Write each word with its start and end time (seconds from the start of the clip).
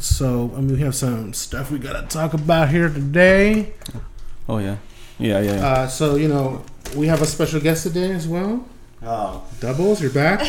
so 0.00 0.50
I 0.56 0.60
mean, 0.60 0.72
we 0.72 0.80
have 0.80 0.94
some 0.94 1.32
stuff 1.32 1.70
we 1.70 1.78
gotta 1.78 2.06
talk 2.06 2.34
about 2.34 2.70
here 2.70 2.88
today. 2.88 3.74
Oh 4.48 4.58
yeah, 4.58 4.76
yeah, 5.18 5.40
yeah. 5.40 5.54
yeah. 5.54 5.66
Uh, 5.66 5.88
so 5.88 6.16
you 6.16 6.28
know, 6.28 6.64
we 6.96 7.06
have 7.06 7.22
a 7.22 7.26
special 7.26 7.60
guest 7.60 7.84
today 7.84 8.10
as 8.12 8.26
well. 8.26 8.66
Oh, 9.02 9.44
Doubles, 9.60 10.02
you're 10.02 10.10
back. 10.10 10.40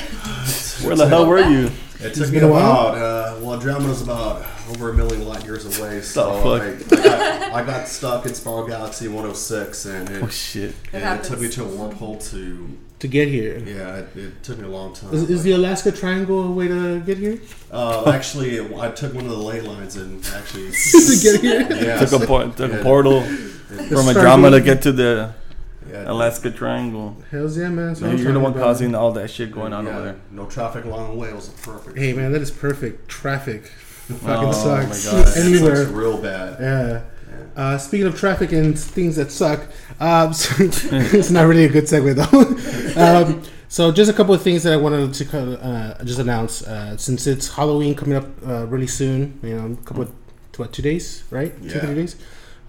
Where 0.83 0.95
the 0.95 1.07
hell 1.07 1.25
were 1.25 1.39
you? 1.39 1.71
it 1.99 2.13
took 2.13 2.31
me 2.31 2.39
a 2.39 2.47
while? 2.47 2.87
about, 2.87 2.97
uh, 2.97 3.10
well, 3.41 3.53
Andromeda's 3.55 4.01
about 4.01 4.45
over 4.69 4.89
a 4.91 4.93
million 4.93 5.27
light 5.27 5.43
years 5.43 5.65
away, 5.79 6.01
so 6.01 6.31
fuck? 6.41 6.61
I, 6.61 7.01
I, 7.01 7.03
got, 7.03 7.53
I 7.53 7.65
got 7.65 7.87
stuck 7.87 8.25
in 8.25 8.33
Spiral 8.33 8.67
Galaxy 8.67 9.07
106, 9.07 9.85
and 9.85 10.09
it, 10.09 10.23
Oh 10.23 10.27
shit. 10.27 10.73
and 10.93 11.19
it 11.19 11.23
took 11.23 11.39
me 11.39 11.49
to 11.49 11.63
a 11.63 11.67
wormhole 11.67 12.23
to, 12.31 12.77
to 12.99 13.07
get 13.07 13.27
here. 13.27 13.57
yeah, 13.59 13.97
it, 13.97 14.15
it 14.15 14.43
took 14.43 14.59
me 14.59 14.65
a 14.65 14.69
long 14.69 14.93
time. 14.93 15.13
Is, 15.13 15.29
is 15.29 15.43
the 15.43 15.53
Alaska 15.53 15.91
Triangle 15.91 16.43
a 16.43 16.51
way 16.51 16.67
to 16.67 16.99
get 17.01 17.17
here? 17.17 17.39
uh, 17.71 18.09
actually, 18.11 18.59
I 18.75 18.91
took 18.91 19.13
one 19.13 19.25
of 19.25 19.31
the 19.31 19.37
ley 19.37 19.61
lines 19.61 19.95
and 19.95 20.23
actually, 20.35 20.71
to 20.91 21.19
get 21.21 21.41
here. 21.41 21.61
yeah, 21.83 22.05
Took 22.05 22.21
a 22.23 22.27
por- 22.27 22.47
took 22.49 22.71
yeah. 22.71 22.77
a 22.77 22.83
portal 22.83 23.21
from 23.23 23.77
Triangle. 23.89 24.09
Andromeda 24.09 24.59
to 24.59 24.63
get 24.65 24.81
to 24.83 24.91
the 24.91 25.33
yeah, 25.89 26.11
Alaska 26.11 26.51
Triangle. 26.51 27.15
Hells 27.31 27.57
yeah, 27.57 27.69
man. 27.69 27.87
That's 27.87 27.99
So 27.99 28.09
I'm 28.09 28.17
you're 28.17 28.33
the 28.33 28.39
one 28.39 28.51
about. 28.51 28.63
causing 28.63 28.93
all 28.95 29.11
that 29.13 29.29
shit 29.29 29.51
going 29.51 29.73
on 29.73 29.85
yeah, 29.85 29.91
over 29.93 30.01
there. 30.03 30.15
No 30.31 30.45
traffic 30.45 30.85
along 30.85 31.11
the 31.11 31.17
way. 31.17 31.29
It 31.29 31.35
was 31.35 31.49
perfect. 31.49 31.97
Hey 31.97 32.13
man, 32.13 32.31
that 32.31 32.41
is 32.41 32.51
perfect. 32.51 33.07
Traffic 33.09 33.65
fucking 33.65 34.49
Oh, 34.49 34.51
sucks 34.51 35.05
my 35.05 35.11
God. 35.11 35.27
It 35.29 35.37
anywhere. 35.37 35.75
sucks 35.77 35.89
real 35.91 36.21
bad. 36.21 36.57
Yeah. 36.59 37.01
Uh, 37.55 37.77
speaking 37.77 38.07
of 38.07 38.17
traffic 38.17 38.51
and 38.53 38.77
things 38.77 39.15
that 39.17 39.31
suck, 39.31 39.61
um, 39.99 40.33
so, 40.33 40.53
it's 40.63 41.31
not 41.31 41.47
really 41.47 41.65
a 41.65 41.69
good 41.69 41.85
segue 41.85 42.15
though. 42.15 43.01
um, 43.31 43.43
so 43.67 43.91
just 43.91 44.09
a 44.11 44.13
couple 44.13 44.33
of 44.33 44.41
things 44.41 44.63
that 44.63 44.73
I 44.73 44.77
wanted 44.77 45.13
to 45.13 45.61
uh, 45.61 46.03
just 46.03 46.19
announce 46.19 46.61
uh, 46.65 46.95
since 46.97 47.27
it's 47.27 47.53
Halloween 47.53 47.95
coming 47.95 48.17
up 48.17 48.25
uh, 48.45 48.65
really 48.67 48.87
soon. 48.87 49.39
You 49.43 49.55
know, 49.57 49.73
a 49.73 49.85
couple 49.85 50.03
of 50.03 50.11
what 50.57 50.71
two 50.73 50.81
days, 50.81 51.23
right? 51.31 51.53
Two 51.63 51.79
three 51.79 51.95
days. 51.95 52.15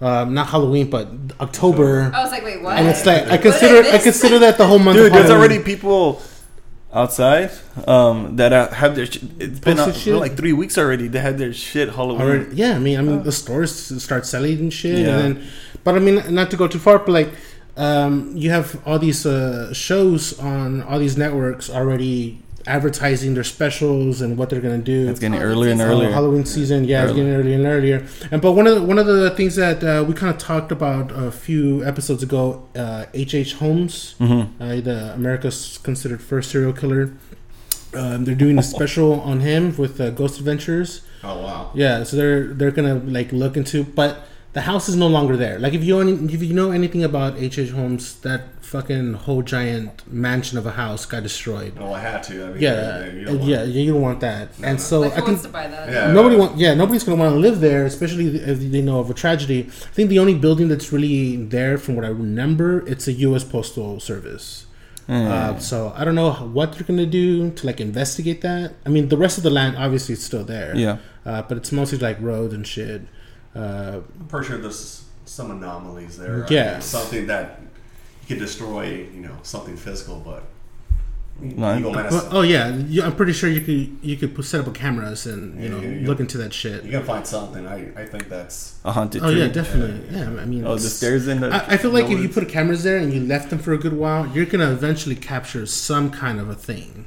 Um, 0.01 0.33
not 0.33 0.47
Halloween, 0.47 0.89
but 0.89 1.07
October. 1.39 2.11
I 2.13 2.21
was 2.23 2.31
like, 2.31 2.43
wait, 2.43 2.61
what? 2.61 2.77
And 2.77 2.87
it's 2.87 3.05
like 3.05 3.27
I 3.27 3.37
consider 3.37 3.87
I 3.87 3.95
I 3.95 3.99
consider 3.99 4.39
that 4.39 4.57
the 4.57 4.67
whole 4.67 4.79
month. 4.79 4.97
Dude, 4.97 5.07
of 5.07 5.13
there's 5.13 5.29
already 5.29 5.59
people 5.59 6.21
outside 6.93 7.51
um, 7.87 8.35
that 8.35 8.53
uh, 8.53 8.69
have 8.69 8.95
their. 8.95 9.05
Sh- 9.05 9.23
it's 9.39 9.59
been 9.59 9.79
out 9.79 9.95
shit? 9.95 10.15
like 10.15 10.35
three 10.35 10.53
weeks 10.53 10.77
already. 10.77 11.07
They 11.07 11.19
had 11.19 11.37
their 11.37 11.53
shit 11.53 11.89
Halloween. 11.89 12.21
Already, 12.21 12.55
yeah, 12.55 12.75
I 12.75 12.79
mean, 12.79 12.99
I 12.99 13.01
mean, 13.01 13.23
the 13.23 13.31
stores 13.31 14.03
start 14.03 14.25
selling 14.25 14.59
and 14.59 14.73
shit, 14.73 14.99
Yeah. 14.99 15.19
and 15.19 15.37
then, 15.37 15.47
but 15.83 15.95
I 15.95 15.99
mean, 15.99 16.21
not 16.33 16.51
to 16.51 16.57
go 16.57 16.67
too 16.67 16.79
far, 16.79 16.99
but 16.99 17.09
like, 17.09 17.29
um, 17.77 18.35
you 18.35 18.49
have 18.51 18.79
all 18.85 18.99
these 18.99 19.25
uh, 19.25 19.73
shows 19.73 20.37
on 20.39 20.83
all 20.83 20.99
these 20.99 21.17
networks 21.17 21.69
already 21.69 22.42
advertising 22.67 23.33
their 23.33 23.43
specials 23.43 24.21
and 24.21 24.37
what 24.37 24.49
they're 24.49 24.61
gonna 24.61 24.77
do. 24.77 25.09
It's 25.09 25.19
getting 25.19 25.39
earlier 25.41 25.71
and 25.71 25.81
it's 25.81 25.89
Uh, 25.89 25.91
earlier. 25.93 26.11
Halloween 26.11 26.45
season, 26.45 26.85
yeah, 26.85 27.03
it's 27.03 27.13
getting 27.13 27.31
earlier 27.33 27.55
and 27.55 27.65
earlier. 27.65 28.05
And 28.31 28.41
but 28.41 28.53
one 28.53 28.67
of 28.67 28.75
the, 28.75 28.81
one 28.81 28.97
of 28.99 29.05
the 29.05 29.29
things 29.31 29.55
that 29.55 29.83
uh, 29.83 30.03
we 30.07 30.13
kind 30.13 30.31
of 30.33 30.37
talked 30.39 30.71
about 30.71 31.11
a 31.11 31.31
few 31.31 31.83
episodes 31.85 32.23
ago, 32.23 32.63
uh, 32.75 33.05
H. 33.13 33.33
H. 33.35 33.53
Holmes, 33.55 34.15
Mm-hmm. 34.19 34.61
uh, 34.63 34.75
the 34.81 35.13
America's 35.13 35.79
considered 35.83 36.21
first 36.21 36.51
serial 36.51 36.73
killer. 36.73 37.11
Um, 37.95 38.25
they're 38.25 38.33
doing 38.33 38.57
a 38.57 38.63
special 38.63 39.19
on 39.21 39.41
him 39.41 39.75
with 39.77 40.01
uh, 40.01 40.09
Ghost 40.09 40.39
Adventures. 40.39 41.01
Oh 41.23 41.41
wow. 41.41 41.71
Yeah, 41.75 42.03
so 42.03 42.17
they're 42.17 42.47
they're 42.47 42.71
gonna 42.71 42.95
like 43.05 43.31
look 43.31 43.55
into, 43.55 43.83
but 43.83 44.25
the 44.53 44.61
house 44.61 44.87
is 44.87 44.95
no 44.95 45.07
longer 45.07 45.35
there. 45.35 45.57
Like 45.59 45.73
if 45.73 45.83
you 45.83 45.99
any, 45.99 46.13
if 46.33 46.41
you 46.43 46.53
know 46.53 46.71
anything 46.71 47.03
about 47.03 47.37
H. 47.37 47.57
H. 47.59 47.71
Holmes, 47.71 48.15
that 48.21 48.41
fucking 48.61 49.13
whole 49.13 49.41
giant 49.43 50.01
mansion 50.11 50.57
of 50.57 50.65
a 50.65 50.71
house 50.71 51.05
got 51.05 51.21
destroyed. 51.23 51.73
Oh, 51.79 51.93
I 51.93 51.99
had 51.99 52.23
to. 52.23 52.45
I 52.45 52.49
mean, 52.49 52.61
Yeah, 52.61 53.05
you 53.05 53.25
don't 53.25 53.37
want- 53.39 53.49
yeah, 53.49 53.63
you 53.63 53.91
don't 53.93 54.01
want 54.01 54.19
that. 54.21 54.49
and 54.63 54.79
so 54.81 55.01
like, 55.01 55.11
I 55.13 55.15
who 55.15 55.21
can. 55.21 55.31
wants 55.33 55.43
to 55.43 55.49
buy 55.49 55.67
that? 55.67 55.89
Yeah. 55.91 56.11
Nobody 56.11 56.35
want, 56.35 56.57
yeah, 56.57 56.73
nobody's 56.73 57.03
gonna 57.03 57.17
want 57.23 57.33
to 57.33 57.39
live 57.39 57.59
there, 57.61 57.85
especially 57.85 58.27
if 58.37 58.59
they 58.59 58.81
know 58.81 58.99
of 58.99 59.09
a 59.09 59.13
tragedy. 59.13 59.59
I 59.69 59.93
think 59.95 60.09
the 60.09 60.19
only 60.19 60.33
building 60.35 60.67
that's 60.69 60.91
really 60.91 61.35
there, 61.37 61.77
from 61.77 61.95
what 61.95 62.05
I 62.05 62.09
remember, 62.09 62.85
it's 62.87 63.07
a 63.07 63.13
U.S. 63.27 63.43
Postal 63.43 63.99
Service. 63.99 64.65
Uh, 65.09 65.57
so 65.59 65.93
I 65.97 66.05
don't 66.05 66.15
know 66.15 66.31
what 66.31 66.73
they're 66.73 66.83
gonna 66.87 67.05
do 67.05 67.51
to 67.51 67.67
like 67.67 67.81
investigate 67.81 68.41
that. 68.41 68.73
I 68.85 68.89
mean, 68.89 69.09
the 69.09 69.17
rest 69.17 69.37
of 69.37 69.43
the 69.43 69.49
land 69.49 69.75
obviously 69.77 70.13
is 70.13 70.23
still 70.23 70.45
there. 70.45 70.73
Yeah. 70.75 70.97
uh, 71.25 71.41
but 71.41 71.57
it's 71.57 71.71
mostly 71.71 71.97
like 71.97 72.17
roads 72.21 72.53
and 72.53 72.65
shit. 72.65 73.01
Uh, 73.55 73.99
I'm 74.19 74.27
pretty 74.27 74.47
sure 74.47 74.57
there's 74.57 75.03
some 75.25 75.51
anomalies 75.51 76.17
there. 76.17 76.43
I 76.45 76.47
Yeah. 76.53 76.79
something 76.79 77.27
that 77.27 77.59
you 78.21 78.27
could 78.35 78.39
destroy, 78.39 78.85
you 79.13 79.21
know, 79.21 79.37
something 79.43 79.77
physical, 79.77 80.21
but 80.25 80.43
No, 81.41 81.79
well, 81.89 82.27
oh 82.31 82.41
yeah, 82.41 82.67
you, 82.75 83.01
I'm 83.03 83.15
pretty 83.15 83.33
sure 83.33 83.49
you 83.49 83.61
could 83.61 83.97
you 84.01 84.15
could 84.17 84.33
put, 84.35 84.45
set 84.45 84.65
up 84.67 84.73
cameras 84.73 85.25
and 85.25 85.55
you 85.57 85.63
Yeah, 85.63 85.69
know 85.71 85.81
yeah, 85.81 85.89
yeah. 86.01 86.07
look 86.07 86.19
into 86.19 86.37
that 86.37 86.53
shit. 86.53 86.83
you 86.83 86.91
can 86.91 87.03
find 87.03 87.25
something. 87.25 87.65
I, 87.67 87.77
I 88.01 88.05
think 88.05 88.29
that's 88.29 88.75
A 88.85 88.91
haunted 88.91 89.21
Oh 89.23 89.31
tree. 89.31 89.41
yeah, 89.41 89.47
definitely. 89.47 89.99
Yeah, 90.15 90.29
I 90.41 90.45
mean, 90.45 90.65
Oh, 90.65 90.75
the 90.75 90.89
stairs 90.99 91.27
in 91.27 91.41
the. 91.41 91.49
I, 91.49 91.73
I 91.73 91.77
feel 91.77 91.91
like 91.91 92.07
the 92.07 92.13
if 92.13 92.19
you 92.21 92.29
put 92.29 92.47
cameras 92.49 92.83
there 92.83 92.97
and 92.97 93.11
you 93.13 93.19
left 93.19 93.49
them 93.49 93.59
for 93.59 93.73
a 93.73 93.77
good 93.77 93.93
while, 94.03 94.27
you're 94.33 94.45
gonna 94.45 94.71
eventually 94.71 95.15
capture 95.15 95.65
some 95.65 96.11
kind 96.11 96.39
of 96.39 96.49
a 96.49 96.55
thing 96.55 97.05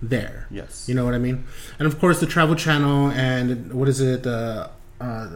there. 0.00 0.46
Yes. 0.50 0.88
You 0.88 0.94
know 0.94 1.04
what 1.04 1.14
I 1.14 1.18
mean? 1.18 1.44
And 1.78 1.86
of 1.86 1.98
course, 2.00 2.18
the 2.20 2.26
Travel 2.26 2.54
Channel 2.54 3.10
and 3.10 3.72
what 3.72 3.88
is 3.88 4.00
it? 4.00 4.26
Uh, 4.26 4.68
uh, 5.00 5.28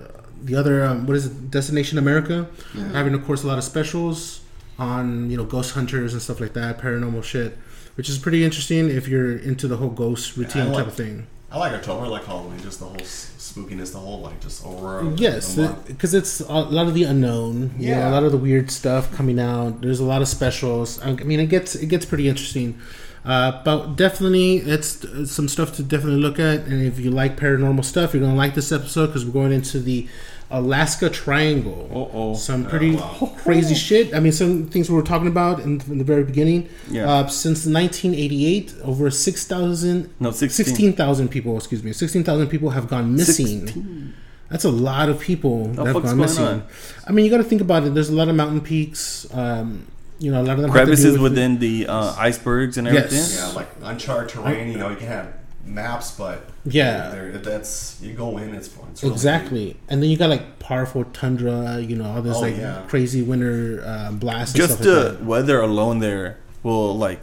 the 0.45 0.55
other 0.57 0.85
um, 0.85 1.07
what 1.07 1.17
is 1.17 1.27
it? 1.27 1.51
Destination 1.51 1.99
America, 1.99 2.49
having 2.93 3.15
of 3.15 3.25
course 3.25 3.43
a 3.45 3.47
lot 3.47 3.59
of 3.59 3.65
specials 3.65 4.41
on 4.79 5.31
you 5.31 5.37
know 5.37 5.45
ghost 5.45 5.75
hunters 5.75 6.13
and 6.13 6.23
stuff 6.23 6.41
like 6.41 6.53
that, 6.55 6.79
paranormal 6.79 7.23
shit, 7.25 7.57
which 7.97 8.09
is 8.09 8.19
pretty 8.19 8.45
interesting 8.45 8.89
if 8.89 9.09
you're 9.09 9.37
into 9.37 9.69
the 9.69 9.77
whole 9.77 9.91
ghost 9.91 10.37
routine 10.37 10.67
type 10.67 10.75
like- 10.75 10.87
of 10.87 10.95
thing. 10.95 11.27
I 11.53 11.59
like 11.59 11.73
October, 11.73 12.05
I 12.05 12.09
like 12.09 12.25
Halloween, 12.27 12.61
just 12.61 12.79
the 12.79 12.85
whole 12.87 12.95
spookiness, 12.99 13.91
the 13.93 13.99
whole 13.99 14.21
like 14.21 14.41
just 14.41 14.65
aurora. 14.65 15.13
Yes, 15.17 15.57
because 15.89 16.15
it's 16.15 16.39
a 16.39 16.45
lot 16.53 16.87
of 16.87 16.95
the 16.95 17.03
unknown. 17.03 17.73
You 17.77 17.91
know, 17.91 17.97
Yeah. 17.99 18.09
a 18.09 18.13
lot 18.13 18.23
of 18.23 18.31
the 18.31 18.39
weird 18.39 18.71
stuff 18.71 19.13
coming 19.17 19.41
out. 19.41 19.81
There's 19.81 19.99
a 19.99 20.05
lot 20.05 20.23
of 20.23 20.29
specials. 20.29 21.03
I 21.03 21.13
mean, 21.15 21.41
it 21.41 21.47
gets 21.47 21.75
it 21.75 21.87
gets 21.87 22.07
pretty 22.07 22.29
interesting. 22.29 22.79
Uh, 23.25 23.63
but 23.65 23.97
definitely, 23.97 24.57
it's, 24.57 25.05
it's 25.05 25.33
some 25.33 25.49
stuff 25.49 25.77
to 25.77 25.83
definitely 25.83 26.21
look 26.21 26.39
at. 26.39 26.61
And 26.61 26.83
if 26.83 26.99
you 26.99 27.11
like 27.11 27.37
paranormal 27.37 27.85
stuff, 27.85 28.15
you're 28.15 28.23
gonna 28.23 28.35
like 28.35 28.55
this 28.55 28.73
episode 28.73 29.09
because 29.09 29.25
we're 29.25 29.33
going 29.33 29.53
into 29.53 29.79
the 29.79 30.09
Alaska 30.51 31.09
Triangle. 31.09 31.89
Uh-oh. 31.93 32.35
Some 32.35 32.67
pretty 32.67 32.97
wow. 32.97 33.33
crazy 33.39 33.75
shit. 33.75 34.15
I 34.15 34.21
mean, 34.21 34.33
some 34.33 34.67
things 34.67 34.91
we 34.91 34.97
were 34.97 35.03
talking 35.03 35.29
about 35.29 35.61
in, 35.61 35.81
in 35.83 35.99
the 35.99 36.05
very 36.05 36.25
beginning. 36.25 36.69
Yeah. 36.91 37.09
Uh, 37.09 37.27
since 37.29 37.67
1988, 37.67 38.75
over 38.83 39.11
6,000, 39.11 40.15
No, 40.19 40.31
16. 40.33 40.65
16,000 40.67 41.29
people, 41.29 41.57
excuse 41.57 41.85
me, 41.85 41.93
16,000 41.93 42.49
people 42.49 42.71
have 42.71 42.89
gone 42.89 43.15
missing. 43.15 43.67
16. 43.67 44.15
That's 44.51 44.65
a 44.65 44.71
lot 44.71 45.09
of 45.09 45.21
people 45.21 45.67
that 45.67 45.87
have 45.87 45.95
fuck's 45.95 46.07
gone 46.07 46.17
going 46.17 46.19
missing. 46.19 46.45
on? 46.45 46.65
I 47.07 47.13
mean, 47.13 47.25
you 47.25 47.31
got 47.31 47.37
to 47.37 47.45
think 47.45 47.61
about 47.61 47.85
it. 47.85 47.95
There's 47.95 48.09
a 48.09 48.15
lot 48.15 48.29
of 48.29 48.35
mountain 48.35 48.61
peaks. 48.61 49.33
Um, 49.33 49.87
you 50.21 50.31
know, 50.31 50.41
a 50.41 50.45
lot 50.45 50.57
of 50.57 50.63
them 50.63 50.71
have 50.71 50.79
to 50.79 50.81
do 50.81 50.87
crevices 50.87 51.13
with- 51.19 51.33
within 51.33 51.59
the 51.59 51.87
uh, 51.89 52.15
icebergs 52.17 52.77
and 52.79 52.87
everything. 52.87 53.19
Yes. 53.19 53.37
Yeah, 53.37 53.49
like 53.57 53.69
uncharted 53.83 54.29
terrain. 54.29 54.71
You 54.71 54.79
know, 54.79 54.91
you 54.91 54.97
can 54.97 55.09
have 55.09 55.27
maps, 55.65 56.13
but 56.13 56.49
Yeah. 56.65 57.09
there- 57.11 57.33
that's 57.39 57.97
you 58.03 58.13
go 58.13 58.37
in, 58.39 58.55
it's 58.55 58.69
fun. 58.69 58.87
It's 58.93 59.03
really 59.03 59.15
Exactly, 59.15 59.77
and 59.89 60.03
then 60.03 60.11
you 60.11 60.17
got 60.17 60.31
like 60.31 60.59
powerful 60.59 61.05
tundra. 61.13 61.81
You 61.81 61.97
know, 61.97 62.05
all 62.13 62.23
this 62.23 62.37
Oh, 62.37 62.41
like 62.41 62.57
yeah. 62.57 62.83
crazy 62.89 63.23
winter 63.23 63.83
uh, 63.85 64.13
blasts. 64.13 64.55
Just 64.55 64.75
and 64.77 64.83
stuff 64.83 64.95
the 64.95 65.05
like 65.11 65.19
that. 65.19 65.25
weather 65.25 65.61
alone 65.61 65.99
there 66.01 66.37
will 66.63 66.97
like. 66.97 67.21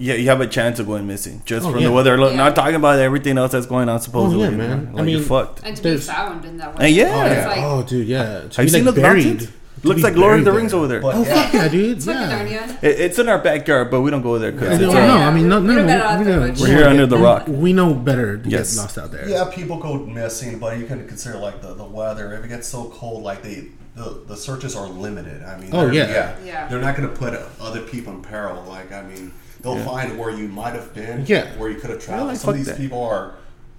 Yeah, 0.00 0.14
you 0.14 0.28
have 0.28 0.40
a 0.40 0.46
chance 0.46 0.78
of 0.78 0.86
going 0.86 1.08
missing 1.08 1.42
just 1.44 1.66
Oh, 1.66 1.72
from 1.72 1.80
yeah. 1.80 1.88
the 1.88 1.92
weather 1.92 2.14
alone. 2.14 2.30
Yeah. 2.32 2.36
Not 2.44 2.54
talking 2.54 2.76
about 2.76 3.00
everything 3.00 3.36
else 3.36 3.50
that's 3.50 3.66
going 3.66 3.88
on 3.88 4.00
supposedly. 4.00 4.46
Oh, 4.46 4.50
man. 4.52 4.92
Like 4.92 5.02
I 5.02 5.08
you're 5.08 5.18
mean- 5.18 5.28
fucked. 5.28 5.60
And 5.64 5.76
to 5.76 5.82
be 5.82 5.96
found 5.96 6.44
in 6.44 6.56
that 6.58 6.72
one. 6.72 6.84
And 6.84 6.94
yeah. 6.94 7.24
It's 7.26 7.34
yeah. 7.34 7.48
like, 7.48 7.58
Oh, 7.64 7.82
dude, 7.82 8.06
yeah. 8.06 8.24
To 8.24 8.32
Have 8.42 8.58
you 8.58 8.62
be, 8.62 8.68
seen 8.68 8.84
like, 8.84 8.94
the 8.94 9.00
buried. 9.00 9.26
mountains? 9.26 9.50
To 9.82 9.88
Looks 9.88 10.02
like 10.02 10.16
Lord 10.16 10.38
of 10.40 10.44
the 10.44 10.50
buried 10.50 10.60
Rings 10.60 10.72
there. 10.72 10.78
over 10.78 10.88
there. 10.88 11.00
But 11.00 11.14
Oh 11.14 11.22
yeah, 11.22 11.42
fuck 11.44 11.54
yeah, 11.54 11.68
dude! 11.68 11.96
it's 11.98 12.06
Yeah. 12.06 12.14
Narnia. 12.44 12.82
It, 12.82 13.00
it's 13.00 13.18
in 13.18 13.28
our 13.28 13.38
backyard, 13.38 13.90
but 13.90 14.00
we 14.00 14.10
don't 14.10 14.22
go 14.22 14.38
there 14.38 14.52
because 14.52 14.78
don't 14.78 14.88
it's 14.88 14.94
know. 14.94 15.00
uh, 15.00 15.18
Yeah. 15.18 15.28
I 15.28 15.34
mean, 15.34 15.48
no, 15.48 15.60
We 15.60 15.66
no, 15.68 15.74
don't 15.76 15.86
no. 15.86 15.92
get 15.92 16.00
out 16.02 16.18
we 16.18 16.24
there 16.24 16.36
don't- 16.40 16.48
much. 16.48 16.60
We're 16.60 16.66
here 16.66 16.84
under 16.88 17.06
the 17.06 17.18
rock. 17.18 17.44
We 17.48 17.72
know 17.72 17.94
better 17.94 18.36
to 18.38 18.48
Yes. 18.48 18.74
get 18.74 18.82
lost 18.82 18.98
out 18.98 19.12
there. 19.12 19.28
yeah, 19.28 19.44
people 19.52 19.78
go 19.78 19.98
missing, 19.98 20.58
but 20.58 20.78
you 20.78 20.86
can 20.86 21.06
consider 21.06 21.38
like 21.38 21.62
the, 21.62 21.74
the 21.74 21.84
weather. 21.84 22.32
If 22.34 22.44
it 22.44 22.48
gets 22.48 22.66
so 22.68 22.90
cold, 22.94 23.22
like 23.22 23.42
they 23.42 23.68
the, 23.94 24.22
the 24.28 24.36
searches 24.36 24.76
are 24.76 24.86
limited. 24.86 25.42
I 25.42 25.58
mean, 25.58 25.70
Oh, 25.72 25.84
they're- 25.86 25.94
yeah. 25.94 26.34
Yeah. 26.44 26.68
they're 26.68 26.80
not 26.80 26.96
going 26.96 27.08
to 27.08 27.14
put 27.16 27.34
other 27.60 27.80
people 27.80 28.12
in 28.14 28.22
peril. 28.22 28.62
Like 28.68 28.92
I 28.92 29.02
mean, 29.02 29.32
they'll 29.60 29.76
Yeah. 29.76 29.84
find 29.84 30.18
where 30.18 30.30
you 30.30 30.46
might 30.48 30.74
have 30.74 30.94
been, 30.94 31.24
Yeah. 31.26 31.46
where 31.56 31.68
you 31.70 31.78
could 31.80 31.90
have 31.90 32.00
traveled. 32.00 32.28
like, 32.28 32.38
Some 32.38 32.50
of 32.50 32.56
these 32.56 32.66
that. 32.66 32.76
people 32.78 33.02
are 33.04 33.32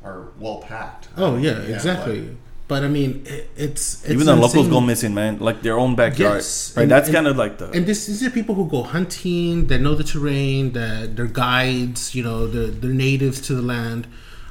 are 0.03 0.27
well 0.39 0.57
packed. 0.59 1.09
Oh 1.17 1.35
yeah, 1.37 1.53
but- 1.55 1.69
exactly. 1.69 2.37
But 2.69 2.83
I 2.83 2.87
mean, 2.87 3.23
it, 3.25 3.49
it's, 3.65 3.85
it's 4.03 4.11
Even 4.13 4.25
the 4.27 4.35
locals 4.35 4.67
go 4.69 4.79
missing, 4.79 5.13
man. 5.21 5.39
Like 5.39 5.63
their 5.63 5.77
own 5.83 5.95
backyard. 5.95 6.35
Yes. 6.35 6.73
Right. 6.75 6.83
And- 6.83 6.91
That's 6.91 7.09
kind 7.09 7.27
of 7.27 7.35
like 7.43 7.57
the. 7.57 7.65
And 7.71 7.83
this 7.89 8.05
these 8.05 8.23
are 8.23 8.29
people 8.29 8.53
who 8.55 8.65
go 8.69 8.83
hunting, 8.83 9.67
that 9.69 9.79
know 9.81 9.95
the 9.95 10.03
terrain, 10.13 10.71
that 10.79 11.15
they're 11.15 11.25
guides, 11.45 12.13
you 12.15 12.23
know, 12.23 12.45
they're, 12.47 12.67
they're 12.79 12.93
natives 13.09 13.41
to 13.47 13.55
the 13.55 13.61
land. 13.75 14.07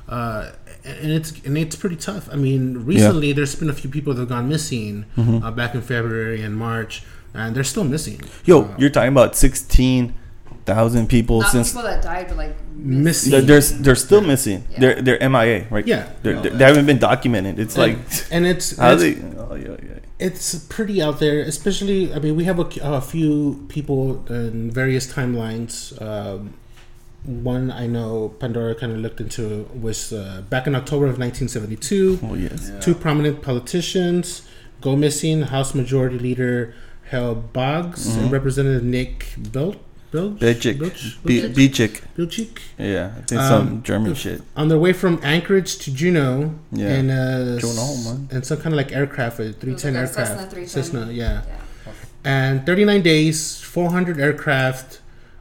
Uh, 0.09 0.51
and 0.85 1.11
it's 1.19 1.31
and 1.47 1.57
it's 1.57 1.77
pretty 1.77 1.97
tough. 1.97 2.29
I 2.33 2.37
mean, 2.37 2.63
recently 2.85 3.33
there's 3.33 3.55
been 3.55 3.71
a 3.71 3.79
few 3.83 3.91
people 3.97 4.13
that 4.15 4.21
have 4.21 4.29
gone 4.37 4.49
missing 4.49 5.05
Mm-hmm. 5.17 5.45
uh, 5.45 5.51
back 5.53 5.75
in 5.77 5.83
February 5.83 6.41
and 6.43 6.57
March, 6.57 7.03
and 7.35 7.55
they're 7.55 7.71
still 7.75 7.85
missing. 7.85 8.21
Yo, 8.45 8.63
Uh, 8.63 8.75
you're 8.79 8.91
talking 8.91 9.13
about 9.19 9.37
sixteen 9.37 10.15
thousand 10.69 11.09
people 11.09 11.41
Not 11.41 11.51
since 11.51 11.71
people 11.71 11.83
that 11.83 12.03
died, 12.03 12.29
but 12.29 12.37
like 12.37 12.57
Missing. 12.75 13.33
they're, 13.33 13.43
they're 13.43 13.61
they're 13.61 14.03
still 14.09 14.21
missing. 14.21 14.65
Yeah. 14.71 14.81
They're 14.81 15.03
they're 15.03 15.31
MIA, 15.31 15.67
right? 15.71 15.87
Yeah. 15.87 16.09
They're, 16.23 16.41
they're, 16.41 16.53
they 16.53 16.65
haven't 16.65 16.87
been 16.87 16.99
documented. 16.99 17.59
It's 17.59 17.77
like 17.77 17.97
and 18.31 18.47
it's 18.47 18.77
how 18.77 18.93
it's, 18.93 19.03
they. 19.03 19.15
Oh, 19.37 19.55
yeah, 19.57 19.77
yeah. 19.83 19.99
it's 20.19 20.55
pretty 20.77 21.03
out 21.03 21.19
there. 21.19 21.41
Especially, 21.41 22.13
I 22.15 22.19
mean, 22.21 22.37
we 22.37 22.45
have 22.45 22.59
a, 22.61 22.69
a 22.83 23.01
few 23.01 23.67
people 23.69 24.25
in 24.31 24.71
various 24.71 25.13
timelines. 25.13 26.01
Um, 26.01 26.55
one 27.25 27.71
I 27.71 27.87
know 27.87 28.31
Pandora 28.39 28.75
kind 28.75 28.93
of 28.93 28.99
looked 28.99 29.21
into 29.21 29.69
was 29.79 30.13
uh, 30.13 30.43
back 30.49 30.67
in 30.67 30.75
October 30.75 31.07
of 31.07 31.19
1972. 31.19 32.21
Oh 32.23 32.35
yes. 32.35 32.71
Two 32.81 32.95
prominent 32.95 33.43
politicians 33.43 34.47
go 34.81 34.95
missing. 34.95 35.43
House 35.43 35.75
Majority 35.75 36.19
Leader 36.19 36.75
Hale 37.11 37.35
Boggs 37.35 38.17
and 38.17 38.31
Representative 38.31 38.85
Nick 38.85 39.35
Bel 39.37 39.75
Belch 40.11 40.39
Bichik. 40.39 40.79
Belch- 40.79 41.19
Be- 41.25 41.43
Bichik. 41.49 42.01
Yeah, 42.79 43.11
I 43.19 43.21
think 43.27 43.41
Um, 43.41 43.49
some 43.49 43.83
German 43.83 44.15
shit. 44.15 44.41
on 44.57 44.69
their 44.69 44.79
way 44.79 44.93
from 44.93 45.21
Anchorage 45.23 45.77
to 45.79 45.91
Juneau 45.93 46.55
Yeah. 46.73 46.95
in 46.95 47.11
uh, 47.11 47.59
Juneau, 47.61 47.95
man. 48.05 48.29
and 48.33 48.45
some 48.45 48.59
kind 48.59 48.73
of 48.75 48.79
like 48.79 48.93
aircraft, 48.93 49.39
a 49.41 49.53
310 49.53 49.95
like 49.95 50.05
a 50.05 50.07
Cessna 50.07 50.21
aircraft, 50.31 50.53
310. 50.53 50.69
Cessna, 50.83 51.13
yeah. 51.13 51.43
Yeah. 51.47 51.93
And 52.25 52.67
39 52.67 53.03
days, 53.03 53.61
400 53.61 54.19
aircraft. 54.21 55.01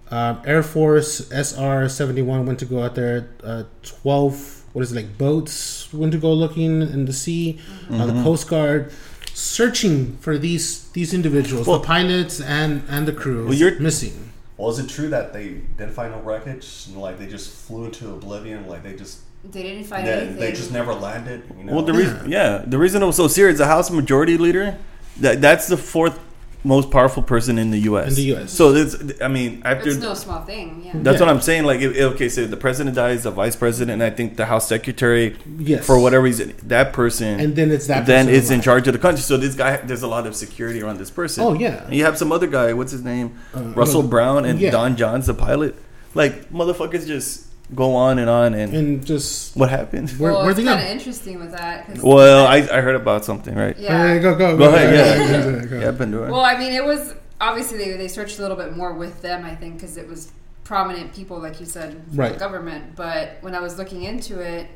Um, 0.09 0.39
Air 0.45 0.63
Force 0.63 1.29
SR 1.31 1.89
71 1.89 2.45
went 2.45 2.59
to 2.59 2.65
go 2.65 2.81
out 2.83 2.95
there. 2.95 3.27
Uh, 3.43 3.63
12, 3.83 4.63
what 4.73 4.81
is 4.83 4.91
it, 4.93 4.95
like 4.95 5.17
boats 5.17 5.91
went 5.93 6.11
to 6.13 6.17
go 6.17 6.31
looking 6.33 6.81
in 6.81 7.05
the 7.05 7.13
sea. 7.13 7.57
Uh, 7.89 7.93
Mm-hmm. 7.93 8.07
the 8.17 8.23
Coast 8.23 8.47
Guard 8.49 8.91
searching 9.33 10.17
for 10.21 10.37
these 10.37 10.83
these 10.93 11.13
individuals, 11.13 11.67
Well- 11.67 11.79
the 11.79 11.85
pilots 11.85 12.39
and 12.41 12.83
and 12.89 13.07
the 13.07 13.11
crew 13.11 13.45
Well, 13.45 13.53
you're- 13.53 13.79
missing. 13.79 14.31
Well, 14.57 14.69
is 14.69 14.79
it 14.79 14.89
true 14.89 15.09
that 15.09 15.33
they 15.33 15.49
didn't 15.77 15.93
find 15.93 16.11
no 16.11 16.19
wreckage? 16.19 16.85
And, 16.87 16.97
like 16.97 17.19
they 17.19 17.27
just 17.27 17.49
flew 17.53 17.85
into 17.85 18.09
oblivion? 18.11 18.67
Like 18.67 18.83
they 18.83 18.95
just 18.95 19.19
They 19.43 19.61
didn't 19.63 19.83
find 19.85 20.07
they, 20.07 20.13
anything. 20.13 20.37
they 20.37 20.51
just 20.51 20.71
never 20.71 20.93
landed? 20.93 21.43
You 21.57 21.63
know? 21.65 21.73
Well, 21.75 21.85
the 21.85 21.93
reason, 21.93 22.29
yeah, 22.29 22.63
the 22.65 22.77
reason 22.77 23.03
it 23.03 23.05
was 23.05 23.15
so 23.15 23.27
serious, 23.27 23.59
the 23.59 23.67
House 23.67 23.91
Majority 23.91 24.37
Leader, 24.37 24.77
that 25.17 25.41
that's 25.41 25.67
the 25.67 25.77
fourth 25.77 26.19
most 26.63 26.91
powerful 26.91 27.23
person 27.23 27.57
in 27.57 27.71
the 27.71 27.79
U.S. 27.91 28.09
In 28.09 28.15
the 28.15 28.35
US. 28.35 28.51
So 28.51 28.71
this, 28.73 28.95
I 29.21 29.27
mean, 29.27 29.61
after 29.63 29.89
It's 29.89 29.99
no 29.99 30.13
small 30.13 30.41
thing. 30.41 30.81
Yeah. 30.83 30.91
that's 30.95 31.19
Yeah. 31.19 31.25
what 31.27 31.33
I'm 31.33 31.41
saying. 31.41 31.63
Like, 31.63 31.79
if, 31.81 31.95
okay, 32.13 32.27
so 32.29 32.45
the 32.45 32.57
president 32.57 32.95
dies, 32.95 33.23
the 33.23 33.31
vice 33.31 33.55
president, 33.55 33.91
and 33.91 34.03
I 34.03 34.09
think 34.09 34.35
the 34.37 34.45
House 34.47 34.67
Secretary, 34.67 35.37
Yes. 35.57 35.85
for 35.85 35.97
whatever 35.99 36.23
reason, 36.23 36.53
that 36.63 36.93
person, 36.93 37.39
And 37.39 37.55
then 37.55 37.71
it's 37.71 37.87
that. 37.87 38.05
then 38.05 38.27
it's 38.27 38.49
in 38.51 38.61
charge 38.61 38.87
of 38.87 38.93
the 38.93 38.99
country. 38.99 39.21
So 39.21 39.37
this 39.37 39.55
guy, 39.55 39.77
there's 39.77 40.03
a 40.03 40.07
lot 40.07 40.27
of 40.27 40.35
security 40.35 40.81
around 40.81 40.97
this 40.99 41.11
person. 41.11 41.43
Oh, 41.43 41.53
yeah. 41.53 41.85
And 41.85 41.93
you 41.93 42.03
have 42.03 42.17
some 42.17 42.31
other 42.31 42.47
guy. 42.47 42.73
What's 42.73 42.91
his 42.91 43.03
name? 43.03 43.37
Uh, 43.55 43.61
Russell 43.75 44.03
no, 44.03 44.09
Brown 44.09 44.43
and 44.45 44.59
yeah. 44.59 44.71
Don 44.71 44.97
Johns, 44.97 45.27
the 45.27 45.33
pilot. 45.33 45.75
Like 46.15 46.49
motherfuckers 46.51 47.05
just 47.07 47.46
go 47.75 47.95
on 47.95 48.17
and 48.19 48.29
on. 48.29 48.53
And, 48.53 48.73
And 48.73 49.05
just 49.05 49.55
what 49.57 49.69
happened? 49.69 50.09
where, 50.11 50.31
well, 50.31 50.41
where 50.41 50.51
it's 50.51 50.59
they 50.59 50.65
kind 50.65 50.79
of 50.79 50.85
interesting 50.87 51.39
with 51.39 51.51
that. 51.51 51.87
'cause- 51.87 52.01
Well, 52.01 52.47
I, 52.47 52.57
I 52.71 52.81
heard 52.81 52.95
about 52.95 53.25
something, 53.25 53.53
right? 53.55 53.77
yeah. 53.77 54.13
Hey, 54.13 54.19
go 54.19 54.35
go 54.35 54.57
Go 54.57 54.73
ahead, 54.73 54.93
yeah. 55.29 55.41
go, 55.61 55.65
go. 55.67 55.79
Yeah, 55.79 55.91
Pandora. 55.91 56.31
Well, 56.31 56.41
I 56.41 56.57
mean, 56.57 56.73
it 56.73 56.83
was 56.85 57.13
obviously 57.41 57.77
they, 57.77 57.97
they 57.97 58.07
searched 58.07 58.39
a 58.39 58.41
little 58.41 58.57
bit 58.57 58.75
more 58.75 58.93
with 58.93 59.21
them, 59.21 59.45
I 59.45 59.53
think, 59.55 59.75
because 59.75 59.97
it 59.97 60.07
was 60.07 60.31
prominent 60.63 61.13
people, 61.13 61.39
like 61.39 61.59
you 61.59 61.65
said, 61.65 61.91
from 62.07 62.17
Right. 62.17 62.33
the 62.33 62.39
government. 62.39 62.95
But 62.95 63.37
when 63.41 63.53
I 63.55 63.59
was 63.59 63.77
looking 63.77 64.03
into 64.03 64.39
it, 64.39 64.67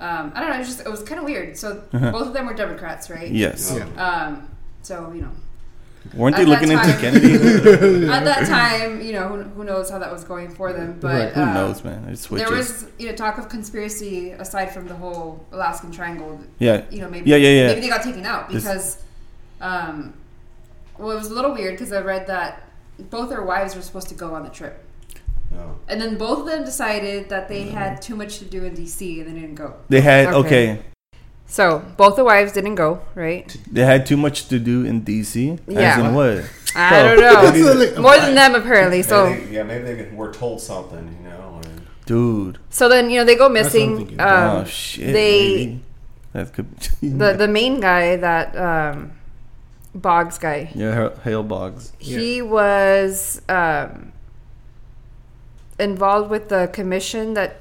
um, 0.00 0.32
I 0.34 0.40
don't 0.40 0.48
know, 0.50 0.56
it 0.56 0.58
was 0.60 0.68
just 0.68 0.80
it 0.80 0.90
was 0.90 1.02
kind 1.02 1.18
of 1.20 1.24
weird. 1.24 1.56
So 1.56 1.82
Uh-huh. 1.92 2.10
both 2.12 2.26
of 2.28 2.32
them 2.34 2.46
were 2.46 2.54
Democrats, 2.54 3.08
right? 3.10 3.30
yes. 3.30 3.72
Yeah. 3.76 4.02
Um, 4.02 4.48
so 4.82 5.12
you 5.14 5.20
know, 5.22 5.30
Weren't 6.14 6.36
they 6.36 6.42
At 6.42 6.48
that 6.48 6.50
looking 6.50 6.72
into 6.72 6.98
Kennedy? 7.00 8.08
at 8.08 8.24
that 8.24 8.46
time, 8.58 9.00
you 9.00 9.12
know, 9.12 9.28
who, 9.28 9.42
who 9.42 9.64
knows 9.64 9.88
how 9.88 9.98
that 10.00 10.10
was 10.12 10.24
going 10.24 10.50
for 10.50 10.72
them? 10.72 10.98
But 11.00 11.08
Right. 11.14 11.32
Who 11.32 11.40
uh, 11.42 11.54
knows, 11.54 11.84
man? 11.84 12.08
It 12.08 12.18
switches. 12.18 12.48
There 12.48 12.56
was 12.56 12.86
you 12.98 13.08
know 13.08 13.14
talk 13.14 13.38
of 13.38 13.48
conspiracy 13.48 14.30
aside 14.32 14.72
from 14.74 14.88
the 14.88 14.94
whole 14.94 15.46
Alaskan 15.52 15.92
Triangle. 15.92 16.40
yeah. 16.58 16.84
You 16.90 17.00
know, 17.02 17.08
maybe 17.08 17.30
Yeah, 17.30 17.36
yeah, 17.36 17.48
yeah. 17.48 17.66
maybe 17.68 17.80
they 17.82 17.88
got 17.88 18.02
taken 18.02 18.26
out 18.26 18.50
This- 18.50 18.64
because, 18.64 19.02
um, 19.60 20.14
well, 20.98 21.12
it 21.12 21.14
was 21.16 21.30
a 21.30 21.34
little 21.34 21.52
weird 21.52 21.74
because 21.74 21.92
I 21.92 22.00
read 22.00 22.26
that 22.26 22.62
both 23.10 23.28
their 23.30 23.42
wives 23.42 23.74
were 23.76 23.82
supposed 23.82 24.08
to 24.08 24.14
go 24.14 24.34
on 24.34 24.42
the 24.44 24.50
trip, 24.50 24.84
No. 25.50 25.78
and 25.88 26.00
then 26.00 26.18
both 26.18 26.40
of 26.40 26.46
them 26.46 26.64
decided 26.64 27.28
that 27.30 27.48
they 27.48 27.62
Mm-hmm. 27.66 27.76
had 27.76 28.02
too 28.02 28.16
much 28.16 28.38
to 28.40 28.44
do 28.44 28.64
in 28.64 28.74
DC 28.74 29.20
and 29.20 29.28
they 29.36 29.40
didn't 29.40 29.54
go. 29.54 29.74
They 29.88 30.00
had 30.00 30.26
Okay. 30.28 30.72
okay. 30.72 30.82
So 31.52 31.84
both 31.98 32.16
the 32.16 32.24
wives 32.24 32.52
didn't 32.52 32.76
go, 32.76 33.02
right? 33.14 33.54
They 33.70 33.84
had 33.84 34.06
too 34.06 34.16
much 34.16 34.48
to 34.48 34.58
do 34.58 34.86
in 34.86 35.02
DC. 35.04 35.58
Yeah. 35.68 35.80
As 35.80 35.98
in 35.98 36.14
what? 36.14 36.48
I 36.74 37.00
Oh. 37.00 37.16
don't 37.16 37.94
know. 37.94 38.00
More 38.00 38.16
than 38.16 38.34
them 38.34 38.54
apparently. 38.54 39.02
So. 39.02 39.28
Maybe 39.28 39.44
they- 39.44 39.54
yeah, 39.56 39.62
maybe 39.62 39.84
they 39.84 40.08
were 40.16 40.32
told 40.32 40.62
something, 40.62 41.04
you 41.22 41.28
know. 41.28 41.60
And 41.62 41.82
Dude. 42.06 42.56
So 42.70 42.88
then 42.88 43.10
you 43.10 43.18
know 43.18 43.26
they 43.26 43.36
go 43.36 43.52
That's 43.52 43.74
what 43.74 43.82
I'm 43.82 43.94
missing. 43.98 44.20
Um, 44.20 44.56
oh 44.56 44.64
shit. 44.64 45.12
they- 45.12 45.78
That 46.32 46.54
could 46.54 46.68
the 47.02 47.34
the 47.42 47.48
main 47.48 47.80
guy 47.80 48.16
that 48.16 48.56
um, 48.56 49.12
Boggs 49.94 50.38
guy. 50.38 50.70
Yeah, 50.74 51.10
Hale 51.22 51.42
Boggs. 51.42 51.92
He 51.98 52.40
was 52.40 53.42
um, 53.50 54.12
involved 55.78 56.30
with 56.30 56.48
the 56.48 56.70
commission 56.72 57.34
that 57.34 57.60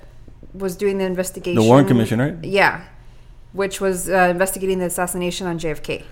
was 0.53 0.77
doing 0.77 0.97
the 0.99 1.03
investigation. 1.05 1.61
The 1.61 1.67
Warren 1.67 1.85
Commission, 1.85 2.19
right? 2.21 2.37
Yeah, 2.43 2.83
which 3.53 3.81
was 3.81 4.09
uh, 4.09 4.29
investigating 4.31 4.79
the 4.79 4.85
assassination 4.85 5.47
on 5.47 5.59
JFK. 5.59 6.03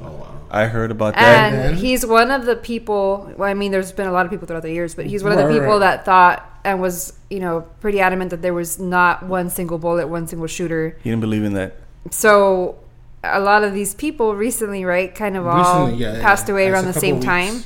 oh 0.00 0.10
wow. 0.12 0.32
I 0.50 0.66
heard 0.66 0.90
about 0.92 1.14
that. 1.14 1.52
And 1.52 1.54
then? 1.56 1.74
he's 1.76 2.06
one 2.06 2.30
of 2.30 2.44
the 2.46 2.54
people. 2.56 3.32
Well, 3.36 3.48
I 3.48 3.54
mean, 3.54 3.72
there's 3.72 3.90
been 3.92 4.06
a 4.06 4.12
lot 4.12 4.24
of 4.26 4.30
people 4.30 4.46
throughout 4.46 4.62
the 4.62 4.72
years, 4.72 4.94
but 4.94 5.06
he's 5.06 5.22
one 5.24 5.32
of 5.32 5.38
the 5.38 5.44
Right, 5.44 5.50
right, 5.54 5.60
people 5.60 5.72
right. 5.80 5.96
that 5.96 6.04
thought 6.04 6.60
and 6.64 6.80
was, 6.80 7.12
you 7.30 7.40
know, 7.40 7.62
pretty 7.80 8.00
adamant 8.00 8.30
that 8.30 8.42
there 8.42 8.54
was 8.54 8.78
not 8.78 9.24
one 9.24 9.50
single 9.50 9.78
bullet, 9.78 10.06
one 10.08 10.26
single 10.28 10.46
shooter. 10.46 10.96
He 11.02 11.10
didn't 11.10 11.20
believe 11.22 11.42
in 11.44 11.54
that. 11.54 11.74
So 12.10 12.78
a 13.24 13.40
lot 13.40 13.64
of 13.64 13.74
these 13.74 13.94
people 13.94 14.36
recently, 14.36 14.84
right, 14.84 15.12
kind 15.14 15.36
of 15.36 15.46
all 15.46 15.90
yeah, 15.90 16.20
passed 16.20 16.46
yeah. 16.48 16.52
away 16.54 16.70
That's 16.70 16.74
around 16.84 16.94
the 16.94 17.00
same 17.00 17.16
weeks. 17.16 17.26
time. 17.26 17.64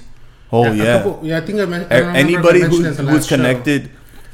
Oh 0.53 0.65
a 0.65 0.75
yeah. 0.75 1.03
couple- 1.03 1.21
yeah, 1.23 1.37
I 1.37 1.41
think 1.43 1.61
I, 1.61 1.65
meant, 1.67 1.93
A- 1.93 1.95
I 1.95 2.01
don't 2.01 2.09
remember 2.15 2.19
I 2.19 2.21
Anybody 2.21 2.61
who, 2.61 2.67
it 2.67 2.87
in 2.89 2.95
the 2.97 3.03
who 3.03 3.13
was 3.13 3.13
last 3.15 3.29
show. 3.29 3.37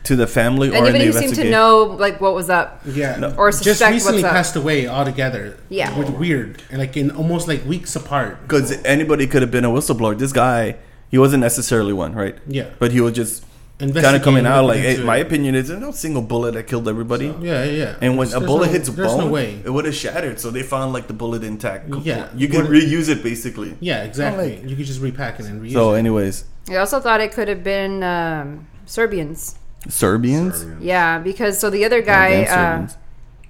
Connected 0.06 0.14
to 0.14 0.16
the 0.16 0.26
family 0.26 0.68
or 0.68 0.76
in 0.76 0.84
Anybody 0.84 1.06
the 1.06 1.12
who 1.12 1.18
seemed 1.20 1.34
to 1.36 1.50
know 1.50 1.82
like 1.98 2.20
what 2.20 2.34
was 2.34 2.48
up. 2.50 2.80
Yeah, 2.86 3.16
No. 3.16 3.34
Or 3.36 3.50
just 3.50 3.64
suspect 3.64 3.92
recently 3.92 4.22
what's 4.22 4.25
up. 4.25 4.32
passed 4.32 4.56
away 4.56 4.86
altogether. 4.88 5.56
Yeah. 5.68 5.96
which 5.98 6.08
weird 6.08 6.62
and 6.70 6.78
like 6.78 6.96
in 6.96 7.10
almost 7.10 7.48
like 7.48 7.64
weeks 7.64 7.96
apart. 7.96 8.42
Because 8.42 8.72
anybody 8.84 9.26
could 9.26 9.42
have 9.42 9.50
been 9.50 9.64
a 9.64 9.70
whistleblower. 9.70 10.18
This 10.18 10.32
guy, 10.32 10.76
he 11.10 11.18
wasn't 11.18 11.40
necessarily 11.42 11.92
one, 11.92 12.14
right? 12.14 12.36
Yeah, 12.46 12.70
But 12.78 12.92
he 12.92 13.00
was 13.00 13.14
just 13.14 13.42
kind 13.42 13.90
of 13.90 13.96
Investigating, 13.96 14.25
coming 14.25 14.46
out 14.46 14.64
like, 14.64 14.76
looking 14.76 14.82
hey, 14.84 14.94
into 14.94 15.04
my 15.04 15.16
it. 15.18 15.26
opinion 15.26 15.54
is 15.54 15.68
there's 15.68 15.80
no 15.80 15.90
single 15.90 16.22
bullet 16.22 16.54
that 16.54 16.66
killed 16.66 16.88
everybody. 16.88 17.26
Yeah, 17.26 17.62
yeah, 17.64 17.64
yeah. 17.64 17.94
And 18.00 18.16
when 18.16 18.28
There's 18.30 18.42
a 18.42 18.46
bullet 18.46 18.66
no- 18.68 18.72
hits 18.72 18.88
there's 18.88 19.08
bone, 19.12 19.18
no 19.26 19.30
way. 19.30 19.60
it 19.64 19.68
would 19.70 19.84
have 19.84 19.94
shattered. 19.94 20.40
So 20.40 20.50
they 20.50 20.62
found 20.62 20.94
like 20.94 21.08
the 21.08 21.12
bullet 21.12 21.44
intact. 21.44 21.90
Yeah. 22.02 22.28
you 22.34 22.48
can 22.48 22.62
What- 22.62 22.70
reuse 22.72 23.08
it 23.10 23.22
basically. 23.22 23.76
Yeah, 23.80 24.02
exactly. 24.04 24.56
like- 24.60 24.68
you 24.70 24.76
could 24.76 24.86
just 24.86 25.00
repack 25.02 25.40
it 25.40 25.46
and 25.46 25.60
reuse 25.62 25.75
So, 25.75 25.92
it. 25.92 25.98
anyways, 25.98 26.44
I 26.70 26.76
also 26.76 27.00
thought 27.00 27.20
it 27.20 27.32
could 27.32 27.48
have 27.48 27.62
been 27.62 28.02
um, 28.02 28.66
Serbians. 28.86 29.56
Serbians. 29.88 30.59
Serbians. 30.59 30.83
Yeah, 30.83 31.19
because 31.19 31.59
so 31.59 31.71
the 31.71 31.85
other 31.85 32.02
guy 32.02 32.45
uh, 32.45 32.88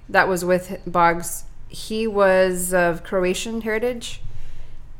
that 0.09 0.27
was 0.27 0.43
with 0.45 0.79
Boggs, 0.87 1.43
he 1.67 2.07
was 2.07 2.73
of 2.73 3.03
Croatian 3.03 3.61
heritage. 3.61 4.21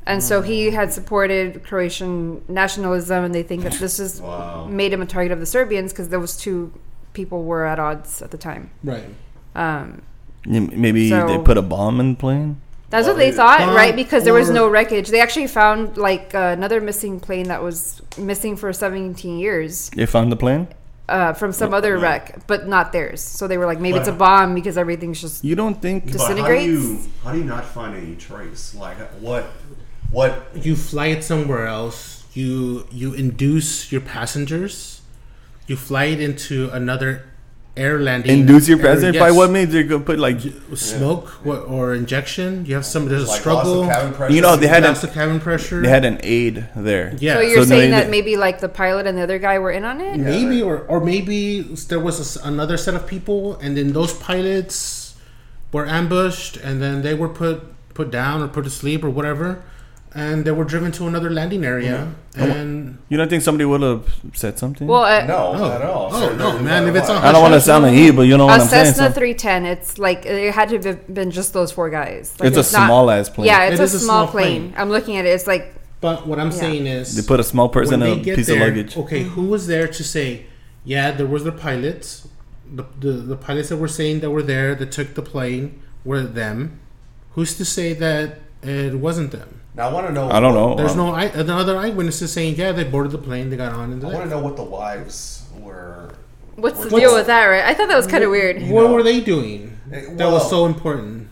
And 0.05 0.23
so 0.23 0.41
he 0.41 0.71
had 0.71 0.93
supported 0.93 1.63
Croatian 1.65 2.41
nationalism, 2.47 3.25
and 3.25 3.35
they 3.35 3.43
think 3.43 3.63
that 3.63 3.73
this 3.73 3.99
is 3.99 4.21
Wow. 4.21 4.65
made 4.65 4.93
him 4.93 5.01
a 5.01 5.05
target 5.05 5.33
of 5.33 5.39
the 5.41 5.45
Serbians 5.45 5.91
because 5.91 6.07
those 6.09 6.37
two 6.37 6.71
people 7.11 7.43
were 7.43 7.65
at 7.65 7.77
odds 7.77 8.21
at 8.21 8.31
the 8.31 8.37
time. 8.37 8.69
Right. 8.83 9.03
Um, 9.55 10.01
Maybe 10.45 11.09
So- 11.09 11.27
they 11.27 11.37
put 11.39 11.57
a 11.57 11.61
bomb 11.61 11.99
in 11.99 12.11
the 12.11 12.15
plane. 12.15 12.61
That's 12.89 13.05
what 13.05 13.17
they 13.17 13.33
thought, 13.33 13.59
Uh, 13.59 13.73
right? 13.73 13.93
Because 13.93 14.23
there 14.23 14.33
was 14.33 14.49
no 14.49 14.69
wreckage. 14.69 15.09
They 15.09 15.19
actually 15.19 15.47
found 15.47 15.97
like 15.97 16.33
uh, 16.33 16.55
another 16.57 16.79
missing 16.79 17.19
plane 17.19 17.49
that 17.49 17.61
was 17.61 18.01
missing 18.17 18.55
for 18.55 18.71
17 18.71 19.37
years 19.39 19.89
They 19.89 20.05
found 20.05 20.31
the 20.31 20.37
plane. 20.37 20.69
Uh, 21.09 21.33
from 21.33 21.51
some 21.51 21.73
other 21.73 21.95
yeah. 21.95 22.03
wreck, 22.03 22.47
but 22.47 22.67
not 22.67 22.91
theirs. 22.91 23.21
So 23.21 23.47
they 23.47 23.57
were 23.57 23.65
like, 23.65 23.79
maybe 23.79 23.97
it's 23.97 24.07
a 24.07 24.13
bomb 24.13 24.53
because 24.55 24.77
everything's 24.77 25.21
just. 25.21 25.43
You 25.43 25.55
don't 25.55 25.81
think? 25.81 26.11
But 26.11 26.21
how 26.21 26.47
do 26.47 26.61
you 26.61 26.99
how 27.23 27.31
do 27.31 27.39
you 27.39 27.45
not 27.45 27.65
find 27.65 27.95
any 27.95 28.15
trace? 28.15 28.75
Like 28.75 28.97
what 29.19 29.45
what 30.11 30.47
You 30.55 30.75
fly 30.75 31.07
it 31.07 31.23
somewhere 31.23 31.67
else. 31.67 32.25
You 32.33 32.87
you 32.91 33.13
induce 33.13 33.91
your 33.91 34.01
passengers. 34.01 35.01
You 35.67 35.75
fly 35.75 36.05
it 36.05 36.21
into 36.21 36.69
another 36.71 37.25
air 37.77 37.99
landing. 37.99 38.39
Induce 38.39 38.67
your 38.67 38.77
air- 38.79 38.83
president 38.85 39.15
yes. 39.15 39.21
by 39.21 39.31
what 39.31 39.51
means 39.51 39.71
they're 39.71 39.83
gonna 39.83 40.03
put 40.03 40.19
like 40.19 40.39
Smoke 40.75 41.29
what, 41.45 41.59
or 41.67 41.93
injection. 41.93 42.65
You 42.65 42.75
have 42.75 42.85
some. 42.85 43.07
There's 43.07 43.23
a 43.23 43.27
Like 43.27 43.39
struggle. 43.41 43.75
loss 43.81 43.87
of 43.89 43.93
cabin 43.95 44.13
pressure. 44.13 44.33
You 44.35 44.41
know, 44.41 44.55
they 44.55 44.67
had 44.67 44.83
Loss 44.83 45.03
a- 45.03 45.07
of 45.07 45.13
cabin 45.13 45.39
pressure. 45.39 45.81
they 45.81 45.89
had 45.89 46.05
an 46.05 46.19
aide 46.23 46.67
there. 46.75 47.15
yeah. 47.19 47.35
So 47.35 47.41
you're 47.41 47.63
So 47.63 47.69
saying 47.69 47.91
they- 47.91 47.97
that 48.01 48.09
maybe 48.09 48.35
like 48.37 48.59
the 48.59 48.69
pilot 48.69 49.07
and 49.07 49.17
the 49.17 49.21
other 49.23 49.39
guy 49.39 49.59
were 49.59 49.71
in 49.71 49.85
on 49.85 50.01
it? 50.01 50.17
maybe 50.17 50.61
or 50.61 50.79
or 50.87 50.99
maybe 50.99 51.61
there 51.89 51.99
was 51.99 52.17
a 52.19 52.27
s 52.31 52.35
another 52.43 52.77
set 52.77 52.95
of 52.95 53.05
people, 53.07 53.57
and 53.61 53.77
then 53.77 53.93
those 53.93 54.13
pilots 54.13 55.13
were 55.71 55.85
ambushed, 55.87 56.57
and 56.57 56.81
then 56.81 57.01
they 57.01 57.13
were 57.13 57.29
put 57.29 57.63
put 57.93 58.11
down 58.11 58.41
or 58.43 58.47
put 58.47 58.63
to 58.63 58.69
sleep 58.69 59.03
or 59.03 59.09
whatever, 59.09 59.47
and 60.17 60.43
they 60.45 60.51
were 60.51 60.63
driven 60.63 60.91
to 60.91 61.07
another 61.07 61.29
landing 61.29 61.63
area. 61.63 61.97
And 62.35 62.97
You 63.07 63.17
don't 63.17 63.29
think 63.29 63.43
somebody 63.43 63.65
would 63.65 63.83
have 63.83 64.03
said 64.33 64.57
something? 64.57 64.87
Well, 64.87 65.03
uh, 65.03 65.23
No, 65.25 65.37
Oh. 65.55 65.71
at 65.71 65.81
all. 65.83 66.09
Oh, 66.11 66.33
no, 66.35 66.53
no 66.53 66.59
man, 66.59 66.87
if 66.87 66.95
it's 66.95 67.07
on- 67.07 67.23
I 67.23 67.31
don't 67.31 67.43
want 67.43 67.53
to 67.53 67.61
sound 67.61 67.85
naive, 67.85 68.15
but 68.15 68.23
you 68.23 68.35
know 68.35 68.47
what 68.47 68.59
a 68.59 68.63
I'm 68.63 68.67
saying. 68.67 68.85
Cessna 68.95 69.09
So- 69.09 69.13
310. 69.19 69.65
It's 69.67 69.99
like 69.99 70.25
it 70.25 70.53
had 70.59 70.69
to 70.69 70.77
have 70.89 71.13
been 71.13 71.29
just 71.29 71.53
those 71.53 71.71
four 71.71 71.89
guys. 71.91 72.33
Like, 72.39 72.47
It's 72.47 72.57
a 72.57 72.63
small-ass 72.63 73.29
plane. 73.29 73.45
Yeah, 73.47 73.65
it's 73.65 73.79
It 73.79 73.83
a 73.83 73.83
is 73.83 73.93
a 73.93 73.99
small, 73.99 74.23
small 74.23 74.27
plane. 74.31 74.61
plane. 74.71 74.73
I'm 74.75 74.89
looking 74.89 75.17
at 75.17 75.25
it. 75.25 75.29
It's 75.29 75.45
like 75.47 75.75
but 76.01 76.27
what 76.27 76.39
I'm 76.39 76.51
Yeah. 76.51 76.57
saying 76.65 76.87
is, 76.87 77.15
they 77.15 77.21
put 77.33 77.39
a 77.39 77.43
small 77.53 77.69
person 77.69 78.01
in 78.03 78.19
a 78.19 78.23
piece 78.35 78.47
there, 78.47 78.55
of 78.61 78.61
luggage. 78.69 78.95
Okay, 78.97 79.23
who 79.23 79.43
was 79.45 79.65
there 79.67 79.87
to 79.87 80.03
say, 80.03 80.45
yeah, 80.85 81.09
there 81.11 81.25
was 81.25 81.43
the 81.43 81.51
pilots, 81.51 82.27
the, 82.79 82.85
the 82.99 83.11
the 83.33 83.35
pilots 83.35 83.69
that 83.69 83.77
were 83.77 83.87
saying 83.99 84.19
that 84.21 84.29
were 84.31 84.43
there 84.43 84.73
that 84.75 84.91
took 84.91 85.13
the 85.15 85.21
plane 85.33 85.63
were 86.05 86.21
them. 86.21 86.79
Who's 87.35 87.55
to 87.57 87.65
say 87.65 87.93
that 87.93 88.39
it 88.63 88.95
wasn't 89.07 89.31
them? 89.31 89.49
Now 89.77 89.89
I 89.89 89.93
want 89.93 90.07
to 90.07 90.13
know. 90.13 90.29
I 90.29 90.39
don't 90.39 90.55
know. 90.55 90.75
There's 90.75 90.91
Um, 90.93 90.97
no 90.97 91.13
eye, 91.13 91.25
another 91.35 91.77
eyewitnesses 91.77 92.31
saying, 92.33 92.55
yeah, 92.55 92.71
they 92.71 92.83
boarded 92.83 93.11
the 93.11 93.19
plane, 93.19 93.49
they 93.51 93.55
got 93.57 93.73
on, 93.73 93.91
and 93.93 94.03
I 94.03 94.07
want 94.07 94.23
to 94.23 94.29
know 94.29 94.39
what 94.39 94.55
the 94.55 94.63
wives 94.63 95.43
were. 95.61 96.09
what's 96.55 96.83
the 96.83 96.89
deal 96.89 97.13
with 97.13 97.27
that, 97.27 97.45
right? 97.45 97.63
I 97.63 97.73
thought 97.75 97.87
that 97.87 97.95
was 97.95 98.07
kind 98.07 98.23
of 98.23 98.31
weird. 98.31 98.59
You 98.61 98.73
What 98.73 98.85
know. 98.87 98.93
were 98.93 99.03
they 99.03 99.19
doing? 99.21 99.77
Eh, 99.93 100.01
that 100.15 100.31
was 100.31 100.49
so 100.49 100.65
important. 100.65 101.27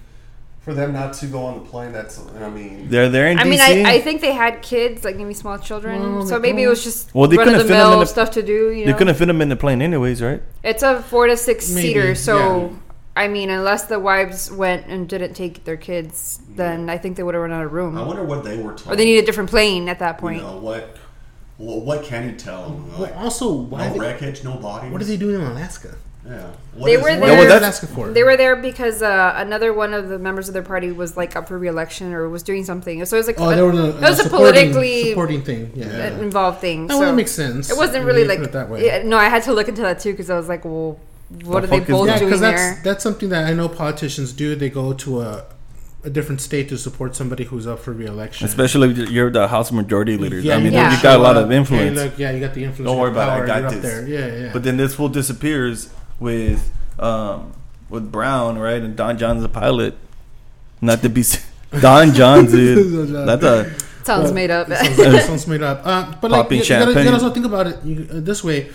For 0.62 0.74
them 0.74 0.94
not 0.94 1.14
to 1.22 1.28
go 1.28 1.44
on 1.46 1.60
the 1.60 1.66
plane, 1.70 1.92
that's. 1.92 2.20
I 2.42 2.50
mean. 2.50 2.88
They're 2.90 3.08
there 3.10 3.28
in 3.28 3.38
I 3.38 3.44
mean, 3.44 3.60
I, 3.62 3.84
I 3.96 4.00
think 4.02 4.22
they 4.22 4.32
had 4.34 4.64
kids, 4.64 5.04
like 5.06 5.16
maybe 5.16 5.36
small 5.36 5.60
children. 5.60 6.16
Well, 6.18 6.25
so 6.25 6.36
they- 6.40 6.42
maybe 6.52 6.64
it 6.64 6.68
was 6.68 6.84
just 6.84 7.14
Well, 7.14 7.28
they 7.28 7.38
couldn't 7.38 7.60
the 7.60 7.66
fit 7.66 7.78
'em 7.78 7.94
in 7.94 8.00
the- 8.00 8.06
stuff 8.08 8.32
to 8.32 8.42
do. 8.44 8.72
You 8.72 8.86
they 8.88 8.94
couldn't 8.94 9.14
fit 9.16 9.25
them 9.28 9.42
in 9.44 9.50
the 9.50 9.56
plane 9.56 9.82
anyways, 9.84 10.22
right? 10.24 10.42
it's 10.64 10.82
a 10.84 11.02
four 11.04 11.28
to 11.28 11.38
six 11.38 11.70
Maybe, 11.72 11.88
seater. 11.90 12.16
So 12.16 12.38
yeah. 12.38 12.70
I 13.18 13.28
mean, 13.30 13.50
unless 13.50 13.86
the 13.86 13.98
wives 14.00 14.52
went 14.52 14.88
and 14.88 15.08
didn't 15.08 15.34
take 15.36 15.64
their 15.64 15.78
kids, 15.78 16.42
then 16.50 16.90
I 16.90 16.98
think 16.98 17.16
they 17.16 17.24
would 17.24 17.34
have 17.34 17.42
run 17.42 17.52
out 17.54 17.64
of 17.66 17.72
room, 17.72 17.98
I 17.98 18.04
wonder 18.04 18.24
what 18.24 18.44
they 18.44 18.58
were 18.58 18.74
told. 18.74 18.94
or 18.94 18.96
they 18.98 19.06
need 19.06 19.20
a 19.20 19.26
different 19.26 19.50
plane 19.50 19.88
at 19.88 20.00
that 20.00 20.18
You 20.18 20.22
point. 20.22 20.42
know 20.44 20.58
what? 20.58 20.98
Well, 21.58 21.80
what 21.80 22.04
can 22.04 22.30
you 22.30 22.36
tell 22.36 22.64
them? 22.70 23.00
Well, 23.00 23.14
also, 23.14 23.54
why 23.54 23.88
no 23.88 23.94
they, 23.94 24.00
wreckage, 24.00 24.44
no 24.44 24.56
bodies. 24.58 24.92
what 24.92 25.02
are 25.02 25.06
they 25.06 25.16
doing 25.16 25.36
in 25.36 25.42
Alaska? 25.42 25.96
Yeah. 26.28 26.48
What 26.74 26.88
They 26.88 26.94
is- 26.96 27.02
were 27.04 27.10
there- 27.12 27.20
What 27.22 27.30
well, 27.30 27.42
is 27.44 27.48
that's- 27.48 27.62
Alaska 27.62 27.88
for? 27.88 28.10
They 28.10 28.24
were 28.24 28.36
there 28.36 28.56
because 28.58 29.02
uh, 29.02 29.34
another 29.38 29.72
one 29.74 29.94
of 29.94 30.10
the 30.10 30.20
members 30.20 30.50
of 30.50 30.54
their 30.54 30.64
party 30.64 30.92
was 30.92 31.16
like 31.16 31.36
up 31.38 31.48
for 31.48 31.58
re-election 31.58 32.12
or 32.14 32.28
was 32.28 32.44
doing 32.44 32.66
something. 32.66 33.06
So 33.06 33.16
it 33.16 33.20
was 33.20 33.28
like 33.28 33.40
oh, 33.40 33.50
a, 33.52 33.56
they 33.56 33.62
were 33.62 33.72
the, 33.72 33.90
it 33.96 34.02
was 34.02 34.20
a 34.20 34.24
supporting, 34.24 34.72
politically 34.74 35.10
supporting 35.12 35.42
thing. 35.44 35.72
Yeah, 35.76 36.08
involved 36.20 36.60
thing. 36.60 36.88
Oh, 36.92 37.00
so 37.00 37.06
that 37.06 37.14
makes 37.14 37.32
sense. 37.32 37.70
It 37.70 37.78
wasn't 37.78 38.06
really 38.06 38.26
like 38.26 38.40
it 38.40 38.52
that 38.52 38.68
way. 38.70 38.86
yeah, 38.86 39.04
no. 39.04 39.18
I 39.18 39.30
had 39.30 39.44
to 39.44 39.54
look 39.54 39.70
into 39.70 39.84
that 39.84 40.00
too 40.00 40.12
because 40.12 40.30
I 40.30 40.36
was 40.36 40.50
like, 40.50 40.66
well, 40.66 41.00
what 41.44 41.44
The 41.44 41.58
are 41.58 41.62
they 41.62 41.79
fuck 41.79 41.89
is 41.89 41.96
both? 41.96 42.08
Yeah, 42.08 42.17
doing 42.20 42.25
because 42.29 42.41
that's 42.41 42.62
there? 42.62 42.82
that's 42.84 43.03
something 43.03 43.29
that 43.29 43.46
I 43.46 43.53
know 43.53 43.67
politicians 43.70 44.32
do. 44.34 44.55
They 44.55 44.70
go 44.70 44.94
to 44.94 45.22
a 45.22 45.46
a 46.03 46.10
different 46.10 46.39
state 46.39 46.70
to 46.70 46.77
support 46.77 47.15
somebody 47.15 47.46
who's 47.46 47.65
up 47.65 47.79
for 47.79 47.91
re-election. 47.91 48.46
Especially 48.46 48.91
if 48.91 49.10
you're 49.10 49.32
the 49.32 49.48
House 49.48 49.72
Majority 49.72 50.17
Leader. 50.17 50.38
I 50.53 50.60
mean, 50.62 50.72
Yeah. 50.72 50.96
you 50.96 51.01
got 51.01 51.20
a 51.20 51.24
lot 51.24 51.36
of 51.36 51.51
influence. 51.51 51.98
Hey, 51.98 52.03
look, 52.05 52.20
yeah, 52.20 52.29
you 52.29 52.39
got 52.39 52.53
the 52.53 52.63
influence. 52.63 52.88
Don't 52.91 53.00
worry 53.00 53.10
about 53.10 53.39
it, 53.39 53.44
I 53.44 53.48
got 53.48 53.62
you're 53.62 53.70
this. 53.72 53.77
Up 53.79 53.82
there. 53.82 54.08
Yeah, 54.08 54.44
yeah. 54.44 54.53
But 54.53 54.62
then 54.63 54.77
this 54.77 54.94
fool 54.94 55.10
disappears 55.10 55.89
with 56.20 56.72
um, 57.00 57.53
with 57.89 58.12
Brown, 58.12 58.60
right? 58.60 58.82
And 58.84 58.96
Don 58.96 59.17
John's 59.17 59.44
a 59.44 59.50
pilot. 59.50 59.98
Not 60.79 61.01
to 61.01 61.10
be 61.10 61.24
Don 61.82 62.13
John, 62.13 62.46
dude. 62.46 63.10
That's 63.27 63.44
a 63.44 63.74
Sounds 64.05 64.32
made 64.32 64.51
up. 64.51 64.67
sounds, 64.67 65.25
sounds 65.25 65.48
made 65.48 65.63
up. 65.63 65.82
Uh, 65.84 66.13
but 66.22 66.29
like, 66.29 66.51
you, 66.51 66.58
you, 66.58 66.65
gotta, 66.70 66.91
you 66.91 66.94
gotta 66.94 67.13
also 67.13 67.32
think 67.32 67.48
about 67.48 67.65
it 67.65 67.84
you, 67.84 68.08
uh, 68.12 68.20
this 68.20 68.44
way. 68.44 68.70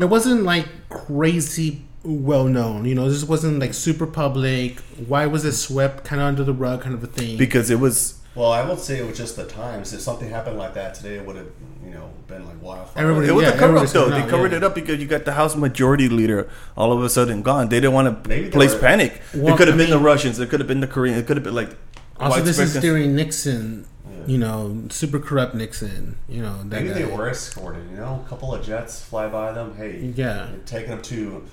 It 0.00 0.08
wasn't 0.08 0.44
like 0.44 0.66
crazy 0.88 1.82
well 2.02 2.44
known. 2.44 2.84
You 2.86 2.94
know, 2.94 3.10
this 3.10 3.24
wasn't 3.24 3.58
like 3.60 3.74
super 3.74 4.06
public. 4.06 4.78
Why 5.06 5.26
was 5.26 5.44
it 5.44 5.52
swept 5.52 6.04
kind 6.04 6.20
of 6.22 6.28
under 6.28 6.44
the 6.44 6.54
rug, 6.54 6.82
kind 6.82 6.94
of 6.94 7.02
a 7.04 7.06
thing? 7.06 7.36
because 7.36 7.70
it 7.70 7.78
was 7.80 8.18
Well, 8.34 8.52
I 8.52 8.66
would 8.66 8.78
say 8.78 8.98
it 8.98 9.06
was 9.06 9.16
just 9.18 9.36
the 9.36 9.44
times. 9.44 9.92
If 9.92 10.00
something 10.00 10.30
happened 10.30 10.56
like 10.56 10.74
that 10.74 10.94
today, 10.94 11.16
it 11.16 11.26
would 11.26 11.36
have, 11.36 11.48
you 11.84 11.90
know, 11.90 12.08
been 12.28 12.46
like 12.46 12.62
wildfire. 12.62 13.02
Everybody- 13.02 13.28
it 13.28 13.32
was 13.32 13.42
Yeah, 13.44 13.50
a 13.54 13.58
cover 13.58 13.76
up 13.76 13.88
though. 13.88 14.04
coming 14.04 14.18
They 14.18 14.22
out, 14.24 14.28
covered 14.30 14.52
yeah. 14.52 14.58
it 14.58 14.64
up 14.64 14.74
because 14.74 14.98
you 15.00 15.06
got 15.06 15.24
the 15.24 15.32
House 15.32 15.56
Majority 15.56 16.08
Leader 16.08 16.48
all 16.76 16.92
of 16.92 17.02
a 17.02 17.08
sudden 17.10 17.42
gone. 17.42 17.68
They 17.68 17.80
didn't 17.80 17.92
want 17.92 18.22
to 18.24 18.28
they 18.28 18.48
place 18.48 18.72
were- 18.72 18.80
panic. 18.80 19.20
Well, 19.34 19.52
it 19.54 19.58
could 19.58 19.68
have 19.68 19.74
I 19.74 19.78
been 19.78 19.90
the 19.90 19.98
Russians. 19.98 20.38
It 20.38 20.48
could 20.48 20.60
have 20.60 20.68
been 20.68 20.80
the 20.80 20.86
Koreans. 20.86 21.18
It 21.18 21.26
could 21.26 21.36
have 21.36 21.44
been 21.44 21.54
like 21.54 21.70
also, 22.18 22.40
this 22.40 22.50
is 22.58 22.58
widespread- 22.58 22.82
during 22.82 23.14
Nixon. 23.16 23.84
You 24.26 24.38
know, 24.38 24.82
super 24.90 25.18
corrupt 25.18 25.54
Nixon. 25.54 26.16
You 26.28 26.42
know, 26.42 26.58
that 26.64 26.82
Maybe 26.82 26.88
guy. 26.88 26.94
they 26.94 27.04
were 27.04 27.28
escorted. 27.28 27.84
You 27.90 27.96
know, 27.98 28.22
a 28.24 28.28
couple 28.28 28.54
of 28.54 28.64
jets 28.64 29.02
fly 29.02 29.28
by 29.28 29.52
them. 29.52 29.76
Hey, 29.76 30.12
Yeah. 30.14 30.48
you're 30.50 30.58
taking 30.66 30.90
them 30.90 31.02
to 31.02 31.44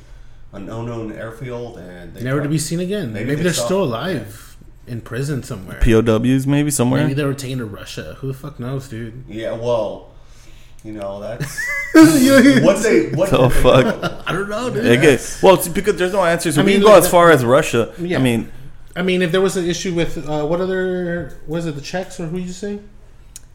an 0.54 0.70
unknown 0.70 1.12
airfield, 1.12 1.78
and 1.78 2.14
they 2.14 2.24
never 2.24 2.42
to 2.42 2.50
be 2.50 2.58
seen 2.58 2.80
again. 2.80 3.14
Maybe 3.14 3.26
Maybe, 3.26 3.36
they 3.38 3.44
they're 3.44 3.54
saw- 3.54 3.66
still 3.66 3.84
alive 3.84 4.56
in 4.88 5.02
prison 5.02 5.44
somewhere. 5.44 5.80
POWs 5.82 6.48
maybe 6.48 6.72
somewhere. 6.72 7.02
Maybe 7.02 7.14
they 7.14 7.26
were 7.26 7.34
taken 7.34 7.58
to 7.60 7.66
Russia. 7.66 8.16
Who 8.20 8.28
the 8.28 8.34
fuck 8.34 8.60
knows, 8.60 8.88
dude? 8.88 9.26
Yeah, 9.28 9.52
well, 9.52 10.12
you 10.84 10.94
know 10.94 11.20
that's 11.20 11.60
what 11.94 12.82
they 12.84 13.10
what 13.10 13.30
the 13.30 13.50
fuck? 13.50 14.24
I 14.28 14.32
don't 14.32 14.50
know, 14.50 14.70
dude. 14.70 14.86
Okay. 14.86 15.18
Well, 15.44 15.56
it's 15.56 15.68
because 15.68 15.96
there's 15.98 16.14
no 16.14 16.24
answers. 16.24 16.56
So 16.56 16.62
I 16.62 16.64
we 16.64 16.72
mean, 16.72 16.80
can 16.82 16.88
go 16.88 16.94
like 16.94 17.04
as 17.04 17.10
far 17.10 17.32
as 17.32 17.44
Russia. 17.44 17.94
Yeah. 18.00 18.18
I 18.18 18.22
mean, 18.22 18.52
I 18.98 19.04
mean, 19.04 19.22
if 19.22 19.32
there 19.32 19.42
was 19.42 19.56
an 19.58 19.66
issue 19.70 19.94
with 19.94 20.18
uh, 20.28 20.46
what 20.46 20.60
other 20.60 21.38
was 21.46 21.66
it 21.68 21.76
the 21.76 21.82
Czechs 21.82 22.20
or 22.20 22.26
who 22.28 22.38
you 22.38 22.52
say? 22.52 22.80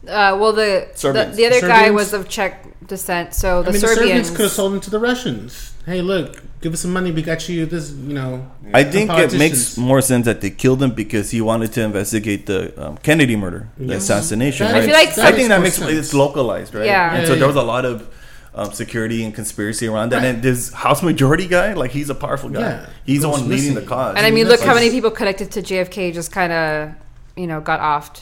Uh, 0.07 0.35
well, 0.39 0.53
the, 0.53 0.87
the 1.01 1.31
the 1.35 1.45
other 1.45 1.61
guy 1.61 1.89
was 1.91 2.13
of 2.13 2.27
Czech 2.29 2.53
descent, 2.87 3.33
so 3.33 3.61
the 3.63 3.69
I 3.69 3.71
mean, 3.73 3.81
the 3.81 3.87
Serbians. 3.87 3.99
Serbians 3.99 4.29
could 4.31 4.41
have 4.41 4.51
sold 4.51 4.73
them 4.73 4.81
to 4.81 4.89
the 4.89 4.99
Russians. 4.99 5.73
Hey, 5.85 6.01
look, 6.01 6.41
give 6.61 6.73
us 6.73 6.81
some 6.81 6.91
money. 6.93 7.11
We 7.11 7.21
got 7.21 7.47
you 7.49 7.65
this. 7.65 7.91
You 7.91 8.13
know, 8.13 8.51
I 8.73 8.83
think 8.83 9.11
it 9.11 9.33
makes 9.37 9.77
more 9.77 10.01
sense 10.01 10.25
that 10.25 10.39
they 10.41 10.49
killed 10.49 10.81
him 10.83 10.91
because 10.91 11.31
he 11.31 11.41
wanted 11.41 11.71
to 11.73 11.81
investigate 11.83 12.45
the 12.45 12.59
um, 12.81 12.97
Kennedy 12.97 13.35
murder, 13.35 13.69
the 13.77 13.95
assassination. 13.95 14.67
That- 14.67 14.73
Right? 14.73 14.83
I 14.83 14.85
feel 14.85 14.95
like 14.95 15.17
I 15.17 15.31
think 15.35 15.49
that 15.49 15.61
makes 15.61 15.75
sense. 15.75 15.91
it's 15.91 16.13
localized, 16.13 16.73
right? 16.75 16.85
Yeah. 16.85 17.09
And 17.13 17.21
Yeah, 17.21 17.27
so 17.27 17.33
yeah. 17.33 17.39
there 17.39 17.47
was 17.47 17.57
a 17.57 17.63
lot 17.63 17.85
of 17.85 18.07
um, 18.55 18.71
security 18.71 19.23
and 19.23 19.33
conspiracy 19.33 19.87
around 19.87 20.09
that. 20.11 20.23
And 20.23 20.41
this 20.43 20.71
House 20.73 21.01
Majority 21.03 21.47
guy, 21.47 21.73
like 21.73 21.91
he's 21.91 22.09
a 22.09 22.15
powerful 22.15 22.49
guy. 22.49 22.59
Yeah. 22.61 22.89
He's 23.05 23.21
the 23.21 23.29
one 23.29 23.47
leading 23.49 23.73
the 23.73 23.81
cause. 23.81 24.15
and 24.15 24.25
I 24.25 24.31
mean, 24.31 24.47
look 24.47 24.61
how 24.61 24.73
many 24.73 24.89
people 24.89 25.11
connected 25.11 25.51
to 25.51 25.61
JFK 25.61 26.13
just 26.13 26.31
kind 26.31 26.53
of, 26.53 26.91
you 27.35 27.47
know, 27.47 27.61
got 27.61 27.79
offed. 27.79 28.21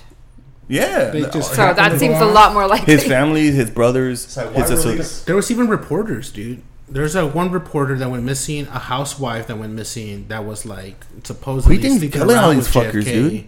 yeah. 0.67 1.09
They 1.09 1.21
just- 1.23 1.53
So 1.53 1.73
that 1.73 1.99
seems 1.99 2.17
go 2.19 2.29
a 2.29 2.31
lot 2.31 2.53
more 2.53 2.67
likely. 2.67 2.93
his 2.93 3.03
family, 3.05 3.51
his 3.51 3.69
brothers, 3.69 4.37
like, 4.37 4.53
his 4.53 4.69
associates. 4.69 5.23
There 5.23 5.35
was 5.35 5.51
even 5.51 5.67
reporters, 5.67 6.31
dude. 6.31 6.61
There's 6.87 7.15
a 7.15 7.25
one 7.25 7.51
reporter 7.51 7.97
that 7.97 8.09
went 8.09 8.23
missing, 8.23 8.67
a 8.67 8.79
housewife 8.79 9.47
that 9.47 9.57
went 9.57 9.71
missing. 9.73 10.25
That 10.27 10.45
was 10.45 10.65
like 10.65 11.05
supposedly 11.23 11.77
Who 11.77 11.81
do 11.81 11.87
you 11.87 11.93
think's 11.99 12.13
sleeping 12.13 12.19
killing 12.19 12.37
all 12.37 12.51
these 12.51 12.67
fuckers, 12.67 13.03
JFK. 13.05 13.13
dude? 13.13 13.47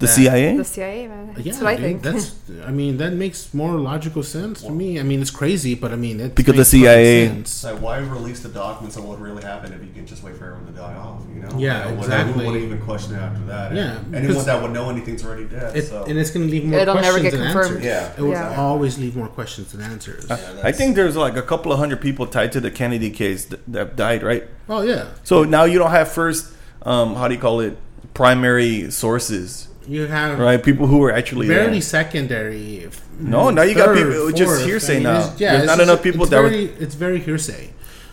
The 0.00 0.06
That- 0.06 0.12
CIA. 0.14 0.56
the 0.56 0.64
CIA, 0.64 1.08
man. 1.08 1.30
That's 1.34 1.46
Yeah, 1.46 1.54
what 1.60 1.66
I 1.66 1.76
dude, 1.76 1.84
think. 1.84 2.02
That's. 2.02 2.32
I 2.66 2.70
mean, 2.70 2.96
that 2.96 3.12
makes 3.12 3.52
more 3.52 3.74
logical 3.78 4.22
sense 4.22 4.62
to 4.62 4.70
me. 4.70 4.98
I 4.98 5.02
mean, 5.02 5.20
it's 5.20 5.30
crazy, 5.30 5.74
but 5.74 5.92
I 5.92 5.96
mean, 5.96 6.20
it 6.20 6.34
Because 6.34 6.54
the 6.54 6.60
makes 6.62 6.70
perfect 6.70 6.86
CIA 6.86 7.26
sense. 7.28 7.64
Like 7.64 7.82
why 7.82 7.98
release 7.98 8.40
the 8.40 8.48
documents 8.48 8.96
on 8.96 9.06
what 9.06 9.20
really 9.20 9.42
happened 9.42 9.74
if 9.74 9.82
you 9.86 9.92
can 9.94 10.06
just 10.06 10.22
wait 10.24 10.36
for 10.38 10.44
everyone 10.46 10.66
to 10.72 10.72
die 10.72 10.94
off? 10.94 11.20
You 11.34 11.42
know? 11.42 11.48
Yeah, 11.58 11.88
You 11.90 11.94
know, 11.96 12.00
exactly. 12.00 12.44
Who 12.46 12.50
would 12.52 12.62
even 12.62 12.80
question 12.80 13.14
it 13.14 13.18
after 13.18 13.44
that? 13.52 13.74
Yeah, 13.74 13.98
anyone 14.18 14.44
that 14.46 14.62
would 14.62 14.72
know 14.72 14.88
anything's 14.88 15.22
already 15.22 15.44
dead. 15.44 15.76
It, 15.76 15.84
so 15.88 16.04
and 16.08 16.18
it's 16.18 16.30
going 16.30 16.46
to 16.46 16.50
leave 16.50 16.64
more 16.64 16.80
It'll 16.80 16.94
never 16.94 17.20
questions 17.20 17.22
get 17.22 17.32
than 17.36 17.52
confirmed. 17.52 17.84
answers. 17.84 17.84
Yeah. 17.84 18.12
it 18.16 18.22
will 18.22 18.30
Yeah. 18.30 18.56
always 18.56 18.96
leave 18.98 19.14
more 19.16 19.28
questions 19.28 19.72
than 19.72 19.82
answers. 19.82 20.24
Yeah, 20.30 20.38
I 20.64 20.72
think 20.72 20.96
there's 20.96 21.14
like 21.16 21.36
a 21.36 21.42
couple 21.42 21.72
of 21.74 21.78
hundred 21.78 22.00
people 22.00 22.26
tied 22.26 22.52
to 22.52 22.60
the 22.60 22.70
Kennedy 22.70 23.10
case 23.10 23.44
that, 23.50 23.60
that 23.70 23.96
died, 23.96 24.22
right? 24.22 24.44
oh 24.70 24.80
yeah, 24.80 25.04
So 25.24 25.44
now 25.44 25.64
you 25.64 25.78
don't 25.78 25.90
have 25.90 26.08
first, 26.10 26.46
um, 26.86 27.16
how 27.16 27.28
do 27.28 27.34
you 27.34 27.40
call 27.40 27.60
it, 27.60 27.76
primary 28.14 28.90
sources, 28.90 29.68
you 29.90 30.06
have 30.06 30.38
right? 30.38 30.62
People 30.62 30.86
who 30.86 30.98
were 30.98 31.12
actually 31.12 31.48
barely 31.48 31.72
there. 31.72 31.80
secondary. 31.98 32.84
f- 32.86 33.02
No, 33.18 33.50
now 33.50 33.62
you 33.62 33.74
got 33.74 33.86
third, 33.86 33.96
people- 33.98 34.28
it's 34.28 34.38
just 34.38 34.52
fourth. 34.52 34.64
hearsay 34.64 35.00
now. 35.02 35.34
Yeah, 35.36 35.52
There's 35.52 35.62
it's 35.62 35.66
not 35.66 35.78
just- 35.78 35.88
enough 35.90 36.02
people 36.02 36.22
it's 36.22 36.30
that 36.30 36.42
were- 36.42 36.48
very, 36.48 36.64
It's 36.84 36.94
very 36.94 37.18
hearsay. 37.20 37.70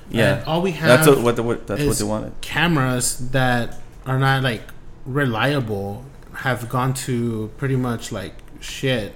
Yeah, 0.09 0.37
And 0.37 0.45
all 0.45 0.61
we 0.61 0.71
have. 0.71 0.87
that's 0.89 1.07
what, 1.07 1.21
what, 1.21 1.35
the, 1.35 1.43
what 1.43 1.67
that's 1.67 1.81
what 1.81 1.89
is 1.89 1.99
they 1.99 2.05
wanted. 2.05 2.31
Cameras 2.41 3.29
that 3.31 3.79
are 4.05 4.17
not 4.17 4.41
like 4.43 4.63
reliable 5.05 6.03
have 6.33 6.69
gone 6.69 6.93
to 6.93 7.49
pretty 7.57 7.75
much 7.75 8.11
like 8.11 8.33
shit. 8.59 9.13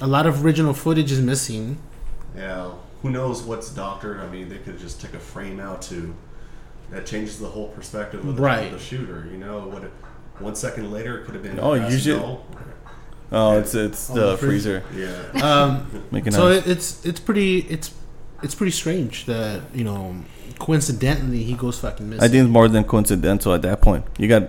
A 0.00 0.06
lot 0.06 0.26
of 0.26 0.44
original 0.44 0.74
footage 0.74 1.10
is 1.12 1.20
missing. 1.20 1.78
Yeah, 2.36 2.70
who 3.02 3.10
knows 3.10 3.42
what's 3.42 3.70
doctored? 3.70 4.20
I 4.20 4.28
mean, 4.28 4.48
they 4.48 4.58
could 4.58 4.78
just 4.78 5.00
take 5.00 5.14
a 5.14 5.18
frame 5.18 5.58
out 5.60 5.82
to 5.82 6.14
that 6.90 7.06
changes 7.06 7.38
the 7.38 7.46
whole 7.48 7.68
perspective 7.68 8.26
of 8.26 8.36
the, 8.36 8.42
Right. 8.42 8.66
of 8.66 8.72
the 8.72 8.78
shooter. 8.78 9.26
You 9.30 9.38
know, 9.38 9.60
what? 9.72 9.84
If, 10.40 10.44
one 10.44 10.54
second 10.56 10.90
later, 10.90 11.18
it 11.18 11.24
could 11.26 11.34
have 11.34 11.42
been. 11.42 11.58
Oh, 11.60 11.74
usually- 11.74 12.18
no. 12.20 12.44
Oh, 13.32 13.58
it's 13.58 13.76
it's 13.76 14.08
the 14.08 14.32
the 14.32 14.36
freezer. 14.38 14.80
freezer 14.80 15.30
Yeah. 15.34 15.62
Um, 15.62 16.02
making 16.10 16.32
so 16.32 16.48
noise. 16.48 16.66
it, 16.66 16.70
it's 16.70 17.06
it's 17.06 17.20
pretty 17.20 17.58
it's 17.60 17.94
it's 18.42 18.56
pretty 18.56 18.72
strange 18.72 19.26
that 19.26 19.62
you 19.72 19.84
know 19.84 20.16
coincidentally 20.58 21.44
he 21.44 21.54
goes 21.54 21.78
fucking 21.78 22.08
missing. 22.10 22.24
I 22.24 22.28
think 22.28 22.42
it's 22.44 22.50
more 22.52 22.66
than 22.68 22.82
coincidental 22.82 23.54
at 23.54 23.62
that 23.62 23.80
point. 23.82 24.04
You 24.18 24.26
got 24.26 24.48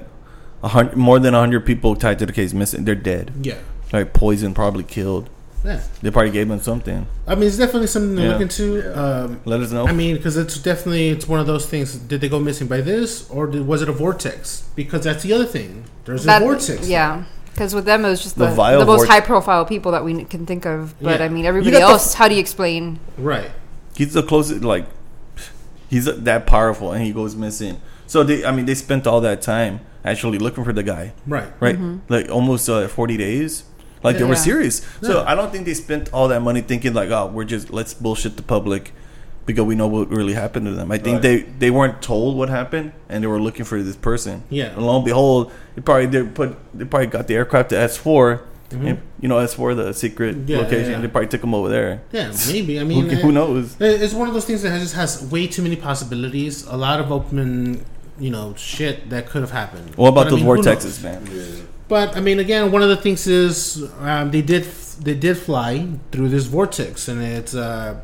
a 0.63 0.69
hundred, 0.69 0.98
more 0.98 1.19
than 1.19 1.33
hundred 1.36 1.63
people 1.65 1.95
tied 1.95 2.17
to 2.19 2.25
the 2.25 2.33
case 2.33 2.53
missing. 2.53 2.86
They're 2.86 2.95
dead. 2.95 3.33
yeah, 3.43 3.60
Like 3.93 4.13
poison, 4.13 4.53
probably 4.55 4.83
killed. 4.83 5.29
Yeah. 5.63 5.81
They 6.01 6.09
probably 6.11 6.31
gave 6.31 6.47
them 6.47 6.59
something. 6.59 7.05
I 7.27 7.35
mean, 7.35 7.47
it's 7.47 7.57
definitely 7.57 7.87
something 7.87 8.15
to 8.15 8.21
Yeah. 8.23 8.29
look 8.31 8.41
into. 8.41 8.77
Yeah. 8.79 8.91
Um, 8.91 9.41
Let 9.45 9.59
us 9.61 9.71
know. 9.71 9.87
I 9.87 9.91
mean, 9.93 10.15
because 10.17 10.37
it's 10.37 10.57
definitely 10.57 11.09
it's 11.09 11.27
one 11.27 11.39
of 11.39 11.47
those 11.47 11.65
things. 11.65 11.95
Did 11.95 12.21
they 12.21 12.29
go 12.29 12.39
missing 12.39 12.67
by 12.67 12.81
this, 12.81 13.29
or 13.29 13.47
did, 13.47 13.67
was 13.67 13.81
it 13.81 13.89
a 13.89 13.91
vortex? 13.91 14.63
Because 14.75 15.03
that's 15.03 15.23
the 15.23 15.33
other 15.33 15.45
thing. 15.45 15.83
There's 16.05 16.23
That- 16.25 16.41
a 16.41 16.45
vortex. 16.45 16.87
Yeah. 16.87 17.23
Because 17.53 17.75
with 17.75 17.85
them, 17.85 18.05
it 18.05 18.09
was 18.09 18.23
just 18.23 18.37
The 18.37 18.45
the, 18.47 18.51
the 18.79 18.85
most 18.85 18.99
vortex. 18.99 19.09
high 19.09 19.19
profile 19.19 19.65
people 19.65 19.91
that 19.91 20.05
we 20.05 20.23
can 20.23 20.45
think 20.45 20.65
of. 20.65 20.95
But 21.01 21.19
Yeah. 21.19 21.25
I 21.25 21.29
mean, 21.29 21.45
everybody 21.45 21.71
got 21.71 21.79
the 21.79 21.83
else, 21.93 22.13
how 22.13 22.27
do 22.27 22.33
you 22.35 22.39
explain? 22.41 22.99
Right. 23.17 23.51
he's 23.95 24.13
the 24.13 24.23
closest. 24.23 24.63
Like 24.63 24.85
he's 25.89 26.05
that 26.05 26.47
powerful, 26.47 26.91
and 26.93 27.03
he 27.03 27.11
goes 27.11 27.35
missing. 27.35 27.81
So 28.07 28.23
they, 28.23 28.43
I 28.45 28.51
mean, 28.51 28.65
they 28.65 28.75
spent 28.75 29.05
all 29.07 29.21
that 29.21 29.41
time 29.41 29.81
actually 30.03 30.37
looking 30.39 30.63
for 30.63 30.73
the 30.73 30.83
guy, 30.83 31.13
Right. 31.27 31.49
right? 31.59 31.77
Like 32.09 32.29
almost 32.29 32.67
uh, 32.69 32.87
forty 32.87 33.17
days. 33.17 33.63
Like 34.03 34.17
they 34.17 34.24
were 34.24 34.29
Yeah. 34.31 34.36
serious. 34.51 34.81
So 35.01 35.24
I 35.27 35.36
don't 35.36 35.51
think 35.51 35.65
they 35.65 35.74
spent 35.74 36.10
all 36.13 36.27
that 36.29 36.41
money 36.41 36.62
thinking 36.62 36.93
like, 36.93 37.10
oh, 37.12 37.27
we're 37.34 37.43
just 37.46 37.72
let's 37.72 37.93
bullshit 37.93 38.36
the 38.38 38.43
public 38.43 38.93
because 39.46 39.65
we 39.65 39.75
know 39.75 39.88
what 39.88 40.10
really 40.10 40.34
happened 40.34 40.65
to 40.67 40.72
them. 40.74 40.91
I 40.91 40.98
think 40.98 41.15
Right. 41.15 41.22
they 41.22 41.46
they 41.60 41.72
weren't 41.72 42.01
told 42.01 42.36
what 42.38 42.50
happened, 42.50 42.91
and 43.10 43.24
they 43.24 43.27
were 43.27 43.39
looking 43.41 43.65
for 43.65 43.81
this 43.81 43.96
person. 43.96 44.43
Yeah. 44.50 44.74
And 44.75 44.86
lo 44.86 44.96
and 44.98 45.05
behold, 45.05 45.51
they 45.75 45.81
probably 45.81 46.08
they 46.08 46.24
put 46.24 46.55
they 46.77 46.86
probably 46.86 47.08
got 47.08 47.27
the 47.27 47.36
aircraft 47.36 47.70
to 47.70 47.77
S 47.77 47.98
4 47.98 48.41
Mhm. 48.72 48.88
and 48.88 48.98
you 49.20 49.27
know 49.27 49.38
S 49.39 49.53
four 49.53 49.75
the 49.75 49.93
secret 49.93 50.36
Yeah, 50.48 50.58
yeah, 50.58 50.63
location. 50.63 50.91
yeah. 50.91 51.01
They 51.01 51.08
probably 51.08 51.27
took 51.27 51.41
them 51.41 51.53
over 51.53 51.67
there. 51.70 52.01
Yeah. 52.13 52.31
Maybe. 52.48 52.79
I 52.79 52.84
mean, 52.91 53.10
who 53.10 53.27
uh, 53.29 53.31
knows? 53.31 53.75
It's 53.79 54.13
one 54.13 54.27
of 54.29 54.34
those 54.34 54.46
things 54.46 54.62
that 54.63 54.70
has, 54.72 54.81
just 54.81 54.96
has 54.96 55.22
way 55.29 55.46
too 55.48 55.62
many 55.62 55.75
possibilities. 55.75 56.65
A 56.70 56.77
lot 56.77 57.00
of 57.01 57.12
open, 57.12 57.84
you 58.17 58.29
know, 58.31 58.53
shit 58.58 59.10
that 59.10 59.29
could 59.29 59.41
have 59.41 59.51
happened. 59.51 59.96
What 59.98 60.10
about 60.10 60.29
But, 60.29 60.34
I 60.34 60.36
mean, 60.38 60.46
vortexes, 60.46 61.03
knows? 61.03 61.03
man? 61.03 61.22
But 61.91 62.15
I 62.15 62.21
mean, 62.21 62.39
again, 62.39 62.71
one 62.71 62.81
of 62.81 62.88
the 62.88 62.95
things 62.95 63.27
is 63.27 63.83
um, 64.00 64.31
they 64.31 64.41
did 64.41 64.63
they 65.03 65.13
did 65.13 65.38
fly 65.38 65.89
through 66.13 66.29
this 66.29 66.45
vortex, 66.45 67.10
and 67.10 67.21
it's 67.21 67.53
uh, 67.53 68.00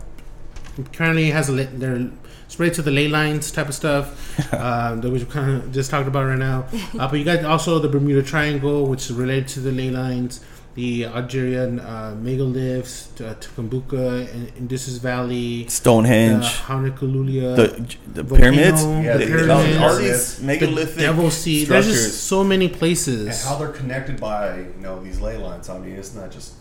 currently 0.91 1.29
has 1.29 1.47
a 1.47 1.53
they're 1.53 2.11
to 2.49 2.81
the 2.81 2.91
ley 2.91 3.07
lines 3.07 3.49
type 3.49 3.69
of 3.69 3.73
stuff 3.73 4.53
um, 4.53 4.99
that 5.01 5.09
we 5.09 5.23
kind 5.23 5.51
of 5.51 5.71
just 5.71 5.89
talked 5.89 6.09
about 6.09 6.25
right 6.25 6.37
now. 6.37 6.65
Uh, 6.99 7.07
but 7.07 7.17
you 7.17 7.23
got 7.23 7.45
also 7.45 7.79
the 7.79 7.87
Bermuda 7.87 8.23
Triangle, 8.23 8.87
which 8.87 9.09
is 9.09 9.13
related 9.13 9.47
to 9.47 9.61
the 9.61 9.71
ley 9.71 9.89
lines. 9.89 10.41
The 10.77 11.05
Algerian 11.05 11.79
uh, 11.79 12.13
megaliths, 12.21 13.09
uh, 13.19 13.33
Tucumbuca, 13.41 14.31
and 14.31 14.51
Indus 14.59 14.85
Valley, 14.99 15.63
the 15.63 15.69
Stonehenge, 15.71 16.45
Haunakululia, 16.69 17.55
the 17.55 17.67
the 18.13 18.23
pyramids, 18.23 18.83
Yeah, 18.85 19.17
the 19.17 19.25
the 19.25 19.25
pyramids, 19.25 19.77
all 19.81 19.97
pyramids, 19.97 20.37
these 20.37 20.93
the 20.95 21.01
Devil 21.01 21.31
Sea. 21.31 21.65
There's 21.65 21.87
just 21.87 22.23
so 22.33 22.43
many 22.43 22.67
places, 22.69 23.19
And 23.21 23.25
places. 23.29 23.45
how 23.47 23.55
they're 23.57 23.77
connected 23.81 24.19
by 24.19 24.43
you 24.75 24.81
know 24.85 24.95
these 25.03 25.19
ley 25.19 25.37
lines. 25.37 25.67
I 25.67 25.79
mean, 25.79 25.93
it's 26.01 26.13
not 26.13 26.29
just 26.37 26.53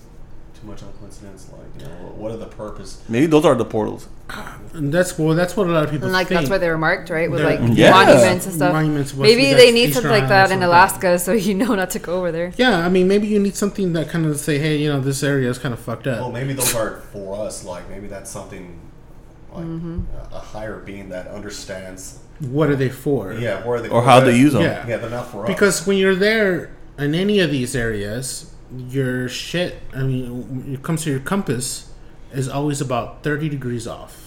too 0.59 0.67
much 0.67 0.83
of 0.83 0.89
a 0.89 0.93
coincidence. 0.93 1.49
Like 1.53 1.67
you 1.83 1.87
know, 1.87 1.95
what 2.17 2.33
are 2.33 2.37
the 2.37 2.47
purpose? 2.47 3.03
Maybe 3.09 3.27
those 3.27 3.45
are 3.45 3.55
the 3.55 3.65
portals. 3.65 4.09
And 4.75 4.93
that's 4.93 5.19
well, 5.19 5.35
that's 5.35 5.57
what 5.57 5.67
a 5.67 5.71
lot 5.73 5.85
of 5.85 5.91
people 5.91 6.07
And 6.07 6.13
like 6.13 6.29
think. 6.29 6.41
that's 6.41 6.51
why 6.51 6.59
they 6.59 6.69
were 6.69 6.79
marked, 6.79 7.11
right? 7.11 7.31
With 7.31 7.41
They're- 7.43 7.61
like 7.61 7.77
Yeah. 7.77 7.91
monuments 7.91 8.47
and 8.47 8.55
stuff. 8.55 8.73
Monuments, 8.73 9.15
Maybe 9.15 9.47
that's 9.53 9.57
they 9.63 9.73
need 9.73 9.93
something 9.95 10.11
like 10.11 10.29
that 10.29 10.45
in 10.47 10.51
something. 10.51 10.63
Alaska, 10.69 11.19
so 11.19 11.33
you 11.33 11.55
know 11.55 11.75
not 11.75 11.91
to 11.91 11.99
go 11.99 12.19
over 12.19 12.33
there. 12.33 12.53
Yeah, 12.57 12.85
I 12.85 12.89
mean, 12.89 13.07
maybe 13.09 13.27
you 13.27 13.39
need 13.39 13.55
something 13.57 13.93
that 13.95 14.09
kind 14.09 14.27
of 14.27 14.39
say, 14.39 14.59
hey, 14.59 14.77
you 14.77 14.93
know, 14.93 15.01
this 15.01 15.23
area 15.23 15.49
is 15.51 15.59
kind 15.59 15.73
of 15.75 15.81
fucked 15.81 16.07
up. 16.07 16.21
Well, 16.21 16.33
maybe 16.33 16.53
those 16.53 16.75
aren't 16.75 17.03
for 17.05 17.45
us. 17.47 17.65
Like 17.65 17.89
maybe 17.91 18.07
that's 18.09 18.31
something 18.31 18.81
like 19.53 19.65
Mm-hmm. 19.65 20.01
a, 20.33 20.37
a 20.37 20.39
higher 20.41 20.79
being 20.81 21.09
that 21.11 21.29
understands. 21.29 22.19
what 22.41 22.69
are 22.69 22.77
they 22.77 22.91
for? 22.91 23.33
Yeah, 23.33 23.65
where 23.67 23.81
they 23.81 23.89
Or 23.89 24.03
how 24.03 24.21
they 24.21 24.37
use 24.37 24.53
them. 24.53 24.63
Yeah. 24.63 24.87
Yeah, 24.87 24.97
they're 24.99 25.09
not 25.09 25.29
for 25.31 25.43
us. 25.45 25.47
Because 25.49 25.87
when 25.87 25.97
you're 25.97 26.15
there 26.15 26.71
in 26.99 27.15
any 27.15 27.41
of 27.41 27.51
these 27.51 27.75
areas, 27.75 28.53
your 28.89 29.29
shit, 29.29 29.77
I 29.95 30.03
mean, 30.03 30.65
when 30.65 30.75
it 30.75 30.83
comes 30.83 31.05
to 31.05 31.11
your 31.11 31.21
compass, 31.21 31.91
is 32.33 32.49
always 32.49 32.81
about 32.81 33.23
30 33.23 33.49
degrees 33.49 33.87
off. 33.87 34.23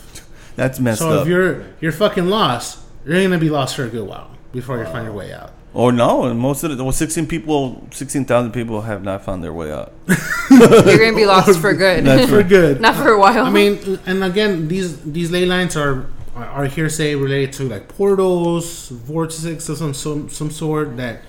That's 0.56 0.80
messed 0.80 0.99
so 0.99 1.12
up. 1.12 1.21
if 1.21 1.28
you're 1.28 1.65
you're 1.80 1.91
fucking 1.91 2.28
lost, 2.28 2.80
you're 3.06 3.21
gonna 3.23 3.38
be 3.38 3.49
lost 3.49 3.75
for 3.75 3.86
a 3.86 3.89
good 3.89 4.08
while 4.08 4.32
before 4.52 4.78
you 4.80 4.86
find 4.86 5.06
your 5.06 5.13
way 5.13 5.32
out. 5.34 5.52
or 5.73 5.91
no, 5.91 6.25
and 6.25 6.38
most 6.39 6.63
of 6.63 6.75
the 6.75 6.84
well, 6.84 6.91
sixteen 6.91 7.28
people, 7.28 7.88
sixteen 7.91 8.25
thousand 8.25 8.52
people 8.52 8.82
have 8.82 9.04
not 9.04 9.23
found 9.23 9.41
their 9.43 9.54
way 9.54 9.71
out. 9.71 9.93
You're 10.49 10.97
gonna 10.97 11.15
be 11.15 11.25
lost 11.25 11.60
for 11.60 11.73
good, 11.86 12.04
That's 12.04 12.30
for 12.30 12.43
good. 12.43 12.82
not 12.82 12.95
for 12.95 13.10
a 13.10 13.19
while. 13.19 13.45
I 13.45 13.49
mean, 13.52 13.99
and 14.06 14.23
again, 14.23 14.67
these 14.67 14.99
these 15.04 15.32
ley 15.32 15.45
lines 15.45 15.78
are 15.78 16.08
are 16.36 16.65
hearsay 16.65 17.15
related 17.15 17.54
to 17.54 17.63
like 17.69 17.88
portals, 17.88 18.89
vortices 18.89 19.69
of 19.69 19.78
some 19.78 19.93
some, 19.93 20.30
some 20.30 20.52
sort 20.52 20.97
that 20.97 21.21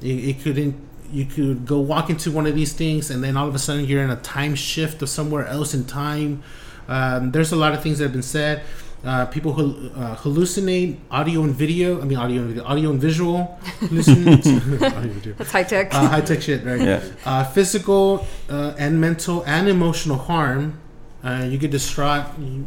it, 0.00 0.06
it 0.06 0.42
could 0.42 0.56
in, 0.56 0.87
you 1.12 1.24
could 1.24 1.66
go 1.66 1.78
walk 1.80 2.10
into 2.10 2.30
one 2.30 2.46
of 2.46 2.54
these 2.54 2.72
things 2.72 3.10
and 3.10 3.22
then 3.22 3.36
all 3.36 3.48
of 3.48 3.54
a 3.54 3.58
sudden 3.58 3.84
you're 3.84 4.02
in 4.02 4.10
a 4.10 4.16
time 4.16 4.54
shift 4.54 5.02
of 5.02 5.08
somewhere 5.08 5.46
else 5.46 5.74
in 5.74 5.84
time. 5.84 6.42
Um, 6.88 7.32
there's 7.32 7.52
a 7.52 7.56
lot 7.56 7.74
of 7.74 7.82
things 7.82 7.98
that 7.98 8.04
have 8.04 8.12
been 8.12 8.22
said. 8.22 8.62
Uh, 9.04 9.26
people 9.26 9.52
who 9.52 9.90
uh, 9.94 10.16
hallucinate 10.16 10.96
audio 11.10 11.44
and 11.44 11.54
video. 11.54 12.00
I 12.00 12.04
mean, 12.04 12.18
audio 12.18 12.40
and 12.42 12.48
video, 12.48 12.64
audio 12.64 12.90
and 12.90 13.00
visual. 13.00 13.58
Hallucinate. 13.78 14.44
audio 14.82 14.98
and 14.98 15.12
video. 15.12 15.34
that's 15.34 15.52
high 15.52 15.62
tech. 15.62 15.94
Uh, 15.94 16.08
high 16.08 16.20
tech 16.20 16.42
shit, 16.42 16.64
right? 16.64 16.80
Yeah. 16.80 17.02
Uh, 17.24 17.44
physical 17.44 18.26
uh, 18.48 18.74
and 18.76 19.00
mental 19.00 19.44
and 19.46 19.68
emotional 19.68 20.18
harm. 20.18 20.80
Uh, 21.22 21.46
you 21.48 21.58
get 21.58 21.70
distraught. 21.70 22.26
You 22.40 22.66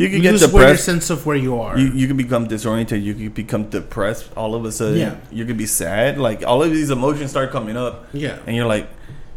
You 0.00 0.08
can 0.08 0.22
get 0.22 0.40
where 0.50 0.68
your 0.68 0.76
sense 0.78 1.10
of 1.10 1.26
where 1.26 1.36
you 1.36 1.60
are. 1.60 1.78
You, 1.78 1.92
you 1.92 2.06
can 2.06 2.16
become 2.16 2.46
disoriented. 2.46 3.02
You 3.02 3.12
can 3.12 3.28
become 3.28 3.64
depressed 3.68 4.30
all 4.34 4.54
of 4.54 4.64
a 4.64 4.72
sudden. 4.72 4.98
Yeah. 4.98 5.16
You 5.30 5.44
can 5.44 5.58
be 5.58 5.66
sad. 5.66 6.16
Like 6.16 6.42
all 6.42 6.62
of 6.62 6.70
these 6.70 6.88
emotions 6.88 7.30
start 7.30 7.50
coming 7.50 7.76
up, 7.76 8.06
yeah. 8.14 8.38
and 8.46 8.56
you're 8.56 8.66
like, 8.66 8.88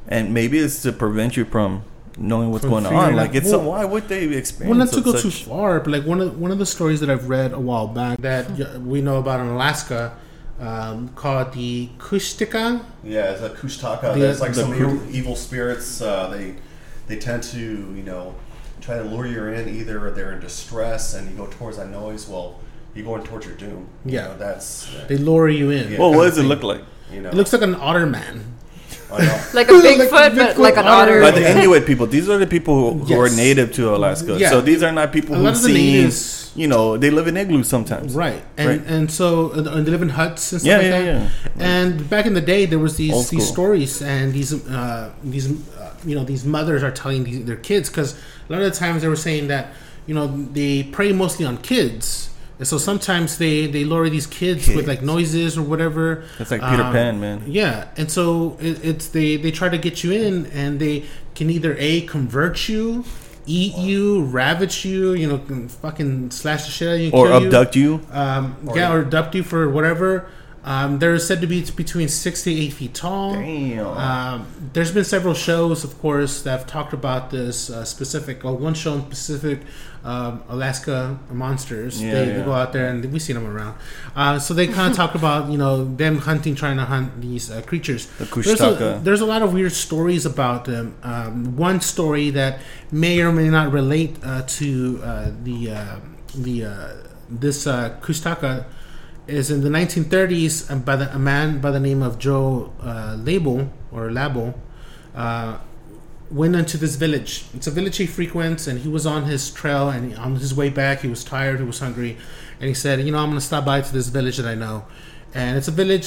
and 0.07 0.33
maybe 0.33 0.59
it's 0.59 0.81
to 0.83 0.93
prevent 0.93 1.35
you 1.35 1.43
from 1.43 1.83
knowing 2.17 2.49
what's 2.51 2.63
going 2.63 2.85
on. 2.85 3.13
Like 3.13 3.35
it's 3.35 3.45
well- 3.47 3.59
so 3.59 3.69
why 3.69 3.83
would 3.83 4.07
they 4.07 4.23
experience? 4.23 4.69
Well, 4.69 4.85
not 4.85 4.93
to 4.93 5.01
go 5.01 5.19
too 5.19 5.31
far, 5.31 5.81
but 5.81 5.91
like 5.91 6.05
one 6.05 6.21
of 6.21 6.39
one 6.39 6.51
of 6.51 6.59
the 6.59 6.65
stories 6.65 7.01
that 7.01 7.09
I've 7.09 7.27
read 7.27 7.51
a 7.51 7.59
while 7.59 7.87
back 7.87 8.19
that 8.19 8.81
we 8.81 9.01
know 9.01 9.17
about 9.17 9.41
in 9.41 9.47
Alaska, 9.47 10.15
um, 10.61 11.09
called 11.09 11.51
the 11.51 11.89
Kustika. 11.97 12.85
Yeah, 13.03 13.31
it's 13.31 13.41
a 13.41 13.49
kushtaka. 13.49 14.13
The- 14.13 14.19
There's 14.19 14.39
like 14.39 14.53
the 14.53 14.61
some 14.61 15.09
evil 15.11 15.35
spirits. 15.35 16.01
Uh, 16.01 16.29
they 16.29 16.55
they 17.07 17.17
tend 17.17 17.43
to 17.43 17.59
you 17.59 18.03
know 18.03 18.35
try 18.83 18.97
to 18.97 19.03
lure 19.03 19.25
you 19.25 19.45
in. 19.47 19.69
Either 19.79 20.11
they're 20.11 20.33
in 20.33 20.39
distress 20.39 21.13
and 21.15 21.29
you 21.29 21.35
go 21.37 21.47
towards 21.57 21.77
that 21.77 21.89
noise. 21.89 22.27
Well, 22.27 22.59
you're 22.93 23.05
going 23.05 23.23
towards 23.23 23.45
your 23.45 23.55
doom. 23.55 23.87
You 24.05 24.15
Yeah. 24.15 24.27
know, 24.27 24.37
that's 24.37 24.87
They 25.07 25.17
lure 25.17 25.49
you 25.49 25.69
in. 25.71 25.91
Yeah. 25.91 25.99
Well, 25.99 26.13
what 26.13 26.25
does 26.25 26.37
it 26.37 26.43
look 26.43 26.63
like? 26.63 26.81
you 27.13 27.21
know. 27.21 27.29
It 27.29 27.35
looks 27.35 27.53
like 27.53 27.61
an 27.61 27.75
otter 27.75 28.05
man. 28.05 28.35
Like 29.53 29.69
a 29.69 29.73
Bigfoot, 29.73 30.31
a 30.33 30.35
but 30.35 30.57
like 30.57 30.75
an 30.77 30.87
otter. 30.87 31.21
otter. 31.21 31.21
By 31.21 31.31
the 31.39 31.45
Inuit 31.51 31.85
people, 31.85 32.07
these 32.07 32.27
are 32.29 32.39
the 32.39 32.47
people 32.47 32.75
who, 32.93 32.99
who 33.05 33.19
are 33.21 33.29
native 33.29 33.71
to 33.73 33.95
Alaska. 33.95 34.35
Yeah. 34.39 34.49
So 34.49 34.59
these 34.61 34.81
are 34.81 34.91
not 34.91 35.11
people 35.13 35.35
A 35.35 35.37
who've 35.37 35.45
lot 35.45 35.55
of 35.55 35.61
the 35.61 35.67
seen. 35.69 35.93
natives- 35.97 36.39
You 36.55 36.67
know, 36.67 36.97
they 36.97 37.09
live 37.09 37.27
in 37.27 37.35
igloos 37.35 37.67
sometimes. 37.67 38.13
Right, 38.13 38.43
and 38.57 38.67
Right. 38.69 38.81
and 38.93 39.09
so 39.19 39.25
uh, 39.57 39.73
and 39.75 39.81
they 39.85 39.91
live 39.95 40.03
in 40.03 40.09
huts 40.21 40.51
and 40.51 40.61
stuff 40.61 40.69
Yeah, 40.71 40.77
like 40.77 40.85
yeah, 40.85 40.99
that. 41.01 41.31
yeah. 41.57 41.65
And 41.71 41.89
back 42.13 42.25
in 42.29 42.33
the 42.39 42.45
day, 42.53 42.61
there 42.71 42.77
was 42.87 42.93
these 42.95 43.29
these 43.33 43.47
stories, 43.55 44.01
and 44.03 44.25
these 44.37 44.51
uh, 44.53 45.09
these 45.33 45.45
uh, 45.49 45.93
you 46.09 46.13
know 46.17 46.23
these 46.31 46.43
mothers 46.45 46.81
are 46.83 46.91
telling 47.01 47.21
these, 47.27 47.39
their 47.49 47.61
kids 47.69 47.89
because 47.89 48.13
a 48.49 48.51
lot 48.53 48.61
of 48.61 48.71
the 48.71 48.77
times 48.77 49.01
they 49.01 49.07
were 49.07 49.15
saying 49.15 49.47
that 49.47 49.67
you 50.05 50.13
know 50.15 50.27
they 50.27 50.83
prey 50.83 51.11
mostly 51.13 51.45
on 51.45 51.57
kids, 51.57 52.29
and 52.59 52.67
so 52.67 52.77
sometimes 52.77 53.37
they 53.37 53.67
they 53.67 53.83
lure 53.83 54.09
these 54.09 54.27
kids, 54.27 54.67
with 54.67 54.87
like 54.87 55.01
noises 55.01 55.57
or 55.57 55.63
whatever. 55.63 56.23
It's 56.39 56.51
like 56.51 56.61
Peter 56.61 56.83
Um, 56.83 56.91
Pan, 56.93 57.19
man. 57.19 57.43
Yeah, 57.47 57.87
and 57.97 58.11
so 58.11 58.57
it, 58.59 58.83
it's 58.83 59.07
they 59.09 59.37
they 59.37 59.51
try 59.51 59.69
to 59.69 59.77
get 59.77 60.03
you 60.03 60.11
in, 60.11 60.45
and 60.47 60.79
they 60.79 61.05
can 61.35 61.49
either 61.49 61.75
a 61.79 62.01
convert 62.01 62.67
you. 62.69 63.05
Eat 63.45 63.75
you, 63.77 64.23
ravage 64.23 64.85
you, 64.85 65.11
you 65.15 65.27
know, 65.27 65.37
can 65.37 65.67
fucking 65.67 66.31
slash 66.31 66.63
the 66.63 66.71
shit 66.71 66.87
out 66.87 66.93
of 66.95 67.01
you, 67.01 67.11
Or 67.11 67.27
kill 67.27 67.39
you 67.41 67.45
abduct 67.47 67.75
you. 67.75 67.99
um, 68.13 68.55
Or- 68.65 68.77
yeah, 68.77 68.93
or 68.93 69.01
abduct 69.01 69.35
you 69.35 69.43
for 69.43 69.67
whatever. 69.69 70.27
Um, 70.65 70.99
they're 70.99 71.19
said 71.19 71.41
to 71.41 71.47
be 71.47 71.61
between 71.71 72.07
six 72.07 72.43
to 72.43 72.51
eight 72.51 72.71
feet 72.73 72.93
tall. 72.93 73.33
Damn. 73.33 73.85
Um, 73.85 74.47
there's 74.71 74.91
been 74.91 75.03
several 75.03 75.33
shows, 75.33 75.83
of 75.83 75.99
course, 75.99 76.41
that 76.43 76.51
have 76.51 76.67
talked 76.67 76.93
about 76.93 77.31
this 77.31 77.69
uh, 77.69 77.83
specific. 77.83 78.43
Well, 78.43 78.55
one 78.55 78.73
show 78.73 78.93
in 78.93 79.01
specific, 79.01 79.61
um, 80.05 80.41
Alaska 80.47 81.19
monsters. 81.29 82.01
Yeah, 82.01 82.13
they, 82.13 82.25
they 82.31 82.43
go 82.43 82.53
out 82.53 82.71
there 82.71 82.87
and 82.87 83.03
we've 83.11 83.21
seen 83.21 83.35
them 83.35 83.45
around. 83.45 83.75
Uh, 84.15 84.39
so 84.39 84.53
they 84.53 84.67
kind 84.67 84.91
of 84.91 84.95
talk 85.03 85.15
about 85.15 85.51
you 85.51 85.57
know 85.57 85.83
them 85.83 86.19
hunting, 86.19 86.55
trying 86.55 86.77
to 86.77 86.85
hunt 86.85 87.19
these 87.19 87.51
uh, 87.51 87.61
creatures. 87.63 88.05
The 88.05 88.25
There's 88.25 88.61
a, 88.61 88.99
there's 89.03 89.21
a 89.21 89.25
lot 89.25 89.41
of 89.41 89.53
weird 89.53 89.73
stories 89.73 90.25
about 90.25 90.63
them. 90.63 90.95
Um, 91.03 91.57
one 91.57 91.81
story 91.81 92.29
that 92.31 92.61
may 92.89 93.21
or 93.21 93.33
may 93.33 93.49
not 93.49 93.73
relate 93.73 94.15
uh, 94.23 94.43
to 94.43 95.01
uh, 95.03 95.31
the 95.43 95.71
uh, 95.71 95.99
the 96.35 96.65
uh, 96.65 96.87
this 97.29 97.67
uh, 97.67 97.97
Kushtaka 98.01 98.65
is 99.27 99.49
in 99.49 99.61
the 99.61 99.69
1930s 99.69 100.69
uh, 100.71 100.75
by 100.75 100.95
the, 100.95 101.13
a 101.15 101.19
man 101.19 101.59
by 101.61 101.71
the 101.71 101.79
name 101.79 102.01
of 102.01 102.19
Joe 102.19 102.73
uh, 102.81 103.15
Label 103.19 103.69
or 103.91 104.11
Labelle 104.11 104.53
uh, 105.15 105.57
went 106.31 106.55
into 106.55 106.77
this 106.77 106.95
village. 106.95 107.45
It's 107.53 107.67
a 107.67 107.71
village 107.71 107.97
he 107.97 108.07
frequents, 108.07 108.67
and 108.67 108.79
he 108.79 108.89
was 108.89 109.05
on 109.05 109.25
his 109.25 109.51
trail. 109.51 109.89
And 109.89 110.15
on 110.17 110.35
his 110.35 110.53
way 110.53 110.69
back, 110.69 111.01
he 111.01 111.07
was 111.07 111.23
tired, 111.23 111.59
he 111.59 111.65
was 111.65 111.79
hungry, 111.79 112.17
and 112.59 112.67
he 112.67 112.73
said, 112.73 112.99
"You 113.01 113.11
know, 113.11 113.19
I'm 113.19 113.27
going 113.29 113.39
to 113.39 113.45
stop 113.45 113.65
by 113.65 113.81
to 113.81 113.93
this 113.93 114.07
village 114.09 114.37
that 114.37 114.47
I 114.47 114.55
know." 114.55 114.85
And 115.35 115.57
it's 115.57 115.67
a 115.67 115.71
village, 115.71 116.05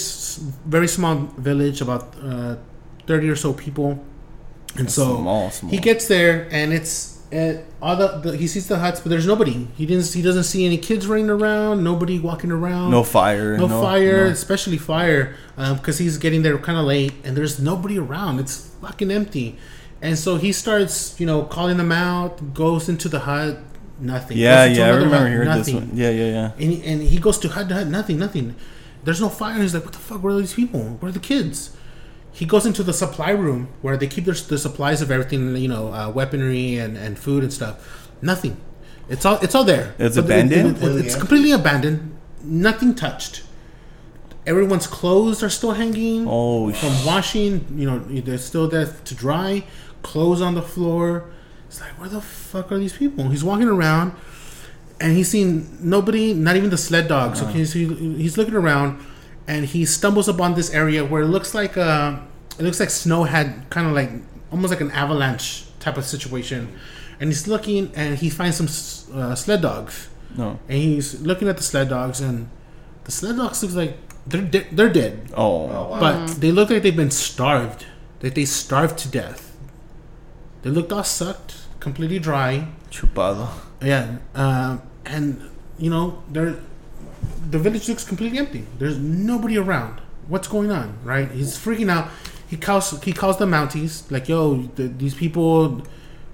very 0.67 0.89
small 0.89 1.17
village, 1.39 1.81
about 1.81 2.15
uh, 2.23 2.57
thirty 3.07 3.29
or 3.29 3.37
so 3.37 3.53
people. 3.53 4.05
And 4.77 4.91
so 4.91 5.17
Small, 5.17 5.51
small. 5.51 5.71
he 5.71 5.79
gets 5.79 6.07
there, 6.07 6.49
and 6.51 6.73
it's 6.73 7.16
uh, 7.33 7.55
all 7.83 7.97
the, 7.97 8.09
the 8.19 8.37
he 8.37 8.47
sees 8.47 8.69
the 8.69 8.79
huts, 8.79 9.01
but 9.01 9.11
there's 9.11 9.27
nobody. 9.27 9.67
He 9.77 9.85
didn't. 9.87 10.13
He 10.13 10.23
doesn't 10.23 10.45
see 10.45 10.65
any 10.65 10.79
kids 10.79 11.07
running 11.07 11.29
around. 11.31 11.83
Nobody 11.83 12.19
walking 12.19 12.51
around. 12.53 12.91
no 12.91 13.03
fire. 13.03 13.57
No, 13.59 13.69
fire, 13.69 14.27
no- 14.27 14.31
especially 14.31 14.79
fire, 14.79 15.35
because 15.57 15.99
he's 15.99 16.19
getting 16.19 16.43
there 16.43 16.57
kind 16.59 16.79
of 16.79 16.85
late, 16.85 17.13
and 17.25 17.37
there's 17.37 17.59
nobody 17.61 17.99
around. 17.99 18.39
It's 18.39 18.69
fucking 18.81 19.11
empty, 19.11 19.59
and 20.01 20.19
so 20.19 20.37
he 20.37 20.53
starts, 20.53 21.19
you 21.19 21.27
know, 21.27 21.43
calling 21.45 21.77
them 21.79 21.93
out. 21.93 22.55
Goes 22.55 22.89
into 22.89 23.09
the 23.09 23.21
hut, 23.21 23.59
nothing. 23.99 24.39
Yeah, 24.39 24.65
yeah. 24.65 24.87
I 24.87 24.91
remember 24.91 25.17
hut, 25.19 25.29
hearing 25.29 25.49
this 25.51 25.73
one. 25.73 25.91
Yeah, 25.95 26.11
yeah, 26.11 26.31
yeah. 26.31 26.53
And 26.53 26.73
he, 26.73 26.85
and 26.85 27.03
he 27.03 27.19
goes 27.19 27.39
to 27.41 27.49
hut 27.49 27.69
to 27.69 27.75
hut, 27.75 27.87
nothing, 27.89 28.19
nothing. 28.19 28.55
There's 29.05 29.21
no 29.21 29.29
fire. 29.29 29.53
And 29.55 29.63
he's 29.63 29.75
like, 29.75 29.85
what 29.85 29.93
the 29.93 29.99
fuck? 30.01 30.23
Where 30.23 30.35
are 30.35 30.39
these 30.41 30.55
people? 30.55 30.81
Where 30.81 31.09
are 31.11 31.13
the 31.13 31.21
kids? 31.21 31.77
He 32.41 32.45
goes 32.53 32.65
into 32.71 32.83
the 32.83 32.93
supply 32.93 33.31
room 33.45 33.69
where 33.83 33.97
they 33.97 34.07
keep 34.15 34.25
their 34.29 34.35
the 34.53 34.59
supplies 34.67 35.01
of 35.05 35.09
everything, 35.11 35.57
you 35.57 35.69
know, 35.75 35.85
uh, 35.99 36.11
weaponry 36.19 36.77
and, 36.85 36.93
and 37.05 37.19
food 37.19 37.43
and 37.43 37.53
stuff. 37.53 37.75
Nothing. 38.21 38.55
It's 39.09 39.25
all 39.25 39.39
it's 39.45 39.55
all 39.57 39.65
there. 39.65 39.87
It's 39.99 40.17
But 40.17 40.25
abandoned? 40.27 40.77
it- 40.77 40.83
it- 40.83 41.07
it's 41.07 41.17
completely 41.17 41.53
abandoned. 41.53 41.99
Nothing 42.69 42.95
touched. 42.95 43.35
Everyone's 44.47 44.87
clothes 44.87 45.43
are 45.43 45.49
still 45.59 45.73
hanging 45.73 46.27
Oh, 46.29 46.73
from 46.73 46.93
sh- 46.95 47.07
washing. 47.07 47.53
You 47.81 47.87
know, 47.91 47.99
they're 48.27 48.39
still 48.39 48.69
there 48.69 48.87
to 49.09 49.15
dry. 49.15 49.65
Clothes 50.03 50.41
on 50.41 50.55
the 50.55 50.63
floor. 50.75 51.25
It's 51.69 51.81
like, 51.81 51.99
where 51.99 52.09
the 52.09 52.21
fuck 52.21 52.71
are 52.71 52.79
these 52.79 52.93
people? 52.93 53.29
He's 53.35 53.43
walking 53.43 53.67
around, 53.77 54.13
and 55.01 55.17
he's 55.17 55.29
seen 55.37 55.49
nobody, 55.81 56.33
not 56.33 56.55
even 56.59 56.71
the 56.71 56.77
sled 56.89 57.09
dogs. 57.09 57.43
Okay, 57.43 57.65
so 57.65 57.75
he's, 57.81 57.91
he's 58.23 58.39
looking 58.39 58.55
around, 58.55 59.01
and 59.49 59.65
he 59.67 59.85
stumbles 59.85 60.29
upon 60.29 60.55
this 60.55 60.73
area 60.73 61.05
where 61.05 61.23
it 61.23 61.27
looks 61.29 61.55
like 61.55 61.77
uh, 61.77 62.19
it 62.59 62.63
looks 62.63 62.81
like 62.81 62.91
snow 62.91 63.25
had 63.25 63.69
kind 63.71 63.87
of 63.87 63.93
like 63.93 64.11
almost 64.51 64.71
like 64.73 64.81
an 64.81 64.91
avalanche 64.93 65.65
type 65.81 65.97
of 65.97 66.05
situation. 66.05 66.77
And 67.21 67.31
he's 67.31 67.49
looking, 67.49 67.91
and 67.95 68.19
he 68.19 68.29
finds 68.29 68.57
some 68.59 68.69
uh, 69.19 69.35
sled 69.35 69.63
dogs, 69.63 70.09
no. 70.37 70.59
and 70.69 70.77
he's 70.79 71.21
looking 71.23 71.49
at 71.49 71.57
the 71.57 71.63
sled 71.63 71.89
dogs, 71.89 72.21
and 72.21 72.49
the 73.05 73.11
sled 73.13 73.37
dogs 73.39 73.63
looks 73.63 73.75
like 73.75 73.97
they're 74.27 74.43
de- 74.43 74.67
they're 74.71 74.91
dead 74.93 75.31
Oh, 75.35 75.65
Oh, 75.71 75.89
wow. 75.93 76.01
but 76.01 76.27
they 76.43 76.51
look 76.53 76.69
like 76.69 76.83
they've 76.83 76.95
been 76.97 77.11
starved. 77.11 77.87
That 78.21 78.35
they 78.35 78.45
starved 78.45 78.99
to 78.99 79.09
death. 79.09 79.57
They 80.63 80.71
looked 80.71 80.93
all 80.93 81.05
sucked, 81.05 81.57
completely 81.81 82.19
dry. 82.19 82.69
chupado. 82.91 83.49
Yeah, 83.81 84.19
um, 84.35 84.83
and 85.05 85.41
you 85.79 85.89
know 85.91 86.23
they're 86.31 86.57
the 87.51 87.59
village 87.59 87.89
looks 87.89 88.05
completely 88.05 88.39
empty. 88.39 88.67
There's 88.79 88.99
nobody 88.99 89.57
around. 89.59 90.01
What's 90.29 90.49
going 90.49 90.71
on? 90.71 90.99
Right? 91.05 91.31
He's 91.31 91.57
freaking 91.57 91.91
out. 91.91 92.11
He 92.49 92.57
calls 92.57 93.01
he 93.03 93.13
calls 93.13 93.39
the 93.39 93.47
Mounties 93.47 94.11
like, 94.11 94.29
"Yo, 94.29 94.69
th 94.77 94.93
these 94.99 95.15
people, 95.15 95.83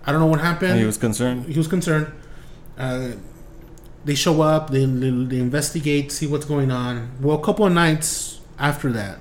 I 0.05 0.13
don't 0.13 0.21
know 0.21 0.27
what 0.27 0.41
happened." 0.41 0.73
And 0.73 0.81
he 0.81 0.87
was 0.87 0.99
concerned. 0.99 1.47
he 1.47 1.59
was 1.59 1.69
concerned. 1.69 2.07
Uh, 2.79 3.13
they 4.05 4.15
show 4.15 4.43
up, 4.43 4.71
they, 4.71 4.85
they, 4.85 5.11
they 5.11 5.39
investigate, 5.39 6.11
see 6.11 6.27
what's 6.27 6.45
going 6.45 6.71
on. 6.71 7.13
Well, 7.21 7.39
a 7.39 7.45
couple 7.45 7.65
of 7.65 7.73
nights 7.73 8.41
after 8.59 8.91
that, 8.93 9.19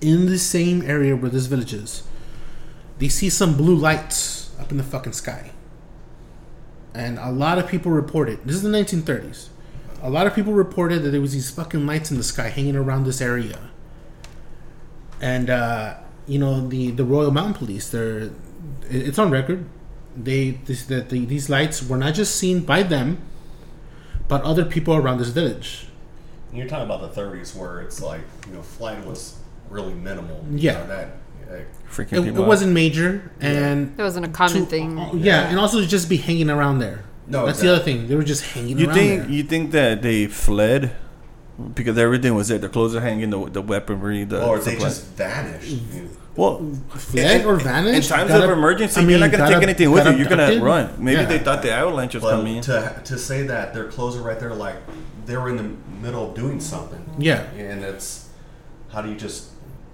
in 0.00 0.26
the 0.26 0.38
same 0.38 0.82
area 0.82 1.14
where 1.14 1.30
this 1.30 1.46
village 1.46 1.72
is, 1.72 2.02
they 2.98 3.08
see 3.08 3.30
some 3.30 3.56
blue 3.56 3.76
lights 3.76 4.50
up 4.58 4.70
in 4.70 4.76
the 4.76 4.82
fucking 4.82 5.12
sky. 5.12 5.52
And 6.94 7.18
a 7.18 7.30
lot 7.30 7.58
of 7.58 7.68
people 7.68 7.92
reported, 7.92 8.40
this 8.44 8.56
is 8.56 8.62
the 8.62 8.70
1930s, 8.70 9.48
a 10.02 10.10
lot 10.10 10.26
of 10.26 10.34
people 10.34 10.52
reported 10.52 11.02
that 11.02 11.10
there 11.10 11.20
was 11.20 11.32
these 11.32 11.50
fucking 11.50 11.86
lights 11.86 12.10
in 12.10 12.16
the 12.16 12.22
sky 12.24 12.48
hanging 12.48 12.76
around 12.76 13.04
this 13.04 13.20
area. 13.20 13.58
And, 15.20 15.48
uh, 15.50 15.94
you 16.26 16.38
know, 16.38 16.66
the, 16.66 16.90
the 16.90 17.04
Royal 17.04 17.30
Mounted 17.30 17.56
Police, 17.56 17.88
they're, 17.90 18.30
it's 18.90 19.18
on 19.18 19.30
record 19.30 19.64
they 20.16 20.52
this, 20.64 20.84
that 20.86 21.10
the, 21.10 21.24
these 21.26 21.50
lights 21.50 21.86
were 21.86 21.96
not 21.98 22.14
just 22.14 22.36
seen 22.36 22.60
by 22.60 22.82
them, 22.82 23.18
but 24.28 24.42
other 24.42 24.64
people 24.64 24.94
around 24.94 25.18
this 25.18 25.28
village. 25.28 25.88
You're 26.52 26.66
talking 26.66 26.86
about 26.86 27.14
the 27.14 27.20
30s 27.20 27.54
where 27.54 27.80
it's 27.80 28.00
like, 28.00 28.22
you 28.48 28.54
know, 28.54 28.62
flight 28.62 29.04
was 29.06 29.36
really 29.68 29.92
minimal. 29.92 30.42
Yeah. 30.50 30.72
know, 30.74 30.86
that, 30.86 31.08
Freaking 31.90 32.14
It, 32.18 32.24
people. 32.24 32.42
it 32.42 32.46
wasn't 32.46 32.72
major, 32.72 33.30
and 33.40 33.94
It 33.96 34.02
wasn't 34.02 34.26
a 34.26 34.28
common 34.30 34.64
to- 34.64 34.66
thing. 34.66 34.98
uh, 34.98 35.12
yeah, 35.14 35.48
and 35.48 35.58
also 35.60 35.80
just 35.84 36.08
be 36.08 36.16
hanging 36.16 36.50
around 36.50 36.80
there. 36.80 37.04
No, 37.28 37.46
that's 37.46 37.60
the 37.60 37.72
other 37.74 37.84
thing. 37.84 38.06
They 38.08 38.14
were 38.14 38.22
just 38.24 38.44
hanging 38.54 38.78
You 38.78 38.86
around 38.86 38.94
think 38.94 39.22
there. 39.22 39.30
you 39.30 39.42
think 39.42 39.70
that 39.72 40.02
they 40.02 40.26
fled 40.26 40.94
because 41.74 41.96
everything 41.98 42.34
was 42.34 42.48
there? 42.48 42.58
The 42.58 42.68
clothes 42.68 42.94
are 42.94 43.00
hanging, 43.00 43.30
the, 43.30 43.50
the 43.50 43.62
weaponry, 43.62 44.24
the 44.24 44.44
or 44.46 44.58
they 44.58 44.72
supplies. 44.72 44.98
just 44.98 45.06
vanished. 45.14 45.76
Well. 46.36 46.58
Fled 46.90 47.40
in- 47.40 47.46
or 47.46 47.56
vanished. 47.56 48.10
In 48.10 48.16
times 48.16 48.28
Got 48.28 48.44
of 48.44 48.50
ab- 48.50 48.58
emergency, 48.58 49.00
I 49.00 49.04
you're 49.04 49.18
not 49.18 49.30
gonna 49.32 49.46
take 49.46 49.56
ab- 49.56 49.62
anything 49.62 49.90
with 49.90 50.06
you. 50.06 50.12
You're 50.18 50.28
gonna 50.28 50.60
run. 50.62 50.94
Maybe 50.98 51.20
Yeah. 51.22 51.26
they 51.26 51.38
thought 51.38 51.62
the 51.62 51.72
avalanche 51.72 52.14
was 52.14 52.22
But 52.22 52.30
coming. 52.36 52.60
to, 52.62 53.00
to 53.04 53.18
say 53.18 53.42
that 53.44 53.72
their 53.74 53.84
clothes 53.84 54.16
are 54.16 54.22
right 54.22 54.38
there, 54.38 54.54
like 54.54 54.76
they 55.24 55.36
were 55.36 55.48
in 55.48 55.56
the 55.56 55.70
middle 56.02 56.28
of 56.28 56.34
doing 56.36 56.60
something. 56.60 57.02
Yeah. 57.18 57.40
And 57.56 57.82
it's, 57.82 58.28
how 58.92 59.00
do 59.02 59.08
you 59.08 59.16
just 59.16 59.46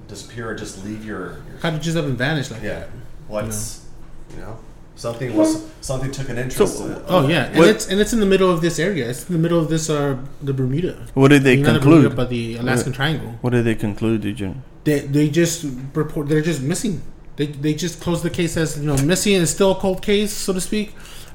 disappear 0.09 0.51
or 0.51 0.55
just 0.55 0.85
leave 0.85 1.05
your, 1.05 1.39
your 1.49 1.59
How 1.63 1.71
did 1.71 1.79
you 1.79 1.85
just 1.85 1.97
up 1.97 2.05
and 2.05 2.19
vanish 2.19 2.51
like 2.51 2.63
yeah. 2.63 2.81
that? 2.81 2.89
What's, 3.29 3.87
you 4.35 4.41
know, 4.41 4.59
something 5.03 5.31
was, 5.37 5.51
something 5.81 6.11
took 6.19 6.29
an 6.35 6.39
interest 6.45 6.79
So- 6.79 6.85
in 6.87 6.93
it. 6.93 7.03
Oh 7.15 7.23
yeah, 7.35 7.45
and 7.53 7.59
What- 7.59 7.69
it's 7.75 7.85
and 7.91 7.97
it's 8.03 8.13
in 8.17 8.21
the 8.25 8.31
middle 8.35 8.51
of 8.55 8.61
this 8.67 8.77
area. 8.79 9.05
It's 9.11 9.23
in 9.29 9.33
the 9.39 9.43
middle 9.47 9.61
of 9.65 9.69
this 9.75 9.85
uh 9.91 10.17
the 10.49 10.55
Bermuda. 10.61 10.95
what 11.21 11.29
did 11.35 11.43
they 11.47 11.55
I 11.55 11.57
mean, 11.57 11.65
not 11.67 11.73
the 11.75 11.79
conclude? 11.81 12.03
Bermuda, 12.03 12.17
but 12.21 12.29
the 12.37 12.45
Alaskan 12.63 12.93
Triangle. 12.99 13.31
What 13.43 13.51
did 13.57 13.65
they 13.69 13.75
conclude, 13.87 14.19
did 14.29 14.37
you? 14.43 14.51
They 14.85 14.99
they 15.17 15.27
just 15.41 15.59
report 16.01 16.29
they're 16.29 16.47
just 16.53 16.63
missing. 16.73 16.95
They 17.39 17.47
they 17.65 17.75
just 17.75 18.01
closed 18.05 18.23
the 18.29 18.35
case 18.41 18.53
as 18.63 18.69
you 18.79 18.87
know 18.91 18.97
missing 19.13 19.35
and 19.41 19.49
still 19.57 19.73
a 19.77 19.79
cold 19.85 20.01
case, 20.11 20.33
so 20.47 20.53
to 20.59 20.61
speak. 20.71 20.89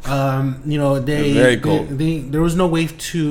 Um, 0.05 0.45
you 0.71 0.77
know 0.81 0.91
they, 0.99 1.33
Very 1.33 1.55
they- 1.55 1.61
cold. 1.67 1.83
They, 2.01 2.19
there 2.33 2.41
was 2.49 2.55
no 2.63 2.67
way 2.75 2.85
to 3.11 3.21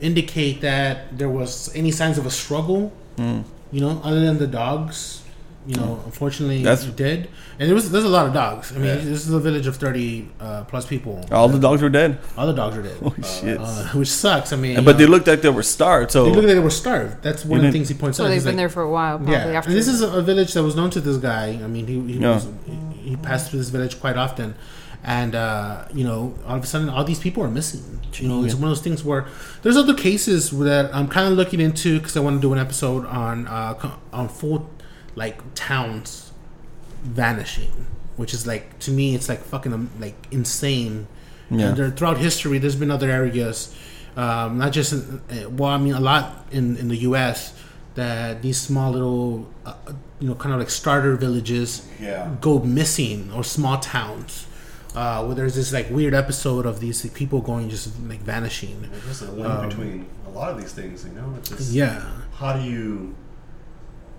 indicate 0.00 0.60
that 0.60 0.94
there 1.18 1.28
was 1.40 1.70
any 1.74 1.90
signs 1.90 2.18
of 2.18 2.26
a 2.26 2.30
struggle. 2.42 2.92
Mm. 3.16 3.42
You 3.72 3.80
know, 3.80 4.00
other 4.04 4.20
than 4.20 4.36
the 4.38 4.46
dogs. 4.46 5.21
You 5.64 5.76
know, 5.76 6.00
unfortunately, 6.06 6.62
That's- 6.64 6.84
dead. 6.96 7.28
And 7.58 7.68
there 7.68 7.74
was 7.76 7.90
there's 7.92 8.02
a 8.02 8.08
lot 8.08 8.26
of 8.26 8.32
dogs. 8.32 8.72
I 8.72 8.76
mean, 8.76 8.86
Yeah. 8.86 8.94
this 8.96 9.24
is 9.28 9.32
a 9.32 9.38
village 9.38 9.68
of 9.68 9.76
thirty 9.76 10.28
uh, 10.40 10.64
plus 10.64 10.84
people. 10.86 11.24
All 11.30 11.48
the 11.48 11.58
dogs 11.60 11.80
were 11.82 11.88
dead. 11.88 12.18
All 12.36 12.48
the 12.48 12.52
dogs 12.52 12.76
were 12.76 12.82
dead, 12.82 12.96
Holy 12.98 13.22
shit! 13.22 13.58
uh, 13.60 13.84
which 13.94 14.10
sucks. 14.10 14.52
I 14.52 14.56
mean, 14.56 14.76
And- 14.78 14.84
but 14.84 14.98
they 14.98 15.04
uh, 15.04 15.08
looked 15.08 15.28
like 15.28 15.40
they 15.40 15.50
were 15.50 15.62
starved. 15.62 16.10
So 16.10 16.24
they 16.24 16.30
looked 16.30 16.46
like 16.48 16.56
they 16.56 16.60
were 16.70 16.70
starved. 16.84 17.22
That's 17.22 17.44
one 17.44 17.60
of 17.60 17.66
the 17.66 17.70
things 17.72 17.88
he 17.88 17.94
points 17.94 18.16
So 18.16 18.24
out. 18.24 18.26
So 18.26 18.28
they've 18.30 18.36
He's 18.38 18.44
been 18.44 18.54
like, 18.56 18.62
there 18.62 18.68
for 18.70 18.82
a 18.82 18.90
while, 18.90 19.18
probably 19.18 19.34
yeah, 19.34 19.58
after. 19.58 19.70
and 19.70 19.78
this 19.78 19.86
is 19.86 20.02
a, 20.02 20.08
a 20.18 20.22
village 20.22 20.52
that 20.54 20.64
was 20.64 20.74
known 20.74 20.90
to 20.90 21.00
this 21.00 21.18
guy. 21.18 21.46
I 21.62 21.68
mean, 21.68 21.86
he 21.86 22.00
he, 22.14 22.18
Yeah. 22.18 22.34
was, 22.34 22.48
he, 22.66 23.10
he 23.10 23.16
passed 23.16 23.50
through 23.50 23.60
this 23.60 23.68
village 23.70 24.00
quite 24.00 24.16
often, 24.16 24.56
and 25.04 25.36
uh, 25.36 25.84
you 25.94 26.02
know, 26.02 26.34
all 26.46 26.56
of 26.56 26.64
a 26.64 26.66
sudden, 26.66 26.88
all 26.88 27.04
these 27.04 27.20
people 27.20 27.42
are 27.44 27.50
missing. 27.50 28.00
You 28.14 28.28
know, 28.28 28.44
it's 28.44 28.54
one 28.54 28.64
of 28.64 28.70
those 28.70 28.82
things 28.82 29.04
where 29.04 29.26
there's 29.62 29.76
other 29.76 29.94
cases 29.94 30.50
that 30.50 30.92
I'm 30.92 31.06
kind 31.08 31.26
of 31.30 31.34
looking 31.38 31.60
into 31.60 31.98
because 32.00 32.16
I 32.16 32.20
want 32.20 32.36
to 32.38 32.42
do 32.42 32.52
an 32.52 32.58
episode 32.58 33.06
on 33.06 33.46
uh, 33.46 33.74
on 34.12 34.28
full 34.28 34.68
like 35.14 35.40
towns 35.54 36.32
vanishing, 37.02 37.86
which 38.16 38.32
is 38.34 38.46
like 38.46 38.78
to 38.80 38.90
me, 38.90 39.14
it's 39.14 39.28
like 39.28 39.40
fucking 39.40 39.72
um, 39.72 39.90
like 40.00 40.14
insane. 40.30 41.06
Yeah. 41.50 41.68
And 41.68 41.76
there, 41.76 41.90
throughout 41.90 42.18
history, 42.18 42.58
there's 42.58 42.76
been 42.76 42.90
other 42.90 43.10
areas, 43.10 43.74
um, 44.16 44.58
not 44.58 44.72
just 44.72 44.92
in, 44.94 45.20
uh, 45.30 45.50
well, 45.50 45.70
I 45.70 45.78
mean, 45.78 45.94
a 45.94 46.00
lot 46.00 46.46
in 46.50 46.76
in 46.76 46.88
the 46.88 46.96
U.S. 47.08 47.54
that 47.94 48.40
these 48.42 48.58
small 48.58 48.90
little, 48.92 49.48
uh, 49.66 49.74
you 50.20 50.28
know, 50.28 50.34
kind 50.34 50.54
of 50.54 50.58
like 50.60 50.70
starter 50.70 51.14
villages 51.16 51.86
Yeah. 52.00 52.30
go 52.40 52.58
missing 52.60 53.30
or 53.34 53.44
small 53.44 53.78
towns. 53.78 54.46
Uh, 54.94 55.24
where 55.24 55.34
there's 55.34 55.54
this 55.54 55.72
like 55.72 55.88
weird 55.88 56.12
episode 56.12 56.66
of 56.66 56.78
these 56.80 57.06
people 57.14 57.40
going 57.40 57.70
just 57.70 57.98
like 58.08 58.20
vanishing. 58.20 58.76
There's 59.06 59.22
a 59.22 59.32
link 59.32 59.70
between 59.70 60.06
a 60.26 60.30
lot 60.30 60.50
of 60.50 60.60
these 60.60 60.72
things, 60.72 61.02
you 61.06 61.12
know. 61.12 61.32
It's 61.38 61.48
just, 61.48 61.70
Um, 61.70 61.76
Yeah, 61.76 62.04
How 62.36 62.52
do 62.58 62.62
you, 62.62 63.14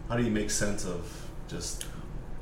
how 0.10 0.18
do 0.18 0.24
you 0.24 0.32
make 0.32 0.50
sense 0.52 0.86
of 0.86 1.30
just 1.48 1.86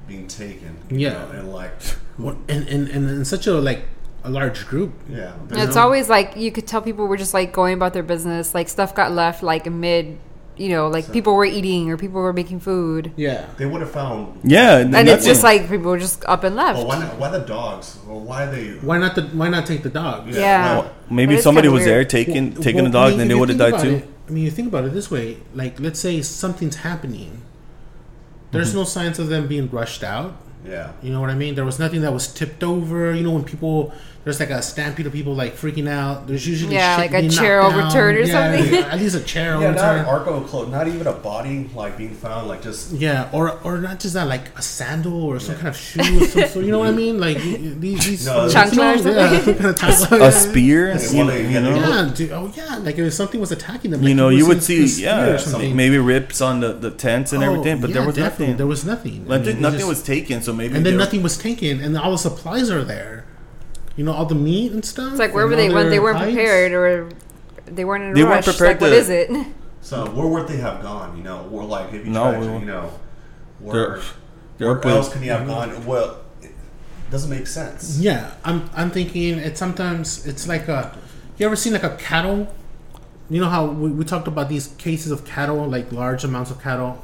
being 0.07 0.27
taken? 0.27 0.77
you 0.89 0.99
Yeah. 0.99 1.13
know, 1.13 1.29
and 1.33 1.51
like, 1.53 1.71
What- 2.17 2.37
and, 2.49 2.67
and 2.67 2.87
and 2.89 3.09
in 3.09 3.25
such 3.25 3.47
a 3.47 3.53
like 3.53 3.83
a 4.23 4.29
large 4.29 4.67
group. 4.67 4.93
yeah. 5.09 5.31
it's 5.51 5.75
know? 5.75 5.81
always 5.81 6.07
like 6.09 6.35
you 6.37 6.51
could 6.51 6.67
tell 6.67 6.81
people 6.81 7.07
were 7.07 7.17
just 7.17 7.33
like 7.33 7.51
going 7.53 7.73
about 7.73 7.93
their 7.93 8.03
business. 8.03 8.53
Like 8.53 8.69
stuff 8.69 8.93
got 8.93 9.11
left 9.11 9.41
like 9.41 9.65
mid, 9.71 10.17
you 10.57 10.69
know, 10.69 10.87
like 10.89 11.05
So- 11.05 11.13
people 11.13 11.33
were 11.33 11.45
eating 11.45 11.89
or 11.89 11.97
people 11.97 12.21
were 12.21 12.33
making 12.33 12.59
food, 12.59 13.11
Yeah, 13.15 13.45
They 13.57 13.65
would 13.65 13.81
have 13.81 13.89
found. 13.89 14.39
yeah, 14.43 14.77
and 14.77 15.07
it's 15.09 15.25
just 15.25 15.43
like 15.43 15.67
people 15.69 15.89
were 15.89 15.97
just 15.97 16.23
up 16.27 16.43
and 16.43 16.55
left. 16.55 16.77
Well, 16.77 16.87
why, 16.87 16.99
not, 16.99 17.17
why 17.17 17.29
the 17.31 17.39
dogs? 17.39 17.97
Well, 18.07 18.19
why 18.19 18.45
they? 18.45 18.71
why 18.89 18.97
not 18.99 19.15
the 19.15 19.23
why 19.23 19.49
not 19.49 19.65
take 19.65 19.81
the 19.81 19.89
dog? 19.89 20.27
Yeah. 20.27 20.79
well, 20.79 20.91
maybe 21.09 21.37
somebody 21.37 21.67
kinda 21.67 21.77
was 21.79 21.85
there 21.85 22.03
taking 22.05 22.53
Well, 22.53 22.61
taking 22.63 22.83
well, 22.83 22.91
the 22.91 22.99
I 22.99 23.09
mean, 23.09 23.13
and 23.21 23.21
if 23.23 23.27
they 23.29 23.39
would 23.39 23.49
have 23.49 23.57
died 23.57 23.79
too. 23.81 23.95
it- 23.95 24.07
I 24.27 24.31
mean, 24.33 24.43
you 24.45 24.51
think 24.51 24.67
about 24.67 24.85
it 24.85 24.93
this 24.93 25.09
way: 25.09 25.37
like, 25.55 25.79
let's 25.79 25.99
say 25.99 26.21
something's 26.21 26.75
happening. 26.77 27.41
There's 28.51 28.69
Mm-hmm. 28.69 28.77
no 28.77 28.83
signs 28.83 29.19
of 29.19 29.27
them 29.29 29.47
being 29.47 29.69
rushed 29.69 30.03
out. 30.03 30.35
Yeah. 30.65 30.91
You 31.01 31.11
know 31.11 31.21
what 31.21 31.29
I 31.29 31.35
mean? 31.35 31.55
There 31.55 31.65
was 31.65 31.79
nothing 31.79 32.01
that 32.01 32.13
was 32.13 32.27
tipped 32.27 32.63
over. 32.63 33.13
You 33.15 33.23
know 33.23 33.31
when 33.31 33.43
people 33.43 33.93
there's 34.23 34.39
like 34.39 34.51
a 34.51 34.61
stampede 34.61 35.07
of 35.07 35.13
people 35.13 35.33
like 35.33 35.55
freaking 35.55 35.89
out. 35.89 36.27
There's 36.27 36.47
usually 36.47 36.75
Yeah, 36.75 36.95
shit 37.01 37.11
like 37.11 37.23
a 37.23 37.27
chair 37.29 37.59
knocked 37.61 37.75
overturned 37.75 38.17
or 38.17 38.21
Yeah, 38.21 38.53
something. 38.55 38.73
yeah, 38.73 38.79
at 38.93 38.99
least 38.99 39.15
a 39.15 39.19
chair 39.21 39.53
Yeah, 39.61 39.71
not 39.71 39.97
an 39.97 40.05
overturned. 40.05 40.45
Arco 40.45 40.65
not 40.67 40.87
even 40.87 41.07
a 41.07 41.13
body 41.13 41.69
like 41.73 41.97
being 41.97 42.13
found, 42.13 42.47
like 42.47 42.61
just 42.61 42.91
Yeah, 42.93 43.29
or 43.33 43.59
or 43.63 43.79
not 43.79 43.99
just 43.99 44.13
that, 44.13 44.27
like 44.27 44.55
a 44.57 44.61
sandal 44.61 45.23
or 45.23 45.39
some 45.39 45.55
kind 45.55 45.69
of 45.69 45.77
shoe 45.77 46.01
or 46.21 46.25
some 46.27 46.47
sort. 46.47 46.65
You 46.65 46.71
know 46.71 46.79
what 46.79 46.89
I 46.89 46.91
mean? 46.91 47.19
Like 47.19 47.37
these, 47.37 47.79
these 48.05 48.25
No, 48.27 48.45
you 48.45 48.51
Chancla 48.53 48.95
or 48.95 48.97
something? 48.97 49.13
Yeah, 49.15 49.39
some 49.41 49.55
kind 49.55 49.65
of 49.65 49.75
chancla. 49.75 50.27
a 50.27 50.31
spear. 50.31 50.87
Yeah, 50.89 51.11
you, 51.11 51.59
know, 51.61 51.75
Yeah, 51.79 52.11
dude, 52.13 52.31
oh 52.31 52.51
yeah, 52.55 52.77
like 52.77 52.97
if 52.99 53.13
something 53.13 53.39
was 53.39 53.51
attacking 53.51 53.91
them. 53.91 54.03
you 54.03 54.13
know, 54.13 54.29
you 54.29 54.45
would 54.47 54.57
a- 54.57 54.59
a 54.59 54.87
see, 54.87 55.03
yeah, 55.03 55.25
or 55.31 55.37
something. 55.39 55.75
maybe 55.75 55.97
rips 55.97 56.41
on 56.41 56.59
the, 56.59 56.73
the 56.73 56.91
tents 56.91 57.33
and 57.33 57.43
Oh, 57.43 57.47
everything, 57.51 57.81
but 57.81 57.91
there 57.93 58.05
was 58.05 58.15
definitely. 58.15 58.45
nothing. 58.47 58.57
There 58.57 58.67
was 58.67 58.85
nothing. 58.85 59.25
I 59.27 59.37
Nothing, 59.37 59.53
mean, 59.55 59.61
nothing 59.61 59.79
just- 59.79 59.89
was 59.89 60.03
taken, 60.03 60.41
so 60.41 60.53
maybe 60.53 60.75
and 60.75 60.85
then 60.85 60.97
nothing 60.97 61.23
was 61.23 61.37
taken, 61.37 61.81
and 61.81 61.97
all 61.97 62.11
the 62.11 62.17
supplies 62.17 62.69
are 62.69 62.83
there. 62.83 63.25
You 63.95 64.05
know, 64.05 64.13
all 64.13 64.25
the 64.25 64.35
meat 64.35 64.71
and 64.71 64.83
stuff. 64.83 65.11
It's 65.11 65.19
like 65.19 65.33
where 65.33 65.47
were 65.47 65.55
they 65.55 65.67
all 65.67 65.75
when 65.75 65.89
they 65.89 65.99
weren't 65.99 66.17
hides. 66.17 66.33
prepared 66.33 66.71
or 66.71 67.09
they 67.65 67.83
weren't 67.85 68.03
in 68.05 68.11
a 68.11 68.13
They 68.15 68.23
weren't 68.23 68.45
prepared 68.45 68.81
like, 68.81 68.91
to- 68.91 68.95
is 68.95 69.09
it? 69.09 69.29
so 69.81 70.05
where 70.11 70.27
would 70.27 70.47
they 70.47 70.57
have 70.57 70.81
gone? 70.81 71.17
You 71.17 71.23
know, 71.23 71.47
or 71.51 71.63
like 71.65 71.93
if 71.93 72.05
you 72.05 72.11
No, 72.11 72.31
tried 72.31 72.39
we 72.39 72.45
to, 72.47 72.53
you 72.53 72.65
know, 72.65 72.89
They're- 73.59 73.71
where, 73.71 74.01
they're 74.57 74.75
where 74.75 74.95
else 74.95 75.11
can 75.11 75.23
you 75.23 75.31
have 75.31 75.45
gone? 75.47 75.85
Well, 75.85 76.17
it 76.41 76.51
doesn't 77.11 77.29
make 77.29 77.47
sense. 77.47 77.99
Yeah, 77.99 78.31
I'm 78.43 78.69
I'm 78.75 78.91
thinking 78.91 79.37
it's 79.39 79.59
sometimes 79.59 80.25
it's 80.25 80.47
like 80.47 80.67
a. 80.67 80.97
You 81.37 81.45
ever 81.47 81.55
seen 81.55 81.73
like 81.73 81.83
a 81.83 81.95
cattle? 81.97 82.53
You 83.29 83.41
know 83.41 83.49
how 83.49 83.65
we, 83.65 83.89
we 83.91 84.03
talked 84.05 84.27
about 84.27 84.49
these 84.49 84.67
cases 84.77 85.11
of 85.11 85.25
cattle, 85.25 85.67
like 85.67 85.91
large 85.91 86.23
amounts 86.23 86.51
of 86.51 86.61
cattle, 86.61 87.03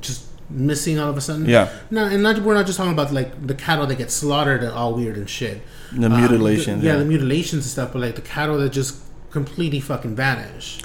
just 0.00 0.24
missing 0.50 0.98
all 0.98 1.10
of 1.10 1.16
a 1.16 1.20
sudden. 1.20 1.46
Yeah. 1.46 1.68
No, 1.90 2.04
and 2.06 2.22
not, 2.22 2.38
we're 2.40 2.54
not 2.54 2.66
just 2.66 2.78
talking 2.78 2.92
about 2.92 3.12
like 3.12 3.46
the 3.46 3.54
cattle 3.54 3.86
that 3.86 3.96
get 3.98 4.10
slaughtered 4.10 4.62
and 4.62 4.72
all 4.72 4.94
weird 4.94 5.16
and 5.16 5.28
shit. 5.28 5.62
The 5.92 6.06
Um, 6.06 6.16
mutilations, 6.20 6.80
the- 6.82 6.86
yeah, 6.86 6.92
yeah. 6.94 6.98
the 7.00 7.04
mutilations 7.04 7.64
and 7.64 7.70
stuff, 7.70 7.92
but 7.92 8.00
like 8.02 8.14
the 8.14 8.22
cattle 8.22 8.58
that 8.58 8.70
just 8.72 8.96
completely 9.30 9.80
fucking 9.80 10.16
vanish. 10.16 10.80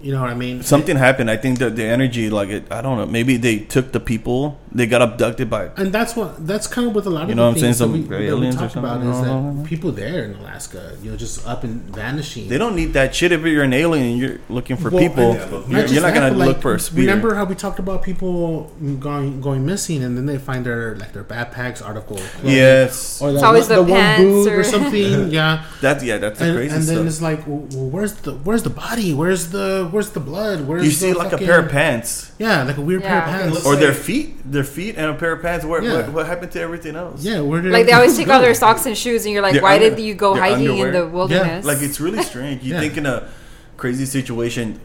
You 0.00 0.12
know 0.12 0.20
what 0.20 0.30
I 0.30 0.34
mean? 0.34 0.62
something 0.62 0.96
happened. 0.96 1.30
I 1.30 1.36
think 1.36 1.58
that 1.60 1.76
the 1.76 1.84
energy, 1.84 2.28
like 2.28 2.48
it, 2.48 2.64
I 2.72 2.80
don't 2.82 2.96
know. 2.98 3.06
Maybe 3.06 3.36
they 3.36 3.58
took 3.60 3.92
the 3.92 4.00
people. 4.00 4.58
They 4.74 4.86
got 4.86 5.02
abducted 5.02 5.50
by. 5.50 5.70
and 5.76 5.92
that's 5.92 6.16
what 6.16 6.46
that's 6.46 6.66
kind 6.66 6.88
of 6.88 6.94
with 6.94 7.06
a 7.06 7.10
lot 7.10 7.24
of 7.24 7.28
You 7.28 7.34
know 7.34 7.44
what 7.46 7.54
I'm 7.54 7.58
saying? 7.60 7.72
that 7.72 7.76
Some 7.78 7.92
we, 7.92 8.00
that 8.02 8.18
we 8.20 8.28
aliens 8.28 8.56
or 8.56 8.60
talked 8.60 8.76
about 8.76 9.02
is 9.02 9.20
that 9.20 9.26
no, 9.26 9.52
no. 9.52 9.64
people 9.64 9.92
there 9.92 10.24
in 10.24 10.34
Alaska, 10.36 10.96
you 11.02 11.10
know, 11.10 11.16
just 11.16 11.46
up 11.46 11.62
and 11.64 11.82
vanishing. 11.94 12.48
They 12.48 12.56
don't 12.58 12.74
need 12.74 12.92
that 12.94 13.14
shit. 13.14 13.32
If 13.32 13.42
you're 13.44 13.64
an 13.64 13.74
alien 13.74 14.06
and 14.06 14.18
you're 14.18 14.38
looking 14.48 14.76
for 14.78 14.88
Well, 14.90 15.02
people, 15.06 15.34
Yeah, 15.34 15.60
you're, 15.68 15.80
just 15.82 15.92
you're 15.94 16.02
not 16.02 16.14
gonna 16.14 16.30
like, 16.34 16.48
look 16.48 16.60
for 16.62 16.74
a 16.74 16.80
spear. 16.80 17.04
Remember 17.04 17.34
how 17.34 17.44
we 17.44 17.54
talked 17.54 17.78
about 17.78 18.02
people 18.02 18.72
going 18.98 19.40
going 19.40 19.66
missing, 19.66 20.02
and 20.02 20.16
then 20.16 20.26
they 20.26 20.38
find 20.38 20.64
their 20.64 20.96
like 20.96 21.12
their 21.12 21.24
backpacks, 21.24 21.84
article. 21.84 22.16
of 22.16 22.22
clothing, 22.32 22.50
Yes, 22.50 23.20
or 23.20 23.28
that 23.32 23.34
It's 23.36 23.44
always 23.44 23.68
the 23.68 23.76
the 23.76 23.82
one 23.82 24.00
pants 24.00 24.22
boob 24.22 24.46
or, 24.48 24.60
or- 24.60 24.64
something. 24.64 25.30
yeah, 25.38 25.64
that's 25.80 26.02
yeah, 26.02 26.18
that's 26.18 26.38
the 26.38 26.46
and, 26.46 26.56
crazy 26.56 26.74
and 26.74 26.82
then 26.84 26.96
stuff. 26.96 27.06
it's 27.06 27.20
like, 27.22 27.46
well, 27.46 27.66
well, 27.72 27.90
where's 27.90 28.14
the 28.14 28.32
where's 28.32 28.62
the 28.62 28.70
body? 28.70 29.12
Where's 29.12 29.50
the 29.50 29.88
where's 29.90 30.10
the 30.10 30.20
blood? 30.20 30.66
Where's 30.66 30.84
you 30.84 30.90
the 30.90 30.94
see 30.96 31.12
like 31.12 31.30
fucking- 31.30 31.46
a 31.46 31.50
pair 31.50 31.60
of 31.60 31.70
pants, 31.70 32.32
Yeah, 32.38 32.62
like 32.64 32.78
a 32.78 32.80
weird 32.80 33.02
pair 33.02 33.18
of 33.18 33.24
pants. 33.24 33.66
Or 33.66 33.76
their 33.76 33.92
feet, 33.92 34.36
their 34.50 34.61
feet, 34.64 34.96
and 34.96 35.06
a 35.06 35.14
pair 35.14 35.32
of 35.32 35.42
pants. 35.42 35.64
Where, 35.64 35.82
Yeah. 35.82 35.96
what, 36.02 36.12
what 36.12 36.26
happened 36.26 36.52
to 36.52 36.60
everything 36.60 36.96
else? 36.96 37.22
yeah, 37.24 37.40
where 37.40 37.60
did 37.60 37.72
Like 37.72 37.86
they 37.86 37.92
always 37.92 38.10
everything 38.12 38.26
take 38.26 38.34
off 38.34 38.40
go? 38.40 38.44
their 38.46 38.54
socks 38.54 38.86
and 38.86 38.96
shoes, 38.96 39.24
and 39.24 39.32
you're 39.32 39.42
like, 39.42 39.54
Their 39.54 39.62
why 39.62 39.74
under- 39.74 39.90
did 39.90 40.00
you 40.00 40.14
go 40.14 40.34
their 40.34 40.42
hiking 40.44 40.78
in 40.78 40.92
the 40.92 41.06
wilderness? 41.06 41.64
like 41.64 41.80
it's 41.82 42.00
really 42.00 42.22
strange. 42.22 42.62
You 42.62 42.74
Yeah. 42.74 42.80
think 42.80 42.96
in 42.96 43.06
a 43.06 43.28
crazy 43.76 44.04
situation, 44.06 44.80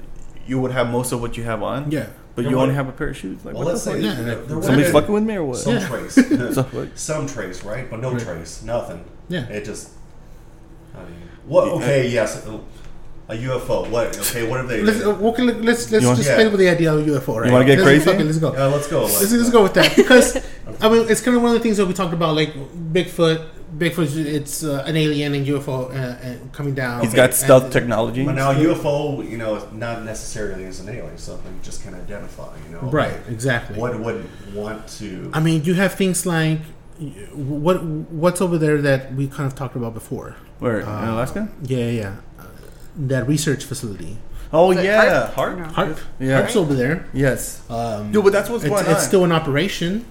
you 0.47 0.59
would 0.59 0.71
have 0.71 0.89
most 0.89 1.11
of 1.11 1.21
what 1.21 1.37
you 1.37 1.43
have 1.43 1.61
on, 1.63 1.91
Yeah, 1.91 2.07
but 2.35 2.45
Yeah, 2.45 2.51
you 2.51 2.59
only 2.59 2.73
have 2.75 2.87
a 2.87 2.91
pair 2.91 3.09
of 3.09 3.17
shoes. 3.17 3.43
Like, 3.43 3.53
Well, 3.55 3.65
what 3.65 3.73
let's 3.73 3.83
the 3.85 3.91
say 3.91 4.01
fuck? 4.01 4.17
Yeah, 4.17 4.23
there, 4.23 4.35
like, 4.37 4.47
there 4.47 4.61
Somebody's 4.63 4.91
fucking 4.91 5.13
with 5.13 5.23
me 5.23 5.35
or 5.35 5.43
what? 5.45 5.57
some 5.57 5.73
Yeah. 5.73 5.87
trace, 5.87 6.17
some 6.95 7.27
trace, 7.27 7.63
right? 7.63 7.89
But 7.89 7.99
no 8.01 8.11
Right. 8.13 8.21
trace, 8.21 8.63
nothing. 8.63 9.03
yeah. 9.29 9.45
It 9.49 9.65
just, 9.65 9.89
I 10.95 10.99
mean, 10.99 11.13
what? 11.45 11.67
Okay, 11.67 12.07
yes, 12.07 12.45
a 13.29 13.35
UFO. 13.35 13.89
What? 13.89 14.17
Okay, 14.19 14.47
what 14.47 14.59
are 14.61 14.67
they? 14.67 14.81
Let's 14.81 15.01
uh, 15.01 15.09
okay, 15.29 15.43
let- 15.43 15.61
let's 15.61 15.91
let's 15.91 16.01
You 16.03 16.07
want- 16.07 16.17
just 16.19 16.29
Yeah. 16.29 16.35
play 16.35 16.47
with 16.47 16.59
the 16.59 16.69
idea 16.69 16.93
of 16.93 17.05
UFO. 17.05 17.37
Right? 17.39 17.47
You 17.47 17.53
wanna 17.53 17.65
get 17.65 17.79
Let's 17.79 17.87
crazy? 17.87 18.05
fucking- 18.05 18.25
let's 18.25 18.37
go. 18.39 18.53
yeah, 18.53 18.65
let's 18.65 18.87
go. 18.87 19.01
Let's, 19.03 19.31
let's 19.31 19.49
go 19.49 19.63
with 19.63 19.73
that 19.75 19.95
because 19.95 20.37
I 20.81 20.89
mean 20.89 21.09
it's 21.09 21.21
kind 21.21 21.35
of 21.35 21.43
one 21.43 21.51
of 21.53 21.57
the 21.59 21.63
things 21.63 21.77
that 21.77 21.85
we 21.85 21.93
talked 21.93 22.13
about, 22.13 22.35
like 22.35 22.53
Bigfoot. 22.93 23.39
Bigfoot, 23.77 24.15
it's 24.37 24.63
uh, 24.63 24.81
an 24.87 24.95
alien 24.95 25.35
and 25.35 25.45
UFO 25.45 25.91
uh, 25.91 25.93
uh, 25.93 26.35
coming 26.53 26.73
down. 26.73 27.01
He's 27.01 27.09
Okay, 27.09 27.17
got 27.17 27.33
stealth 27.33 27.63
and- 27.65 27.73
technology. 27.73 28.23
But 28.25 28.35
now 28.35 28.53
UFO, 28.53 29.29
you 29.29 29.37
know, 29.37 29.67
not 29.73 30.05
necessarily 30.05 30.63
is 30.63 30.79
an 30.79 30.87
alien, 30.87 31.17
something 31.17 31.51
you 31.53 31.59
just 31.61 31.83
can 31.83 31.93
identify. 31.93 32.47
You 32.65 32.75
know, 32.75 32.89
Right, 32.89 33.17
exactly. 33.29 33.77
What 33.77 33.99
would 33.99 34.23
want 34.55 34.87
to? 34.99 35.29
I 35.33 35.41
mean, 35.41 35.65
you 35.65 35.73
have 35.73 35.95
things 35.95 36.25
like 36.25 36.59
what 37.33 37.83
what's 37.83 38.41
over 38.41 38.57
there 38.57 38.81
that 38.81 39.13
we 39.13 39.27
kind 39.27 39.45
of 39.45 39.53
talked 39.53 39.75
about 39.75 39.93
before. 39.93 40.35
Where 40.59 40.79
in 40.79 40.87
Uh, 40.87 41.11
Alaska? 41.13 41.49
Yeah, 41.63 41.77
yeah, 41.77 41.91
yeah. 41.91 42.15
That 42.97 43.27
research 43.27 43.63
facility. 43.63 44.17
Oh 44.51 44.71
Is 44.71 44.83
yeah, 44.83 45.31
HAARP? 45.35 45.55
HAARP. 45.57 45.73
HAARP. 45.73 45.99
Yeah. 46.19 46.41
HAARP's 46.41 46.55
over 46.55 46.73
there. 46.73 47.05
Yes, 47.13 47.61
Um, 47.69 48.11
dude, 48.11 48.23
but 48.23 48.33
that's 48.33 48.49
what's 48.49 48.63
it's, 48.63 48.69
going 48.73 48.85
it's 48.85 49.01
on. 49.01 49.05
still 49.07 49.23
in 49.25 49.31
operation. 49.31 50.05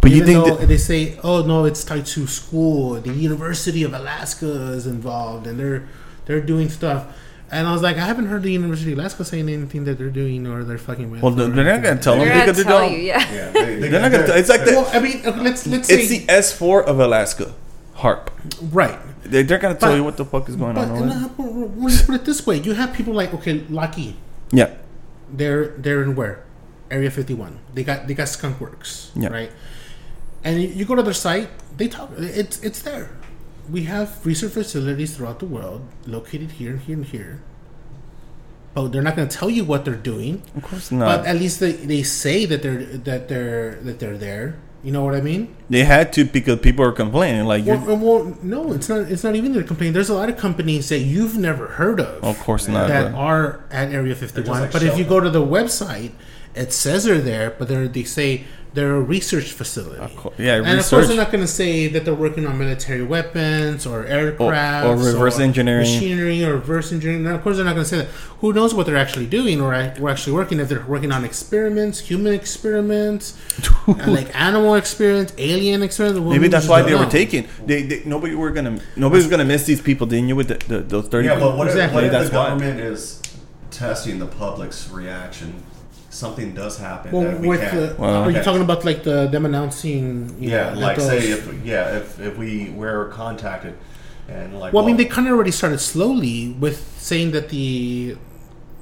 but 0.00 0.10
you 0.10 0.24
think 0.24 0.44
that, 0.58 0.66
they 0.66 0.78
say, 0.78 1.18
oh 1.22 1.42
no, 1.44 1.64
it's 1.64 1.84
tied 1.84 2.06
to 2.06 2.26
school. 2.26 2.94
The 3.00 3.12
University 3.12 3.82
of 3.82 3.92
Alaska 3.92 4.46
is 4.72 4.86
involved, 4.86 5.46
and 5.46 5.60
they're 5.60 5.86
they're 6.26 6.40
doing 6.40 6.68
stuff. 6.70 7.06
And 7.52 7.66
I 7.66 7.72
was 7.72 7.82
like, 7.82 7.96
I 7.96 8.06
haven't 8.06 8.26
heard 8.26 8.42
the 8.44 8.52
University 8.52 8.92
of 8.92 8.98
Alaska 8.98 9.24
saying 9.24 9.48
anything 9.48 9.84
that 9.84 9.98
they're 9.98 10.08
doing 10.08 10.46
or 10.46 10.62
they're 10.64 10.78
fucking 10.78 11.10
with. 11.10 11.20
Well, 11.22 11.32
or 11.38 11.48
they're 11.48 11.64
not 11.64 11.82
gonna 11.82 12.00
tell 12.00 12.16
they're 12.16 12.26
them 12.26 12.38
gonna 12.38 12.52
because 12.52 12.56
they 12.56 12.62
tell 12.70 12.80
don't. 12.80 12.92
you, 12.92 12.98
yeah. 13.00 13.18
yeah, 13.32 13.50
they, 13.50 13.74
they, 13.76 13.88
They're 13.88 14.00
not 14.00 14.12
gonna. 14.12 14.26
Tell, 14.26 14.36
it's 14.36 14.48
like 14.48 14.64
the. 14.64 14.70
Well, 14.72 14.90
I 14.94 15.00
mean, 15.00 15.20
okay, 15.26 15.40
let's 15.40 15.66
let's 15.66 15.88
say 15.88 16.00
It's 16.00 16.08
the 16.10 16.24
S 16.28 16.52
four 16.56 16.82
of 16.82 16.98
Alaska, 17.00 17.52
HAARP. 18.00 18.28
right. 18.72 18.98
They, 19.24 19.42
they're 19.42 19.58
gonna 19.58 19.74
tell 19.74 19.90
But- 19.90 19.96
you 19.96 20.04
what 20.04 20.16
the 20.16 20.24
fuck 20.24 20.48
is 20.48 20.56
going 20.56 20.74
But 20.74 20.88
on. 20.88 20.96
and, 21.02 21.12
over 21.12 21.24
uh, 21.24 21.28
but 21.36 21.44
when 21.80 21.92
you 21.92 21.98
put 22.08 22.14
it 22.16 22.24
this 22.24 22.46
way, 22.46 22.56
you 22.58 22.72
have 22.74 22.92
people 22.94 23.12
like 23.14 23.32
okay, 23.34 23.64
Lucky. 23.68 24.16
Yeah, 24.50 24.74
They're 25.32 25.68
they're 25.78 26.02
in 26.02 26.16
where 26.16 26.42
Area 26.90 27.10
Fifty 27.10 27.34
One. 27.34 27.60
They 27.74 27.84
got 27.84 28.06
they 28.08 28.14
got 28.14 28.28
Skunk 28.28 28.60
Works, 28.60 29.12
Yeah. 29.14 29.28
right? 29.28 29.52
And 30.42 30.60
you, 30.62 30.68
you 30.68 30.84
go 30.86 30.94
to 30.96 31.02
their 31.02 31.12
site, 31.14 31.48
they 31.76 31.86
talk. 31.88 32.10
It's 32.18 32.58
it's 32.64 32.80
there. 32.82 33.10
We 33.70 33.84
have 33.84 34.24
research 34.26 34.52
facilities 34.52 35.14
throughout 35.16 35.38
the 35.38 35.46
world, 35.46 35.86
located 36.06 36.52
here, 36.58 36.72
and 36.72 36.80
here, 36.80 36.96
and 36.96 37.04
here. 37.06 37.42
But 38.74 38.88
they're 38.90 39.02
not 39.02 39.14
going 39.14 39.28
to 39.28 39.36
tell 39.36 39.50
you 39.50 39.64
what 39.64 39.84
they're 39.84 39.94
doing. 39.94 40.42
of 40.56 40.62
course 40.62 40.90
not. 40.90 41.06
But 41.06 41.26
at 41.26 41.36
least 41.36 41.60
they, 41.60 41.72
they 41.72 42.02
say 42.02 42.46
that 42.46 42.62
they're 42.62 42.82
that 42.82 43.28
they're 43.28 43.74
that 43.86 43.98
they're 44.00 44.16
there. 44.18 44.56
You 44.82 44.92
know 44.92 45.04
what 45.04 45.14
I 45.14 45.20
mean? 45.20 45.54
They 45.68 45.84
had 45.84 46.12
to 46.14 46.24
because 46.24 46.58
people 46.60 46.84
are 46.86 46.92
complaining. 46.92 47.44
Like, 47.44 47.66
Well, 47.66 47.80
you're, 47.86 47.96
well, 47.96 48.36
no, 48.42 48.72
it's 48.72 48.88
not. 48.88 49.00
It's 49.12 49.22
not 49.22 49.36
even 49.36 49.52
the 49.52 49.62
complaint. 49.62 49.92
There's 49.92 50.08
a 50.08 50.14
lot 50.14 50.30
of 50.30 50.38
companies 50.38 50.88
that 50.88 51.00
you've 51.00 51.36
never 51.36 51.66
heard 51.66 52.00
of. 52.00 52.24
of 52.24 52.38
course 52.40 52.66
not. 52.66 52.88
that 52.88 53.12
but- 53.12 53.18
are 53.18 53.60
at 53.70 53.92
Area 53.92 54.14
51. 54.14 54.60
like 54.60 54.72
but 54.72 54.82
if 54.82 54.96
you 54.96 55.04
Sheldon. 55.04 55.08
go 55.08 55.20
to 55.20 55.30
the 55.30 55.42
website, 55.44 56.12
it 56.54 56.72
says 56.72 57.04
they're 57.04 57.20
there, 57.20 57.50
but 57.58 57.68
they're, 57.68 57.88
they 57.88 58.04
say 58.04 58.44
they're 58.72 58.94
a 58.94 59.00
research 59.00 59.50
facility. 59.52 59.98
Of 60.00 60.14
course- 60.16 60.34
yeah, 60.38 60.54
and 60.56 60.78
of 60.78 60.88
course 60.88 61.08
they're 61.08 61.16
not 61.16 61.32
going 61.32 61.42
to 61.42 61.50
say 61.50 61.88
that 61.88 62.04
they're 62.04 62.14
working 62.14 62.46
on 62.46 62.56
military 62.56 63.02
weapons 63.02 63.84
or 63.84 64.04
aircraft 64.04 64.86
or 64.86 64.96
reverse 64.96 65.40
engineering. 65.40 65.82
machinery 65.92 66.44
or 66.44 66.52
reverse 66.54 66.92
engineering. 66.92 67.24
Now, 67.24 67.34
of 67.34 67.42
course, 67.42 67.56
they're 67.56 67.64
not 67.64 67.74
going 67.74 67.84
to 67.84 67.88
say 67.90 67.98
that. 67.98 68.06
Who 68.40 68.52
knows 68.52 68.72
what 68.72 68.86
they're 68.86 68.96
actually 68.96 69.26
doing 69.26 69.60
or 69.60 69.70
we're 69.98 70.08
actually 70.10 70.34
working? 70.34 70.60
If 70.60 70.68
they're 70.68 70.86
working 70.86 71.10
on 71.10 71.24
experiments, 71.24 71.98
human 71.98 72.32
experiments, 72.32 73.36
and 73.86 74.14
like 74.14 74.34
animal 74.38 74.76
experiments, 74.76 75.32
alien 75.36 75.82
experiments. 75.82 76.20
well, 76.20 76.30
Maybe 76.30 76.48
that's 76.48 76.68
why 76.68 76.80
don't 76.82 76.90
they 76.90 76.96
were 76.96 77.10
taken. 77.10 77.48
They, 77.66 77.82
they 77.82 78.02
nobody 78.04 78.34
were 78.34 78.50
gonna 78.50 78.80
nobody's 78.96 79.26
gonna 79.26 79.44
miss 79.44 79.64
these 79.66 79.80
people. 79.82 80.06
Didn't 80.06 80.28
you 80.28 80.36
with 80.36 80.48
the, 80.48 80.54
the, 80.76 80.78
those 80.82 81.08
thirty? 81.08 81.26
Yeah, 81.26 81.34
people? 81.34 81.50
but 81.50 81.58
what 81.58 81.66
if, 81.66 81.72
Exactly, 81.74 81.94
what 81.96 82.04
if 82.04 82.12
that's 82.12 82.30
the 82.30 82.36
why. 82.36 82.48
government 82.50 82.80
is 82.80 83.20
testing 83.70 84.18
the 84.20 84.26
public's 84.26 84.88
reaction? 84.90 85.62
Something 86.12 86.54
does 86.54 86.76
happen 86.78 87.12
Well, 87.12 87.22
that 87.22 87.40
we 87.40 87.48
with 87.48 87.60
can't. 87.60 87.76
the, 87.76 87.94
Well, 88.02 88.24
are 88.24 88.30
you 88.30 88.42
talking 88.42 88.62
about 88.62 88.84
like 88.84 89.04
the 89.04 89.28
them 89.28 89.46
announcing? 89.46 90.34
You 90.40 90.50
yeah, 90.50 90.74
know, 90.74 90.80
like 90.80 90.96
those- 90.96 91.06
say 91.06 91.30
if 91.30 91.64
yeah 91.64 91.96
if, 91.98 92.18
if 92.20 92.36
we 92.36 92.70
were 92.70 93.08
contacted 93.14 93.74
and 94.28 94.58
like 94.58 94.72
Well, 94.72 94.82
I 94.84 94.86
mean, 94.88 94.96
they 94.96 95.04
kind 95.04 95.28
of 95.28 95.34
already 95.34 95.52
started 95.52 95.78
slowly 95.78 96.52
with 96.58 96.78
saying 96.98 97.30
that 97.30 97.48
the 97.50 98.16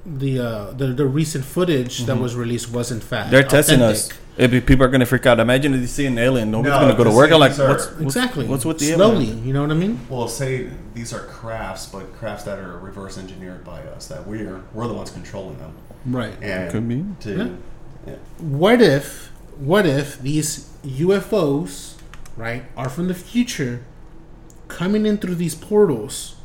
the 0.06 0.38
uh, 0.40 0.70
the, 0.72 0.86
the 0.88 1.06
recent 1.06 1.44
footage 1.44 2.04
that 2.06 2.16
was 2.16 2.34
released 2.34 2.72
was 2.72 2.90
in 2.90 3.00
fact 3.00 3.24
Mm-hmm. 3.26 3.30
They're 3.32 3.42
testing 3.42 3.82
us. 3.82 4.06
authentic. 4.06 4.24
If 4.38 4.66
people 4.66 4.86
are 4.86 4.88
gonna 4.88 5.04
freak 5.04 5.26
out. 5.26 5.40
Imagine 5.40 5.74
if 5.74 5.80
they 5.80 5.86
see 5.86 6.06
an 6.06 6.16
alien. 6.16 6.50
Nobody's 6.52 6.72
No, 6.74 6.80
gonna 6.80 6.94
go 6.96 7.02
to 7.04 7.10
work. 7.10 7.30
I'm 7.32 7.40
like, 7.40 7.50
things 7.50 7.60
are- 7.60 7.68
what's, 7.70 7.86
what's 7.90 8.00
Exactly. 8.00 8.46
What's 8.46 8.64
with 8.64 8.78
the 8.78 8.92
slowly? 8.92 9.26
alien? 9.26 9.46
You 9.46 9.52
know 9.52 9.62
what 9.62 9.70
I 9.70 9.74
mean? 9.74 10.00
well 10.08 10.28
say 10.28 10.70
these 10.94 11.12
are 11.12 11.24
crafts, 11.26 11.84
but 11.86 12.04
crafts 12.18 12.44
that 12.44 12.58
are 12.58 12.78
reverse 12.78 13.18
engineered 13.18 13.64
by 13.64 13.80
us 13.82 14.06
that 14.08 14.26
we're 14.26 14.62
we're 14.72 14.86
the 14.86 14.94
ones 14.94 15.10
controlling 15.10 15.58
them 15.58 15.72
Right. 16.10 16.34
and 16.42 16.70
Could 16.70 16.88
be. 16.88 17.04
to 17.20 17.36
Yeah. 17.36 17.48
yeah. 18.06 18.14
What 18.38 18.80
if 18.82 19.30
what 19.58 19.86
if 19.86 20.20
these 20.20 20.70
UFOs, 20.84 21.94
right, 22.36 22.64
are 22.76 22.88
from 22.88 23.08
the 23.08 23.14
future, 23.14 23.84
coming 24.68 25.04
in 25.06 25.18
through 25.18 25.34
these 25.36 25.54
portals, 25.54 26.36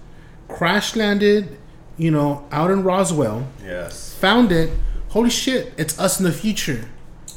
crash 0.47 0.95
landed, 0.95 1.57
you 1.97 2.09
know, 2.11 2.47
out 2.51 2.71
in 2.71 2.83
Roswell, 2.83 3.47
yes 3.63 4.15
found 4.19 4.51
it. 4.51 4.71
Holy 5.09 5.29
shit! 5.29 5.73
It's 5.77 5.99
us 5.99 6.19
in 6.19 6.25
the 6.25 6.31
future, 6.31 6.85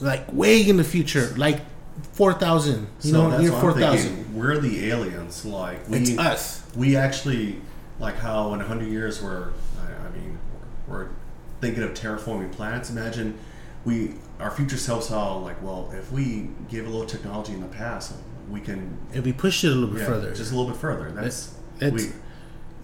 like 0.01 0.33
way 0.33 0.62
in 0.67 0.79
the 0.79 0.85
future, 0.85 1.35
like 1.37 1.61
four 2.12 2.33
thousand. 2.33 2.87
You 3.03 3.11
so 3.11 3.23
know, 3.25 3.31
that's 3.31 3.43
year 3.43 3.53
what 3.53 3.61
four 3.61 3.71
I'm 3.73 3.81
thousand. 3.81 4.15
thinking. 4.17 4.35
We're 4.37 4.59
the 4.59 4.89
aliens. 4.91 5.45
Like 5.45 5.87
we, 5.89 5.99
It's 5.99 6.19
us. 6.19 6.62
we 6.75 6.97
actually 6.97 7.61
like 8.01 8.17
how 8.17 8.55
in 8.55 8.61
hundred 8.61 8.89
years 8.89 9.23
we're. 9.23 9.51
I, 9.79 10.07
I 10.07 10.11
mean, 10.17 10.39
we're 10.89 11.09
thinking 11.66 11.83
of 11.83 11.94
terraforming 11.94 12.52
planets. 12.52 12.90
Imagine 12.90 13.37
we 13.85 14.14
our 14.40 14.50
future 14.50 14.76
selves 14.76 15.09
saw 15.09 15.37
like, 15.38 15.61
well, 15.62 15.90
if 15.94 16.12
we 16.12 16.48
give 16.68 16.87
a 16.87 16.90
little 16.90 17.07
technology 17.07 17.52
in 17.52 17.61
the 17.61 17.66
past, 17.68 18.14
we 18.50 18.61
can 18.61 18.96
If 19.12 19.24
we 19.24 19.33
push 19.33 19.64
it 19.64 19.68
a 19.68 19.74
little 19.74 19.88
bit 19.88 20.00
yeah, 20.00 20.07
further, 20.07 20.35
just 20.35 20.52
a 20.52 20.57
little 20.57 20.70
bit 20.70 20.81
further. 20.81 21.11
That's 21.11 21.55
Let's- 21.81 21.92
we, 21.94 22.11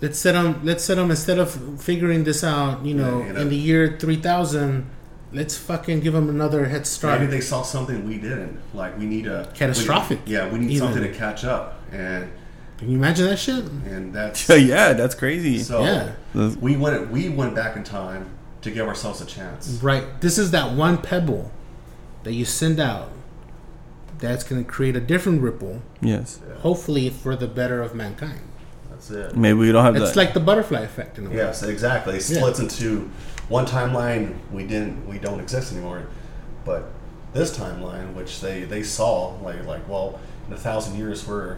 let's 0.00 0.18
set 0.18 0.32
them. 0.32 0.60
Let's 0.64 0.84
set 0.84 0.96
them 0.96 1.10
instead 1.10 1.38
of 1.38 1.80
figuring 1.82 2.24
this 2.24 2.42
out. 2.44 2.84
You 2.84 2.94
know, 2.94 3.20
Yeah, 3.20 3.26
you 3.26 3.32
know. 3.34 3.40
in 3.42 3.48
the 3.48 3.56
year 3.56 3.96
three 3.98 4.16
thousand, 4.16 4.86
let's 5.32 5.56
fucking 5.56 6.00
give 6.00 6.12
them 6.14 6.28
another 6.28 6.66
head 6.66 6.86
start. 6.86 7.20
maybe 7.20 7.30
they 7.30 7.40
saw 7.40 7.62
something 7.62 8.06
we 8.06 8.18
didn't. 8.18 8.58
Like 8.74 8.98
we 8.98 9.06
need 9.06 9.26
a 9.26 9.50
Catastrophic, 9.54 10.20
we- 10.26 10.32
yeah, 10.34 10.48
we 10.52 10.58
need 10.58 10.70
even. 10.72 10.78
something 10.88 11.02
to 11.02 11.12
catch 11.16 11.44
up, 11.44 11.80
and 11.92 12.30
Can 12.78 12.90
you 12.90 12.96
imagine 12.96 13.26
that 13.26 13.38
shit? 13.38 13.64
and 13.64 14.12
that's 14.12 14.48
yeah, 14.72 14.92
that's 14.94 15.14
crazy. 15.14 15.58
so. 15.60 15.84
Yeah. 15.84 16.12
We 16.60 16.76
went 16.76 17.10
we 17.10 17.28
went 17.28 17.54
back 17.54 17.76
in 17.76 17.84
time 17.84 18.26
to 18.62 18.70
give 18.70 18.86
ourselves 18.88 19.20
a 19.20 19.26
chance. 19.26 19.68
Right. 19.82 20.20
This 20.20 20.38
is 20.38 20.50
that 20.52 20.72
one 20.72 20.98
pebble 20.98 21.50
that 22.22 22.32
you 22.32 22.44
send 22.44 22.80
out 22.80 23.10
that's 24.18 24.44
going 24.44 24.64
to 24.64 24.70
create 24.70 24.94
a 24.96 25.00
different 25.00 25.42
ripple, 25.42 25.82
yes, 26.00 26.40
hopefully 26.60 27.10
for 27.10 27.34
the 27.34 27.48
better 27.48 27.82
of 27.82 27.94
mankind. 27.94 28.40
That's 28.90 29.10
it. 29.10 29.36
maybe 29.36 29.58
we 29.58 29.72
don't 29.72 29.84
have 29.84 29.96
It's 29.96 30.10
that. 30.12 30.16
like 30.16 30.32
the 30.32 30.38
butterfly 30.40 30.80
effect 30.82 31.18
in 31.18 31.26
a 31.26 31.30
way. 31.30 31.36
Yes, 31.36 31.62
exactly. 31.64 32.14
It 32.16 32.30
Yeah. 32.30 32.36
splits 32.38 32.60
into 32.60 33.10
one 33.48 33.66
timeline 33.66 34.36
we 34.52 34.64
didn't 34.64 35.08
we 35.08 35.18
don't 35.18 35.40
exist 35.40 35.72
anymore. 35.72 36.04
But 36.64 36.84
this 37.32 37.56
timeline, 37.58 38.14
which 38.14 38.40
they, 38.40 38.62
they 38.62 38.84
saw, 38.84 39.34
like 39.42 39.66
like, 39.66 39.88
well, 39.88 40.20
in 40.46 40.52
a 40.52 40.56
thousand 40.56 40.96
years 40.98 41.26
we're 41.26 41.56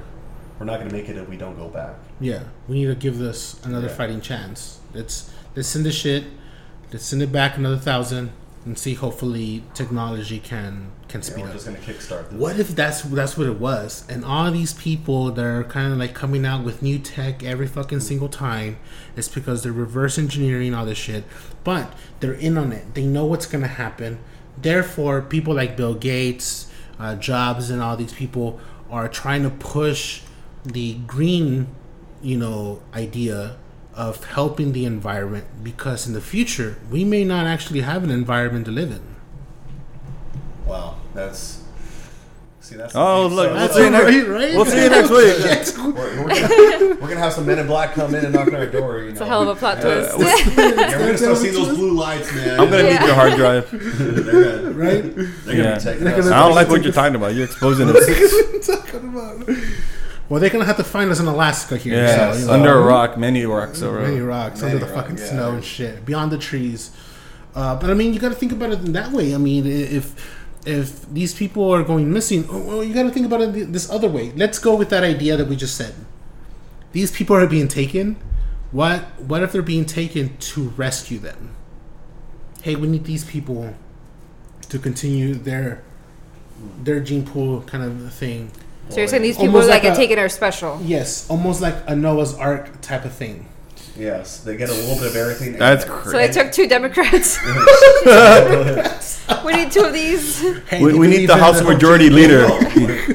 we're 0.58 0.64
not 0.64 0.78
gonna 0.78 0.92
make 0.92 1.10
it 1.10 1.18
if 1.18 1.28
we 1.28 1.36
don't 1.36 1.58
go 1.58 1.68
back. 1.68 1.96
Yeah, 2.18 2.44
we 2.66 2.76
need 2.76 2.86
to 2.86 2.94
give 2.94 3.18
this 3.18 3.60
another 3.64 3.88
Yeah. 3.88 3.94
fighting 3.94 4.22
chance. 4.22 4.78
Let's 4.94 5.30
let's 5.54 5.68
send 5.68 5.84
the 5.84 5.92
shit. 5.92 6.24
Let's 6.94 7.06
send 7.06 7.22
it 7.22 7.32
back 7.32 7.56
another 7.56 7.76
thousand 7.76 8.30
and 8.64 8.78
see. 8.78 8.94
Hopefully, 8.94 9.64
technology 9.74 10.38
can 10.38 10.92
can 11.08 11.22
Yeah, 11.22 11.26
speed 11.26 11.44
up. 11.46 11.52
just 11.52 11.66
gonna 11.66 11.78
kickstart 11.78 12.30
this. 12.30 12.38
What 12.38 12.60
if 12.60 12.68
that's 12.76 13.02
that's 13.02 13.36
what 13.36 13.48
it 13.48 13.58
was? 13.58 14.04
And 14.08 14.24
all 14.24 14.48
these 14.52 14.74
people 14.74 15.32
that 15.32 15.44
are 15.44 15.64
kind 15.64 15.92
of 15.92 15.98
like 15.98 16.14
coming 16.14 16.46
out 16.46 16.62
with 16.62 16.82
new 16.82 17.00
tech 17.00 17.42
every 17.42 17.66
fucking 17.66 17.98
single 17.98 18.28
time, 18.28 18.76
it's 19.16 19.26
because 19.26 19.64
they're 19.64 19.72
reverse 19.72 20.18
engineering 20.18 20.72
all 20.72 20.86
this 20.86 20.96
shit. 20.96 21.24
But 21.64 21.92
they're 22.20 22.32
in 22.32 22.56
on 22.56 22.70
it. 22.70 22.94
They 22.94 23.04
know 23.04 23.24
what's 23.24 23.46
gonna 23.46 23.66
happen. 23.66 24.20
Therefore, 24.56 25.20
people 25.20 25.52
like 25.52 25.76
Bill 25.76 25.94
Gates, 25.94 26.68
uh, 27.00 27.16
Jobs, 27.16 27.70
and 27.70 27.82
all 27.82 27.96
these 27.96 28.12
people 28.12 28.60
are 28.88 29.08
trying 29.08 29.42
to 29.42 29.50
push 29.50 30.20
the 30.64 30.94
green, 31.08 31.66
you 32.22 32.36
know, 32.36 32.82
idea 32.94 33.56
of 33.96 34.24
helping 34.24 34.72
the 34.72 34.84
environment 34.84 35.44
because 35.62 36.06
in 36.06 36.12
the 36.14 36.20
future 36.20 36.76
we 36.90 37.04
may 37.04 37.24
not 37.24 37.46
actually 37.46 37.80
have 37.82 38.02
an 38.04 38.10
environment 38.10 38.64
to 38.66 38.72
live 38.72 38.90
in. 38.90 39.00
Wow, 40.66 40.96
that's 41.14 41.62
see 42.60 42.76
that's 42.76 42.94
Oh, 42.96 43.28
so- 43.28 43.34
look, 43.34 43.48
so- 43.48 43.54
we'll 43.54 43.68
see 43.68 43.84
you 43.84 43.90
next- 43.90 44.04
right, 44.04 44.28
right? 44.28 44.54
we'll 44.54 44.64
see 44.64 44.82
you 44.82 44.88
next 44.90 45.10
week. 45.10 45.74
We're, 45.94 46.22
we're, 46.24 46.28
gonna, 46.28 46.88
we're 46.94 47.08
gonna 47.08 47.16
have 47.20 47.32
some 47.34 47.44
men 47.46 47.58
in 47.58 47.66
black 47.66 47.92
come 47.92 48.14
in 48.14 48.24
and 48.24 48.34
knock 48.34 48.48
on 48.48 48.54
our 48.56 48.66
door. 48.66 48.98
You 49.00 49.04
know, 49.06 49.10
It's 49.12 49.20
a 49.20 49.26
hell 49.26 49.42
of 49.42 49.48
a 49.48 49.54
plot 49.54 49.78
Yeah, 49.78 50.10
twist. 50.12 50.46
Yeah, 50.46 50.56
we're 50.56 50.98
gonna 51.06 51.18
start 51.18 51.36
seeing 51.36 51.54
those 51.54 51.76
blue 51.76 51.92
lights, 51.92 52.32
man. 52.34 52.58
I'm 52.60 52.70
gonna 52.70 52.82
Yeah. 52.84 52.98
need 52.98 53.06
your 53.06 53.14
hard 53.14 53.34
drive. 53.36 53.70
they're 53.70 54.62
gonna, 54.62 54.70
right? 54.72 55.02
they're 55.14 55.56
gonna 55.56 55.68
Yeah. 55.68 55.74
be 55.78 55.80
taking 55.84 56.06
us. 56.06 56.24
gonna- 56.24 56.34
I 56.36 56.38
don't 56.46 56.54
like 56.54 56.68
what 56.68 56.82
you're 56.82 56.92
talking 56.92 57.14
about. 57.16 57.34
You're 57.34 57.44
exposing 57.44 57.88
us. 57.90 58.66
talking 58.66 59.08
about? 59.10 59.46
Well, 60.28 60.40
they're 60.40 60.50
gonna 60.50 60.64
have 60.64 60.78
to 60.78 60.84
find 60.84 61.10
us 61.10 61.20
in 61.20 61.26
Alaska 61.26 61.76
here. 61.76 61.94
Yeah, 61.94 62.32
so, 62.32 62.38
you 62.38 62.46
know, 62.46 62.52
under 62.52 62.78
a 62.78 62.82
rock, 62.82 63.18
many 63.18 63.44
rocks. 63.44 63.78
So 63.80 63.92
many 63.92 64.20
rocks, 64.20 64.62
Many 64.62 64.74
under 64.74 64.86
the 64.86 64.92
rock, 64.92 65.04
fucking 65.04 65.18
yeah. 65.18 65.30
snow 65.30 65.50
and 65.52 65.64
shit, 65.64 66.04
beyond 66.06 66.32
the 66.32 66.38
trees. 66.38 66.90
Uh, 67.54 67.76
but 67.78 67.90
I 67.90 67.94
mean, 67.94 68.12
you 68.12 68.20
got 68.20 68.30
to 68.30 68.34
think 68.34 68.52
about 68.52 68.72
it 68.72 68.80
in 68.80 68.92
that 68.92 69.12
way. 69.12 69.34
I 69.34 69.38
mean, 69.38 69.66
if 69.66 70.14
if 70.66 71.08
these 71.12 71.34
people 71.34 71.70
are 71.70 71.82
going 71.82 72.12
missing, 72.12 72.46
oh, 72.50 72.62
well, 72.62 72.84
you 72.84 72.94
got 72.94 73.02
to 73.04 73.10
think 73.10 73.26
about 73.26 73.42
it 73.42 73.72
this 73.72 73.90
other 73.90 74.08
way. 74.08 74.32
Let's 74.34 74.58
go 74.58 74.74
with 74.74 74.88
that 74.90 75.04
idea 75.04 75.36
that 75.36 75.46
we 75.46 75.56
just 75.56 75.76
said. 75.76 75.94
These 76.92 77.10
people 77.10 77.36
are 77.36 77.46
being 77.46 77.68
taken. 77.68 78.16
What 78.72 79.02
what 79.20 79.42
if 79.42 79.52
they're 79.52 79.62
being 79.62 79.84
taken 79.84 80.36
to 80.38 80.70
rescue 80.70 81.18
them? 81.18 81.54
Hey, 82.62 82.76
we 82.76 82.88
need 82.88 83.04
these 83.04 83.24
people 83.24 83.74
to 84.68 84.78
continue 84.78 85.34
their 85.34 85.82
their 86.82 87.00
gene 87.00 87.26
pool 87.26 87.62
kind 87.62 87.84
of 87.84 88.12
thing. 88.12 88.50
So 88.90 88.98
you're 88.98 89.08
saying 89.08 89.22
these 89.22 89.36
people 89.36 89.48
Almost 89.48 89.68
that 89.68 89.74
like 89.74 89.82
get 89.82 89.92
a- 89.94 89.96
taken 89.96 90.18
are 90.18 90.28
special? 90.28 90.80
Yes, 90.84 91.28
almost 91.30 91.60
like 91.60 91.74
a 91.86 91.96
Noah's 91.96 92.34
Ark 92.34 92.80
type 92.80 93.04
of 93.04 93.12
thing. 93.12 93.46
Yes, 93.96 94.40
they 94.40 94.56
get 94.56 94.70
a 94.70 94.72
little 94.72 94.96
bit 94.96 95.06
of 95.06 95.16
everything. 95.16 95.54
That's 95.58 95.84
And- 95.84 95.92
crazy. 95.92 96.10
So 96.10 96.18
they 96.18 96.28
took 96.42 96.52
two 96.52 96.68
Democrats. 96.68 97.38
we 99.44 99.52
need 99.54 99.70
two 99.72 99.84
of 99.84 99.92
these. 99.92 100.40
Hey, 100.68 100.82
We, 100.82 100.98
we 100.98 101.06
need 101.06 101.26
the 101.26 101.36
House 101.36 101.60
whole 101.60 101.72
Majority 101.72 102.10
Leader. 102.10 102.46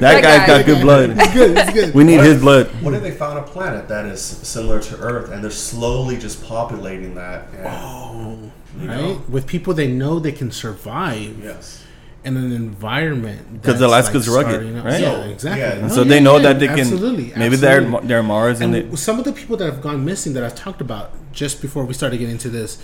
That 0.00 0.22
guy's 0.22 0.38
guy. 0.40 0.46
got 0.58 0.66
good 0.66 0.80
blood. 0.82 1.10
It's 1.10 1.32
good. 1.34 1.58
It's 1.58 1.72
good. 1.72 1.94
We 1.94 2.04
need 2.04 2.16
What 2.18 2.26
his 2.26 2.36
if- 2.36 2.40
blood. 2.42 2.66
What 2.82 2.94
if 2.94 3.02
they 3.02 3.10
found 3.10 3.38
a 3.38 3.42
planet 3.42 3.88
that 3.88 4.06
is 4.06 4.20
similar 4.22 4.80
to 4.80 4.96
Earth 4.98 5.30
and 5.30 5.42
they're 5.44 5.50
slowly 5.50 6.16
just 6.16 6.42
populating 6.44 7.14
that? 7.16 7.48
And, 7.56 7.66
Oh, 7.66 8.38
you 8.80 8.88
right? 8.88 8.96
know? 8.96 9.22
With 9.28 9.46
people 9.46 9.74
they 9.74 9.88
know 9.88 10.18
they 10.18 10.32
can 10.32 10.50
survive 10.50 11.38
Yes. 11.44 11.84
In 12.22 12.36
an 12.36 12.52
environment 12.52 13.62
'Cause 13.62 13.74
that's, 13.74 13.80
Alaska's 13.82 14.28
rugged, 14.28 14.50
starting 14.52 14.78
out- 14.78 14.84
right? 14.84 15.00
Yeah, 15.00 15.22
So, 15.24 15.30
exactly. 15.30 15.60
yeah, 15.62 15.80
Oh, 15.86 15.88
so 15.88 16.02
yeah, 16.02 16.08
they 16.08 16.20
know 16.20 16.36
yeah, 16.36 16.42
that 16.42 16.58
they 16.60 16.66
can. 16.68 16.80
absolutely, 16.80 17.32
Maybe 17.34 17.56
they're 17.56 17.80
they're 18.02 18.22
Mars 18.22 18.60
and, 18.60 18.74
And 18.74 18.92
they, 18.92 18.96
some 18.96 19.18
of 19.18 19.24
the 19.24 19.32
people 19.32 19.56
that 19.56 19.64
have 19.64 19.80
gone 19.80 20.04
missing 20.04 20.34
that 20.34 20.44
I've 20.44 20.54
talked 20.54 20.82
about 20.82 21.12
just 21.32 21.62
before 21.62 21.84
we 21.86 21.94
started 21.94 22.18
getting 22.18 22.32
into 22.32 22.50
this, 22.50 22.76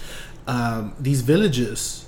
um, 0.48 0.94
these 0.98 1.20
villages 1.20 2.05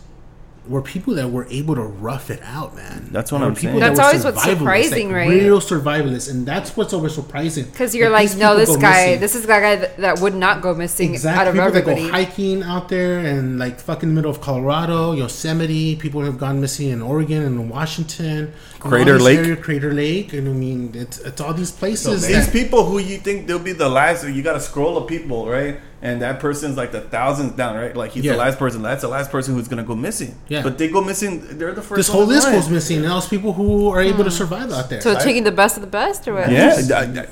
were 0.69 0.83
people 0.83 1.15
that 1.15 1.31
were 1.31 1.47
able 1.51 1.75
to 1.75 1.83
rough 1.83 2.31
it 2.31 2.41
out, 2.43 2.75
man. 2.77 3.09
That's 3.11 3.33
what 3.33 3.39
They 3.39 3.45
were 3.45 3.51
I'm 3.51 3.55
people 3.57 3.81
saying. 3.81 3.81
that 3.81 3.89
That's 3.97 3.99
were 3.99 4.05
always 4.05 4.25
what's 4.25 4.45
survivalists, 4.47 4.59
surprising, 4.59 5.07
like 5.09 5.17
right? 5.17 5.29
Real 5.31 5.61
survivalists, 5.61 6.31
and 6.31 6.47
that's 6.47 6.77
what's 6.77 6.93
always 6.93 7.15
surprising. 7.15 7.65
Because 7.65 7.95
you're 7.95 8.09
That 8.11 8.15
like, 8.15 8.37
no, 8.37 8.57
this 8.57 8.77
guy, 8.77 9.07
missing. 9.07 9.21
this 9.21 9.35
is 9.35 9.43
the 9.43 9.49
guy 9.49 9.77
that, 9.77 9.97
that 9.97 10.21
would 10.21 10.35
not 10.35 10.61
go 10.61 10.75
missing 10.75 11.13
Exactly. 11.15 11.41
out 11.41 11.49
of 11.49 11.55
people 11.55 11.67
everybody. 11.69 12.03
that 12.03 12.07
go 12.09 12.13
hiking 12.13 12.63
out 12.63 12.89
there 12.89 13.19
and 13.21 13.59
like 13.59 13.81
fucking 13.81 14.15
middle 14.15 14.31
of 14.31 14.41
Colorado, 14.41 15.13
Yosemite. 15.13 15.97
People 15.97 16.23
have 16.23 16.39
gone 16.39 16.61
missing 16.61 16.89
in 16.91 17.01
Oregon 17.03 17.43
and 17.43 17.59
in 17.61 17.69
Washington. 17.69 18.53
and 18.75 18.81
Crater 18.81 19.15
this 19.15 19.23
Lake. 19.23 19.39
area, 19.39 19.57
Crater 19.57 19.93
Lake, 19.95 20.33
and 20.33 20.49
I 20.49 20.53
mean 20.53 20.93
it's 20.95 21.19
it's 21.21 21.41
all 21.41 21.55
these 21.55 21.71
places. 21.73 22.23
So 22.23 22.29
These 22.33 22.51
people 22.51 22.85
who 22.85 22.99
you 22.99 23.19
think 23.19 23.47
they'll 23.47 23.59
be 23.59 23.73
the 23.73 23.89
last, 23.89 24.27
you 24.29 24.43
got 24.43 24.53
to 24.55 24.61
scroll 24.61 24.97
of 24.99 25.07
people, 25.09 25.49
right? 25.49 25.81
And 26.01 26.23
that 26.23 26.39
person's 26.39 26.77
like 26.77 26.93
the 26.93 27.01
thousands 27.01 27.53
down, 27.53 27.75
right? 27.77 27.97
Like 27.97 28.13
he's 28.13 28.25
Yeah. 28.25 28.33
the 28.33 28.39
last 28.39 28.59
person. 28.59 28.83
That's 28.83 29.03
the 29.03 29.09
last 29.09 29.31
person 29.33 29.55
who's 29.55 29.67
gonna 29.67 29.83
go 29.83 29.97
missing. 29.97 30.37
Yeah. 30.49 30.63
But 30.63 30.79
they 30.79 30.89
go 30.89 31.01
missing. 31.01 31.59
They're 31.59 31.73
the 31.73 31.83
first. 31.83 31.97
this 31.97 32.09
whole 32.09 32.25
list 32.25 32.47
line. 32.47 32.55
goes 32.55 32.69
missing. 32.69 32.99
And 32.99 33.07
those 33.07 33.27
people 33.27 33.53
who 33.53 33.89
are 33.91 34.01
able 34.01 34.23
to 34.25 34.31
survive 34.31 34.71
out 34.71 34.89
there. 34.91 35.01
so 35.01 35.19
taking 35.19 35.43
the 35.45 35.51
best 35.53 35.77
of 35.77 35.81
the 35.81 35.89
best, 35.89 36.29
or 36.29 36.35
what? 36.35 36.51
Yeah. 36.53 36.81
I- 36.95 37.03
I- 37.03 37.27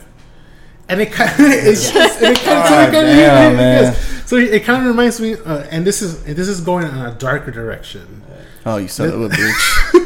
and 0.89 1.01
it 1.01 1.11
kind 1.13 1.31
of 1.31 1.37
it's 1.41 1.91
just 1.93 2.23
and 2.23 2.37
it 2.37 2.43
kind 2.45 2.59
of, 2.61 2.67
so, 2.69 2.75
kind 2.75 2.97
of, 2.97 3.57
man. 3.57 3.95
so 4.25 4.37
it 4.37 4.63
kind 4.65 4.83
of 4.83 4.89
reminds 4.89 5.21
me 5.21 5.35
uh, 5.35 5.65
and 5.71 5.85
this 5.85 6.01
is 6.01 6.23
this 6.25 6.47
is 6.49 6.61
going 6.61 6.87
in 6.87 6.95
a 6.95 7.13
darker 7.15 7.51
direction 7.51 8.23
Oh, 8.65 8.77
you 8.79 8.87
son 8.89 9.09
of 9.11 9.21
a 9.23 9.29
bitch! 9.29 10.03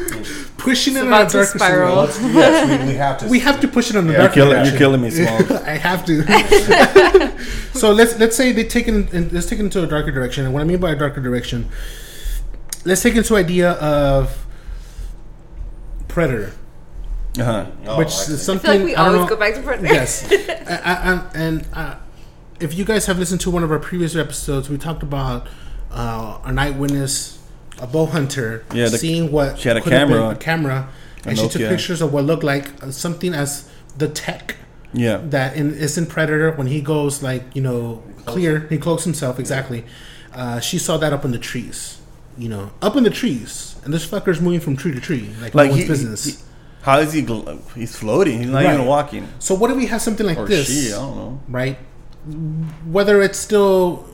pushing 0.61 0.93
It's 0.93 1.01
it 1.01 1.05
in 1.05 1.11
a 1.13 1.15
about 1.15 1.31
darker 1.31 1.57
spiral. 1.59 1.95
Well, 1.95 2.05
direction. 2.07 2.33
yes, 2.33 2.79
we, 2.81 2.87
we 2.87 2.93
have 2.95 3.17
to. 3.19 3.27
we 3.35 3.39
have 3.39 3.59
to 3.61 3.67
push 3.67 3.89
it 3.89 3.95
in 3.95 4.07
a 4.07 4.11
Yeah, 4.11 4.17
You're 4.17 4.27
darker 4.27 4.33
killing. 4.33 4.51
direction 4.51 4.73
You're 4.73 4.79
killing 4.79 5.01
me, 5.01 5.09
small. 5.47 5.57
I 5.65 5.77
have 5.77 6.05
to. 6.05 6.23
so 7.79 7.91
let's 7.91 8.17
let's 8.19 8.35
say 8.35 8.51
they 8.51 8.63
take 8.63 8.87
it 8.87 9.13
in, 9.13 9.29
let's 9.29 9.47
take 9.47 9.59
it 9.59 9.63
into 9.63 9.83
a 9.83 9.87
darker 9.87 10.11
direction. 10.11 10.45
And 10.45 10.53
what 10.53 10.61
I 10.61 10.63
mean 10.65 10.79
by 10.79 10.91
a 10.91 10.95
darker 10.95 11.21
direction, 11.21 11.67
let's 12.85 13.01
take 13.01 13.15
it 13.15 13.19
into 13.19 13.35
idea 13.35 13.71
of 13.73 14.45
predator, 16.07 16.53
Uh-huh. 17.39 17.65
Oh, 17.87 17.97
which 17.97 18.07
I 18.07 18.11
see. 18.11 18.33
is 18.33 18.41
I 18.41 18.43
something 18.43 18.71
feel 18.71 18.79
like 18.79 18.85
we 18.85 18.95
I 18.95 19.05
don't 19.05 19.15
always 19.15 19.29
know- 19.29 19.35
go 19.35 19.39
back 19.39 19.55
to 19.55 19.61
Predator. 19.61 19.93
Yes, 19.93 20.31
I, 20.31 20.81
I, 20.83 21.13
I- 21.13 21.31
and 21.35 21.67
uh, 21.73 21.95
if 22.59 22.73
you 22.77 22.85
guys 22.85 23.05
have 23.07 23.17
listened 23.17 23.41
to 23.41 23.49
one 23.51 23.63
of 23.63 23.71
our 23.71 23.79
previous 23.79 24.15
episodes, 24.15 24.69
we 24.69 24.77
talked 24.77 25.03
about 25.03 25.47
uh, 25.91 26.37
an 26.43 26.59
eyewitness, 26.59 27.39
a 27.81 27.87
bow 27.87 28.05
hunter, 28.05 28.63
Yeah, 28.73 28.89
the- 28.89 28.97
seeing 28.97 29.31
what 29.31 29.59
she 29.59 29.67
had 29.67 29.77
a 29.77 29.81
could 29.81 29.91
have 29.93 30.07
been 30.07 30.17
camera. 30.17 30.31
a 30.31 30.35
camera, 30.35 30.89
and 31.25 31.37
she 31.37 31.47
took 31.49 31.61
pictures 31.61 32.01
of 32.01 32.13
what 32.13 32.23
looked 32.25 32.43
like 32.43 32.65
uh, 32.83 32.91
something 32.91 33.33
as 33.33 33.65
the 33.97 34.07
tech 34.07 34.55
Yeah. 34.93 35.17
that 35.29 35.55
in 35.55 35.73
is 35.73 35.97
in 35.97 36.05
Predator 36.05 36.51
when 36.51 36.67
he 36.67 36.79
goes 36.81 37.21
like 37.23 37.43
you 37.55 37.61
know 37.61 38.03
clear, 38.25 38.67
he 38.69 38.77
cloaks 38.77 39.03
himself 39.03 39.39
exactly. 39.39 39.83
Uh, 40.33 40.59
she 40.59 40.77
saw 40.77 40.95
that 40.97 41.11
up 41.11 41.25
in 41.25 41.31
the 41.31 41.39
trees, 41.39 41.97
you 42.37 42.47
know, 42.47 42.71
up 42.81 42.95
in 42.95 43.03
the 43.03 43.09
trees, 43.09 43.75
and 43.83 43.93
this 43.93 44.05
fucker's 44.05 44.39
moving 44.39 44.59
from 44.61 44.77
tree 44.77 44.93
to 44.93 45.01
tree 45.01 45.29
like, 45.41 45.53
Like 45.55 45.71
no 45.71 45.75
he, 45.77 45.87
business. 45.87 46.23
he- 46.25 46.35
how 46.83 46.99
is 46.99 47.11
he? 47.13 47.21
gl- 47.21 47.59
He's 47.75 47.95
floating. 47.95 48.39
He's 48.39 48.47
not 48.49 48.63
Right. 48.63 48.73
even 48.73 48.85
walking. 48.85 49.27
so 49.39 49.53
what 49.55 49.69
if 49.71 49.77
we 49.77 49.87
have 49.87 50.01
something 50.01 50.25
like 50.25 50.37
Or 50.37 50.47
this? 50.47 50.67
she? 50.67 50.93
I 50.93 50.97
don't 50.97 51.15
know. 51.15 51.39
right? 51.49 51.77
Whether 52.85 53.21
it's 53.21 53.37
still 53.39 54.05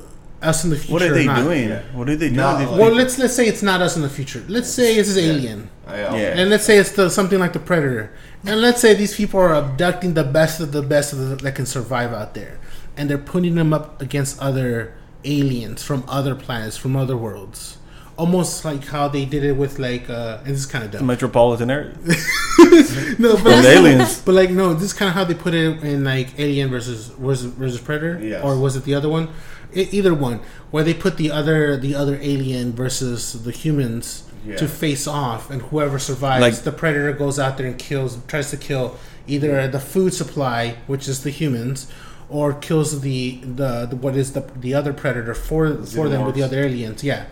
us 0.41 0.63
in 0.63 0.69
the 0.69 0.75
future. 0.77 0.93
What 0.93 1.01
are 1.01 1.11
or 1.11 1.15
they 1.15 1.25
not. 1.25 1.43
doing? 1.43 1.69
Yeah. 1.69 1.81
What 1.93 2.09
are 2.09 2.15
they 2.15 2.27
doing? 2.29 2.37
No, 2.37 2.75
Well, 2.77 2.91
let's 2.91 3.17
let's 3.17 3.33
say 3.35 3.47
it's 3.47 3.63
not 3.63 3.81
us 3.81 3.95
in 3.95 4.01
the 4.03 4.09
future. 4.09 4.43
Let's 4.47 4.69
say 4.69 4.95
it's 4.95 5.15
an 5.15 5.23
Yeah. 5.23 5.31
alien, 5.31 5.69
I, 5.87 5.97
Yeah. 5.99 6.37
and 6.39 6.49
let's 6.49 6.63
say 6.65 6.77
it's 6.77 6.91
the, 6.91 7.09
something 7.09 7.39
like 7.39 7.53
the 7.53 7.59
predator, 7.59 8.11
and 8.45 8.61
let's 8.61 8.79
say 8.81 8.93
these 8.93 9.15
people 9.15 9.39
are 9.39 9.53
abducting 9.55 10.13
the 10.13 10.23
best 10.23 10.59
of 10.59 10.71
the 10.71 10.81
best 10.83 11.11
of 11.13 11.19
the, 11.19 11.35
that 11.37 11.55
can 11.55 11.65
survive 11.65 12.13
out 12.13 12.33
there, 12.35 12.59
and 12.95 13.09
they're 13.09 13.17
putting 13.17 13.55
them 13.55 13.73
up 13.73 14.01
against 14.01 14.39
other 14.39 14.93
aliens 15.25 15.83
from 15.83 16.03
other 16.07 16.35
planets, 16.35 16.77
from 16.77 16.95
other 16.95 17.17
worlds, 17.17 17.77
almost 18.15 18.63
like 18.63 18.85
how 18.85 19.07
they 19.07 19.25
did 19.25 19.43
it 19.43 19.53
with 19.57 19.79
like, 19.79 20.07
uh, 20.09 20.37
and 20.45 20.53
this 20.53 20.59
is 20.59 20.65
kind 20.67 20.83
of 20.85 20.91
dumb. 20.91 21.05
metropolitan 21.05 21.71
area. 21.71 21.93
No, 23.19 23.33
but 23.35 23.41
From 23.43 23.65
aliens. 23.65 24.21
But 24.21 24.35
like, 24.35 24.49
no, 24.51 24.73
this 24.73 24.83
is 24.83 24.93
kind 24.93 25.09
of 25.09 25.15
how 25.15 25.23
they 25.23 25.33
put 25.33 25.53
it 25.53 25.83
in 25.83 26.03
like 26.03 26.37
Alien 26.39 26.69
versus 26.69 27.07
versus, 27.07 27.51
versus 27.53 27.79
Predator, 27.81 28.19
Yes. 28.23 28.43
or 28.43 28.57
was 28.59 28.75
it 28.75 28.83
the 28.83 28.95
other 28.95 29.09
one? 29.09 29.29
E 29.75 29.87
either 29.91 30.13
one, 30.13 30.39
where 30.71 30.83
they 30.83 30.93
put 30.93 31.17
the 31.17 31.29
other 31.31 31.75
the 31.77 31.93
other 31.95 32.17
alien 32.21 32.71
versus 32.73 33.43
the 33.43 33.51
humans 33.51 34.23
Yeah. 34.45 34.55
to 34.57 34.67
face 34.67 35.07
off, 35.07 35.49
and 35.51 35.61
whoever 35.63 35.99
survives, 35.99 36.41
Like- 36.41 36.63
the 36.63 36.71
Predator 36.71 37.11
goes 37.13 37.37
out 37.37 37.57
there 37.57 37.67
and 37.67 37.77
kills, 37.77 38.17
tries 38.27 38.49
to 38.51 38.57
kill 38.57 38.95
either 39.27 39.67
the 39.67 39.79
food 39.79 40.13
supply, 40.13 40.75
which 40.87 41.07
is 41.09 41.23
the 41.23 41.31
humans, 41.31 41.87
or 42.29 42.53
kills 42.53 43.01
the 43.01 43.39
the, 43.43 43.87
the 43.89 43.95
what 43.97 44.15
is 44.15 44.31
the 44.31 44.43
the 44.59 44.73
other 44.73 44.93
Predator 44.93 45.33
for 45.33 45.73
for 45.83 46.07
them 46.09 46.25
with 46.25 46.35
the 46.35 46.43
other 46.43 46.59
aliens, 46.63 47.03
yeah, 47.03 47.25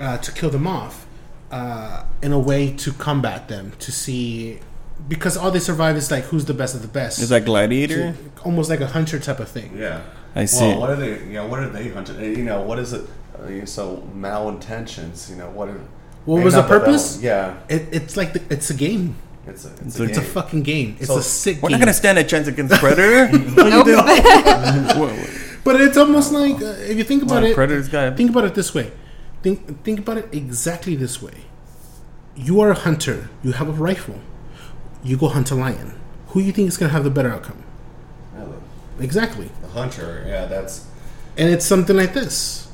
uh, 0.00 0.16
to 0.18 0.30
kill 0.32 0.50
them 0.50 0.66
off. 0.66 1.06
Uh, 1.50 2.04
in 2.22 2.32
a 2.32 2.38
way 2.38 2.70
to 2.70 2.92
combat 2.92 3.48
them, 3.48 3.72
to 3.80 3.90
see 3.90 4.60
because 5.08 5.36
all 5.36 5.50
they 5.50 5.58
survive 5.60 5.96
is 5.96 6.10
like 6.10 6.24
who's 6.24 6.44
the 6.44 6.54
best 6.54 6.74
of 6.74 6.82
the 6.82 6.88
best. 6.88 7.18
Is 7.20 7.28
that 7.30 7.44
Gladiator? 7.44 8.14
almost 8.44 8.70
like 8.70 8.80
a 8.80 8.86
hunter 8.86 9.18
type 9.18 9.40
of 9.40 9.48
thing. 9.48 9.76
Yeah. 9.76 10.02
I 10.34 10.44
see. 10.44 10.60
Well, 10.64 10.80
what 10.80 10.90
are 10.90 10.96
they? 10.96 11.10
You 11.24 11.32
know, 11.34 11.46
what 11.46 11.60
are 11.60 11.68
they 11.68 11.88
hunting? 11.88 12.16
Uh, 12.16 12.20
You 12.22 12.44
know, 12.44 12.62
what 12.62 12.78
is 12.78 12.92
it? 12.92 13.04
Uh, 13.38 13.48
you- 13.48 13.66
so 13.66 14.06
malintentions. 14.16 15.28
You 15.30 15.36
know, 15.36 15.50
what? 15.50 15.68
Are, 15.68 15.80
What 16.24 16.44
was 16.44 16.54
the 16.54 16.60
not 16.60 16.68
that 16.68 16.80
purpose? 16.80 17.20
Yeah, 17.22 17.56
It, 17.68 17.88
it's 17.92 18.16
like 18.16 18.32
the, 18.34 18.42
it's 18.50 18.70
a 18.70 18.74
game. 18.74 19.16
it's 19.46 19.64
a 19.64 19.70
it's, 19.72 19.80
It's 19.82 19.98
a, 19.98 20.02
a- 20.02 20.06
It's 20.06 20.18
a 20.18 20.22
fucking 20.22 20.62
game. 20.62 20.96
It's 21.00 21.08
So- 21.08 21.18
a 21.18 21.22
sick 21.22 21.62
We're 21.62 21.70
game. 21.70 21.78
not 21.78 21.84
gonna 21.86 21.94
stand 21.94 22.18
a 22.18 22.24
chance 22.24 22.46
against 22.46 22.74
Predator. 22.76 23.30
but 25.64 25.80
it's 25.80 25.96
almost 25.96 26.32
like 26.32 26.56
uh, 26.62 26.90
if 26.90 26.96
you 26.96 27.04
think 27.04 27.22
about 27.22 27.44
it. 27.44 27.54
Predator's 27.56 27.88
guy. 27.88 28.10
Think 28.10 28.30
about 28.30 28.44
it 28.44 28.54
this 28.54 28.74
way. 28.74 28.90
Think 29.42 29.82
think 29.84 29.98
about 30.00 30.18
it 30.18 30.28
exactly 30.32 30.96
this 30.96 31.22
way. 31.22 31.34
You 32.36 32.60
are 32.60 32.70
a 32.70 32.74
hunter. 32.86 33.28
You 33.42 33.52
have 33.52 33.68
a 33.68 33.72
rifle. 33.72 34.18
You 35.02 35.16
go 35.16 35.28
hunt 35.28 35.50
a 35.50 35.54
lion. 35.54 35.98
Who 36.28 36.40
do 36.40 36.46
you 36.46 36.52
think 36.52 36.68
is 36.68 36.76
gonna 36.76 36.92
have 36.92 37.04
the 37.04 37.10
better 37.10 37.32
outcome? 37.32 37.64
Exactly. 39.00 39.50
the 39.62 39.68
hunter. 39.68 40.24
Yeah, 40.26 40.46
that's. 40.46 40.86
And 41.36 41.48
it's 41.48 41.64
something 41.64 41.96
like 41.96 42.12
this. 42.12 42.70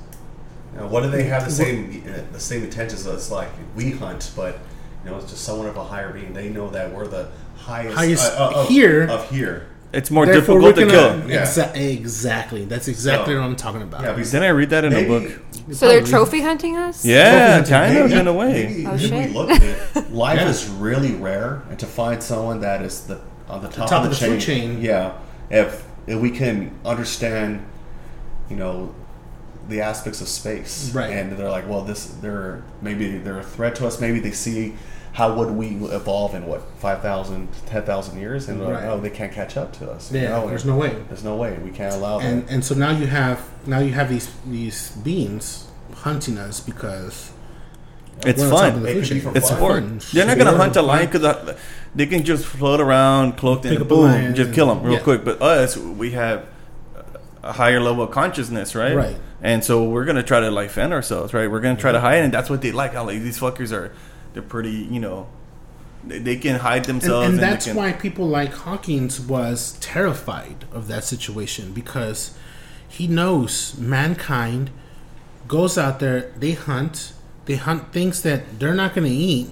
Know, 0.76 0.88
what 0.88 1.02
do 1.02 1.10
they 1.10 1.24
have 1.24 1.44
the 1.44 1.50
same 1.50 2.02
the 2.32 2.40
same 2.40 2.64
intentions 2.64 3.06
as 3.06 3.30
like 3.30 3.48
we 3.74 3.92
hunt, 3.92 4.32
but 4.36 4.58
you 5.04 5.10
know, 5.10 5.16
it's 5.16 5.30
just 5.30 5.44
someone 5.44 5.68
of 5.68 5.76
a 5.76 5.84
higher 5.84 6.12
being. 6.12 6.32
They 6.34 6.48
know 6.50 6.68
that 6.70 6.92
we're 6.92 7.06
the 7.06 7.30
highest, 7.56 7.96
Highest 7.96 8.32
uh, 8.32 8.50
uh, 8.50 8.60
of, 8.62 8.68
here. 8.68 9.04
of 9.08 9.30
here. 9.30 9.68
It's 9.92 10.10
more 10.10 10.26
Therefore, 10.26 10.60
difficult 10.60 10.76
to 10.76 10.94
kill. 10.94 11.10
gonna- 11.20 11.32
Yeah. 11.32 11.42
Exa- 11.42 11.76
exactly. 11.76 12.64
That's 12.64 12.88
exactly 12.88 13.34
So- 13.34 13.40
what 13.40 13.46
I'm 13.46 13.56
talking 13.56 13.82
about. 13.82 14.02
Yeah, 14.02 14.12
because 14.12 14.30
Didn't 14.32 14.44
I 14.46 14.50
read 14.50 14.70
that 14.70 14.84
in 14.84 14.92
a 14.92 14.96
maybe, 14.96 15.08
book? 15.08 15.32
So 15.72 15.88
they're 15.88 16.02
trophy 16.02 16.42
hunting 16.42 16.76
us? 16.76 17.04
Yeah, 17.04 17.58
Trophy 17.58 17.70
kind 17.70 17.96
of 17.98 18.12
in 18.12 18.26
a 18.26 18.32
way. 18.32 18.66
Maybe, 18.68 18.86
Oh, 18.86 18.94
if 18.94 19.00
shit. 19.00 19.12
we 19.30 19.34
look 19.34 19.50
at 19.50 19.62
it, 19.62 19.78
life 20.12 20.38
Yeah. 20.40 20.48
is 20.48 20.68
really 20.68 21.12
rare, 21.12 21.62
and 21.70 21.78
to 21.78 21.86
find 21.86 22.22
someone 22.22 22.60
that 22.60 22.82
is 22.82 23.00
the 23.02 23.18
on 23.48 23.62
the 23.62 23.68
top, 23.68 23.88
top 23.88 24.04
of 24.04 24.10
the, 24.10 24.26
of 24.26 24.32
the 24.32 24.40
chain, 24.40 24.70
food 24.70 24.76
chain. 24.76 24.82
yeah. 24.82 25.12
If 25.50 25.84
if 26.06 26.18
we 26.20 26.30
can 26.30 26.70
understand, 26.84 27.60
you 28.50 28.56
know, 28.56 28.92
the 29.68 29.80
aspects 29.80 30.20
of 30.20 30.28
space, 30.28 30.90
Right. 30.94 31.10
And 31.10 31.32
they're 31.36 31.48
like, 31.50 31.68
well, 31.68 31.82
this 31.82 32.06
they're 32.20 32.62
maybe 32.82 33.18
they're 33.18 33.38
a 33.40 33.42
threat 33.44 33.74
to 33.76 33.86
us. 33.86 34.00
Maybe 34.00 34.20
they 34.20 34.30
see 34.32 34.74
how 35.16 35.32
would 35.32 35.50
we 35.50 35.68
evolve 35.86 36.34
in 36.34 36.44
what 36.46 36.60
5,000, 36.78 37.48
10,000 37.64 38.20
years, 38.20 38.48
and 38.50 38.60
they're 38.60 38.68
like, 38.74 38.84
oh, 38.84 39.00
they 39.00 39.08
can't 39.08 39.32
catch 39.32 39.56
up 39.56 39.72
to 39.78 39.90
us. 39.90 40.12
you 40.12 40.20
Yeah, 40.20 40.28
know? 40.28 40.46
there's 40.46 40.66
no 40.66 40.76
way. 40.76 40.94
There's 41.08 41.24
no 41.24 41.36
way 41.36 41.56
we 41.64 41.70
can't 41.70 41.94
allow 41.94 42.18
and 42.20 42.46
that. 42.46 42.52
and 42.52 42.62
so 42.62 42.74
now 42.74 42.90
you 42.90 43.06
have 43.06 43.40
now 43.66 43.78
you 43.78 43.92
have 43.94 44.10
these 44.10 44.30
these 44.44 44.90
beings 45.08 45.68
hunting 45.94 46.36
us 46.36 46.60
because 46.60 47.32
It's 48.26 48.38
we're 48.40 48.46
on 48.46 48.52
top 48.52 48.64
of 48.66 48.72
fun. 48.74 48.82
the 48.82 48.90
It 48.90 49.00
could 49.00 49.08
be 49.14 49.20
for 49.20 49.36
It's 49.38 49.48
fun. 49.48 49.56
sport. 50.00 50.00
They're 50.12 50.26
not 50.26 50.36
gonna 50.36 50.54
hunt 50.56 50.76
a 50.76 50.82
lion 50.82 51.08
because 51.10 51.56
they 51.94 52.04
can 52.04 52.22
just 52.22 52.44
float 52.44 52.80
around, 52.82 53.38
cloaked 53.38 53.62
Pick 53.62 53.72
and 53.72 53.82
up 53.82 53.88
boom, 53.88 54.00
lion 54.12 54.34
just 54.34 54.52
kill 54.52 54.66
them 54.66 54.82
real 54.82 54.94
yeah. 54.98 55.00
quick. 55.00 55.24
But 55.24 55.40
us, 55.40 55.78
we 55.78 56.10
have 56.10 56.44
a 57.42 57.52
higher 57.52 57.80
level 57.80 58.04
of 58.04 58.10
consciousness, 58.10 58.74
right? 58.74 58.94
Right. 58.94 59.16
And 59.40 59.64
so 59.64 59.84
we're 59.88 60.04
gonna 60.04 60.22
try 60.22 60.40
to 60.40 60.50
like 60.50 60.68
fend 60.68 60.92
ourselves, 60.92 61.32
right? 61.32 61.50
We're 61.50 61.60
gonna 61.60 61.76
try 61.76 61.92
to 61.92 62.00
hide, 62.00 62.22
and 62.22 62.34
that's 62.34 62.50
what 62.50 62.60
they 62.60 62.72
like. 62.72 62.92
How 62.92 63.04
like 63.06 63.20
these 63.22 63.38
fuckers 63.38 63.72
are, 63.72 63.92
they're 64.36 64.42
pretty, 64.42 64.86
you 64.90 65.00
know, 65.00 65.26
they, 66.04 66.18
they 66.18 66.36
can 66.36 66.60
hide 66.60 66.86
and, 66.86 67.00
themselves, 67.00 67.30
and 67.30 67.38
that's 67.38 67.64
can- 67.64 67.74
why 67.74 67.92
people 67.92 68.28
like 68.28 68.52
Hawkins 68.52 69.18
was 69.18 69.78
terrified 69.80 70.66
of 70.72 70.88
that 70.88 71.04
situation 71.04 71.72
because 71.72 72.36
he 72.86 73.06
knows 73.06 73.78
mankind 73.78 74.70
goes 75.48 75.78
out 75.78 76.00
there, 76.00 76.32
they 76.36 76.52
hunt, 76.52 77.14
they 77.46 77.56
hunt 77.56 77.94
things 77.94 78.20
that 78.24 78.58
they're 78.58 78.74
not 78.74 78.94
going 78.94 79.06
to 79.06 79.14
eat, 79.14 79.48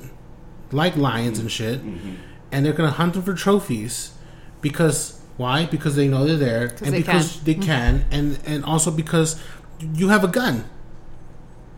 like 0.70 0.98
lions 0.98 1.38
and 1.38 1.50
shit, 1.50 1.80
mm-hmm. 1.80 2.16
and 2.52 2.66
they're 2.66 2.74
going 2.74 2.90
to 2.90 2.96
hunt 2.96 3.14
them 3.14 3.22
for 3.22 3.32
trophies 3.32 4.12
because 4.60 5.18
why? 5.38 5.64
Because 5.64 5.96
they 5.96 6.08
know 6.08 6.26
they're 6.26 6.36
there, 6.36 6.66
and 6.82 6.92
they 6.92 6.98
because 6.98 7.36
can. 7.36 7.44
they 7.44 7.54
mm-hmm. 7.54 7.62
can, 7.62 8.04
and 8.10 8.38
and 8.44 8.64
also 8.66 8.90
because 8.90 9.42
you 9.80 10.10
have 10.10 10.24
a 10.24 10.28
gun. 10.28 10.66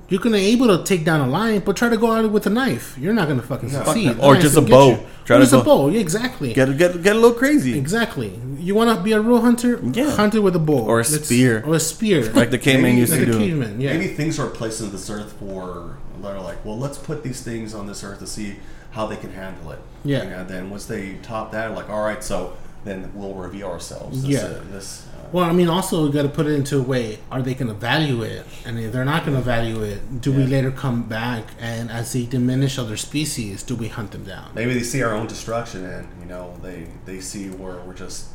You're 0.09 0.21
gonna 0.21 0.37
able 0.37 0.69
to 0.69 0.85
take 0.85 1.05
down 1.05 1.21
a 1.21 1.27
lion, 1.27 1.63
but 1.65 1.77
try 1.77 1.89
to 1.89 1.97
go 1.97 2.13
at 2.17 2.25
it 2.25 2.31
with 2.31 2.47
a 2.47 2.51
knife. 2.51 2.97
You're 2.99 3.13
not 3.13 3.27
gonna 3.29 3.43
fucking 3.43 3.71
fuck 3.71 3.87
succeed. 3.87 4.11
Or 4.19 4.33
Lions 4.33 4.45
just 4.45 4.57
a 4.57 4.61
bow. 4.63 4.91
you. 4.91 4.99
Try 5.25 5.37
or 5.37 5.39
to 5.41 5.45
just 5.45 5.53
a 5.53 5.65
bow. 5.65 5.89
Yeah, 5.89 6.01
exactly. 6.01 6.53
get 6.55 6.77
get 6.79 7.03
get 7.03 7.17
a 7.17 7.19
little 7.19 7.37
crazy, 7.37 7.77
Exactly. 7.77 8.39
You 8.59 8.75
want 8.75 8.97
to 8.97 9.03
be 9.03 9.13
a 9.13 9.21
real 9.21 9.41
hunter? 9.41 9.81
Yeah. 9.83 10.11
Hunt 10.13 10.35
it 10.35 10.41
with 10.41 10.55
a 10.57 10.61
bow 10.61 10.79
Or 10.79 10.97
a 11.01 11.03
Let's- 11.03 11.25
spear. 11.27 11.63
Or 11.67 11.75
a 11.75 11.81
spear. 11.81 12.31
like 12.41 12.51
the 12.51 12.59
caveman 12.59 12.91
Maybe 12.93 13.01
used 13.01 13.13
like 13.13 13.23
to 13.23 13.29
a 13.29 13.33
do. 13.33 13.39
caveman. 13.39 13.81
Yeah. 13.81 13.93
Maybe 13.97 14.09
things 14.15 14.39
are 14.39 14.49
placed 14.49 14.81
on 14.83 14.91
this 14.93 15.11
earth 15.11 15.33
for 15.41 15.97
they're 16.23 16.41
like, 16.41 16.65
well, 16.65 16.79
let's 16.79 16.99
put 16.99 17.23
these 17.23 17.43
things 17.43 17.75
on 17.75 17.87
this 17.87 18.03
earth 18.03 18.19
to 18.19 18.27
see 18.27 18.57
how 18.91 19.07
they 19.07 19.17
can 19.17 19.33
handle 19.33 19.71
it. 19.71 19.79
Yeah. 20.05 20.23
And 20.23 20.49
then 20.49 20.71
once 20.71 20.87
they 20.87 21.15
top 21.23 21.53
that, 21.53 21.73
like, 21.75 21.89
all 21.89 22.03
right, 22.03 22.23
so 22.25 22.55
then 22.87 23.11
we'll 23.15 23.35
review 23.35 23.67
ourselves. 23.67 24.23
This, 24.23 24.31
Yeah. 24.43 24.49
uh, 24.49 24.61
this. 24.73 25.07
Uh, 25.07 25.29
Well, 25.33 25.45
I 25.45 25.53
mean, 25.53 25.69
also 25.69 26.05
we 26.07 26.13
got 26.13 26.23
to 26.23 26.29
put 26.29 26.47
it 26.47 26.53
into 26.55 26.79
a 26.79 26.83
way: 26.83 27.19
Are 27.33 27.43
they 27.43 27.55
going 27.55 27.69
to 27.69 27.75
value 27.75 28.23
it? 28.23 28.47
And 28.65 28.79
if 28.79 28.93
they're 28.93 29.05
not 29.05 29.25
going 29.27 29.37
to 29.37 29.43
value 29.43 29.83
it, 29.83 30.21
do 30.21 30.33
we 30.33 30.45
later 30.47 30.71
come 30.71 31.03
back 31.03 31.45
and, 31.61 31.91
as 31.91 32.13
they 32.13 32.25
diminish 32.27 32.79
other 32.79 32.97
species, 32.97 33.63
do 33.65 33.75
we 33.75 33.89
hunt 33.89 34.13
them 34.13 34.25
down? 34.25 34.51
maybe 34.55 34.73
they 34.73 34.85
see 34.85 35.03
our 35.03 35.13
own 35.13 35.27
destruction, 35.27 35.85
and 35.85 36.07
you 36.21 36.27
know, 36.33 36.55
they 36.63 36.87
they 37.05 37.21
see 37.21 37.49
where 37.49 37.77
we're 37.85 37.93
just, 38.07 38.27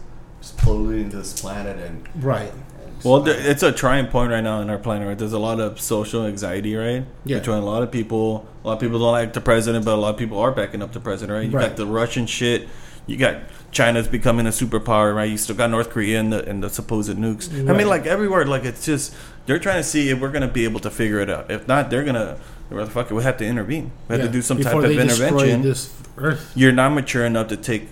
just 0.41 0.57
polluting 0.57 1.09
this 1.09 1.39
planet, 1.41 1.77
and, 1.77 2.07
Right. 2.23 2.51
and 2.51 3.03
Well, 3.05 3.21
there, 3.21 3.39
it's 3.51 3.63
a 3.63 3.71
trying 3.71 4.07
point 4.07 4.29
right 4.31 4.43
now 4.43 4.59
in 4.61 4.69
our 4.69 4.77
planet. 4.77 5.07
Right? 5.07 5.17
There's 5.17 5.33
a 5.33 5.39
lot 5.49 5.59
of 5.61 5.79
social 5.79 6.25
anxiety, 6.25 6.75
right? 6.75 7.05
Yeah. 7.25 7.39
Between 7.39 7.57
a 7.59 7.65
lot 7.65 7.83
of 7.83 7.89
people. 7.91 8.45
A 8.63 8.67
lot 8.67 8.73
of 8.73 8.79
people 8.79 8.99
don't 8.99 9.11
like 9.21 9.33
the 9.33 9.41
president, 9.41 9.85
but 9.85 9.93
a 9.95 10.01
lot 10.05 10.09
of 10.13 10.17
people 10.17 10.37
are 10.39 10.51
backing 10.51 10.81
up 10.83 10.91
the 10.91 10.99
president, 10.99 11.35
right? 11.35 11.49
You 11.49 11.57
Right. 11.57 11.69
got 11.69 11.77
the 11.77 11.87
Russian 11.87 12.25
shit. 12.27 12.67
You 13.07 13.17
got 13.17 13.37
China's 13.71 14.07
becoming 14.07 14.45
a 14.45 14.49
superpower, 14.51 15.15
right? 15.15 15.29
You 15.29 15.37
still 15.37 15.55
got 15.55 15.69
North 15.69 15.89
Korea 15.89 16.19
and 16.19 16.31
the, 16.31 16.47
and 16.47 16.63
the 16.63 16.69
supposed 16.69 17.11
nukes. 17.17 17.49
I 17.69 17.73
mean, 17.73 17.87
like 17.87 18.05
everywhere, 18.05 18.45
like 18.45 18.63
it's 18.65 18.85
just 18.85 19.13
they're 19.45 19.59
trying 19.59 19.77
to 19.77 19.83
see 19.83 20.09
if 20.09 20.19
we're 20.19 20.31
gonna 20.31 20.47
be 20.47 20.63
able 20.65 20.79
to 20.81 20.89
figure 20.91 21.19
it 21.19 21.29
out. 21.29 21.49
If 21.51 21.67
not, 21.67 21.89
they're 21.89 22.03
gonna, 22.03 22.37
well, 22.69 22.85
fuck 22.87 23.09
it, 23.09 23.13
we 23.13 23.23
have 23.23 23.37
to 23.37 23.45
intervene. 23.45 23.91
We 24.07 24.13
have 24.13 24.21
Yeah. 24.21 24.27
to 24.27 24.31
do 24.31 24.41
some 24.41 24.57
Before 24.57 24.81
type 24.81 24.89
of 24.91 24.95
they 24.95 25.01
intervention. 25.01 25.61
This 25.63 25.93
Earth. 26.17 26.51
You're 26.55 26.71
not 26.73 26.89
mature 26.93 27.25
enough 27.25 27.47
to 27.47 27.57
take. 27.57 27.87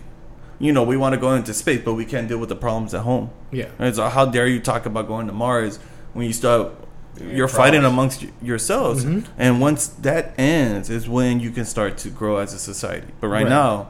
You 0.60 0.74
know, 0.74 0.84
we 0.84 0.98
want 0.98 1.14
to 1.16 1.20
go 1.20 1.34
into 1.34 1.54
space, 1.54 1.82
but 1.84 1.94
we 1.94 2.04
can't 2.06 2.28
deal 2.28 2.38
with 2.38 2.50
the 2.50 2.56
problems 2.56 2.94
at 2.94 3.02
home. 3.02 3.30
Yeah. 3.52 3.68
Right, 3.80 3.96
so 3.96 4.08
how 4.10 4.26
dare 4.26 4.46
you 4.48 4.60
talk 4.60 4.86
about 4.86 5.08
going 5.08 5.26
to 5.28 5.34
Mars 5.34 5.80
when 6.14 6.28
you 6.28 6.34
start 6.34 6.72
you're 7.18 7.48
problems. 7.48 7.54
fighting 7.54 7.86
amongst 7.86 8.24
y- 8.24 8.30
yourselves, 8.42 9.06
Mhm. 9.06 9.24
and 9.38 9.60
once 9.62 9.88
that 9.88 10.34
ends, 10.38 10.90
is 10.90 11.08
when 11.10 11.40
you 11.40 11.50
can 11.52 11.64
start 11.66 11.98
to 12.00 12.10
grow 12.10 12.38
as 12.38 12.54
a 12.54 12.60
society. 12.60 13.08
But 13.22 13.28
right, 13.30 13.44
Right. 13.44 13.50
now, 13.50 13.88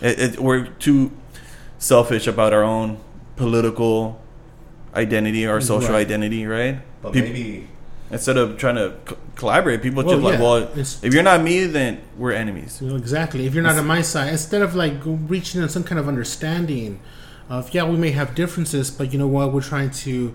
it, 0.00 0.18
it, 0.18 0.40
we're 0.40 0.66
too 0.66 1.10
selfish 1.78 2.26
about 2.26 2.52
our 2.52 2.62
own 2.62 2.98
political 3.36 4.20
identity 4.94 5.46
or 5.46 5.60
social 5.60 5.90
Right. 5.90 6.00
identity, 6.06 6.46
right? 6.46 6.80
but 7.02 7.12
Peop- 7.14 7.24
maybe 7.24 7.68
instead 8.10 8.36
of 8.36 8.58
trying 8.58 8.74
to 8.74 8.92
co- 9.06 9.16
collaborate, 9.36 9.80
people 9.82 10.02
Well, 10.02 10.14
just 10.16 10.24
like, 10.24 10.38
well, 10.40 10.56
it's- 10.56 10.98
if 11.02 11.14
you're 11.14 11.22
not 11.22 11.42
me, 11.42 11.64
then 11.66 11.98
we're 12.18 12.32
enemies. 12.32 12.78
You 12.82 12.94
exactly. 12.96 13.46
If 13.46 13.54
you're 13.54 13.62
not 13.62 13.78
on 13.78 13.86
my 13.86 14.02
side, 14.02 14.28
instead 14.32 14.60
of 14.62 14.74
like 14.74 14.94
reaching 15.04 15.62
on 15.62 15.68
some 15.70 15.84
kind 15.84 15.98
of 15.98 16.08
understanding 16.08 17.00
of 17.48 17.72
yeah, 17.74 17.84
we 17.88 17.96
may 17.96 18.10
have 18.10 18.34
differences, 18.34 18.90
but 18.90 19.12
you 19.12 19.18
know 19.18 19.26
what, 19.26 19.52
we're 19.52 19.62
trying 19.62 19.90
to 19.90 20.34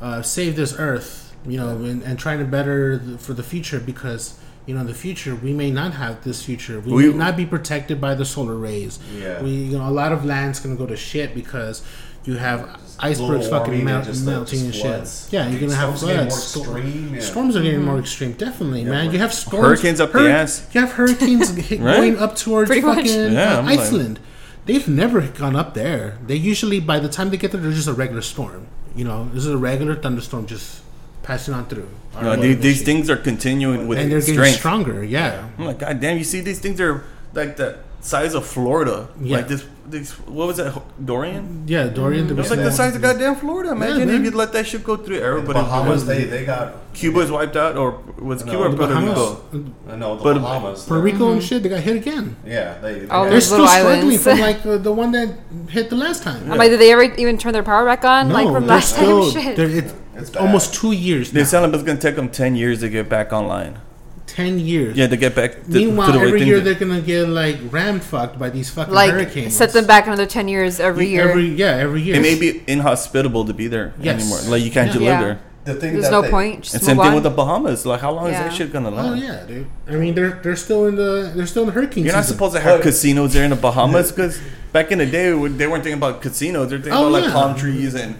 uh, 0.00 0.22
save 0.22 0.56
this 0.56 0.74
earth, 0.78 1.34
you 1.46 1.58
know, 1.58 1.68
and, 1.70 2.02
and 2.02 2.18
trying 2.18 2.38
to 2.38 2.44
better 2.44 2.96
the, 2.96 3.18
for 3.18 3.32
the 3.34 3.42
future 3.42 3.78
because 3.80 4.38
you 4.68 4.74
know, 4.74 4.82
in 4.82 4.86
the 4.86 4.94
future, 4.94 5.34
we 5.34 5.52
may 5.52 5.70
not 5.70 5.94
have 5.94 6.22
this 6.22 6.44
future. 6.44 6.78
We, 6.80 6.92
We- 6.92 7.08
may 7.10 7.16
not 7.16 7.36
be 7.36 7.46
protected 7.46 8.00
by 8.00 8.14
the 8.14 8.24
solar 8.24 8.54
rays. 8.54 8.98
Yeah. 9.18 9.42
We, 9.42 9.50
you 9.50 9.78
know, 9.78 9.88
a 9.88 9.96
lot 10.02 10.12
of 10.12 10.24
land's 10.24 10.60
gonna 10.60 10.76
go 10.76 10.86
to 10.86 10.96
shit 10.96 11.34
because 11.34 11.82
you 12.24 12.34
have 12.36 12.60
icebergs 13.00 13.48
fucking 13.48 13.68
warming 13.68 13.84
mel- 13.86 13.96
and 13.98 14.04
just, 14.06 14.26
melting 14.26 14.60
and 14.60 14.72
just 14.74 15.30
shit. 15.30 15.32
Yeah, 15.32 15.48
you're 15.48 15.60
gonna 15.60 15.74
have 15.74 15.96
Storms 15.96 16.12
getting 16.12 16.28
floods. 16.28 16.44
Sto- 16.44 16.60
extreme, 16.76 17.14
yeah. 17.14 17.20
Storms 17.20 17.56
are 17.56 17.62
getting 17.62 17.78
Mm-hmm. 17.80 17.88
more 17.88 17.98
extreme, 17.98 18.32
definitely, 18.32 18.82
Yeah, 18.82 18.90
man. 18.90 19.12
You 19.12 19.18
have 19.20 19.32
storms, 19.32 19.66
Hurricanes 19.66 20.00
up 20.00 20.12
the 20.12 20.30
ass. 20.30 20.68
You 20.72 20.80
have 20.82 20.92
hurricanes 20.92 21.50
Right? 21.72 21.78
going 21.78 22.18
up 22.18 22.36
towards 22.36 22.68
Pretty 22.68 22.82
fucking 22.82 23.32
Yeah, 23.32 23.54
uh, 23.54 23.58
I'm 23.60 23.66
like- 23.66 23.80
Iceland. 23.80 24.20
They've 24.66 24.86
never 24.86 25.22
gone 25.22 25.56
up 25.56 25.72
there. 25.72 26.18
They 26.26 26.36
usually, 26.36 26.78
by 26.78 26.98
the 26.98 27.08
time 27.08 27.30
they 27.30 27.38
get 27.38 27.52
there, 27.52 27.60
they're 27.62 27.72
just 27.72 27.88
a 27.88 27.94
regular 27.94 28.20
storm. 28.20 28.66
You 28.94 29.04
know, 29.04 29.30
this 29.32 29.46
is 29.46 29.50
a 29.50 29.56
regular 29.56 29.94
thunderstorm 29.96 30.44
just 30.46 30.82
passing 31.28 31.52
on 31.52 31.66
through. 31.66 31.88
No, 32.20 32.30
way 32.30 32.36
these, 32.40 32.56
of 32.56 32.62
these 32.62 32.82
things 32.82 33.10
are 33.10 33.16
continuing 33.16 33.86
with 33.86 33.98
strength. 33.98 34.14
and 34.14 34.22
they're 34.24 34.44
getting 34.44 34.58
stronger. 34.58 35.04
Yeah. 35.04 35.48
I'm 35.58 35.66
like, 35.66 35.78
God 35.78 36.00
damn! 36.00 36.16
You 36.16 36.24
see, 36.24 36.40
these 36.40 36.58
things 36.58 36.80
are 36.80 37.04
like 37.34 37.56
the 37.56 37.78
size 38.00 38.34
of 38.34 38.46
Florida. 38.46 39.08
Yeah. 39.20 39.36
Like 39.36 39.48
this, 39.48 39.64
this. 39.86 40.12
What 40.26 40.46
was 40.48 40.56
that? 40.56 40.82
Dorian. 41.04 41.64
Yeah, 41.68 41.88
Dorian. 41.88 42.30
It 42.30 42.34
was 42.34 42.50
like 42.50 42.60
the 42.60 42.72
size 42.72 42.96
of 42.96 43.02
goddamn 43.02 43.36
Florida. 43.36 43.72
Imagine 43.72 44.08
man. 44.08 44.16
if 44.16 44.24
you 44.24 44.30
let 44.30 44.52
that 44.54 44.66
shit 44.66 44.82
go 44.82 44.96
through. 44.96 45.18
The 45.18 45.24
Everybody. 45.24 45.60
Bahamas, 45.60 46.06
they, 46.06 46.24
they 46.24 46.46
got 46.46 46.74
Cuba's 46.94 47.30
wiped 47.30 47.56
out, 47.56 47.76
or 47.76 48.02
was 48.18 48.44
No, 48.44 48.52
Cuba 48.52 48.64
or 48.64 48.70
the 48.70 48.76
Puerto 48.78 48.94
Bahamas, 48.94 49.18
Rico? 49.52 49.72
uh, 49.88 49.96
no 49.96 50.16
the 50.16 50.24
But- 50.24 50.40
Bahamas. 50.40 50.84
Puerto 50.86 51.02
they're- 51.02 51.12
Rico 51.12 51.32
and 51.32 51.42
shit, 51.42 51.62
they 51.62 51.68
got 51.68 51.80
hit 51.80 51.96
again. 51.96 52.36
Yeah, 52.44 52.78
they. 52.78 53.00
they 53.00 53.08
oh, 53.10 53.28
they're 53.28 53.40
still 53.40 53.58
little 53.58 53.84
struggling 53.84 54.18
from 54.18 54.40
like 54.40 54.64
uh, 54.64 54.78
the 54.78 54.92
one 54.92 55.12
that 55.12 55.28
hit 55.68 55.90
the 55.90 55.96
last 55.96 56.22
time. 56.22 56.50
I'm 56.50 56.58
like, 56.58 56.70
did 56.70 56.80
they 56.80 56.90
ever 56.92 57.02
even 57.02 57.36
turn 57.36 57.52
their 57.52 57.62
power 57.62 57.84
back 57.84 58.04
on? 58.04 58.28
no, 58.28 58.34
like 58.34 58.48
from 58.48 58.66
last 58.66 58.94
still. 58.94 59.30
time? 59.30 59.56
Shit. 59.56 59.94
They're- 60.18 60.22
It's, 60.22 60.28
It's 60.30 60.36
bad. 60.38 60.46
almost 60.46 60.74
two 60.74 60.92
years. 60.92 61.30
They 61.32 61.40
Now. 61.40 61.46
sound 61.46 61.64
like 61.72 61.74
it's 61.74 61.86
gonna 61.86 61.98
take 62.00 62.16
them 62.16 62.28
ten 62.28 62.56
years 62.56 62.80
to 62.80 62.88
get 62.88 63.08
back 63.08 63.32
online. 63.32 63.78
Ten 64.26 64.58
years. 64.58 64.96
Yeah, 64.96 65.06
to 65.06 65.16
get 65.16 65.34
back. 65.34 65.52
To, 65.64 65.70
Meanwhile, 65.70 66.12
to 66.12 66.18
the 66.18 66.26
every 66.26 66.42
year 66.44 66.60
they're 66.60 66.74
gonna 66.74 67.00
get 67.00 67.28
like 67.28 67.56
ram 67.70 67.98
fucked 67.98 68.38
by 68.38 68.50
these 68.50 68.68
fucking 68.70 68.92
like 68.94 69.10
hurricanes. 69.10 69.56
set 69.56 69.72
them 69.72 69.86
back 69.86 70.06
another 70.06 70.26
ten 70.26 70.48
years 70.48 70.78
every 70.80 71.06
year. 71.08 71.28
Every 71.30 71.46
yeah, 71.48 71.76
every 71.76 72.02
year. 72.02 72.14
It 72.16 72.20
may 72.22 72.38
be 72.38 72.62
inhospitable 72.66 73.46
to 73.46 73.54
be 73.54 73.68
there 73.68 73.94
Yes. 74.00 74.20
anymore. 74.20 74.40
Like 74.48 74.62
you 74.62 74.70
can't 74.70 74.88
Yeah. 74.88 74.92
just 74.92 75.04
Yeah. 75.04 75.10
live 75.12 75.20
there. 75.28 75.38
the 75.64 75.74
thing 75.74 75.92
There's 75.92 76.10
no 76.10 76.22
they, 76.22 76.30
point. 76.30 76.62
Just 76.62 76.74
And 76.76 76.82
move 76.82 76.86
same 76.88 76.96
thing 76.96 77.06
on. 77.08 77.14
with 77.16 77.22
the 77.24 77.30
Bahamas. 77.30 77.84
Like 77.84 78.00
how 78.00 78.10
long 78.12 78.28
is 78.28 78.32
Yeah. 78.32 78.44
that 78.44 78.54
shit 78.54 78.72
gonna 78.72 78.88
oh, 78.88 78.94
last? 78.94 79.08
Oh 79.10 79.14
yeah, 79.14 79.40
dude. 79.46 79.66
I 79.90 79.96
mean, 79.96 80.14
they're 80.14 80.38
they're 80.42 80.56
still 80.56 80.86
in 80.86 80.96
the 80.96 81.30
they're 81.36 81.46
still 81.46 81.62
in 81.64 81.66
the 81.68 81.72
hurricane. 81.74 82.04
You're 82.04 82.14
not 82.14 82.24
season. 82.24 82.36
supposed 82.36 82.54
to 82.54 82.60
have 82.60 82.78
But- 82.78 82.84
casinos 82.84 83.32
there 83.34 83.44
in 83.44 83.50
the 83.50 83.56
Bahamas 83.56 84.10
because 84.12 84.38
back 84.72 84.90
in 84.92 84.98
the 84.98 85.04
day 85.06 85.24
they 85.48 85.66
weren't 85.66 85.82
thinking 85.84 85.94
about 85.94 86.22
casinos. 86.22 86.68
They're 86.70 86.78
thinking 86.78 86.92
Oh, 86.94 87.08
about 87.08 87.12
like 87.12 87.24
yeah. 87.24 87.32
palm 87.32 87.54
trees 87.54 87.94
and 87.94 88.14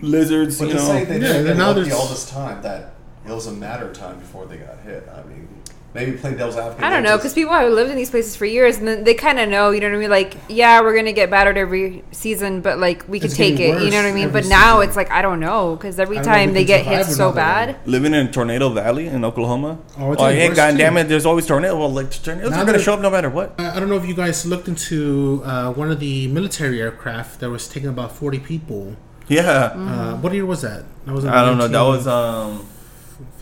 lizards. 0.00 0.58
But 0.58 0.68
you 0.68 0.74
to 0.74 0.78
know, 0.80 0.84
say 0.86 1.04
they 1.04 1.14
Yeah, 1.20 1.32
didn't 1.32 1.58
now 1.58 1.72
there's- 1.72 1.92
all 1.92 2.06
this 2.06 2.28
time, 2.28 2.62
that 2.62 2.92
it 3.26 3.32
was 3.32 3.46
a 3.46 3.52
matter 3.52 3.86
of 3.88 3.92
time 3.98 4.18
before 4.18 4.46
they 4.46 4.56
got 4.56 4.78
hit. 4.84 5.08
I 5.12 5.26
mean, 5.28 5.48
maybe 5.94 6.12
play 6.12 6.32
devil's 6.34 6.56
advocate. 6.56 6.84
I 6.84 6.90
don't 6.90 7.02
know 7.02 7.16
because 7.16 7.32
people 7.32 7.52
have 7.54 7.72
lived 7.72 7.90
in 7.90 7.96
these 7.96 8.10
places 8.10 8.36
for 8.36 8.44
years, 8.44 8.76
and 8.76 8.86
then 8.86 9.02
they 9.04 9.14
kind 9.14 9.40
of 9.40 9.48
know. 9.48 9.70
You 9.70 9.80
know 9.80 9.88
what 9.88 9.96
I 9.96 9.98
mean? 10.00 10.10
Like, 10.10 10.36
yeah, 10.48 10.80
we're 10.82 10.94
gonna 10.94 11.12
get 11.12 11.28
battered 11.30 11.56
every 11.58 12.04
season, 12.12 12.60
but 12.60 12.78
like 12.78 13.04
we 13.08 13.18
can 13.18 13.26
It's 13.26 13.36
take 13.36 13.58
it. 13.58 13.82
You 13.82 13.90
know 13.90 13.96
what 13.96 14.04
I 14.06 14.12
mean? 14.12 14.28
every 14.28 14.42
But 14.42 14.48
now 14.48 14.74
season. 14.76 14.88
it's 14.88 14.96
like 14.96 15.10
I 15.10 15.22
don't 15.22 15.40
know 15.40 15.74
because 15.74 15.98
every 15.98 16.18
I 16.18 16.22
don't 16.22 16.26
know 16.26 16.32
if 16.34 16.38
time 16.38 16.48
we 16.50 16.54
they 16.54 16.64
get 16.66 16.84
hit 16.86 17.06
so 17.06 17.32
bad. 17.32 17.68
one. 17.68 17.76
living 17.86 18.14
in 18.14 18.30
Tornado 18.30 18.68
Valley 18.68 19.06
in 19.08 19.24
Oklahoma. 19.24 19.78
Oh, 19.98 20.12
it's 20.12 20.22
Oh, 20.22 20.26
hey, 20.26 20.48
worse, 20.48 20.56
goddamn 20.56 20.92
too. 20.94 20.98
it! 21.00 21.08
There's 21.08 21.26
always 21.26 21.46
tornadoes. 21.46 21.78
Well, 21.78 21.92
like 21.92 22.10
tornadoes 22.22 22.50
Now 22.52 22.62
are 22.62 22.66
gonna 22.66 22.78
show 22.78 22.92
up 22.94 23.00
no 23.00 23.10
matter 23.10 23.30
what. 23.30 23.54
I 23.58 23.76
I 23.76 23.80
don't 23.80 23.88
know 23.88 23.96
if 23.96 24.06
you 24.06 24.14
guys 24.14 24.44
looked 24.46 24.68
into 24.68 25.42
uh, 25.44 25.72
one 25.72 25.90
of 25.90 25.98
the 25.98 26.28
military 26.28 26.80
aircraft 26.80 27.40
that 27.40 27.50
was 27.50 27.66
taking 27.66 27.88
about 27.88 28.12
forty 28.12 28.38
people. 28.38 28.96
Yeah, 29.28 29.70
Mm-hmm. 29.70 29.88
Uh, 29.88 30.16
what 30.16 30.32
year 30.32 30.46
was 30.46 30.62
that? 30.62 30.84
That 31.04 31.12
was 31.14 31.24
in 31.24 31.30
I 31.30 31.44
don't 31.44 31.58
know. 31.58 31.68
That 31.68 31.82
was 31.82 32.06
um. 32.06 32.66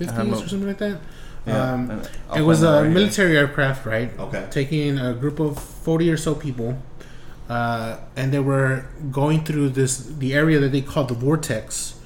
I 0.01 0.05
don't 0.05 0.31
know. 0.31 0.35
or 0.39 0.49
something 0.49 0.67
like 0.67 0.79
that. 0.79 0.99
Yeah, 1.47 1.73
Um, 1.75 2.03
it 2.35 2.41
was 2.43 2.63
a 2.63 2.67
right 2.73 2.83
here. 2.85 2.91
military 2.91 3.37
aircraft, 3.37 3.85
right? 3.85 4.11
Okay. 4.19 4.47
Taking 4.51 4.99
a 4.99 5.13
group 5.13 5.41
of 5.41 5.59
forty 5.59 6.11
or 6.11 6.17
so 6.17 6.35
people, 6.35 6.79
uh, 7.51 7.99
and 8.17 8.33
they 8.33 8.39
were 8.39 8.87
going 9.11 9.45
through 9.45 9.71
this 9.71 9.99
the 9.99 10.33
area 10.35 10.59
that 10.61 10.73
they 10.73 10.81
call 10.81 11.05
the 11.05 11.15
vortex, 11.15 11.97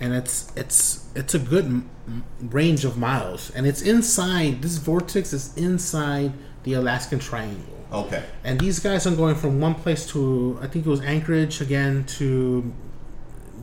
and 0.00 0.14
it's 0.14 0.50
it's 0.56 1.04
it's 1.14 1.34
a 1.34 1.38
good 1.38 1.66
m- 1.66 1.90
m- 2.08 2.24
range 2.50 2.86
of 2.86 2.96
miles, 2.96 3.50
and 3.54 3.66
it's 3.66 3.82
inside. 3.82 4.62
This 4.62 4.78
vortex 4.78 5.32
is 5.34 5.54
inside 5.58 6.32
the 6.62 6.72
Alaskan 6.72 7.18
Triangle. 7.18 7.74
Okay. 7.92 8.24
And 8.44 8.58
these 8.58 8.78
guys 8.80 9.06
are 9.06 9.14
going 9.14 9.34
from 9.36 9.60
one 9.60 9.74
place 9.74 10.06
to 10.12 10.58
I 10.62 10.66
think 10.68 10.86
it 10.86 10.88
was 10.88 11.02
Anchorage 11.02 11.60
again 11.60 12.04
to 12.18 12.72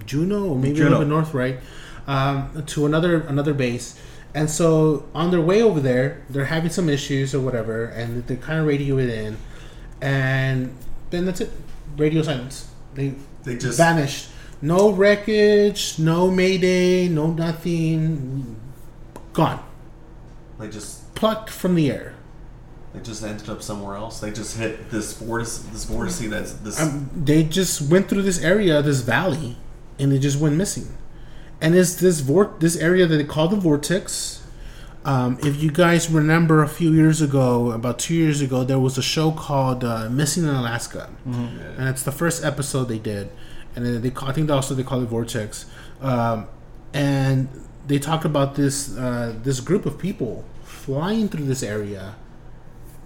Juneau 0.06 0.50
or 0.50 0.56
maybe 0.58 0.80
a 0.82 0.84
little 0.84 1.00
bit 1.00 1.08
north, 1.08 1.34
right? 1.34 1.60
Um, 2.08 2.64
to 2.68 2.86
another 2.86 3.22
another 3.22 3.54
base. 3.54 4.00
And 4.36 4.50
so 4.50 5.08
on 5.14 5.30
their 5.30 5.42
way 5.42 5.62
over 5.62 5.80
there, 5.80 6.24
they're 6.30 6.46
having 6.46 6.72
some 6.72 6.90
issues 6.90 7.36
or 7.36 7.40
whatever, 7.40 7.86
and 7.86 8.26
they 8.26 8.36
kind 8.36 8.60
of 8.60 8.66
radio 8.66 8.98
it 8.98 9.10
in, 9.10 9.38
and 10.02 10.76
then 11.12 11.26
that's 11.26 11.42
it. 11.42 11.52
Radio 11.98 12.24
silence. 12.24 12.68
They 12.96 13.14
They 13.44 13.58
just 13.58 13.78
vanished. 13.78 14.30
No 14.62 14.92
wreckage, 14.92 16.00
no 16.00 16.32
mayday, 16.32 17.08
no 17.10 17.28
nothing. 17.28 18.56
Gone. 19.34 19.64
they 20.60 20.70
just 20.70 21.14
Plucked 21.16 21.50
from 21.50 21.76
the 21.76 21.92
air. 21.92 22.16
they 22.94 23.00
just 23.02 23.24
ended 23.24 23.50
up 23.50 23.62
somewhere 23.62 23.96
else. 23.96 24.20
They 24.20 24.32
just 24.32 24.58
hit 24.58 24.90
this 24.90 25.14
vortice 25.14 25.60
this 25.72 25.86
vortice 25.86 26.28
that's 26.30 26.54
this. 26.54 26.82
um, 26.82 27.10
they 27.16 27.44
just 27.44 27.82
went 27.84 28.10
through 28.10 28.24
this 28.24 28.42
area, 28.44 28.82
this 28.82 29.02
valley, 29.02 29.58
and 30.04 30.12
it 30.12 30.20
just 30.20 30.38
went 30.38 30.56
missing. 30.56 30.98
And 31.62 31.74
it's 31.76 31.96
this 31.96 32.20
vor- 32.20 32.56
this 32.60 32.76
area 32.76 33.08
that 33.08 33.16
they 33.16 33.24
call 33.24 33.48
the 33.48 33.56
vortex. 33.56 34.42
Um, 35.06 35.38
if 35.44 35.62
you 35.62 35.72
guys 35.72 36.10
remember, 36.10 36.62
a 36.62 36.68
few 36.68 36.92
years 36.94 37.22
ago, 37.22 37.72
about 37.72 38.00
two 38.00 38.14
years 38.14 38.42
ago, 38.42 38.64
there 38.64 38.80
was 38.80 38.98
a 38.98 39.02
show 39.02 39.32
called 39.32 39.84
uh, 39.84 40.10
"Missing 40.10 40.44
in 40.44 40.50
Alaska," 40.50 41.10
and 41.78 41.88
it's 41.90 42.04
the 42.04 42.12
first 42.12 42.44
episode 42.44 42.86
they 42.86 43.00
did. 43.00 43.30
And 43.76 43.86
then 43.86 44.02
they 44.02 44.12
call, 44.12 44.30
I 44.30 44.34
think 44.34 44.52
also 44.52 44.76
they 44.76 44.84
call 44.84 45.02
it 45.02 45.08
Vortex, 45.08 45.66
um, 46.02 46.48
and 46.94 47.48
they 47.88 47.98
talked 47.98 48.26
about 48.26 48.56
this 48.56 48.96
uh, 48.98 49.34
this 49.44 49.60
group 49.62 49.86
of 49.86 49.98
people 49.98 50.44
flying 50.64 51.28
through 51.30 51.46
this 51.46 51.64
area, 51.64 52.16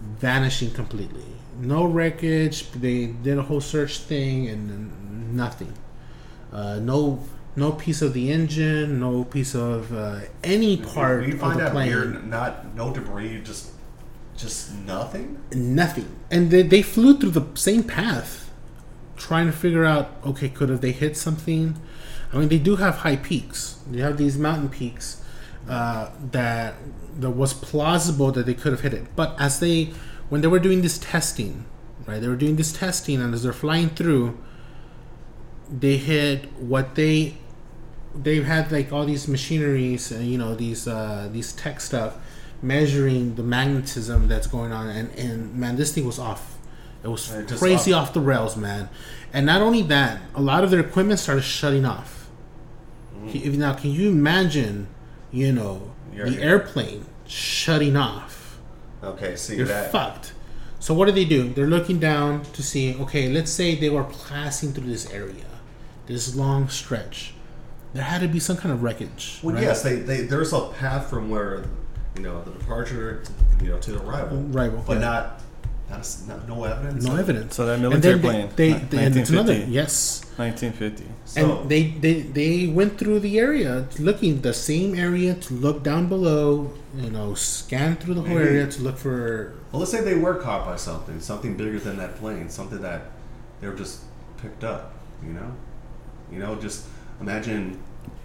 vanishing 0.02 0.72
completely. 0.72 1.26
No 1.60 1.86
wreckage. 1.86 2.72
They 2.72 3.08
did 3.08 3.38
a 3.38 3.44
whole 3.44 3.62
search 3.62 4.00
thing 4.00 4.48
and 4.48 5.36
nothing. 5.36 5.74
Uh, 6.58 6.80
no, 6.80 7.20
no 7.56 7.72
piece 7.72 8.02
of 8.02 8.14
the 8.14 8.32
engine. 8.32 9.00
No 9.00 9.24
piece 9.24 9.54
of 9.54 9.94
uh, 9.94 10.22
any 10.44 10.78
part 10.78 11.26
we 11.26 11.34
of 11.34 11.40
find 11.40 11.60
the 11.60 11.66
that 11.66 11.72
plane. 11.72 11.88
weird. 11.88 12.28
Not 12.28 12.74
no 12.76 12.92
debris. 12.92 13.42
Just 13.44 13.72
just 14.36 14.74
nothing. 14.74 15.40
Nothing. 15.54 16.10
And 16.32 16.50
they, 16.52 16.64
they 16.64 16.82
flew 16.82 17.18
through 17.20 17.32
the 17.32 17.46
same 17.56 17.84
path, 17.84 18.52
trying 19.16 19.46
to 19.46 19.52
figure 19.52 19.86
out. 19.86 20.16
Okay, 20.26 20.50
could 20.50 20.70
have 20.70 20.82
they 20.82 20.92
hit 20.92 21.16
something? 21.16 21.80
I 22.34 22.38
mean, 22.40 22.50
they 22.50 22.60
do 22.60 22.76
have 22.78 22.96
high 22.98 23.16
peaks. 23.18 23.80
They 23.90 24.02
have 24.02 24.18
these 24.18 24.38
mountain 24.38 24.70
peaks 24.70 25.24
uh, 25.70 26.10
that 26.32 26.74
that 27.20 27.32
was 27.32 27.54
plausible 27.54 28.32
that 28.32 28.46
they 28.48 28.54
could 28.54 28.72
have 28.72 28.82
hit 28.82 28.94
it. 28.94 29.16
But 29.16 29.36
as 29.40 29.60
they, 29.60 29.94
when 30.30 30.42
they 30.42 30.48
were 30.48 30.60
doing 30.60 30.82
this 30.82 30.98
testing, 30.98 31.66
right? 32.06 32.20
They 32.20 32.28
were 32.28 32.36
doing 32.36 32.56
this 32.58 32.74
testing, 32.74 33.22
and 33.22 33.34
as 33.34 33.44
they're 33.44 33.54
flying 33.54 33.90
through, 33.90 34.38
they 35.70 35.98
hit 35.98 36.52
what 36.54 36.96
they 36.96 37.36
they've 38.16 38.46
had 38.46 38.72
like 38.72 38.92
all 38.92 39.06
these 39.06 39.28
machineries 39.28 40.12
and 40.12 40.26
you 40.28 40.38
know 40.38 40.56
these 40.56 40.88
uh, 40.88 41.30
these 41.32 41.54
tech 41.54 41.80
stuff 41.80 42.18
measuring 42.62 43.36
the 43.36 43.44
magnetism 43.44 44.28
that's 44.28 44.48
going 44.48 44.72
on. 44.72 44.88
And, 44.90 45.12
and 45.16 45.56
man 45.56 45.76
this 45.76 45.94
thing 45.94 46.06
was 46.06 46.20
off. 46.20 46.58
It 47.04 47.08
was 47.10 47.32
crazy 47.58 47.94
off. 47.94 48.10
off 48.10 48.14
the 48.14 48.22
rails 48.22 48.58
man. 48.58 48.90
And 49.34 49.46
not 49.46 49.62
only 49.62 49.82
that 49.84 50.22
a 50.36 50.42
lot 50.42 50.64
of 50.64 50.72
their 50.72 50.80
equipment 50.80 51.20
started 51.20 51.44
shutting 51.44 51.86
off. 51.86 52.30
If- 53.28 53.56
now 53.56 53.74
can 53.74 53.92
you 53.92 54.10
imagine 54.10 54.88
you 55.32 55.52
know 55.52 55.92
You're- 56.14 56.30
the 56.30 56.42
airplane 56.42 57.06
shutting 57.28 57.96
off? 57.96 58.58
Okay. 59.04 59.36
See 59.36 59.58
you're 59.58 59.68
that. 59.68 59.92
fucked. 59.92 60.34
So 60.80 60.94
what 60.94 61.06
do 61.06 61.12
they 61.12 61.26
do? 61.26 61.50
They're 61.50 61.68
looking 61.68 62.00
down 62.00 62.44
to 62.54 62.64
see 62.64 62.96
okay 62.96 63.28
let's 63.30 63.52
say 63.52 63.76
they 63.76 63.90
were 63.90 64.06
passing 64.06 64.74
through 64.74 64.88
this 64.88 65.12
area 65.12 65.46
this 66.08 66.36
long 66.36 66.68
stretch 66.70 67.34
there 67.94 68.04
had 68.04 68.22
to 68.22 68.28
be 68.28 68.40
some 68.40 68.58
kind 68.58 68.74
of 68.74 68.84
wreckage 68.84 69.40
Well, 69.44 69.56
right? 69.56 69.64
yes, 69.64 69.82
they, 69.84 69.96
they 69.98 70.22
there's 70.22 70.54
a 70.54 70.68
path 70.80 71.10
from 71.10 71.30
where 71.30 71.66
you 72.16 72.22
know 72.24 72.44
the 72.44 72.52
departure, 72.52 73.24
you 73.62 73.70
know, 73.70 73.80
to 73.80 73.92
the 73.92 74.04
arrival, 74.04 74.46
Arrival, 74.54 74.84
but 74.86 74.94
yeah. 74.96 75.00
not, 75.00 75.42
not, 75.90 75.98
a 75.98 76.00
s- 76.00 76.26
not 76.28 76.48
no 76.48 76.64
evidence. 76.66 77.06
no 77.06 77.14
of- 77.14 77.20
evidence 77.20 77.56
So 77.56 77.66
that 77.66 77.80
military 77.80 78.16
then 78.16 78.22
plane, 78.22 78.50
they, 78.56 78.74
ni- 78.74 78.80
they, 78.80 79.06
and 79.06 79.16
another 79.16 79.54
1950. 79.54 79.72
yes 79.72 80.22
1950. 80.38 81.06
So, 81.26 81.60
and 81.62 81.70
they, 81.70 81.84
they 81.92 82.22
they 82.22 82.68
went 82.68 82.98
through 83.00 83.20
the 83.22 83.40
area 83.40 83.88
looking 84.00 84.42
the 84.42 84.54
same 84.54 84.94
area 84.96 85.34
to 85.36 85.54
look 85.54 85.82
down 85.84 86.08
below 86.08 86.74
you 86.96 87.10
know 87.10 87.34
scan 87.36 87.96
through 87.96 88.16
the 88.16 88.22
whole 88.22 88.36
Maybe- 88.36 88.50
area 88.50 88.68
to 88.68 88.82
look 88.82 88.98
for 88.98 89.54
well, 89.72 89.80
let's 89.80 89.92
say 89.92 90.02
they 90.02 90.16
were 90.16 90.36
caught 90.36 90.66
by 90.66 90.76
something, 90.76 91.20
something 91.22 91.56
bigger 91.58 91.80
than 91.80 91.98
that 91.98 92.16
plane, 92.18 92.50
something 92.50 92.82
that 92.82 93.02
they 93.62 93.68
were 93.68 93.76
just 93.76 94.02
picked 94.42 94.64
up. 94.64 94.94
You 95.24 95.34
know, 95.34 95.52
you 96.32 96.40
know, 96.40 96.56
just 96.56 96.86
imagine 97.22 97.80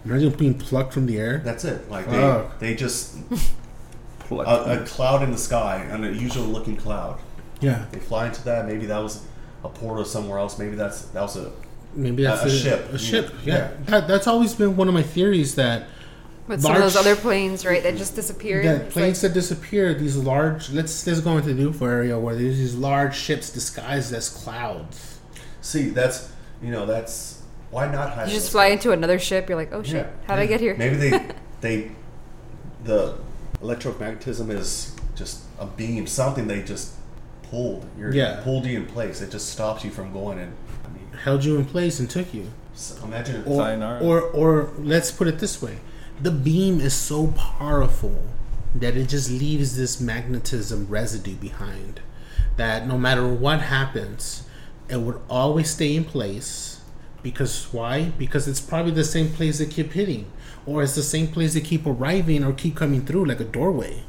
imagine 0.04 0.30
being 0.30 0.54
plucked 0.58 0.92
from 0.92 1.06
the 1.06 1.18
air 1.18 1.38
that's 1.44 1.64
it. 1.64 1.90
Like 1.90 2.06
Fuck. 2.06 2.58
they 2.58 2.68
they 2.70 2.74
just 2.74 3.16
collectively. 4.26 4.72
a, 4.74 4.82
a 4.82 4.86
cloud 4.86 5.22
in 5.22 5.30
the 5.30 5.38
sky, 5.38 5.76
an 5.90 6.04
unusual 6.04 6.44
looking 6.44 6.76
cloud. 6.76 7.18
Yeah, 7.60 7.86
They 7.92 8.00
fly 8.00 8.26
into 8.26 8.42
that. 8.44 8.66
Maybe 8.66 8.86
that 8.86 8.98
was 8.98 9.24
a 9.62 9.68
portal 9.68 10.04
somewhere 10.04 10.38
else. 10.38 10.58
Maybe 10.58 10.74
that's 10.74 11.02
that 11.06 11.20
was 11.20 11.36
a 11.36 11.52
maybe 11.94 12.24
that's 12.24 12.42
A- 12.42 12.46
a 12.46 12.50
ship, 12.50 12.92
A 12.92 12.98
ship. 12.98 13.32
Yeah, 13.44 13.54
Yeah. 13.54 13.70
That, 13.86 14.08
that's 14.08 14.26
always 14.26 14.54
been 14.54 14.76
one 14.76 14.88
of 14.88 14.94
my 14.94 15.02
theories 15.04 15.54
that 15.54 15.86
With 16.48 16.60
some 16.62 16.74
of 16.74 16.82
those 16.82 16.96
other 16.96 17.14
planes, 17.14 17.64
right, 17.64 17.80
that 17.84 17.96
just 17.96 18.16
disappeared. 18.16 18.64
that 18.64 18.90
planes 18.90 19.22
like- 19.22 19.32
that 19.32 19.38
disappear, 19.38 19.94
these 19.94 20.16
large. 20.16 20.70
Let's 20.70 21.06
let's 21.06 21.20
go 21.20 21.36
into 21.36 21.54
the 21.54 21.62
UFO 21.62 21.86
area 21.86 22.18
where 22.18 22.34
there's 22.34 22.58
these 22.58 22.74
large 22.74 23.14
ships 23.16 23.50
disguised 23.50 24.12
as 24.12 24.28
clouds. 24.28 25.20
see. 25.60 25.90
That's 25.90 26.32
you 26.60 26.72
know 26.72 26.84
that's 26.86 27.41
why 27.72 27.90
not 27.90 28.10
hide. 28.12 28.28
you 28.28 28.34
just 28.34 28.52
fly 28.52 28.68
clouds? 28.68 28.84
into 28.84 28.92
another 28.92 29.18
ship. 29.18 29.48
You're 29.48 29.58
like, 29.58 29.72
oh 29.72 29.82
shit, 29.82 30.06
Yeah. 30.06 30.10
how'd 30.28 30.38
I 30.38 30.46
get 30.46 30.60
here? 30.60 30.76
Maybe 30.76 30.94
they 30.96 31.26
they 31.60 31.90
the 32.84 33.16
electromagnetism 33.60 34.50
is 34.50 34.94
just 35.14 35.42
a 35.58 35.66
beam, 35.66 36.06
something 36.06 36.46
they 36.46 36.62
just 36.62 36.92
pulled. 37.44 37.86
You're, 37.98 38.12
Yeah. 38.14 38.40
pulled 38.42 38.66
you 38.66 38.76
in 38.78 38.86
place. 38.86 39.20
It 39.20 39.30
just 39.30 39.50
stops 39.50 39.84
you 39.84 39.90
from 39.90 40.12
going. 40.12 40.38
And 40.38 40.52
I 40.84 40.88
mean, 40.88 41.06
Held 41.24 41.44
you 41.44 41.56
in 41.56 41.64
place 41.64 41.98
and 42.00 42.08
took 42.10 42.32
you. 42.34 42.46
s- 42.74 42.98
imagine 43.04 43.42
Or, 43.46 43.62
Sayonara. 43.64 44.00
or 44.02 44.20
or 44.20 44.70
let's 44.78 45.10
put 45.10 45.28
it 45.28 45.38
this 45.38 45.60
way: 45.62 45.78
the 46.20 46.30
beam 46.30 46.80
is 46.80 46.94
so 46.94 47.28
powerful 47.28 48.22
that 48.74 48.96
it 48.96 49.08
just 49.08 49.30
leaves 49.30 49.76
this 49.76 50.00
magnetism 50.00 50.86
residue 50.88 51.34
behind. 51.36 52.00
That 52.56 52.86
no 52.88 52.98
matter 52.98 53.26
what 53.28 53.60
happens, 53.60 54.44
it 54.88 55.00
would 55.00 55.20
always 55.28 55.70
stay 55.70 55.94
in 55.94 56.04
place. 56.04 56.71
Because 57.22 57.72
why? 57.72 58.12
Because 58.18 58.48
it's 58.48 58.60
probably 58.60 58.92
the 58.92 59.04
same 59.04 59.30
place 59.30 59.58
they 59.58 59.66
keep 59.66 59.92
hitting, 59.92 60.26
or 60.66 60.82
it's 60.82 60.94
the 60.94 61.02
same 61.02 61.28
place 61.28 61.54
they 61.54 61.60
keep 61.60 61.86
arriving 61.86 62.42
or 62.44 62.52
keep 62.52 62.76
coming 62.76 63.04
through, 63.04 63.26
like 63.26 63.40
a 63.40 63.44
doorway. 63.44 64.02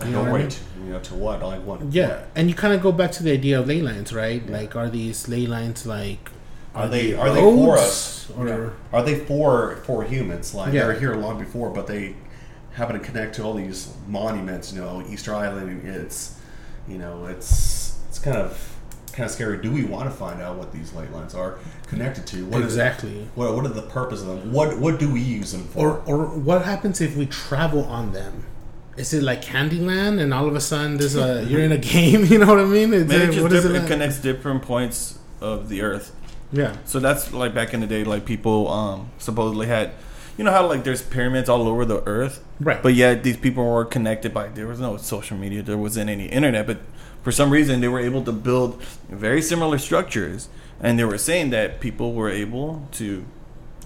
a 0.00 0.06
You 0.06 0.10
know 0.12 0.18
what 0.20 0.28
I 0.28 0.30
doorway 0.30 0.40
mean? 0.40 0.48
to, 0.50 0.60
you 0.84 0.90
know 0.92 1.00
to 1.00 1.14
what 1.14 1.42
like 1.42 1.62
what 1.62 1.92
Yeah, 1.92 2.24
and 2.34 2.48
you 2.48 2.54
kind 2.54 2.74
of 2.74 2.82
go 2.82 2.92
back 2.92 3.12
to 3.12 3.22
the 3.22 3.32
idea 3.32 3.60
of 3.60 3.66
ley 3.68 3.80
lines, 3.80 4.12
right? 4.12 4.48
Like, 4.48 4.74
are 4.76 4.90
these 4.90 5.28
ley 5.28 5.46
lines 5.46 5.86
like 5.86 6.30
Are 6.74 6.88
they 6.88 7.14
are 7.14 7.32
they 7.32 7.40
for 7.40 7.78
us 7.78 8.30
or 8.36 8.72
Are 8.92 9.02
they 9.02 9.14
for 9.20 9.76
for 9.84 10.02
humans? 10.04 10.54
Like 10.54 10.72
Yeah. 10.72 10.86
they're 10.86 10.98
here 11.00 11.14
long 11.14 11.38
before, 11.38 11.70
but 11.70 11.86
they 11.86 12.16
happen 12.72 12.98
to 12.98 13.04
connect 13.04 13.36
to 13.36 13.44
all 13.44 13.54
these 13.54 13.94
monuments. 14.08 14.72
You 14.72 14.80
know, 14.80 15.04
Easter 15.08 15.34
Island. 15.34 15.86
It's 15.86 16.36
you 16.88 16.98
know, 16.98 17.26
it's 17.26 17.98
it's 18.08 18.18
kind 18.18 18.36
of 18.36 18.73
kind 19.14 19.24
of 19.26 19.30
scary. 19.30 19.58
Do 19.58 19.70
we 19.70 19.84
want 19.84 20.10
to 20.10 20.16
find 20.16 20.40
out 20.42 20.56
what 20.56 20.72
these 20.72 20.92
light 20.92 21.12
lines 21.12 21.34
are 21.34 21.58
connected 21.86 22.26
to? 22.28 22.44
What 22.46 22.60
is- 22.60 22.66
exactly? 22.66 23.28
what 23.34 23.54
what 23.54 23.64
are 23.64 23.68
the 23.68 23.82
purpose 23.82 24.20
of 24.22 24.26
them? 24.28 24.52
What 24.52 24.78
what 24.78 24.98
do 24.98 25.12
we 25.12 25.20
use 25.20 25.52
them 25.52 25.64
for? 25.68 25.88
Or 25.88 26.02
or 26.06 26.26
what 26.26 26.64
happens 26.64 27.00
if 27.00 27.16
we 27.16 27.26
travel 27.26 27.84
on 27.84 28.12
them? 28.12 28.44
Is 28.96 29.12
it 29.12 29.22
like 29.24 29.42
Candyland, 29.42 30.20
and 30.20 30.32
all 30.32 30.46
of 30.46 30.54
a 30.54 30.60
sudden 30.60 30.98
there's 30.98 31.16
a 31.16 31.44
you're 31.44 31.62
in 31.62 31.72
a 31.72 31.78
game? 31.94 32.24
You 32.32 32.38
know 32.38 32.46
what 32.46 32.58
I 32.60 32.64
mean? 32.64 32.92
Is 32.94 33.06
Maybe 33.06 33.22
it- 33.24 33.28
it 33.28 33.32
just 33.32 33.42
what 33.42 33.52
is 33.52 33.62
different, 33.62 33.76
it 33.76 33.80
like? 33.80 33.88
connects 33.88 34.18
different 34.18 34.62
points 34.62 35.18
of 35.40 35.68
the 35.68 35.82
Earth. 35.82 36.14
Yeah, 36.52 36.76
So 36.84 37.00
that's 37.00 37.32
like 37.32 37.52
back 37.52 37.74
in 37.74 37.80
the 37.80 37.86
day, 37.88 38.04
like 38.04 38.24
people 38.24 38.68
um, 38.70 39.10
supposedly 39.18 39.66
had, 39.66 39.90
you 40.38 40.44
know 40.44 40.52
how 40.52 40.64
like 40.68 40.84
there's 40.84 41.02
pyramids 41.02 41.48
all 41.48 41.66
over 41.66 41.84
the 41.84 42.00
Earth, 42.06 42.44
Right. 42.60 42.80
But 42.80 42.94
yet 42.94 43.24
these 43.24 43.36
people 43.36 43.64
were 43.68 43.84
connected 43.84 44.32
by 44.32 44.46
there 44.48 44.68
was 44.68 44.78
no 44.78 44.96
social 44.96 45.36
media, 45.36 45.62
there 45.62 45.76
wasn't 45.76 46.08
any 46.10 46.26
internet, 46.26 46.68
but 46.68 46.78
for 47.24 47.32
some 47.32 47.50
reason 47.50 47.80
they 47.80 47.88
were 47.88 48.00
able 48.00 48.22
to 48.22 48.32
build 48.32 48.80
very 49.08 49.42
similar 49.42 49.78
structures, 49.78 50.48
and 50.80 50.98
they 50.98 51.04
were 51.04 51.18
saying 51.18 51.50
that 51.50 51.80
people 51.80 52.12
were 52.14 52.30
able 52.30 52.86
to 52.92 53.24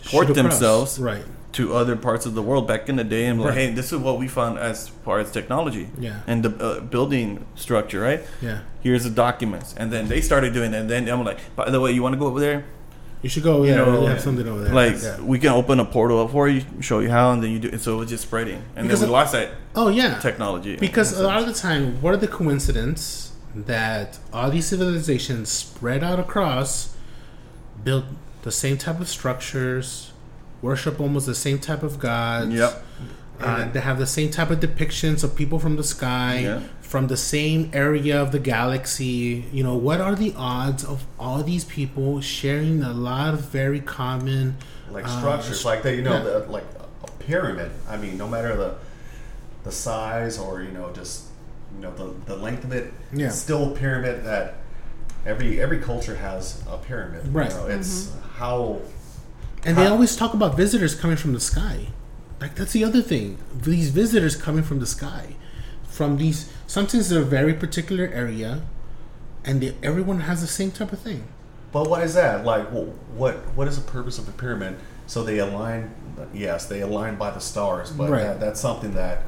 port 0.05 0.35
themselves 0.35 0.99
right? 0.99 1.25
to 1.53 1.75
other 1.75 1.97
parts 1.97 2.27
of 2.27 2.35
the 2.35 2.43
world 2.43 2.67
back 2.69 2.89
in 2.89 2.97
the 2.97 3.05
day, 3.05 3.27
and 3.27 3.41
like, 3.41 3.55
hey, 3.55 3.71
this 3.73 3.93
is 3.93 3.99
what 3.99 4.19
we 4.19 4.29
found 4.29 4.59
as 4.59 4.89
far 4.89 5.19
as 5.21 5.31
technology, 5.31 5.89
Yeah. 5.99 6.21
and 6.27 6.45
the 6.45 6.51
uh, 6.65 6.81
building 6.81 7.47
structure, 7.55 8.01
right? 8.01 8.21
Yeah, 8.43 8.61
Here's 8.83 9.05
the 9.05 9.11
documents, 9.11 9.75
and 9.79 9.91
then 9.93 10.09
they 10.09 10.21
started 10.21 10.53
doing 10.53 10.75
it, 10.75 10.79
and 10.81 10.91
then 10.91 11.09
I'm 11.09 11.25
like, 11.25 11.39
by 11.57 11.71
the 11.71 11.81
way, 11.81 11.93
you 11.93 12.03
want 12.03 12.13
to 12.15 12.19
go 12.19 12.27
over 12.27 12.41
there? 12.41 12.65
you 13.23 13.29
should 13.29 13.43
go. 13.43 13.65
Yeah, 13.65 13.77
know, 13.77 14.01
we 14.03 14.07
have 14.07 14.21
something 14.21 14.47
over 14.47 14.63
there. 14.63 14.73
Like 14.73 15.03
yeah. 15.03 15.21
we 15.21 15.41
can 15.41 15.51
open 15.51 15.81
a 15.81 15.85
portal 15.85 16.21
up 16.23 16.31
for 16.31 16.49
you, 16.49 16.63
show 16.81 17.01
you 17.01 17.11
how, 17.11 17.33
and 17.33 17.43
then 17.43 17.51
you 17.51 17.59
do. 17.59 17.69
And 17.69 17.81
so 17.81 17.95
it 17.95 17.99
was 17.99 18.09
just 18.11 18.23
spreading, 18.23 18.63
and 18.77 18.87
Because 18.87 19.01
then 19.01 19.09
we 19.09 19.15
of- 19.15 19.19
lost 19.21 19.33
that 19.33 19.51
oh 19.75 19.89
yeah, 19.89 20.21
technology. 20.21 20.77
Because 20.77 21.19
a 21.19 21.25
lot 21.25 21.41
of 21.41 21.47
the 21.47 21.53
time, 21.55 22.01
what 22.01 22.15
are 22.15 22.17
the 22.17 22.29
coincidence 22.29 23.28
that 23.55 24.19
all 24.33 24.51
these 24.51 24.67
civilizations 24.67 25.49
spread 25.51 26.05
out 26.05 26.19
across, 26.21 26.95
build 27.83 28.05
the 28.43 28.53
same 28.53 28.77
type 28.77 29.01
of 29.01 29.09
structures, 29.09 30.13
worship 30.63 31.01
almost 31.01 31.27
the 31.27 31.35
same 31.35 31.59
type 31.59 31.83
of 31.83 31.99
gods. 31.99 32.53
Yep. 32.55 32.85
Uh, 33.41 33.71
they 33.71 33.81
have 33.81 33.99
the 33.99 34.07
same 34.07 34.31
type 34.31 34.51
of 34.51 34.59
depictions 34.59 35.23
of 35.23 35.37
people 35.37 35.61
from 35.61 35.77
the 35.77 35.85
sky, 35.85 36.41
Yeah. 36.41 36.61
from 36.81 37.07
the 37.07 37.17
same 37.17 37.71
area 37.73 38.21
of 38.21 38.33
the 38.33 38.41
galaxy. 38.41 39.45
You 39.53 39.63
know, 39.63 39.77
what 39.77 40.01
are 40.01 40.17
the 40.17 40.35
odds 40.37 40.85
of 40.85 41.07
all 41.21 41.45
these 41.45 41.65
people 41.65 42.21
sharing 42.21 42.83
a 42.83 42.93
lot 42.93 43.35
of 43.35 43.41
very 43.43 43.79
common, 43.81 44.57
like 44.91 45.05
uh, 45.05 45.19
structures, 45.19 45.65
like 45.65 45.83
that. 45.85 45.95
You 45.95 46.03
know, 46.03 46.15
yeah. 46.15 46.23
the, 46.25 46.39
like 46.51 46.65
a 47.05 47.11
pyramid. 47.21 47.71
I 47.89 47.97
mean, 47.97 48.19
no 48.19 48.27
matter 48.29 48.57
the 48.57 48.75
the 49.63 49.71
size 49.73 50.39
or 50.39 50.63
you 50.63 50.73
know 50.73 50.91
just 50.93 51.28
you 51.75 51.81
know 51.83 51.91
the 51.95 52.15
the 52.27 52.37
length 52.37 52.65
of 52.65 52.73
it, 52.73 52.93
Yeah. 53.13 53.31
still 53.31 53.73
a 53.73 53.77
pyramid 53.77 54.25
that 54.25 54.55
every 55.27 55.61
every 55.61 55.79
culture 55.79 56.17
has 56.17 56.63
a 56.71 56.77
pyramid. 56.79 57.27
you 57.27 57.31
Right. 57.33 57.51
know, 57.51 57.67
it's 57.67 58.07
mm-hmm. 58.07 58.29
how 58.39 58.81
And 59.65 59.77
they 59.77 59.87
always 59.87 60.17
talk 60.17 60.35
about 60.35 60.57
visitors 60.57 60.95
coming 60.95 61.17
from 61.17 61.33
the 61.33 61.41
sky. 61.41 61.89
Like 62.41 62.55
that's 62.55 62.73
the 62.73 62.85
other 62.85 63.03
thing. 63.03 63.39
These 63.55 63.91
visitors 63.91 64.37
coming 64.37 64.63
from 64.63 64.79
the 64.81 64.87
sky, 64.87 65.35
from 65.89 66.17
these 66.19 66.51
sometimes 66.67 67.09
they're 67.09 67.23
a 67.23 67.25
very 67.25 67.53
particular 67.55 68.07
area, 68.13 68.63
and 69.45 69.61
they, 69.61 69.75
everyone 69.83 70.21
has 70.21 70.41
the 70.41 70.47
same 70.47 70.71
type 70.71 70.93
of 70.93 71.01
thing. 71.01 71.25
But 71.73 71.91
why 71.91 72.03
is 72.03 72.15
that? 72.15 72.45
Like, 72.45 72.69
wh- 72.71 72.95
what 73.17 73.35
what 73.57 73.67
is 73.69 73.77
the 73.77 73.91
purpose 73.91 74.19
of 74.19 74.27
the 74.27 74.33
pyramid? 74.33 74.77
So 75.07 75.23
they 75.25 75.39
align. 75.39 75.91
Yes, 76.33 76.67
they 76.67 76.81
align 76.81 77.17
by 77.17 77.31
the 77.31 77.41
stars, 77.41 77.91
but 77.91 78.11
Right. 78.11 78.23
that, 78.23 78.41
that's 78.41 78.61
something 78.61 78.95
that 78.95 79.23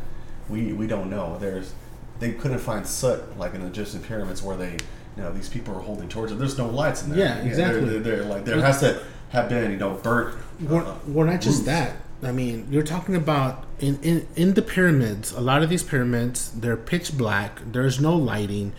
we 0.49 0.72
we 0.72 0.86
don't 0.86 1.11
know. 1.11 1.36
There's 1.38 1.72
they 2.20 2.32
couldn't 2.32 2.58
find 2.58 2.86
soot 2.86 3.36
like 3.38 3.54
in 3.54 3.62
the 3.62 3.66
Egyptian 3.66 4.00
pyramids 4.00 4.42
where 4.42 4.56
they 4.56 4.72
you 5.16 5.22
know 5.22 5.32
these 5.32 5.48
people 5.48 5.74
are 5.74 5.80
holding 5.80 6.08
torches. 6.08 6.38
There's 6.38 6.56
no 6.56 6.68
lights 6.68 7.02
in 7.02 7.10
there. 7.10 7.18
Yeah, 7.18 7.38
exactly. 7.38 7.80
They're, 7.80 7.98
they're, 7.98 8.16
they're 8.18 8.24
like 8.24 8.44
there 8.44 8.60
has 8.60 8.80
to 8.80 9.02
have 9.30 9.48
been 9.48 9.72
you 9.72 9.76
know 9.78 9.94
burnt. 9.94 10.36
We're, 10.60 10.84
uh, 10.84 10.94
we're 11.08 11.26
not 11.26 11.40
just 11.40 11.58
roofs. 11.58 11.66
that. 11.66 11.96
I 12.22 12.32
mean, 12.32 12.68
you're 12.70 12.82
talking 12.82 13.16
about 13.16 13.64
in, 13.80 13.98
in 14.02 14.28
in 14.36 14.54
the 14.54 14.62
pyramids. 14.62 15.32
A 15.32 15.40
lot 15.40 15.62
of 15.62 15.70
these 15.70 15.82
pyramids, 15.82 16.52
they're 16.52 16.76
pitch 16.76 17.16
black. 17.16 17.60
There's 17.64 18.00
no 18.00 18.14
lighting. 18.14 18.72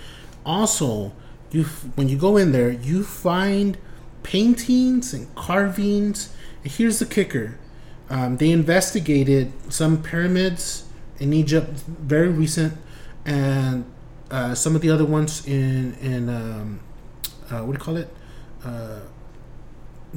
Also, 0.45 1.11
you 1.51 1.63
when 1.95 2.07
you 2.07 2.17
go 2.17 2.37
in 2.37 2.51
there, 2.51 2.71
you 2.71 3.03
find 3.03 3.77
paintings 4.23 5.13
and 5.13 5.33
carvings. 5.35 6.33
And 6.63 6.71
here's 6.71 6.99
the 6.99 7.05
kicker: 7.05 7.57
um, 8.09 8.37
they 8.37 8.51
investigated 8.51 9.51
some 9.69 10.03
pyramids 10.03 10.85
in 11.19 11.33
Egypt, 11.33 11.69
very 11.87 12.29
recent, 12.29 12.73
and 13.25 13.85
uh, 14.29 14.55
some 14.55 14.75
of 14.75 14.81
the 14.81 14.89
other 14.89 15.05
ones 15.05 15.45
in 15.45 15.93
in 16.01 16.29
um, 16.29 16.79
uh, 17.49 17.59
what 17.59 17.67
do 17.67 17.71
you 17.73 17.77
call 17.83 17.97
it? 17.97 18.09
Uh, 18.63 18.99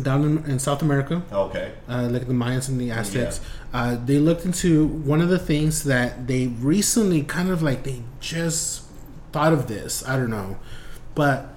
down 0.03 0.25
in, 0.25 0.51
in 0.51 0.59
South 0.59 0.83
America 0.83 1.23
Okay. 1.33 1.73
uh, 1.89 2.09
like 2.11 2.27
the 2.27 2.35
Mayans 2.35 2.69
and 2.69 2.81
the 2.81 2.91
Aztecs. 2.91 3.41
Uh, 3.73 3.97
they 4.05 4.19
looked 4.19 4.45
into 4.45 4.87
one 4.89 5.21
of 5.21 5.29
the 5.29 5.39
things 5.39 5.85
that 5.85 6.27
they 6.27 6.49
recently 6.49 7.23
kind 7.23 7.49
of 7.49 7.63
like 7.63 7.85
they 7.85 8.03
just 8.21 8.83
thought 9.31 9.53
of 9.53 9.69
this. 9.69 10.07
I 10.09 10.17
don't 10.17 10.31
know, 10.31 10.59
but 11.15 11.49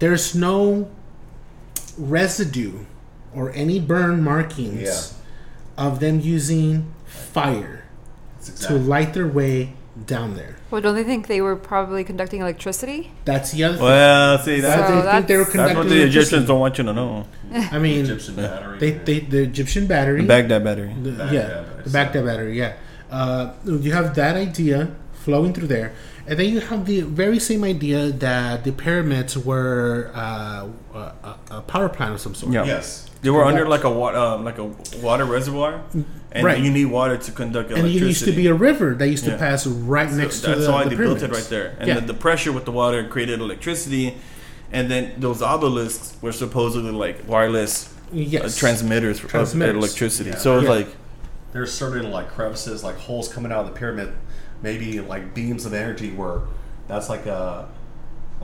there's 0.00 0.34
no 0.34 0.90
residue 1.96 2.80
or 3.34 3.52
any 3.52 3.78
burn 3.80 4.22
markings 4.22 4.82
Yeah. 4.82 5.84
of 5.86 6.00
them 6.00 6.20
using 6.20 6.92
fire 7.06 7.84
That's 8.38 8.66
to 8.66 8.74
light 8.74 9.14
their 9.14 9.26
way 9.28 9.74
down 10.06 10.34
there. 10.34 10.56
Well, 10.70 10.80
don't 10.80 10.94
they 10.96 11.04
think 11.04 11.28
they 11.28 11.40
were 11.40 11.54
probably 11.56 12.02
conducting 12.04 12.40
electricity? 12.40 13.12
That's 13.24 13.52
the 13.52 13.64
other 13.64 13.76
thing. 13.76 13.84
Well, 13.84 14.38
see 14.38 14.60
That 14.60 14.76
that, 14.76 14.88
So 14.88 14.94
they 15.02 15.10
think 15.12 15.26
they 15.28 15.36
were 15.36 15.44
that's- 15.44 15.66
that's 15.68 15.76
what 15.76 15.88
the 15.88 16.02
Egyptians 16.02 16.46
don't 16.46 16.60
want 16.60 16.78
you 16.78 16.84
to 16.84 16.92
know. 16.92 17.26
I 17.52 17.78
mean, 17.78 18.00
Egyptian 18.04 18.34
battery. 18.36 18.78
they, 18.78 18.90
they 18.90 19.20
the 19.20 19.42
Egyptian 19.42 19.86
battery. 19.86 20.22
The 20.22 20.26
Baghdad 20.26 20.64
battery. 20.64 20.92
The, 21.00 21.10
Baghdad 21.12 21.32
yeah, 21.32 21.46
battery, 21.48 21.82
the 21.84 21.90
Baghdad 21.90 22.24
battery. 22.24 22.58
Yeah, 22.58 22.72
uh, 23.10 23.52
you 23.64 23.92
have 23.92 24.14
that 24.16 24.36
idea 24.36 24.90
flowing 25.12 25.52
through 25.54 25.68
there, 25.68 25.92
and 26.26 26.38
then 26.38 26.48
you 26.52 26.58
have 26.60 26.84
the 26.86 27.02
very 27.02 27.38
same 27.38 27.62
idea 27.62 28.10
that 28.10 28.64
the 28.64 28.72
pyramids 28.72 29.38
were 29.38 30.10
uh, 30.14 30.66
a, 30.94 30.98
a- 30.98 31.38
a 31.52 31.60
power 31.62 31.88
plant 31.88 32.14
of 32.14 32.20
some 32.20 32.34
sort. 32.34 32.52
Yeah. 32.52 32.64
Yes. 32.64 33.08
They 33.24 33.30
were 33.30 33.44
under 33.46 33.66
like 33.66 33.84
a 33.84 33.90
water, 33.90 34.18
um, 34.18 34.44
like 34.44 34.58
a 34.58 34.64
water 35.02 35.24
reservoir, 35.24 35.80
and 36.30 36.44
Right. 36.44 36.58
you 36.62 36.70
need 36.70 36.84
water 36.86 37.16
to 37.16 37.32
conduct 37.32 37.70
electricity. 37.70 37.96
and 37.96 38.04
it 38.04 38.06
used 38.06 38.24
to 38.26 38.32
be 38.32 38.46
a 38.48 38.54
river 38.54 38.94
that 38.94 39.08
used 39.08 39.24
to 39.24 39.30
Yeah. 39.30 39.38
pass 39.38 39.66
right 39.66 40.10
So 40.10 40.16
next 40.16 40.40
to 40.40 40.48
that's 40.48 40.66
the, 40.66 40.72
why 40.72 40.84
the 40.84 40.90
they 40.90 40.96
built 40.96 41.22
it 41.22 41.30
right 41.32 41.48
there, 41.48 41.74
and 41.78 41.88
yeah. 41.88 41.94
the, 42.00 42.08
the 42.12 42.14
pressure 42.26 42.52
with 42.52 42.66
the 42.66 42.70
water 42.72 43.02
created 43.08 43.40
electricity, 43.40 44.16
and 44.70 44.90
then 44.90 45.12
those 45.18 45.40
obelisks 45.40 46.16
were 46.20 46.32
supposedly 46.32 46.90
like 46.92 47.26
wireless 47.26 47.88
uh, 48.12 48.50
transmitters, 48.62 49.18
Transmitters. 49.20 49.74
of 49.74 49.78
electricity. 49.82 50.30
Yeah. 50.30 50.36
So 50.36 50.58
it's 50.58 50.64
Yeah. 50.64 50.70
like 50.78 50.88
there's 51.54 51.72
certain 51.72 52.10
like 52.10 52.28
crevices, 52.30 52.84
like 52.84 52.98
holes 52.98 53.28
coming 53.32 53.50
out 53.52 53.60
of 53.60 53.66
the 53.72 53.78
pyramid, 53.80 54.10
maybe 54.62 55.00
like 55.00 55.32
beams 55.34 55.64
of 55.64 55.72
energy 55.72 56.12
were 56.12 56.42
that's 56.88 57.08
like 57.08 57.24
a 57.24 57.66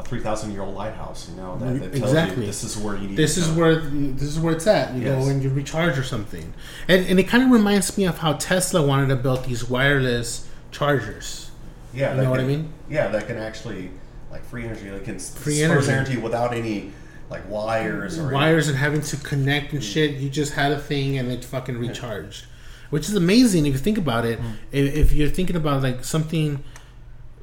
a 0.00 0.08
three 0.08 0.20
thousand 0.20 0.52
year 0.52 0.62
old 0.62 0.74
lighthouse. 0.74 1.28
You 1.30 1.36
know 1.36 1.58
that, 1.58 1.80
that 1.80 1.92
tells 1.92 2.10
Exactly. 2.12 2.42
you 2.42 2.46
this 2.46 2.64
is 2.64 2.76
where 2.76 2.96
you 2.96 3.08
need. 3.08 3.16
This 3.16 3.36
is 3.36 3.46
go. 3.48 3.60
where 3.60 3.76
this 3.76 4.28
is 4.28 4.38
where 4.38 4.54
it's 4.54 4.66
at. 4.66 4.94
You 4.94 5.02
Yes. 5.02 5.24
go 5.24 5.30
and 5.30 5.42
you 5.42 5.50
recharge 5.50 5.98
or 5.98 6.04
something, 6.04 6.52
and 6.88 7.06
and 7.06 7.18
it 7.20 7.24
kind 7.24 7.42
of 7.44 7.50
reminds 7.50 7.96
me 7.96 8.04
of 8.06 8.18
how 8.18 8.32
Tesla 8.34 8.84
wanted 8.84 9.08
to 9.08 9.16
build 9.16 9.44
these 9.44 9.68
wireless 9.68 10.48
chargers. 10.70 11.50
Yeah, 11.92 12.14
You 12.14 12.22
know 12.22 12.30
what 12.30 12.40
I 12.40 12.42
can- 12.44 12.48
mean? 12.52 12.72
Yeah, 12.88 13.08
that 13.08 13.26
can 13.26 13.36
actually 13.36 13.90
like 14.30 14.44
free 14.44 14.64
energy. 14.64 14.88
That 14.88 15.04
can 15.04 15.18
Free 15.18 15.62
energy. 15.62 15.90
energy. 15.90 16.16
without 16.16 16.54
any 16.54 16.92
like 17.28 17.48
wires 17.48 18.18
or 18.18 18.32
wires 18.32 18.68
and 18.68 18.76
having 18.76 19.00
to 19.02 19.16
connect 19.16 19.72
and 19.72 19.80
mm. 19.82 19.92
shit. 19.92 20.16
You 20.16 20.28
just 20.28 20.52
had 20.54 20.72
a 20.72 20.78
thing 20.78 21.18
and 21.18 21.30
it 21.30 21.44
fucking 21.44 21.78
recharged, 21.78 22.46
which 22.90 23.08
is 23.08 23.14
amazing 23.14 23.66
if 23.66 23.72
you 23.72 23.78
think 23.78 23.98
about 23.98 24.24
it. 24.24 24.40
Mm. 24.40 24.54
If, 24.72 24.94
if 24.94 25.12
you're 25.12 25.28
thinking 25.28 25.56
about 25.56 25.82
like 25.82 26.04
something, 26.04 26.62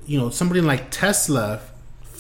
you 0.06 0.20
know, 0.20 0.30
somebody 0.30 0.62
like 0.62 0.92
Tesla 0.92 1.62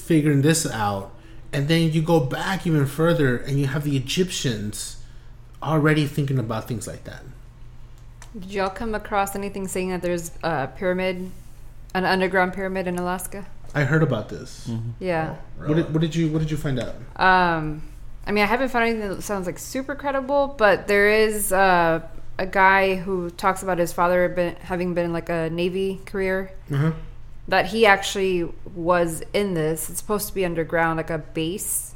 figuring 0.07 0.41
this 0.41 0.65
out, 0.65 1.11
and 1.51 1.67
then 1.67 1.91
you 1.91 2.01
go 2.01 2.19
back 2.19 2.65
even 2.65 2.85
further 2.85 3.37
and 3.37 3.59
you 3.59 3.67
have 3.67 3.83
the 3.83 3.97
Egyptians 3.97 5.03
already 5.61 6.05
thinking 6.05 6.39
about 6.39 6.67
things 6.67 6.87
like 6.87 7.03
that. 7.03 7.23
Did 8.37 8.51
y'all 8.51 8.69
come 8.69 8.95
across 8.95 9.35
anything 9.35 9.67
saying 9.67 9.89
that 9.89 10.01
there's 10.01 10.31
a 10.43 10.67
pyramid, 10.67 11.31
an 11.93 12.05
underground 12.05 12.53
pyramid 12.53 12.87
in 12.87 12.97
Alaska? 12.97 13.45
I 13.73 13.83
heard 13.83 14.03
about 14.03 14.29
this. 14.29 14.69
Yeah. 14.99 15.35
What, 15.57 15.75
did, 15.75 15.93
what 15.93 16.01
did 16.01 16.15
you 16.15 16.31
What 16.31 16.39
did 16.39 16.51
you 16.51 16.57
find 16.57 16.79
out? 16.79 16.95
Um, 17.15 17.83
I 18.25 18.31
mean, 18.31 18.43
I 18.43 18.47
haven't 18.47 18.69
found 18.69 18.85
anything 18.85 19.09
that 19.09 19.21
sounds 19.21 19.45
like 19.45 19.59
super 19.59 19.95
credible, 19.95 20.55
but 20.57 20.87
there 20.87 21.09
is 21.09 21.51
uh, 21.51 22.01
a 22.37 22.45
guy 22.45 22.95
who 22.95 23.29
talks 23.31 23.63
about 23.63 23.77
his 23.77 23.91
father 23.93 24.29
been, 24.29 24.55
having 24.55 24.93
been 24.93 25.13
like 25.13 25.29
a 25.29 25.49
Navy 25.49 25.99
career. 26.05 26.51
Uh-huh. 26.71 26.91
That 27.47 27.67
he 27.67 27.85
actually 27.85 28.49
was 28.75 29.23
in 29.33 29.53
this. 29.53 29.89
It's 29.89 29.99
supposed 29.99 30.27
to 30.27 30.33
be 30.35 30.43
underground, 30.43 30.97
like 30.97 31.09
a 31.09 31.17
base, 31.19 31.95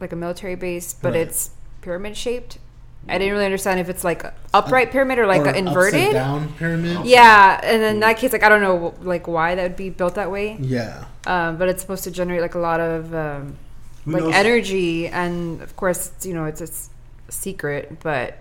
like 0.00 0.12
a 0.12 0.16
military 0.16 0.56
base, 0.56 0.92
but 0.92 1.12
Right. 1.12 1.20
it's 1.28 1.50
pyramid 1.82 2.16
shaped. 2.16 2.58
I 3.08 3.16
didn't 3.16 3.32
really 3.32 3.44
understand 3.46 3.78
if 3.80 3.88
it's 3.88 4.02
like 4.04 4.22
upright 4.52 4.90
pyramid 4.90 5.18
or 5.18 5.26
like 5.26 5.42
Or 5.46 5.50
inverted. 5.50 6.12
down 6.12 6.52
pyramid. 6.54 7.06
Yeah, 7.06 7.58
and 7.62 7.82
in 7.82 8.00
that 8.00 8.18
case, 8.18 8.32
like 8.32 8.42
I 8.42 8.48
don't 8.48 8.60
know, 8.60 8.92
like 9.00 9.26
why 9.28 9.54
that 9.54 9.62
would 9.62 9.76
be 9.76 9.88
built 9.88 10.16
that 10.16 10.30
way. 10.30 10.56
Yeah. 10.60 11.04
Um, 11.26 11.56
but 11.58 11.68
it's 11.68 11.80
supposed 11.80 12.04
to 12.04 12.10
generate 12.10 12.42
like 12.42 12.54
a 12.54 12.58
lot 12.58 12.80
of 12.80 13.14
um, 13.14 13.56
like 14.04 14.24
knows? 14.24 14.34
energy, 14.34 15.06
and 15.08 15.62
of 15.62 15.74
course, 15.76 16.10
you 16.22 16.34
know, 16.34 16.44
it's 16.46 16.60
a 16.60 16.64
s- 16.64 16.90
secret. 17.30 18.00
But 18.02 18.36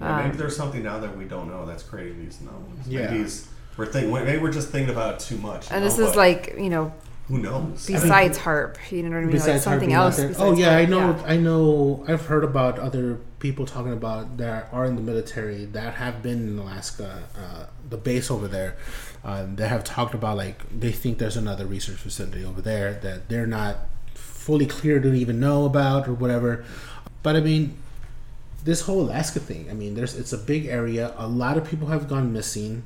Yeah, 0.00 0.16
maybe 0.16 0.30
um, 0.30 0.36
there's 0.38 0.56
something 0.56 0.82
now 0.82 0.98
that 0.98 1.16
we 1.16 1.24
don't 1.26 1.48
know 1.48 1.66
that's 1.66 1.82
creating 1.82 2.24
these 2.24 2.40
knowledge. 2.40 2.86
Yeah. 2.86 3.10
Maybe 3.10 3.22
it's, 3.24 3.48
we're 3.78 3.86
thinking. 3.86 4.12
Maybe 4.12 4.38
we're 4.38 4.52
just 4.52 4.68
thinking 4.68 4.92
about 4.92 5.14
it 5.14 5.20
too 5.20 5.38
much. 5.38 5.70
and 5.70 5.80
know, 5.80 5.88
this 5.88 5.98
is 5.98 6.08
but 6.08 6.16
like 6.16 6.54
you 6.58 6.68
know, 6.68 6.92
who 7.28 7.38
knows? 7.38 7.86
besides 7.86 8.36
HAARP, 8.36 8.76
you 8.90 9.04
know 9.04 9.10
what 9.10 9.16
I 9.16 9.20
mean? 9.20 9.26
Like 9.28 9.32
Besides 9.34 9.64
something 9.64 9.92
else. 9.92 10.16
besides 10.16 10.38
Oh 10.40 10.52
yeah, 10.52 10.76
I 10.76 10.84
know. 10.84 11.10
yeah. 11.10 11.22
I 11.24 11.36
know. 11.36 12.04
I've 12.08 12.26
heard 12.26 12.44
about 12.44 12.78
other 12.78 13.20
people 13.38 13.64
talking 13.64 13.92
about 13.92 14.36
that 14.38 14.68
are 14.72 14.84
in 14.84 14.96
the 14.96 15.02
military 15.02 15.64
that 15.66 15.94
have 15.94 16.22
been 16.22 16.48
in 16.48 16.58
Alaska, 16.58 17.22
uh, 17.38 17.66
the 17.88 17.96
base 17.96 18.30
over 18.30 18.48
there. 18.48 18.76
Uh, 19.24 19.46
they 19.54 19.68
have 19.68 19.84
talked 19.84 20.14
about 20.14 20.36
like 20.36 20.60
they 20.76 20.90
think 20.92 21.18
there's 21.18 21.36
another 21.36 21.64
research 21.64 21.98
facility 21.98 22.44
over 22.44 22.60
there 22.60 22.94
that 22.94 23.28
they're 23.28 23.46
not 23.46 23.76
fully 24.14 24.66
clear 24.66 24.98
to 24.98 25.12
even 25.14 25.38
know 25.38 25.64
about 25.66 26.08
or 26.08 26.14
whatever. 26.14 26.64
But 27.22 27.36
I 27.36 27.40
mean, 27.40 27.76
this 28.64 28.82
whole 28.82 29.02
Alaska 29.02 29.38
thing. 29.38 29.68
I 29.70 29.74
mean, 29.74 29.94
there's 29.94 30.16
it's 30.16 30.32
a 30.32 30.38
big 30.38 30.66
area. 30.66 31.14
A 31.16 31.28
lot 31.28 31.56
of 31.56 31.68
people 31.68 31.88
have 31.88 32.08
gone 32.08 32.32
missing. 32.32 32.82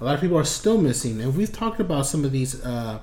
A 0.00 0.04
lot 0.04 0.14
of 0.14 0.20
people 0.20 0.38
are 0.38 0.44
still 0.44 0.80
missing, 0.80 1.20
and 1.20 1.36
we've 1.36 1.52
talked 1.52 1.80
about 1.80 2.06
some 2.06 2.24
of 2.24 2.32
these. 2.32 2.62
Uh, 2.64 3.00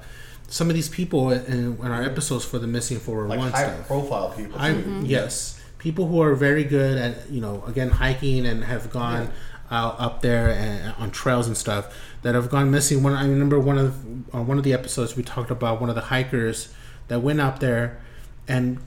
some 0.51 0.67
of 0.67 0.75
these 0.75 0.89
people 0.89 1.29
in, 1.29 1.77
in 1.77 1.91
our 1.91 2.01
episodes 2.01 2.43
for 2.43 2.57
the 2.57 2.65
missing 2.65 2.97
401 2.97 3.37
like 3.39 3.53
high 3.53 3.71
stuff. 3.71 3.87
profile 3.87 4.33
people. 4.35 4.59
I, 4.59 4.73
too. 4.73 5.03
Yes, 5.05 5.61
people 5.77 6.07
who 6.07 6.21
are 6.23 6.33
very 6.33 6.63
good 6.63 6.97
at 6.97 7.29
you 7.29 7.39
know 7.39 7.63
again 7.67 7.89
hiking 7.89 8.47
and 8.47 8.63
have 8.63 8.89
gone 8.91 9.31
out 9.71 9.99
up 9.99 10.21
there 10.21 10.49
and 10.49 10.95
on 10.97 11.11
trails 11.11 11.45
and 11.45 11.55
stuff 11.55 11.95
that 12.23 12.35
have 12.35 12.49
gone 12.49 12.71
missing. 12.71 13.03
One 13.03 13.13
I 13.13 13.23
remember 13.23 13.59
one 13.59 13.77
of 13.77 14.33
on 14.33 14.47
one 14.47 14.57
of 14.57 14.63
the 14.63 14.73
episodes 14.73 15.15
we 15.15 15.23
talked 15.23 15.51
about 15.51 15.79
one 15.79 15.89
of 15.89 15.95
the 15.95 16.01
hikers 16.01 16.73
that 17.09 17.21
went 17.21 17.39
out 17.39 17.59
there 17.59 18.01
and 18.47 18.79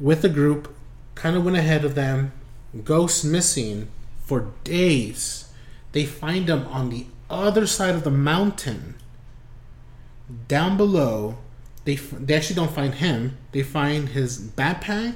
with 0.00 0.22
the 0.22 0.28
group 0.28 0.74
kind 1.14 1.36
of 1.36 1.44
went 1.44 1.56
ahead 1.56 1.84
of 1.84 1.94
them. 1.94 2.32
Ghost 2.84 3.24
missing 3.24 3.88
for 4.24 4.48
days. 4.64 5.45
They 5.96 6.04
find 6.04 6.46
him 6.50 6.66
on 6.66 6.90
the 6.90 7.06
other 7.30 7.66
side 7.66 7.94
of 7.94 8.04
the 8.04 8.10
mountain. 8.10 8.96
Down 10.46 10.76
below 10.76 11.38
they 11.86 11.94
f- 11.94 12.10
they 12.10 12.34
actually 12.36 12.56
don't 12.56 12.70
find 12.70 12.96
him. 12.96 13.38
They 13.52 13.62
find 13.62 14.10
his 14.10 14.38
backpack 14.38 15.14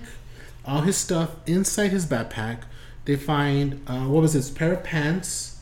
all 0.65 0.81
his 0.81 0.97
stuff 0.97 1.37
inside 1.47 1.91
his 1.91 2.07
backpack. 2.07 2.63
They 3.05 3.17
find 3.17 3.83
uh, 3.87 4.07
what 4.07 4.23
was 4.23 4.33
his 4.33 4.49
pair 4.49 4.73
of 4.73 4.83
pants 4.83 5.61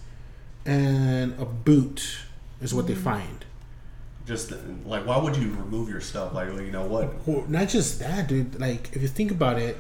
and 0.65 1.35
a 1.41 1.45
boot 1.45 2.21
is 2.61 2.73
what 2.73 2.87
they 2.87 2.95
find. 2.95 3.45
Just 4.25 4.53
like, 4.87 5.05
why 5.05 5.19
would 5.19 5.37
you 5.37 5.51
remove 5.51 5.89
your 5.89 6.01
stuff? 6.01 6.33
Like, 6.33 6.47
you 6.47 6.71
know 6.71 6.87
what? 6.87 7.27
well, 7.27 7.45
not 7.49 7.69
just 7.71 7.99
that 7.99 8.29
dude. 8.29 8.61
Like 8.61 8.91
if 8.95 9.03
you 9.03 9.09
think 9.09 9.33
about 9.33 9.59
it 9.59 9.79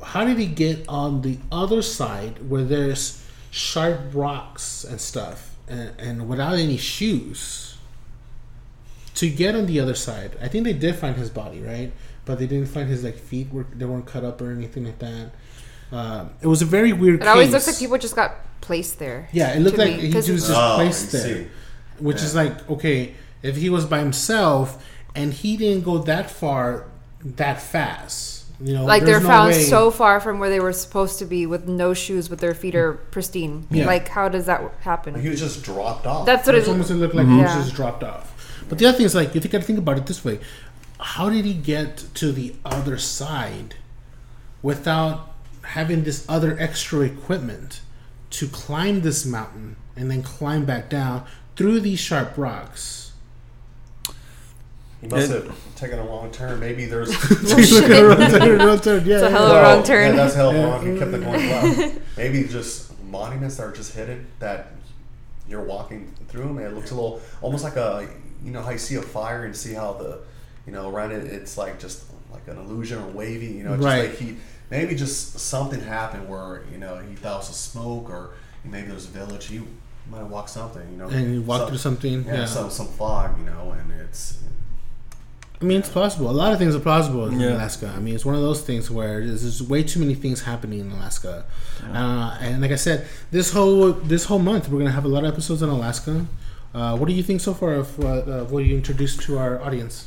how 0.00 0.24
did 0.24 0.38
he 0.38 0.46
get 0.46 0.88
on 0.88 1.22
the 1.22 1.38
other 1.50 1.82
side 1.82 2.48
where 2.48 2.62
there's 2.62 3.24
sharp 3.50 4.00
rocks 4.12 4.84
and 4.84 5.00
stuff 5.00 5.54
and, 5.68 5.92
and 5.98 6.28
without 6.28 6.54
any 6.54 6.76
shoes 6.76 7.76
to 9.14 9.28
get 9.28 9.54
on 9.54 9.66
the 9.66 9.80
other 9.80 9.94
side. 9.94 10.36
I 10.40 10.48
think 10.48 10.64
they 10.64 10.72
did 10.72 10.94
find 10.96 11.16
his 11.16 11.30
body 11.30 11.60
right? 11.60 11.92
But 12.24 12.38
they 12.38 12.46
didn't 12.46 12.68
find 12.68 12.88
his 12.88 13.02
like 13.04 13.16
feet 13.16 13.50
were 13.52 13.66
they 13.74 13.84
weren't 13.84 14.06
cut 14.06 14.24
up 14.24 14.40
or 14.42 14.50
anything 14.52 14.84
like 14.84 14.98
that. 14.98 15.30
Um, 15.90 16.30
it 16.42 16.46
was 16.46 16.60
a 16.60 16.66
very 16.66 16.92
weird 16.92 17.22
It 17.22 17.26
always 17.28 17.50
looks 17.50 17.66
like 17.66 17.78
people 17.78 17.96
just 17.96 18.14
got 18.14 18.34
placed 18.60 18.98
there. 18.98 19.28
yeah 19.32 19.54
it 19.54 19.60
looked 19.60 19.78
like 19.78 19.96
me, 19.96 20.00
he 20.08 20.12
'cause 20.12 20.28
was 20.28 20.46
just 20.46 20.58
Oh, 20.58 20.74
placed 20.76 21.12
there 21.12 21.22
see. 21.44 21.46
which 21.98 22.22
is 22.22 22.34
like 22.34 22.68
okay 22.68 23.14
if 23.42 23.56
he 23.56 23.70
was 23.70 23.86
by 23.86 24.00
himself 24.00 24.84
and 25.14 25.32
he 25.32 25.56
didn't 25.56 25.84
go 25.84 25.96
that 25.98 26.30
far 26.30 26.84
that 27.24 27.62
fast 27.62 28.37
you 28.60 28.74
know 28.74 28.84
like 28.84 29.04
they're 29.04 29.20
no 29.20 29.28
found 29.28 29.52
way- 29.52 29.62
so 29.64 29.90
far 29.90 30.20
from 30.20 30.38
where 30.38 30.50
they 30.50 30.60
were 30.60 30.72
supposed 30.72 31.18
to 31.20 31.24
be 31.24 31.46
with 31.46 31.68
no 31.68 31.94
shoes, 31.94 32.28
but 32.28 32.38
their 32.38 32.54
feet 32.54 32.74
are 32.74 32.94
pristine. 32.94 33.66
Yeah. 33.70 33.86
Like, 33.86 34.08
how 34.08 34.28
does 34.28 34.46
that 34.46 34.60
happen? 34.80 35.14
He 35.14 35.20
happen? 35.20 35.30
was 35.30 35.40
just 35.40 35.62
dropped 35.62 36.06
off. 36.06 36.26
That's 36.26 36.46
what 36.46 36.54
It's 36.56 36.66
it 36.66 36.70
almost 36.70 36.90
looked 36.90 37.14
like 37.14 37.26
he 37.26 37.32
mm-hmm. 37.32 37.42
was 37.42 37.50
Yeah. 37.52 37.62
just 37.62 37.74
dropped 37.74 38.02
off. 38.02 38.34
But 38.68 38.78
the 38.78 38.86
other 38.86 38.96
thing 38.96 39.06
is 39.06 39.14
like 39.14 39.34
you 39.34 39.40
think 39.40 39.54
I 39.54 39.60
think 39.60 39.78
about 39.78 39.96
it 39.98 40.06
this 40.06 40.24
way: 40.24 40.40
how 41.00 41.30
did 41.30 41.44
he 41.44 41.54
get 41.54 42.04
to 42.14 42.32
the 42.32 42.54
other 42.64 42.98
side 42.98 43.76
without 44.62 45.30
having 45.62 46.04
this 46.04 46.24
other 46.28 46.56
extra 46.58 47.00
equipment 47.00 47.80
to 48.30 48.48
climb 48.48 49.02
this 49.02 49.24
mountain 49.24 49.76
and 49.96 50.10
then 50.10 50.22
climb 50.22 50.64
back 50.64 50.90
down 50.90 51.24
through 51.56 51.80
these 51.80 51.98
sharp 52.00 52.36
rocks? 52.36 53.07
He 55.00 55.06
must 55.08 55.30
It- 55.30 55.44
have 55.46 55.74
taken 55.76 55.98
a 55.98 56.04
long 56.06 56.30
turn. 56.30 56.58
Maybe 56.60 56.86
there's. 56.86 57.10
yeah, 57.10 57.16
It's 57.58 57.72
a 59.22 59.30
hell 59.30 59.46
of 59.46 59.56
a 59.56 59.62
wrong 59.62 59.82
turn. 59.82 60.10
Yeah, 60.10 60.16
that's 60.16 60.34
hell 60.34 60.50
of 60.50 60.56
a 60.56 60.62
wrong. 60.66 60.92
He 60.92 60.98
kept 60.98 61.12
it 61.12 61.20
going 61.22 61.48
left. 61.48 61.98
Maybe 62.16 62.44
just 62.44 62.92
monuments 63.04 63.56
that 63.56 63.64
are 63.64 63.72
just 63.72 63.94
hidden 63.94 64.26
that 64.38 64.72
you're 65.48 65.64
walking 65.64 66.12
through 66.28 66.42
them. 66.44 66.58
And 66.58 66.66
it 66.66 66.74
looks 66.74 66.90
a 66.90 66.94
little, 66.94 67.20
almost 67.40 67.64
like 67.64 67.76
a, 67.76 68.08
you 68.44 68.50
know, 68.50 68.62
how 68.62 68.70
you 68.70 68.78
see 68.78 68.96
a 68.96 69.02
fire 69.02 69.44
and 69.44 69.56
see 69.56 69.72
how 69.74 69.92
the, 69.94 70.18
you 70.66 70.72
know, 70.72 70.90
around 70.90 71.12
it, 71.12 71.24
it's 71.26 71.56
like 71.56 71.78
just 71.80 72.04
like 72.32 72.46
an 72.48 72.58
illusion 72.58 72.98
or 73.02 73.06
wavy. 73.08 73.46
You 73.46 73.64
know, 73.64 73.74
just 73.76 73.84
Right. 73.86 74.10
like 74.10 74.18
he 74.18 74.36
maybe 74.70 74.94
just 74.94 75.38
something 75.38 75.80
happened 75.80 76.28
where 76.28 76.62
you 76.70 76.76
know 76.78 76.98
he 76.98 77.14
thought 77.14 77.42
it 77.44 77.48
was 77.48 77.56
smoke 77.56 78.10
or 78.10 78.30
maybe 78.64 78.88
there's 78.88 79.06
a 79.06 79.10
village. 79.10 79.46
He 79.46 79.60
might 80.10 80.18
have 80.18 80.30
walked 80.30 80.50
something. 80.50 80.86
You 80.90 80.98
know, 80.98 81.08
And 81.08 81.32
he 81.34 81.38
walked 81.38 81.60
some- 81.62 81.68
through 81.68 81.78
something. 81.78 82.24
Yeah, 82.26 82.34
Yeah, 82.40 82.44
some 82.44 82.70
some 82.70 82.88
fog. 82.88 83.38
You 83.38 83.46
know, 83.46 83.74
and 83.78 83.90
it's 84.00 84.38
I 85.60 85.64
mean 85.64 85.78
it's 85.80 85.88
possible. 85.88 86.30
A 86.30 86.32
lot 86.32 86.52
of 86.52 86.58
things 86.58 86.74
are 86.76 86.80
plausible 86.80 87.26
in 87.26 87.40
Yeah. 87.40 87.54
Alaska. 87.56 87.92
I 87.96 87.98
mean 87.98 88.14
it's 88.14 88.24
one 88.24 88.34
of 88.36 88.42
those 88.42 88.60
things 88.62 88.90
where 88.90 89.24
there's, 89.26 89.42
there's 89.42 89.62
way 89.62 89.82
too 89.82 89.98
many 90.00 90.14
things 90.14 90.42
happening 90.42 90.78
in 90.80 90.90
Alaska. 90.92 91.44
Uh, 91.92 92.36
and 92.40 92.62
like 92.62 92.70
I 92.70 92.76
said, 92.76 93.06
this 93.30 93.52
whole 93.52 93.92
this 93.92 94.24
whole 94.26 94.38
month 94.38 94.68
we're 94.68 94.78
gonna 94.78 94.92
have 94.92 95.04
a 95.04 95.08
lot 95.08 95.24
of 95.24 95.32
episodes 95.32 95.62
on 95.62 95.68
Alaska. 95.68 96.26
Uh, 96.74 96.96
what 96.96 97.08
do 97.08 97.14
you 97.14 97.22
think 97.22 97.40
so 97.40 97.54
far 97.54 97.74
of 97.74 97.98
what, 97.98 98.28
uh, 98.28 98.44
what 98.44 98.58
you 98.64 98.76
introduced 98.76 99.20
to 99.22 99.38
our 99.38 99.60
audience? 99.62 100.06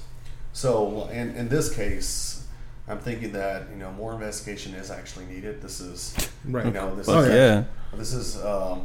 So 0.53 1.07
in, 1.11 1.31
in 1.35 1.49
this 1.49 1.73
case, 1.73 2.45
I'm 2.87 2.99
thinking 2.99 3.31
that 3.33 3.63
you 3.71 3.77
know 3.77 3.91
more 3.91 4.13
investigation 4.13 4.73
is 4.75 4.89
actually 4.91 5.25
needed. 5.25 5.61
This 5.61 5.81
is 5.81 6.15
Right. 6.45 6.65
you 6.65 6.71
know 6.71 6.95
this 6.95 7.09
Oh, 7.09 7.19
is 7.21 7.33
yeah. 7.33 7.63
this 7.97 8.13
is 8.13 8.37
um, 8.43 8.83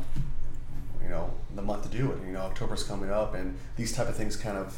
you 1.02 1.08
know 1.10 1.30
the 1.54 1.62
month 1.62 1.82
to 1.90 1.96
do 1.96 2.10
it. 2.10 2.18
You 2.26 2.32
know 2.32 2.40
October's 2.40 2.82
coming 2.82 3.10
up, 3.10 3.34
and 3.34 3.56
these 3.76 3.92
type 3.92 4.08
of 4.08 4.16
things 4.16 4.36
kind 4.36 4.56
of 4.58 4.76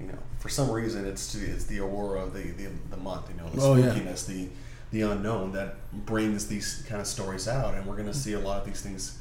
you 0.00 0.06
know 0.06 0.18
for 0.38 0.48
some 0.48 0.70
reason 0.70 1.06
it's 1.06 1.32
to, 1.32 1.38
it's 1.44 1.64
the 1.64 1.80
aurora 1.80 2.20
of 2.22 2.34
the, 2.34 2.42
the 2.52 2.68
the 2.90 2.96
month. 2.96 3.28
You 3.30 3.36
know 3.42 3.48
the 3.50 3.60
Oh, 3.62 3.74
yeah. 3.74 3.86
spookiness, 3.86 4.26
the 4.26 4.48
the 4.92 5.02
unknown 5.02 5.52
that 5.52 5.74
brings 6.06 6.46
these 6.46 6.84
kind 6.88 7.00
of 7.00 7.06
stories 7.06 7.48
out, 7.48 7.74
and 7.74 7.84
we're 7.86 7.96
going 7.96 8.06
to 8.06 8.14
see 8.14 8.34
a 8.34 8.38
lot 8.40 8.60
of 8.60 8.66
these 8.66 8.80
things 8.80 9.18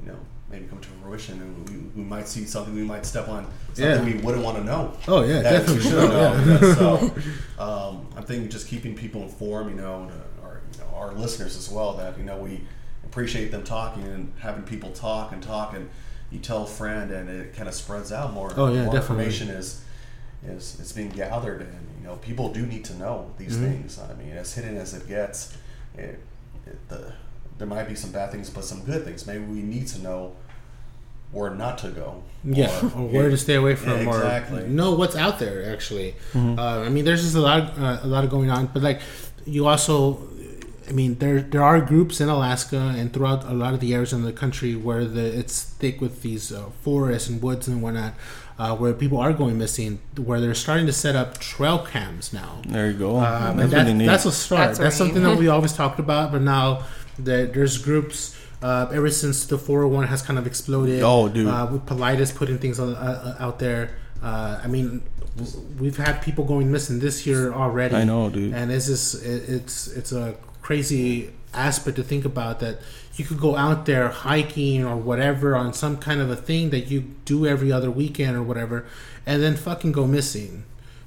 you 0.00 0.10
know, 0.10 0.18
maybe 0.50 0.66
come 0.66 0.80
to 0.80 0.88
fruition, 0.88 1.40
and 1.40 1.68
we, 1.70 2.02
we 2.02 2.08
might 2.08 2.26
see 2.26 2.44
something. 2.44 2.74
We 2.74 2.82
might 2.82 3.06
step 3.06 3.28
on 3.28 3.46
Yeah. 3.76 3.94
something 3.96 4.16
we 4.16 4.20
wouldn't 4.22 4.42
want 4.44 4.58
to 4.58 4.64
know. 4.64 4.92
Oh, 5.06 5.22
yeah, 5.22 5.40
that 5.40 5.68
we 5.68 5.74
definitely. 5.76 5.82
should 5.90 6.08
know. 6.10 6.58
yeah. 6.60 6.74
so, 6.74 7.14
um, 7.62 8.06
I'm 8.16 8.24
thinking 8.24 8.48
just 8.50 8.66
keeping 8.66 8.96
people 8.96 9.22
informed, 9.22 9.70
you 9.70 9.76
know, 9.76 10.10
to 10.10 10.44
our 10.46 10.60
you 10.72 10.78
know, 10.80 10.96
our 10.96 11.12
listeners 11.14 11.56
as 11.56 11.70
well, 11.70 11.92
that 11.94 12.18
you 12.18 12.24
know 12.24 12.36
we 12.38 12.60
appreciate 13.06 13.52
them 13.52 13.62
talking 13.62 14.02
and 14.02 14.32
having 14.40 14.64
people 14.64 14.90
talk 14.90 15.30
and 15.32 15.40
talk, 15.42 15.74
and 15.74 15.88
you 16.32 16.40
tell 16.40 16.64
a 16.64 16.66
friend, 16.66 17.12
and 17.12 17.30
it 17.30 17.54
kind 17.54 17.68
of 17.68 17.74
spreads 17.74 18.10
out 18.10 18.32
more. 18.32 18.52
Oh, 18.56 18.66
yeah, 18.74 18.84
more 18.86 18.92
definitely. 18.94 19.26
information 19.26 19.48
is 19.50 19.84
is 20.46 20.78
is 20.80 20.92
being 20.92 21.10
gathered, 21.10 21.60
and 21.62 21.86
you 22.00 22.06
know 22.06 22.16
people 22.16 22.52
do 22.52 22.64
need 22.66 22.84
to 22.86 22.94
know 22.96 23.30
these 23.38 23.56
Mm-hmm. 23.56 23.64
things. 23.72 23.98
I 23.98 24.14
mean, 24.14 24.32
as 24.36 24.54
hidden 24.54 24.76
as 24.76 24.94
it 24.94 25.06
gets, 25.08 25.56
it, 25.96 26.18
it 26.66 26.88
the 26.88 27.12
there 27.58 27.66
might 27.68 27.88
be 27.88 27.94
some 27.94 28.10
bad 28.10 28.30
things, 28.32 28.50
but 28.50 28.64
some 28.64 28.82
good 28.84 29.04
things. 29.04 29.26
Maybe 29.26 29.44
we 29.44 29.62
need 29.62 29.86
to 29.88 29.98
know 30.00 30.34
where 31.32 31.50
not 31.54 31.78
to 31.78 31.88
go. 31.88 32.22
Yeah, 32.44 32.68
or 32.96 33.08
where 33.14 33.30
to 33.30 33.36
stay 33.36 33.54
away 33.54 33.74
from, 33.74 33.90
Yeah, 33.90 34.08
exactly. 34.08 34.62
or 34.62 34.68
know 34.68 34.94
what's 34.94 35.16
out 35.16 35.38
there. 35.38 35.72
Actually, 35.72 36.14
uh, 36.34 36.80
I 36.86 36.88
mean, 36.88 37.04
there's 37.04 37.22
just 37.22 37.34
a 37.36 37.40
lot, 37.40 37.60
of, 37.60 37.82
uh, 37.82 37.98
a 38.02 38.06
lot 38.06 38.22
of 38.24 38.30
going 38.30 38.50
on. 38.50 38.66
But 38.66 38.82
like, 38.82 39.00
you 39.46 39.66
also, 39.66 40.28
I 40.88 40.92
mean, 40.92 41.16
there 41.18 41.40
there 41.40 41.62
are 41.62 41.80
groups 41.80 42.20
in 42.20 42.28
Alaska 42.28 42.94
and 42.98 43.12
throughout 43.12 43.44
a 43.44 43.54
lot 43.54 43.72
of 43.74 43.80
the 43.80 43.94
areas 43.94 44.12
in 44.12 44.22
the 44.22 44.32
country 44.32 44.74
where 44.76 45.04
the 45.04 45.24
it's 45.40 45.62
thick 45.64 46.00
with 46.00 46.22
these 46.22 46.52
uh, 46.52 46.70
forests 46.82 47.28
and 47.28 47.40
woods 47.42 47.66
and 47.68 47.82
whatnot, 47.82 48.14
uh, 48.58 48.76
where 48.76 48.92
people 48.92 49.18
are 49.18 49.32
going 49.32 49.58
missing. 49.58 50.00
Where 50.16 50.40
they're 50.40 50.54
starting 50.54 50.86
to 50.86 50.92
set 50.92 51.16
up 51.16 51.38
trail 51.38 51.78
cams 51.84 52.32
now. 52.32 52.62
There 52.66 52.90
you 52.90 52.98
go. 52.98 53.16
Um, 53.18 53.56
that's 53.56 53.70
that, 53.72 53.78
really 53.82 53.94
neat. 53.94 54.06
that's 54.06 54.24
a 54.24 54.32
start. 54.32 54.68
That's 54.68 54.78
That's, 54.78 54.96
something 54.96 55.22
that 55.22 55.36
we 55.38 55.48
always 55.48 55.72
talked 55.72 55.98
about, 55.98 56.32
but 56.32 56.42
now 56.42 56.84
that 57.18 57.52
there's 57.54 57.78
groups. 57.78 58.36
Uh, 58.62 58.88
ever 58.94 59.10
since 59.10 59.44
the 59.44 59.58
401 59.58 60.06
has 60.06 60.22
kind 60.22 60.38
of 60.38 60.46
exploded, 60.46 61.02
Oh, 61.02 61.28
dude. 61.28 61.48
uh, 61.48 61.68
with 61.70 61.84
Paulides 61.84 62.34
putting 62.34 62.56
things 62.56 62.80
on, 62.80 62.94
uh, 62.94 63.36
uh, 63.38 63.44
out 63.44 63.58
there. 63.58 63.90
Uh, 64.22 64.58
I 64.64 64.68
mean, 64.68 65.02
we've 65.78 65.98
had 65.98 66.22
people 66.22 66.44
going 66.44 66.72
missing 66.72 66.98
this 66.98 67.26
year 67.26 67.52
already. 67.52 67.94
I 67.94 68.04
know, 68.04 68.30
dude. 68.30 68.54
and 68.54 68.72
it's 68.72 68.86
just 68.86 69.22
it, 69.22 69.50
it's 69.50 69.88
it's 69.88 70.12
a 70.12 70.34
crazy 70.62 71.30
aspect 71.52 71.96
to 71.96 72.02
think 72.02 72.24
about 72.24 72.60
that 72.60 72.78
you 73.16 73.24
could 73.24 73.40
go 73.40 73.56
out 73.56 73.86
there 73.86 74.08
hiking 74.08 74.84
or 74.84 74.96
whatever 74.96 75.54
on 75.56 75.72
some 75.72 75.96
kind 75.98 76.20
of 76.20 76.30
a 76.30 76.36
thing 76.36 76.70
that 76.70 76.90
you 76.90 77.00
do 77.24 77.46
every 77.46 77.70
other 77.70 77.90
weekend 77.90 78.36
or 78.36 78.42
whatever, 78.42 78.84
and 79.26 79.42
then 79.42 79.56
fucking 79.56 79.92
go 79.92 80.06
missing. 80.06 80.64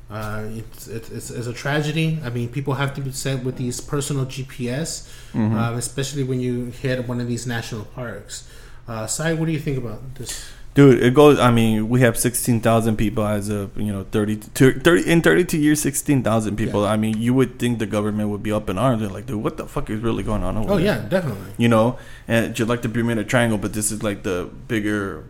Uh, 0.10 0.44
it's, 0.56 0.88
it's, 0.88 1.10
it's, 1.12 1.30
it's 1.32 1.48
a 1.48 1.54
tragedy. 1.54 2.18
I 2.24 2.30
mean, 2.30 2.48
people 2.48 2.76
have 2.76 2.94
to 2.96 3.02
be 3.02 3.12
set 3.12 3.44
with 3.44 3.58
these 3.58 3.82
personal 3.82 4.26
GPS, 4.26 5.10
Mm-hmm. 5.34 5.58
um, 5.58 5.76
especially 5.76 6.24
when 6.24 6.40
you 6.40 6.66
hit 6.68 7.08
one 7.08 7.20
of 7.20 7.28
these 7.28 7.46
national 7.46 7.84
parks. 7.86 8.48
Uh, 8.88 9.06
Sai, 9.06 9.34
what 9.34 9.46
do 9.48 9.52
you 9.52 9.60
think 9.60 9.78
about 9.78 10.16
this? 10.16 10.46
Dude, 10.78 11.02
it 11.02 11.16
goes. 11.16 11.40
I 11.40 11.50
mean, 11.50 11.90
we 11.90 12.02
have 12.02 12.16
sixteen 12.20 12.62
thousand 12.62 12.98
people 12.98 13.26
as 13.26 13.50
of 13.50 13.76
you 13.76 13.92
know 13.92 14.06
30, 14.12 14.36
30 14.36 15.10
in 15.12 15.24
thirty 15.24 15.44
two 15.44 15.58
years, 15.58 15.82
sixteen 15.82 16.22
thousand 16.22 16.56
people. 16.56 16.84
Yeah. 16.84 16.92
I 16.92 16.98
mean, 16.98 17.18
you 17.18 17.34
would 17.34 17.58
think 17.58 17.80
the 17.80 17.88
government 17.88 18.30
would 18.30 18.44
be 18.44 18.52
up 18.52 18.70
in 18.70 18.78
arms. 18.78 19.02
They're 19.02 19.10
like, 19.10 19.26
dude, 19.26 19.44
what 19.44 19.58
the 19.58 19.66
fuck 19.66 19.90
is 19.90 20.00
really 20.02 20.22
going 20.22 20.44
on 20.44 20.56
over 20.56 20.74
Oh 20.74 20.78
there? 20.78 20.86
yeah, 20.86 21.10
definitely. 21.10 21.52
you 21.58 21.68
know, 21.68 21.98
and 22.28 22.54
just 22.54 22.70
like 22.70 22.84
the 22.84 22.90
Bermuda 22.90 23.24
Triangle, 23.24 23.58
but 23.58 23.74
this 23.74 23.92
is 23.92 24.04
like 24.04 24.22
the 24.22 24.52
bigger, 24.68 25.24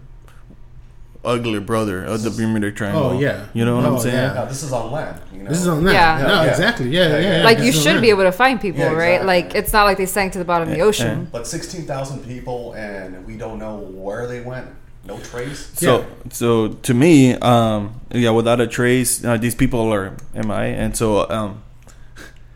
uglier 1.24 1.62
brother 1.62 2.04
of 2.04 2.24
the 2.24 2.30
Bermuda 2.30 2.72
Triangle. 2.74 3.04
Oh, 3.12 3.20
yeah. 3.20 3.48
you 3.54 3.64
know 3.64 3.78
what 3.78 3.86
Oh, 3.86 3.94
I'm 3.96 4.00
saying? 4.00 4.16
yeah. 4.16 4.34
Now, 4.34 4.46
this 4.46 4.64
is 4.64 4.74
on 4.74 4.92
land. 4.92 5.22
You 5.34 5.44
know? 5.44 5.50
This 5.50 5.60
is 5.62 5.68
on 5.70 5.84
land. 5.84 5.96
Yeah. 5.96 6.28
No, 6.28 6.44
Yeah. 6.44 6.50
exactly. 6.50 6.90
Yeah, 6.90 7.08
yeah. 7.08 7.20
Yeah, 7.20 7.38
yeah, 7.40 7.44
like 7.46 7.60
you 7.60 7.72
should 7.72 7.96
that. 7.96 8.02
be 8.02 8.10
able 8.10 8.24
to 8.24 8.32
find 8.34 8.60
people, 8.60 8.82
Yeah, 8.82 8.92
right? 8.92 9.22
exactly. 9.22 9.28
Like 9.28 9.56
it's 9.56 9.72
not 9.72 9.84
like 9.86 9.98
they 9.98 10.06
sank 10.08 10.34
to 10.34 10.40
the 10.40 10.46
bottom 10.46 10.68
of 10.70 10.76
the 10.76 10.82
ocean. 10.82 11.28
But 11.32 11.48
16,000 11.48 12.26
people 12.26 12.74
and 12.74 13.26
we 13.26 13.36
don't 13.38 13.60
know 13.60 13.78
where 13.78 14.28
they 14.28 14.42
went. 14.42 14.68
No 15.08 15.18
trace. 15.20 15.72
So, 15.76 16.00
Yeah. 16.00 16.06
so 16.32 16.68
to 16.70 16.94
me, 16.94 17.34
um, 17.36 18.02
yeah, 18.12 18.32
without 18.32 18.60
a 18.62 18.68
trace, 18.68 19.24
uh, 19.24 19.38
these 19.38 19.56
people 19.56 19.92
are 19.94 20.14
MI, 20.36 20.68
and 20.76 20.96
so 20.98 21.30
um, 21.30 21.62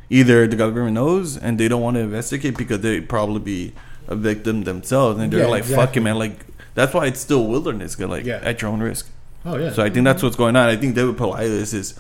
either 0.10 0.48
the 0.48 0.56
government 0.56 0.94
knows 0.94 1.38
and 1.38 1.58
they 1.60 1.68
don't 1.68 1.82
want 1.82 1.96
to 1.96 2.02
investigate 2.02 2.58
because 2.58 2.82
they 2.82 3.00
probably 3.02 3.40
be 3.40 3.74
a 4.08 4.16
victim 4.16 4.64
themselves, 4.64 5.20
and 5.20 5.32
they're 5.32 5.42
Yeah, 5.42 5.48
like, 5.48 5.64
"Fuck 5.64 5.72
exactly. 5.96 6.02
it, 6.02 6.04
man!" 6.04 6.18
Like 6.20 6.46
that's 6.76 6.94
why 6.94 7.06
it's 7.06 7.20
still 7.20 7.48
wilderness, 7.48 7.96
'cause, 7.96 8.08
like 8.10 8.26
Yeah. 8.26 8.40
at 8.44 8.62
your 8.62 8.72
own 8.72 8.82
risk. 8.82 9.08
Oh 9.46 9.58
yeah. 9.58 9.72
So 9.72 9.84
I 9.84 9.90
think 9.90 10.04
that's 10.06 10.22
what's 10.22 10.36
going 10.36 10.56
on. 10.56 10.68
I 10.70 10.76
think 10.76 10.96
David 10.96 11.16
Paulides 11.18 11.74
is 11.74 11.94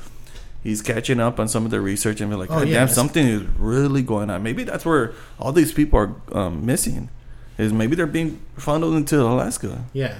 he's 0.63 0.81
catching 0.81 1.19
up 1.19 1.39
on 1.39 1.47
some 1.47 1.65
of 1.65 1.71
the 1.71 1.81
research 1.81 2.21
and 2.21 2.29
be 2.29 2.35
like, 2.35 2.51
Oh, 2.51 2.59
"God 2.59 2.67
yeah, 2.67 2.79
damn, 2.79 2.87
something 2.89 3.25
is 3.25 3.41
really 3.57 4.01
going 4.01 4.29
on." 4.29 4.43
Maybe 4.43 4.63
that's 4.63 4.85
where 4.85 5.13
all 5.39 5.51
these 5.51 5.71
people 5.71 5.97
are 5.99 6.11
um, 6.37 6.65
missing. 6.65 7.09
Is 7.57 7.71
maybe 7.73 7.95
they're 7.95 8.07
being 8.07 8.39
funneled 8.57 8.95
into 8.95 9.21
Alaska. 9.21 9.83
yeah. 9.93 10.15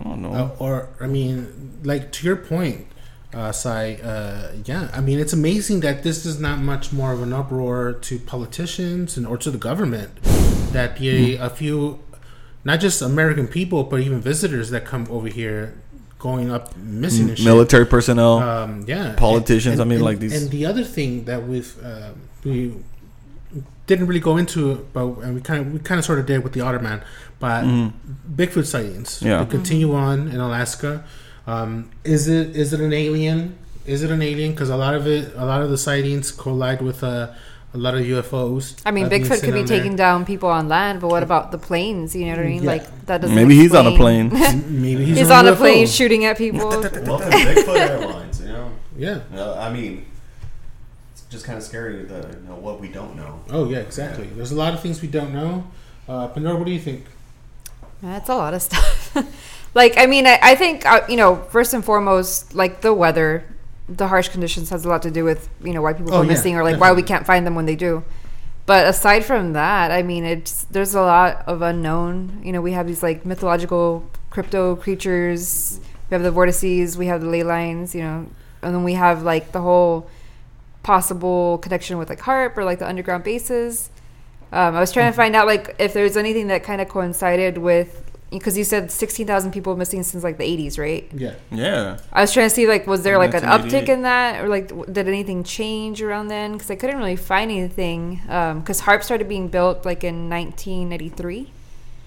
I 0.00 0.04
don't 0.04 0.22
know. 0.22 0.32
Uh, 0.32 0.50
or 0.58 0.88
I 1.00 1.06
mean, 1.06 1.78
like 1.82 2.12
to 2.12 2.26
your 2.26 2.36
point, 2.36 2.86
uh, 3.34 3.52
Sai. 3.52 3.94
Uh, 4.02 4.52
yeah, 4.64 4.90
I 4.94 5.00
mean, 5.00 5.18
it's 5.18 5.32
amazing 5.32 5.80
that 5.80 6.02
this 6.02 6.24
is 6.24 6.38
not 6.40 6.60
much 6.60 6.92
more 6.92 7.12
of 7.12 7.22
an 7.22 7.32
uproar 7.32 7.92
to 7.92 8.18
politicians 8.18 9.16
and 9.16 9.26
or 9.26 9.36
to 9.38 9.50
the 9.50 9.58
government 9.58 10.10
that 10.72 10.98
the 10.98 11.36
Hmm. 11.36 11.42
a 11.42 11.50
few, 11.50 11.98
not 12.64 12.80
just 12.80 13.02
American 13.02 13.46
people, 13.48 13.84
but 13.84 14.00
even 14.00 14.20
visitors 14.20 14.70
that 14.70 14.84
come 14.84 15.06
over 15.10 15.28
here 15.28 15.74
going 16.18 16.50
up 16.50 16.76
missing 16.76 17.28
and 17.28 17.38
shit. 17.38 17.44
military 17.46 17.86
personnel. 17.86 18.38
um, 18.38 18.84
yeah, 18.88 19.14
Politicians, 19.16 19.78
I 19.80 19.84
mean, 19.84 20.00
like 20.00 20.18
these- 20.18 20.34
And 20.42 20.50
the 20.50 20.66
other 20.66 20.82
thing 20.84 21.24
that 21.26 21.46
we've 21.46 21.72
uh, 21.84 22.10
we 22.44 22.72
didn't 23.88 24.06
really 24.06 24.20
go 24.20 24.36
into, 24.36 24.70
it, 24.72 24.92
but 24.92 25.04
and 25.24 25.34
we 25.34 25.40
kind 25.40 25.60
of 25.66 25.72
we 25.72 25.78
kind 25.80 25.98
of 25.98 26.04
sort 26.04 26.20
of 26.20 26.26
did 26.26 26.44
with 26.44 26.52
the 26.52 26.60
Otterman, 26.60 27.02
but 27.40 27.64
Bigfoot 28.38 28.66
sightings. 28.66 29.20
Yeah. 29.20 29.42
they 29.42 29.50
continue 29.50 29.92
on 29.94 30.28
in 30.28 30.38
Alaska. 30.38 31.04
Um, 31.48 31.90
is 32.04 32.28
it 32.28 32.54
is 32.54 32.72
it 32.72 32.80
an 32.80 32.92
alien? 32.92 33.58
Is 33.86 34.02
it 34.02 34.10
an 34.10 34.22
alien? 34.22 34.52
Because 34.52 34.68
a 34.70 34.76
lot 34.76 34.94
of 34.94 35.06
it, 35.06 35.32
a 35.34 35.44
lot 35.44 35.62
of 35.62 35.70
the 35.70 35.78
sightings 35.78 36.30
collide 36.30 36.82
with 36.82 37.02
uh, 37.02 37.32
a 37.74 37.78
lot 37.78 37.94
of 37.94 38.00
UFOs. 38.02 38.80
I 38.84 38.90
mean, 38.90 39.08
Bigfoot 39.08 39.40
could 39.40 39.54
be 39.54 39.60
on 39.60 39.66
there. 39.66 39.78
taking 39.78 39.96
down 39.96 40.24
people 40.26 40.48
on 40.50 40.68
land, 40.68 41.00
but 41.00 41.08
what 41.08 41.22
about 41.22 41.50
the 41.52 41.58
planes? 41.58 42.14
You 42.14 42.26
know 42.26 42.32
what 42.32 42.40
I 42.40 42.48
mean? 42.48 42.62
Yeah. 42.62 42.70
Like 42.72 43.06
that 43.06 43.20
doesn't. 43.22 43.34
Maybe 43.34 43.54
he's 43.56 43.74
on 43.74 43.86
a 43.86 43.96
plane. 43.96 44.28
Maybe 44.86 45.04
he's, 45.06 45.18
He's, 45.18 45.30
on, 45.30 45.46
on 45.46 45.52
a 45.52 45.56
UFO. 45.56 45.58
plane 45.58 45.86
shooting 45.86 46.24
at 46.26 46.36
people. 46.36 46.68
Welcome 46.68 46.92
to 46.92 47.00
Bigfoot 47.00 47.76
Airlines, 47.78 48.40
you 48.42 48.48
know? 48.48 48.70
Yeah. 48.96 49.20
Uh, 49.34 49.54
I 49.58 49.72
mean, 49.72 50.04
it's 50.12 50.17
just 51.30 51.44
kind 51.44 51.58
of 51.58 51.64
scary 51.64 52.04
the, 52.04 52.16
you 52.42 52.48
know, 52.48 52.54
what 52.56 52.80
we 52.80 52.88
don't 52.88 53.16
know. 53.16 53.40
Oh 53.50 53.68
yeah, 53.68 53.78
exactly. 53.78 54.26
There's 54.28 54.52
a 54.52 54.56
lot 54.56 54.74
of 54.74 54.80
things 54.80 55.02
we 55.02 55.08
don't 55.08 55.32
know. 55.32 55.64
Uh, 56.08 56.28
Pandora, 56.28 56.56
what 56.56 56.66
do 56.66 56.72
you 56.72 56.80
think? 56.80 57.04
That's 58.02 58.28
a 58.28 58.34
lot 58.36 58.54
of 58.54 58.62
stuff. 58.62 59.16
like, 59.74 59.94
I 59.98 60.06
mean, 60.06 60.26
I, 60.26 60.38
I 60.42 60.54
think, 60.54 60.86
uh, 60.86 61.00
you 61.08 61.16
know, 61.16 61.36
first 61.36 61.74
and 61.74 61.84
foremost, 61.84 62.54
like 62.54 62.80
the 62.80 62.94
weather, 62.94 63.44
the 63.88 64.08
harsh 64.08 64.28
conditions 64.28 64.70
has 64.70 64.84
a 64.84 64.88
lot 64.88 65.02
to 65.02 65.10
do 65.10 65.24
with, 65.24 65.48
you 65.62 65.72
know, 65.72 65.82
why 65.82 65.92
people 65.92 66.12
Oh, 66.14 66.18
go 66.18 66.22
yeah, 66.22 66.28
missing 66.28 66.56
or 66.56 66.62
like 66.62 66.78
why 66.80 66.92
we 66.92 67.02
can't 67.02 67.26
find 67.26 67.46
them 67.46 67.54
when 67.54 67.66
they 67.66 67.76
do. 67.76 68.04
But 68.66 68.86
aside 68.86 69.24
from 69.24 69.54
that, 69.54 69.90
I 69.90 70.02
mean, 70.02 70.24
it's 70.24 70.64
there's 70.64 70.94
a 70.94 71.00
lot 71.00 71.42
of 71.46 71.62
unknown. 71.62 72.42
You 72.44 72.52
know, 72.52 72.60
we 72.60 72.72
have 72.72 72.86
these 72.86 73.02
like 73.02 73.24
mythological 73.24 74.08
crypto 74.30 74.76
creatures. 74.76 75.80
We 76.10 76.14
have 76.14 76.22
the 76.22 76.30
vortices. 76.30 76.98
We 76.98 77.06
have 77.06 77.22
the 77.22 77.28
ley 77.28 77.42
lines. 77.42 77.94
You 77.94 78.02
know, 78.02 78.26
and 78.62 78.74
then 78.74 78.84
we 78.84 78.92
have 78.92 79.22
like 79.22 79.52
the 79.52 79.62
whole 79.62 80.10
possible 80.88 81.58
connection 81.58 81.98
with 81.98 82.08
like 82.08 82.18
HAARP 82.18 82.56
or 82.56 82.64
like 82.64 82.78
the 82.78 82.88
underground 82.88 83.22
bases. 83.22 83.90
Um, 84.50 84.74
I 84.74 84.80
was 84.80 84.90
trying 84.90 85.12
to 85.12 85.16
find 85.16 85.36
out 85.36 85.46
like 85.46 85.76
if 85.78 85.92
there's 85.92 86.16
anything 86.16 86.46
that 86.46 86.62
kind 86.64 86.80
of 86.80 86.88
coincided 86.88 87.58
with 87.58 88.02
because 88.30 88.56
you 88.56 88.64
said 88.64 88.90
sixteen 88.90 89.26
thousand 89.26 89.50
people 89.52 89.76
missing 89.76 90.02
since 90.02 90.24
like 90.24 90.38
the 90.38 90.44
eighties, 90.44 90.78
right? 90.78 91.06
Yeah. 91.12 91.34
yeah. 91.50 91.98
I 92.10 92.22
was 92.22 92.32
trying 92.32 92.48
to 92.48 92.54
see 92.54 92.66
like 92.66 92.86
was 92.86 93.02
there 93.02 93.18
like 93.18 93.34
an 93.34 93.42
uptick 93.42 93.90
in 93.90 94.00
that 94.02 94.42
or 94.42 94.48
like 94.48 94.68
did 94.90 95.06
anything 95.08 95.44
change 95.44 96.00
around 96.00 96.28
then? 96.28 96.52
Because 96.54 96.70
I 96.70 96.76
couldn't 96.76 96.96
really 96.96 97.16
find 97.16 97.50
anything. 97.50 98.22
Because 98.24 98.80
HAARP 98.80 99.02
started 99.04 99.28
being 99.28 99.48
built 99.48 99.84
like 99.84 100.02
in 100.04 100.30
1983. 100.30 101.52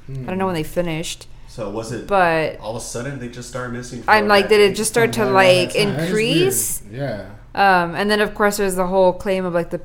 I 0.09 0.13
don't 0.25 0.39
know 0.39 0.47
when 0.47 0.55
they 0.55 0.63
finished, 0.63 1.27
So 1.47 1.69
was 1.69 1.91
it 1.91 2.07
but 2.07 2.59
all 2.59 2.75
of 2.75 2.81
a 2.81 2.85
sudden 2.85 3.19
they 3.19 3.29
just 3.29 3.47
started 3.47 3.73
missing? 3.73 4.03
I'm 4.07 4.27
like, 4.27 4.49
did 4.49 4.59
it 4.59 4.75
just 4.75 4.89
start 4.89 5.13
to 5.13 5.25
like 5.25 5.73
that's- 5.73 5.73
that 5.73 6.01
is 6.01 6.09
increase? 6.09 6.81
Yeah. 6.91 7.29
Um, 7.53 7.95
and 7.95 8.09
then 8.09 8.21
of 8.21 8.33
course 8.33 8.57
there's 8.57 8.75
the 8.75 8.87
whole 8.87 9.13
claim 9.13 9.45
of 9.45 9.53
like 9.53 9.69
the 9.71 9.81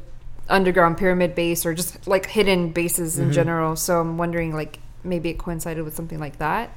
underground 0.49 0.97
pyramid 0.99 1.35
base 1.35 1.67
or 1.67 1.75
just 1.75 2.07
like 2.07 2.27
hidden 2.27 2.71
bases 2.71 3.19
in 3.19 3.31
Mhm. 3.31 3.35
general. 3.35 3.77
So 3.77 4.01
I'm 4.01 4.17
wondering 4.19 4.55
like 4.55 4.79
maybe 5.03 5.31
it 5.31 5.39
coincided 5.39 5.85
with 5.85 5.95
something 5.97 6.19
like 6.21 6.39
that. 6.39 6.71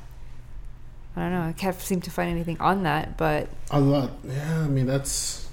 I 1.16 1.22
don't 1.22 1.32
know. 1.34 1.42
I 1.42 1.52
can't 1.54 1.80
seem 1.80 2.02
to 2.02 2.12
find 2.12 2.30
anything 2.32 2.58
on 2.60 2.84
that, 2.84 3.18
but 3.18 3.50
A 3.72 3.80
lot. 3.80 4.12
Yeah, 4.24 4.62
I 4.62 4.68
mean 4.68 4.86
that's 4.88 5.48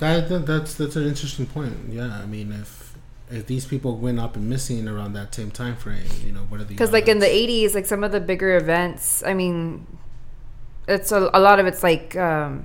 that, 0.00 0.28
that 0.28 0.46
that's 0.46 0.74
that's 0.74 0.96
an 0.96 1.06
interesting 1.06 1.46
point. 1.46 1.76
Yeah, 1.90 2.18
I 2.22 2.26
mean 2.26 2.52
if 2.52 2.94
if 3.30 3.46
these 3.46 3.64
people 3.64 3.96
went 3.96 4.20
up 4.20 4.36
and 4.36 4.48
missing 4.48 4.86
around 4.88 5.14
that 5.14 5.34
same 5.34 5.50
time 5.50 5.76
frame, 5.76 6.04
you 6.24 6.32
know, 6.32 6.40
what 6.48 6.60
are 6.60 6.64
the 6.64 6.68
because 6.74 6.92
like 6.92 7.08
in 7.08 7.18
the 7.18 7.26
80s 7.26 7.74
like 7.74 7.86
some 7.86 8.04
of 8.04 8.12
the 8.12 8.20
bigger 8.20 8.56
events 8.56 9.22
i 9.24 9.32
mean 9.32 9.86
it's 10.86 11.12
a, 11.12 11.30
a 11.32 11.40
lot 11.40 11.58
of 11.58 11.66
it's 11.66 11.82
like 11.82 12.14
um, 12.16 12.64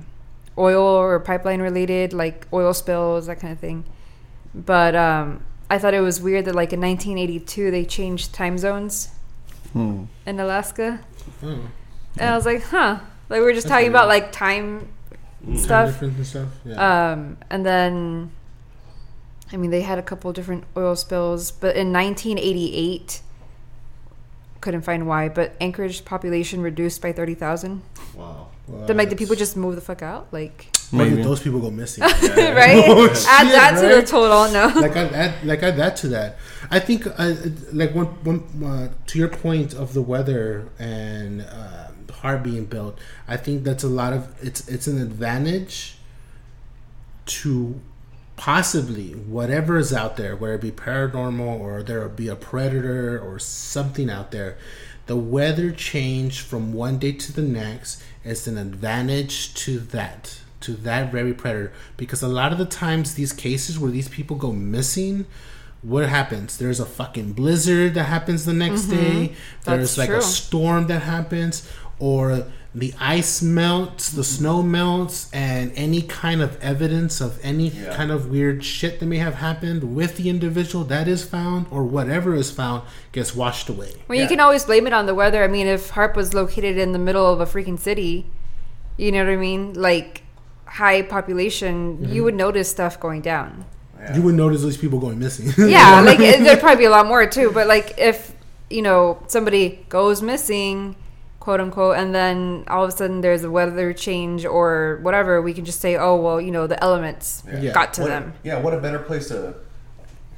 oil 0.57 0.81
or 0.83 1.19
pipeline 1.19 1.61
related 1.61 2.13
like 2.13 2.47
oil 2.51 2.73
spills 2.73 3.27
that 3.27 3.39
kind 3.39 3.53
of 3.53 3.59
thing 3.59 3.83
but 4.55 4.95
um, 4.95 5.43
i 5.69 5.77
thought 5.77 5.93
it 5.93 5.99
was 6.01 6.19
weird 6.21 6.45
that 6.45 6.55
like 6.55 6.73
in 6.73 6.81
1982 6.81 7.69
they 7.71 7.85
changed 7.85 8.33
time 8.33 8.57
zones 8.57 9.09
Hmm. 9.73 10.05
in 10.25 10.39
Alaska. 10.39 11.01
Oh, 11.43 11.59
And 12.17 12.29
I 12.29 12.35
was 12.35 12.45
like, 12.45 12.63
huh. 12.63 12.99
Like 13.29 13.39
we 13.41 13.45
were 13.45 13.51
just 13.53 13.67
That's 13.67 13.71
talking 13.73 13.91
weird. 13.91 13.95
about 13.95 14.07
like 14.07 14.31
time 14.31 14.87
time 15.43 15.57
stuff. 15.57 15.89
difference 15.91 16.15
and 16.17 16.25
stuff. 16.25 16.47
Yeah. 16.65 17.11
Um, 17.11 17.37
and 17.49 17.65
then, 17.65 18.31
I 19.51 19.57
mean, 19.57 19.69
they 19.69 19.81
had 19.81 19.99
a 19.99 20.01
couple 20.01 20.31
different 20.31 20.63
oil 20.77 20.95
spills, 20.95 21.51
but 21.51 21.75
in 21.75 21.91
1988, 21.91 23.21
couldn't 24.61 24.81
find 24.83 25.05
why, 25.05 25.27
but 25.27 25.53
Anchorage 25.59 26.05
population 26.05 26.61
reduced 26.61 27.01
by 27.01 27.11
30,000. 27.11 27.81
Wow. 28.15 28.47
Then, 28.67 28.97
like, 28.97 29.09
the 29.09 29.15
people 29.15 29.35
just 29.35 29.55
move 29.55 29.75
the 29.75 29.81
fuck 29.81 30.01
out? 30.01 30.27
Like, 30.31 30.67
Maybe 30.91 31.09
Maybe. 31.11 31.23
those 31.23 31.41
people 31.41 31.59
go 31.59 31.69
missing. 31.69 32.01
right? 32.03 32.13
Oh, 32.87 33.07
Add 33.09 33.15
shit, 33.15 33.25
that 33.27 33.81
to 33.81 33.95
the 34.01 34.07
total, 34.07 34.49
no. 34.53 34.67
like 34.79 34.95
I 34.95 35.03
add, 35.09 35.45
like 35.45 35.61
add 35.61 35.75
that 35.75 35.97
to 35.97 36.07
that. 36.09 36.37
I 36.71 36.79
think 36.79 37.05
uh, 37.07 37.33
like 37.73 37.93
one, 37.93 38.05
one 38.23 38.63
uh, 38.63 38.89
to 39.07 39.19
your 39.19 39.27
point 39.27 39.73
of 39.73 39.93
the 39.93 40.01
weather 40.01 40.69
and 40.79 41.41
uh, 41.41 41.87
heart 42.13 42.43
being 42.43 42.65
built. 42.65 42.97
I 43.27 43.35
think 43.35 43.63
that's 43.63 43.83
a 43.83 43.89
lot 43.89 44.13
of 44.13 44.33
it's 44.41 44.67
it's 44.69 44.87
an 44.87 45.01
advantage 45.01 45.97
to 47.25 47.81
possibly 48.37 49.11
whatever 49.11 49.77
is 49.77 49.91
out 49.91 50.15
there, 50.15 50.37
whether 50.37 50.55
it 50.55 50.61
be 50.61 50.71
paranormal 50.71 51.59
or 51.59 51.83
there 51.83 52.07
be 52.07 52.29
a 52.29 52.35
predator 52.35 53.19
or 53.19 53.39
something 53.39 54.09
out 54.09 54.31
there. 54.31 54.57
The 55.07 55.15
weather 55.17 55.71
change 55.71 56.41
from 56.41 56.73
one 56.73 56.97
day 56.97 57.13
to 57.13 57.31
the 57.33 57.41
next 57.41 58.01
is 58.27 58.47
an 58.47 58.57
advantage 58.57 59.53
to 59.55 59.79
that, 59.79 60.39
to 60.61 60.73
that 60.73 61.11
very 61.11 61.33
predator. 61.33 61.71
Because 61.95 62.21
a 62.21 62.27
lot 62.27 62.51
of 62.51 62.57
the 62.57 62.65
times, 62.65 63.15
these 63.15 63.33
cases 63.33 63.79
where 63.79 63.91
these 63.91 64.09
people 64.09 64.35
go 64.35 64.51
missing, 64.51 65.25
what 65.81 66.09
happens? 66.09 66.57
There's 66.57 66.79
a 66.79 66.85
fucking 66.85 67.33
blizzard 67.33 67.93
that 67.93 68.05
happens 68.05 68.45
the 68.45 68.53
next 68.53 68.83
mm-hmm. 68.83 68.95
day. 68.95 69.35
There's 69.63 69.95
That's 69.95 69.97
like 69.97 70.09
true. 70.09 70.17
a 70.17 70.21
storm 70.21 70.87
that 70.87 71.03
happens, 71.03 71.69
or 71.99 72.45
the 72.75 72.93
ice 72.99 73.41
melts, 73.41 74.09
the 74.11 74.23
snow 74.23 74.61
melts, 74.61 75.29
and 75.33 75.71
any 75.75 76.01
kind 76.01 76.41
of 76.41 76.61
evidence 76.61 77.19
of 77.21 77.39
any 77.43 77.69
Yeah. 77.69 77.95
kind 77.95 78.11
of 78.11 78.29
weird 78.29 78.63
shit 78.63 78.99
that 78.99 79.05
may 79.07 79.17
have 79.17 79.35
happened 79.35 79.95
with 79.95 80.17
the 80.17 80.29
individual 80.29 80.83
that 80.85 81.07
is 81.07 81.23
found, 81.23 81.65
or 81.71 81.83
whatever 81.83 82.35
is 82.35 82.51
found, 82.51 82.83
gets 83.11 83.35
washed 83.35 83.67
away. 83.69 83.93
Well, 84.07 84.19
you 84.19 84.27
can 84.27 84.39
always 84.39 84.63
blame 84.65 84.85
it 84.85 84.93
on 84.93 85.05
the 85.07 85.15
weather. 85.15 85.43
I 85.43 85.47
mean, 85.47 85.65
if 85.67 85.91
HAARP 85.91 86.15
was 86.15 86.33
located 86.33 86.77
in 86.77 86.91
the 86.91 86.99
middle 86.99 87.25
of 87.25 87.39
a 87.39 87.45
freaking 87.45 87.79
city, 87.79 88.27
you 88.97 89.11
know 89.11 89.23
what 89.25 89.31
I 89.31 89.37
mean? 89.37 89.73
Like, 89.73 90.21
high 90.65 91.01
population, 91.01 91.97
Mm-hmm. 91.97 92.13
you 92.13 92.23
would 92.25 92.35
notice 92.35 92.69
stuff 92.69 92.99
going 92.99 93.21
down. 93.21 93.65
Yeah. 93.99 94.15
You 94.17 94.21
would 94.23 94.35
notice 94.35 94.61
these 94.61 94.77
people 94.77 94.99
going 94.99 95.17
missing. 95.17 95.51
yeah, 95.69 96.01
like 96.01 96.17
there'd 96.19 96.59
probably 96.59 96.83
be 96.83 96.85
a 96.85 96.89
lot 96.91 97.07
more 97.07 97.25
too. 97.25 97.49
But 97.51 97.65
like 97.67 97.95
if 97.97 98.33
you 98.69 98.81
know 98.83 99.23
somebody 99.27 99.83
goes 99.89 100.21
missing, 100.21 100.95
quote 101.47 101.61
unquote, 101.61 101.95
and 101.97 102.13
then 102.13 102.65
all 102.67 102.83
of 102.83 102.89
a 102.89 102.91
sudden 102.91 103.21
there's 103.21 103.45
a 103.45 103.49
weather 103.49 103.93
change 103.93 104.43
or 104.45 104.99
whatever, 105.01 105.41
we 105.41 105.53
can 105.53 105.63
just 105.63 105.79
say, 105.79 105.95
oh 105.95 106.17
well, 106.17 106.41
you 106.41 106.51
know 106.51 106.67
the 106.67 106.77
elements 106.83 107.41
Yeah. 107.47 107.71
got 107.71 107.93
to 107.93 108.01
What- 108.01 108.09
them. 108.09 108.33
Yeah, 108.43 108.59
what 108.59 108.73
a 108.73 108.79
better 108.81 108.99
place 108.99 109.29
to 109.29 109.53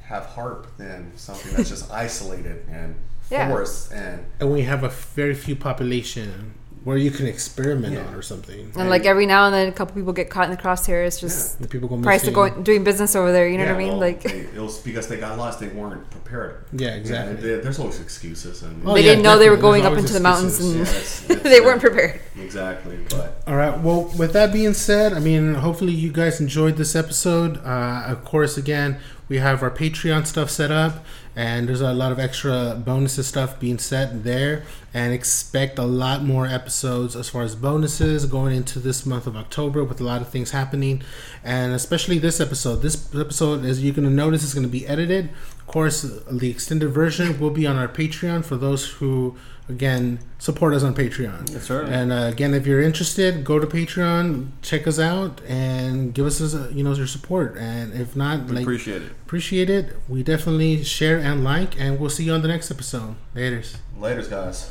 have 0.04 0.24
HAARP 0.36 0.66
than 0.78 1.10
something 1.16 1.52
that's 1.56 1.68
just 1.68 1.90
isolated 2.06 2.64
and 2.70 2.94
Yeah. 3.28 3.48
forest 3.48 3.92
and 3.92 4.24
and 4.38 4.52
we 4.52 4.62
have 4.62 4.84
a 4.84 4.88
very 4.88 5.34
few 5.34 5.56
population 5.56 6.54
where 6.82 6.96
you 6.96 7.10
can 7.10 7.26
experiment 7.26 7.92
Yeah. 7.92 8.06
on 8.06 8.14
or 8.14 8.22
something. 8.22 8.72
And 8.74 8.88
like 8.88 9.04
every 9.04 9.26
now 9.26 9.44
and 9.44 9.54
then, 9.54 9.68
a 9.68 9.72
couple 9.72 9.94
people 9.94 10.14
get 10.14 10.30
caught 10.30 10.44
in 10.44 10.50
the 10.50 10.56
crosshairs. 10.56 11.20
Just 11.20 11.60
The 11.60 11.68
people 11.68 11.88
go 11.88 11.98
price 12.00 12.20
missing. 12.22 12.28
of 12.30 12.34
going 12.34 12.62
doing 12.62 12.84
business 12.84 13.14
over 13.14 13.32
there. 13.32 13.46
You 13.46 13.58
know 13.58 13.64
Yeah, 13.64 13.72
what 13.72 13.76
I 13.76 13.84
mean? 13.84 13.88
well, 13.88 13.98
like 13.98 14.22
they, 14.22 14.30
it 14.40 14.56
was 14.58 14.78
because 14.78 15.06
they 15.06 15.18
got 15.18 15.36
lost. 15.36 15.60
They 15.60 15.68
weren't 15.68 16.08
prepared. 16.10 16.64
Yeah, 16.72 16.94
exactly. 16.94 17.36
there- 17.36 17.60
there's 17.60 17.78
always 17.78 18.00
excuses 18.00 18.62
and 18.62 18.82
Oh, 18.86 18.94
they 18.94 19.00
yeah, 19.00 19.10
didn't 19.10 19.24
know 19.24 19.38
they 19.38 19.50
were 19.50 19.56
going 19.58 19.82
There's 19.82 19.92
up 19.92 19.98
always 19.98 20.04
into 20.04 20.14
the 20.14 20.20
mountains, 20.20 20.58
and 20.60 20.74
Yeah, 20.76 20.80
it's- 20.82 21.24
they 21.42 21.60
weren't 21.60 21.82
prepared. 21.82 22.18
exactly. 22.40 22.98
But 23.10 23.42
All 23.46 23.56
right. 23.56 23.78
Well, 23.78 24.10
with 24.16 24.32
that 24.32 24.50
being 24.52 24.72
said, 24.72 25.12
I 25.12 25.18
mean, 25.18 25.54
hopefully 25.56 25.92
you 25.92 26.10
guys 26.12 26.40
enjoyed 26.40 26.76
this 26.78 26.96
episode. 26.96 27.58
Uh, 27.64 28.04
of 28.06 28.24
course, 28.24 28.56
again, 28.56 28.96
we 29.28 29.36
have 29.38 29.62
our 29.62 29.70
Patreon 29.70 30.26
stuff 30.26 30.48
set 30.50 30.70
up, 30.70 31.04
and 31.36 31.68
there's 31.68 31.80
a 31.80 31.92
lot 31.92 32.12
of 32.12 32.18
extra 32.18 32.80
bonuses 32.84 33.26
stuff 33.26 33.60
being 33.60 33.78
set 33.78 34.24
there. 34.24 34.64
And 34.92 35.14
expect 35.14 35.78
a 35.78 35.84
lot 35.84 36.24
more 36.24 36.46
episodes 36.46 37.14
as 37.14 37.28
far 37.28 37.42
as 37.42 37.54
bonuses 37.54 38.26
going 38.26 38.56
into 38.56 38.80
this 38.80 39.06
month 39.06 39.28
of 39.28 39.36
October 39.36 39.84
with 39.84 40.00
a 40.00 40.04
lot 40.04 40.20
of 40.20 40.28
things 40.28 40.50
happening, 40.50 41.02
and 41.44 41.72
especially 41.72 42.18
this 42.18 42.40
episode. 42.40 42.82
This 42.82 43.14
episode, 43.14 43.64
as 43.64 43.84
you're 43.84 43.94
going 43.94 44.08
to 44.08 44.12
notice, 44.12 44.42
is 44.42 44.52
going 44.52 44.66
to 44.66 44.68
be 44.68 44.88
edited. 44.88 45.30
Of 45.60 45.66
course, 45.68 46.02
the 46.02 46.50
extended 46.50 46.88
version 46.88 47.38
will 47.38 47.50
be 47.50 47.68
on 47.68 47.76
our 47.76 47.86
Patreon 47.86 48.44
for 48.44 48.56
those 48.56 48.88
who, 48.94 49.36
again, 49.70 50.18
support 50.38 50.74
us 50.74 50.82
on 50.82 50.94
Patreon. 50.94 51.50
Yes, 51.52 51.64
sir. 51.64 51.84
And 51.84 52.12
uh, 52.12 52.28
again, 52.32 52.52
if 52.54 52.66
you're 52.66 52.82
interested, 52.82 53.44
go 53.44 53.58
to 53.58 53.66
Patreon, 53.66 54.48
check 54.62 54.86
us 54.86 54.98
out, 54.98 55.40
and 55.48 56.12
give 56.12 56.26
us, 56.26 56.40
uh, 56.54 56.70
you 56.74 56.82
know, 56.84 56.92
your 56.94 57.06
support. 57.06 57.56
And 57.56 57.94
if 57.94 58.14
not, 58.16 58.46
We 58.46 58.56
like 58.56 58.62
appreciate 58.62 59.02
it. 59.02 59.12
appreciate 59.26 59.70
it. 59.70 59.96
We 60.08 60.22
definitely 60.22 60.84
share 60.84 61.18
and 61.18 61.42
like, 61.44 61.80
and 61.80 61.98
we'll 61.98 62.10
see 62.10 62.24
you 62.24 62.32
on 62.32 62.42
the 62.42 62.48
next 62.48 62.70
episode. 62.70 63.14
Later's. 63.34 63.76
later's 63.98 64.28
guys. 64.28 64.70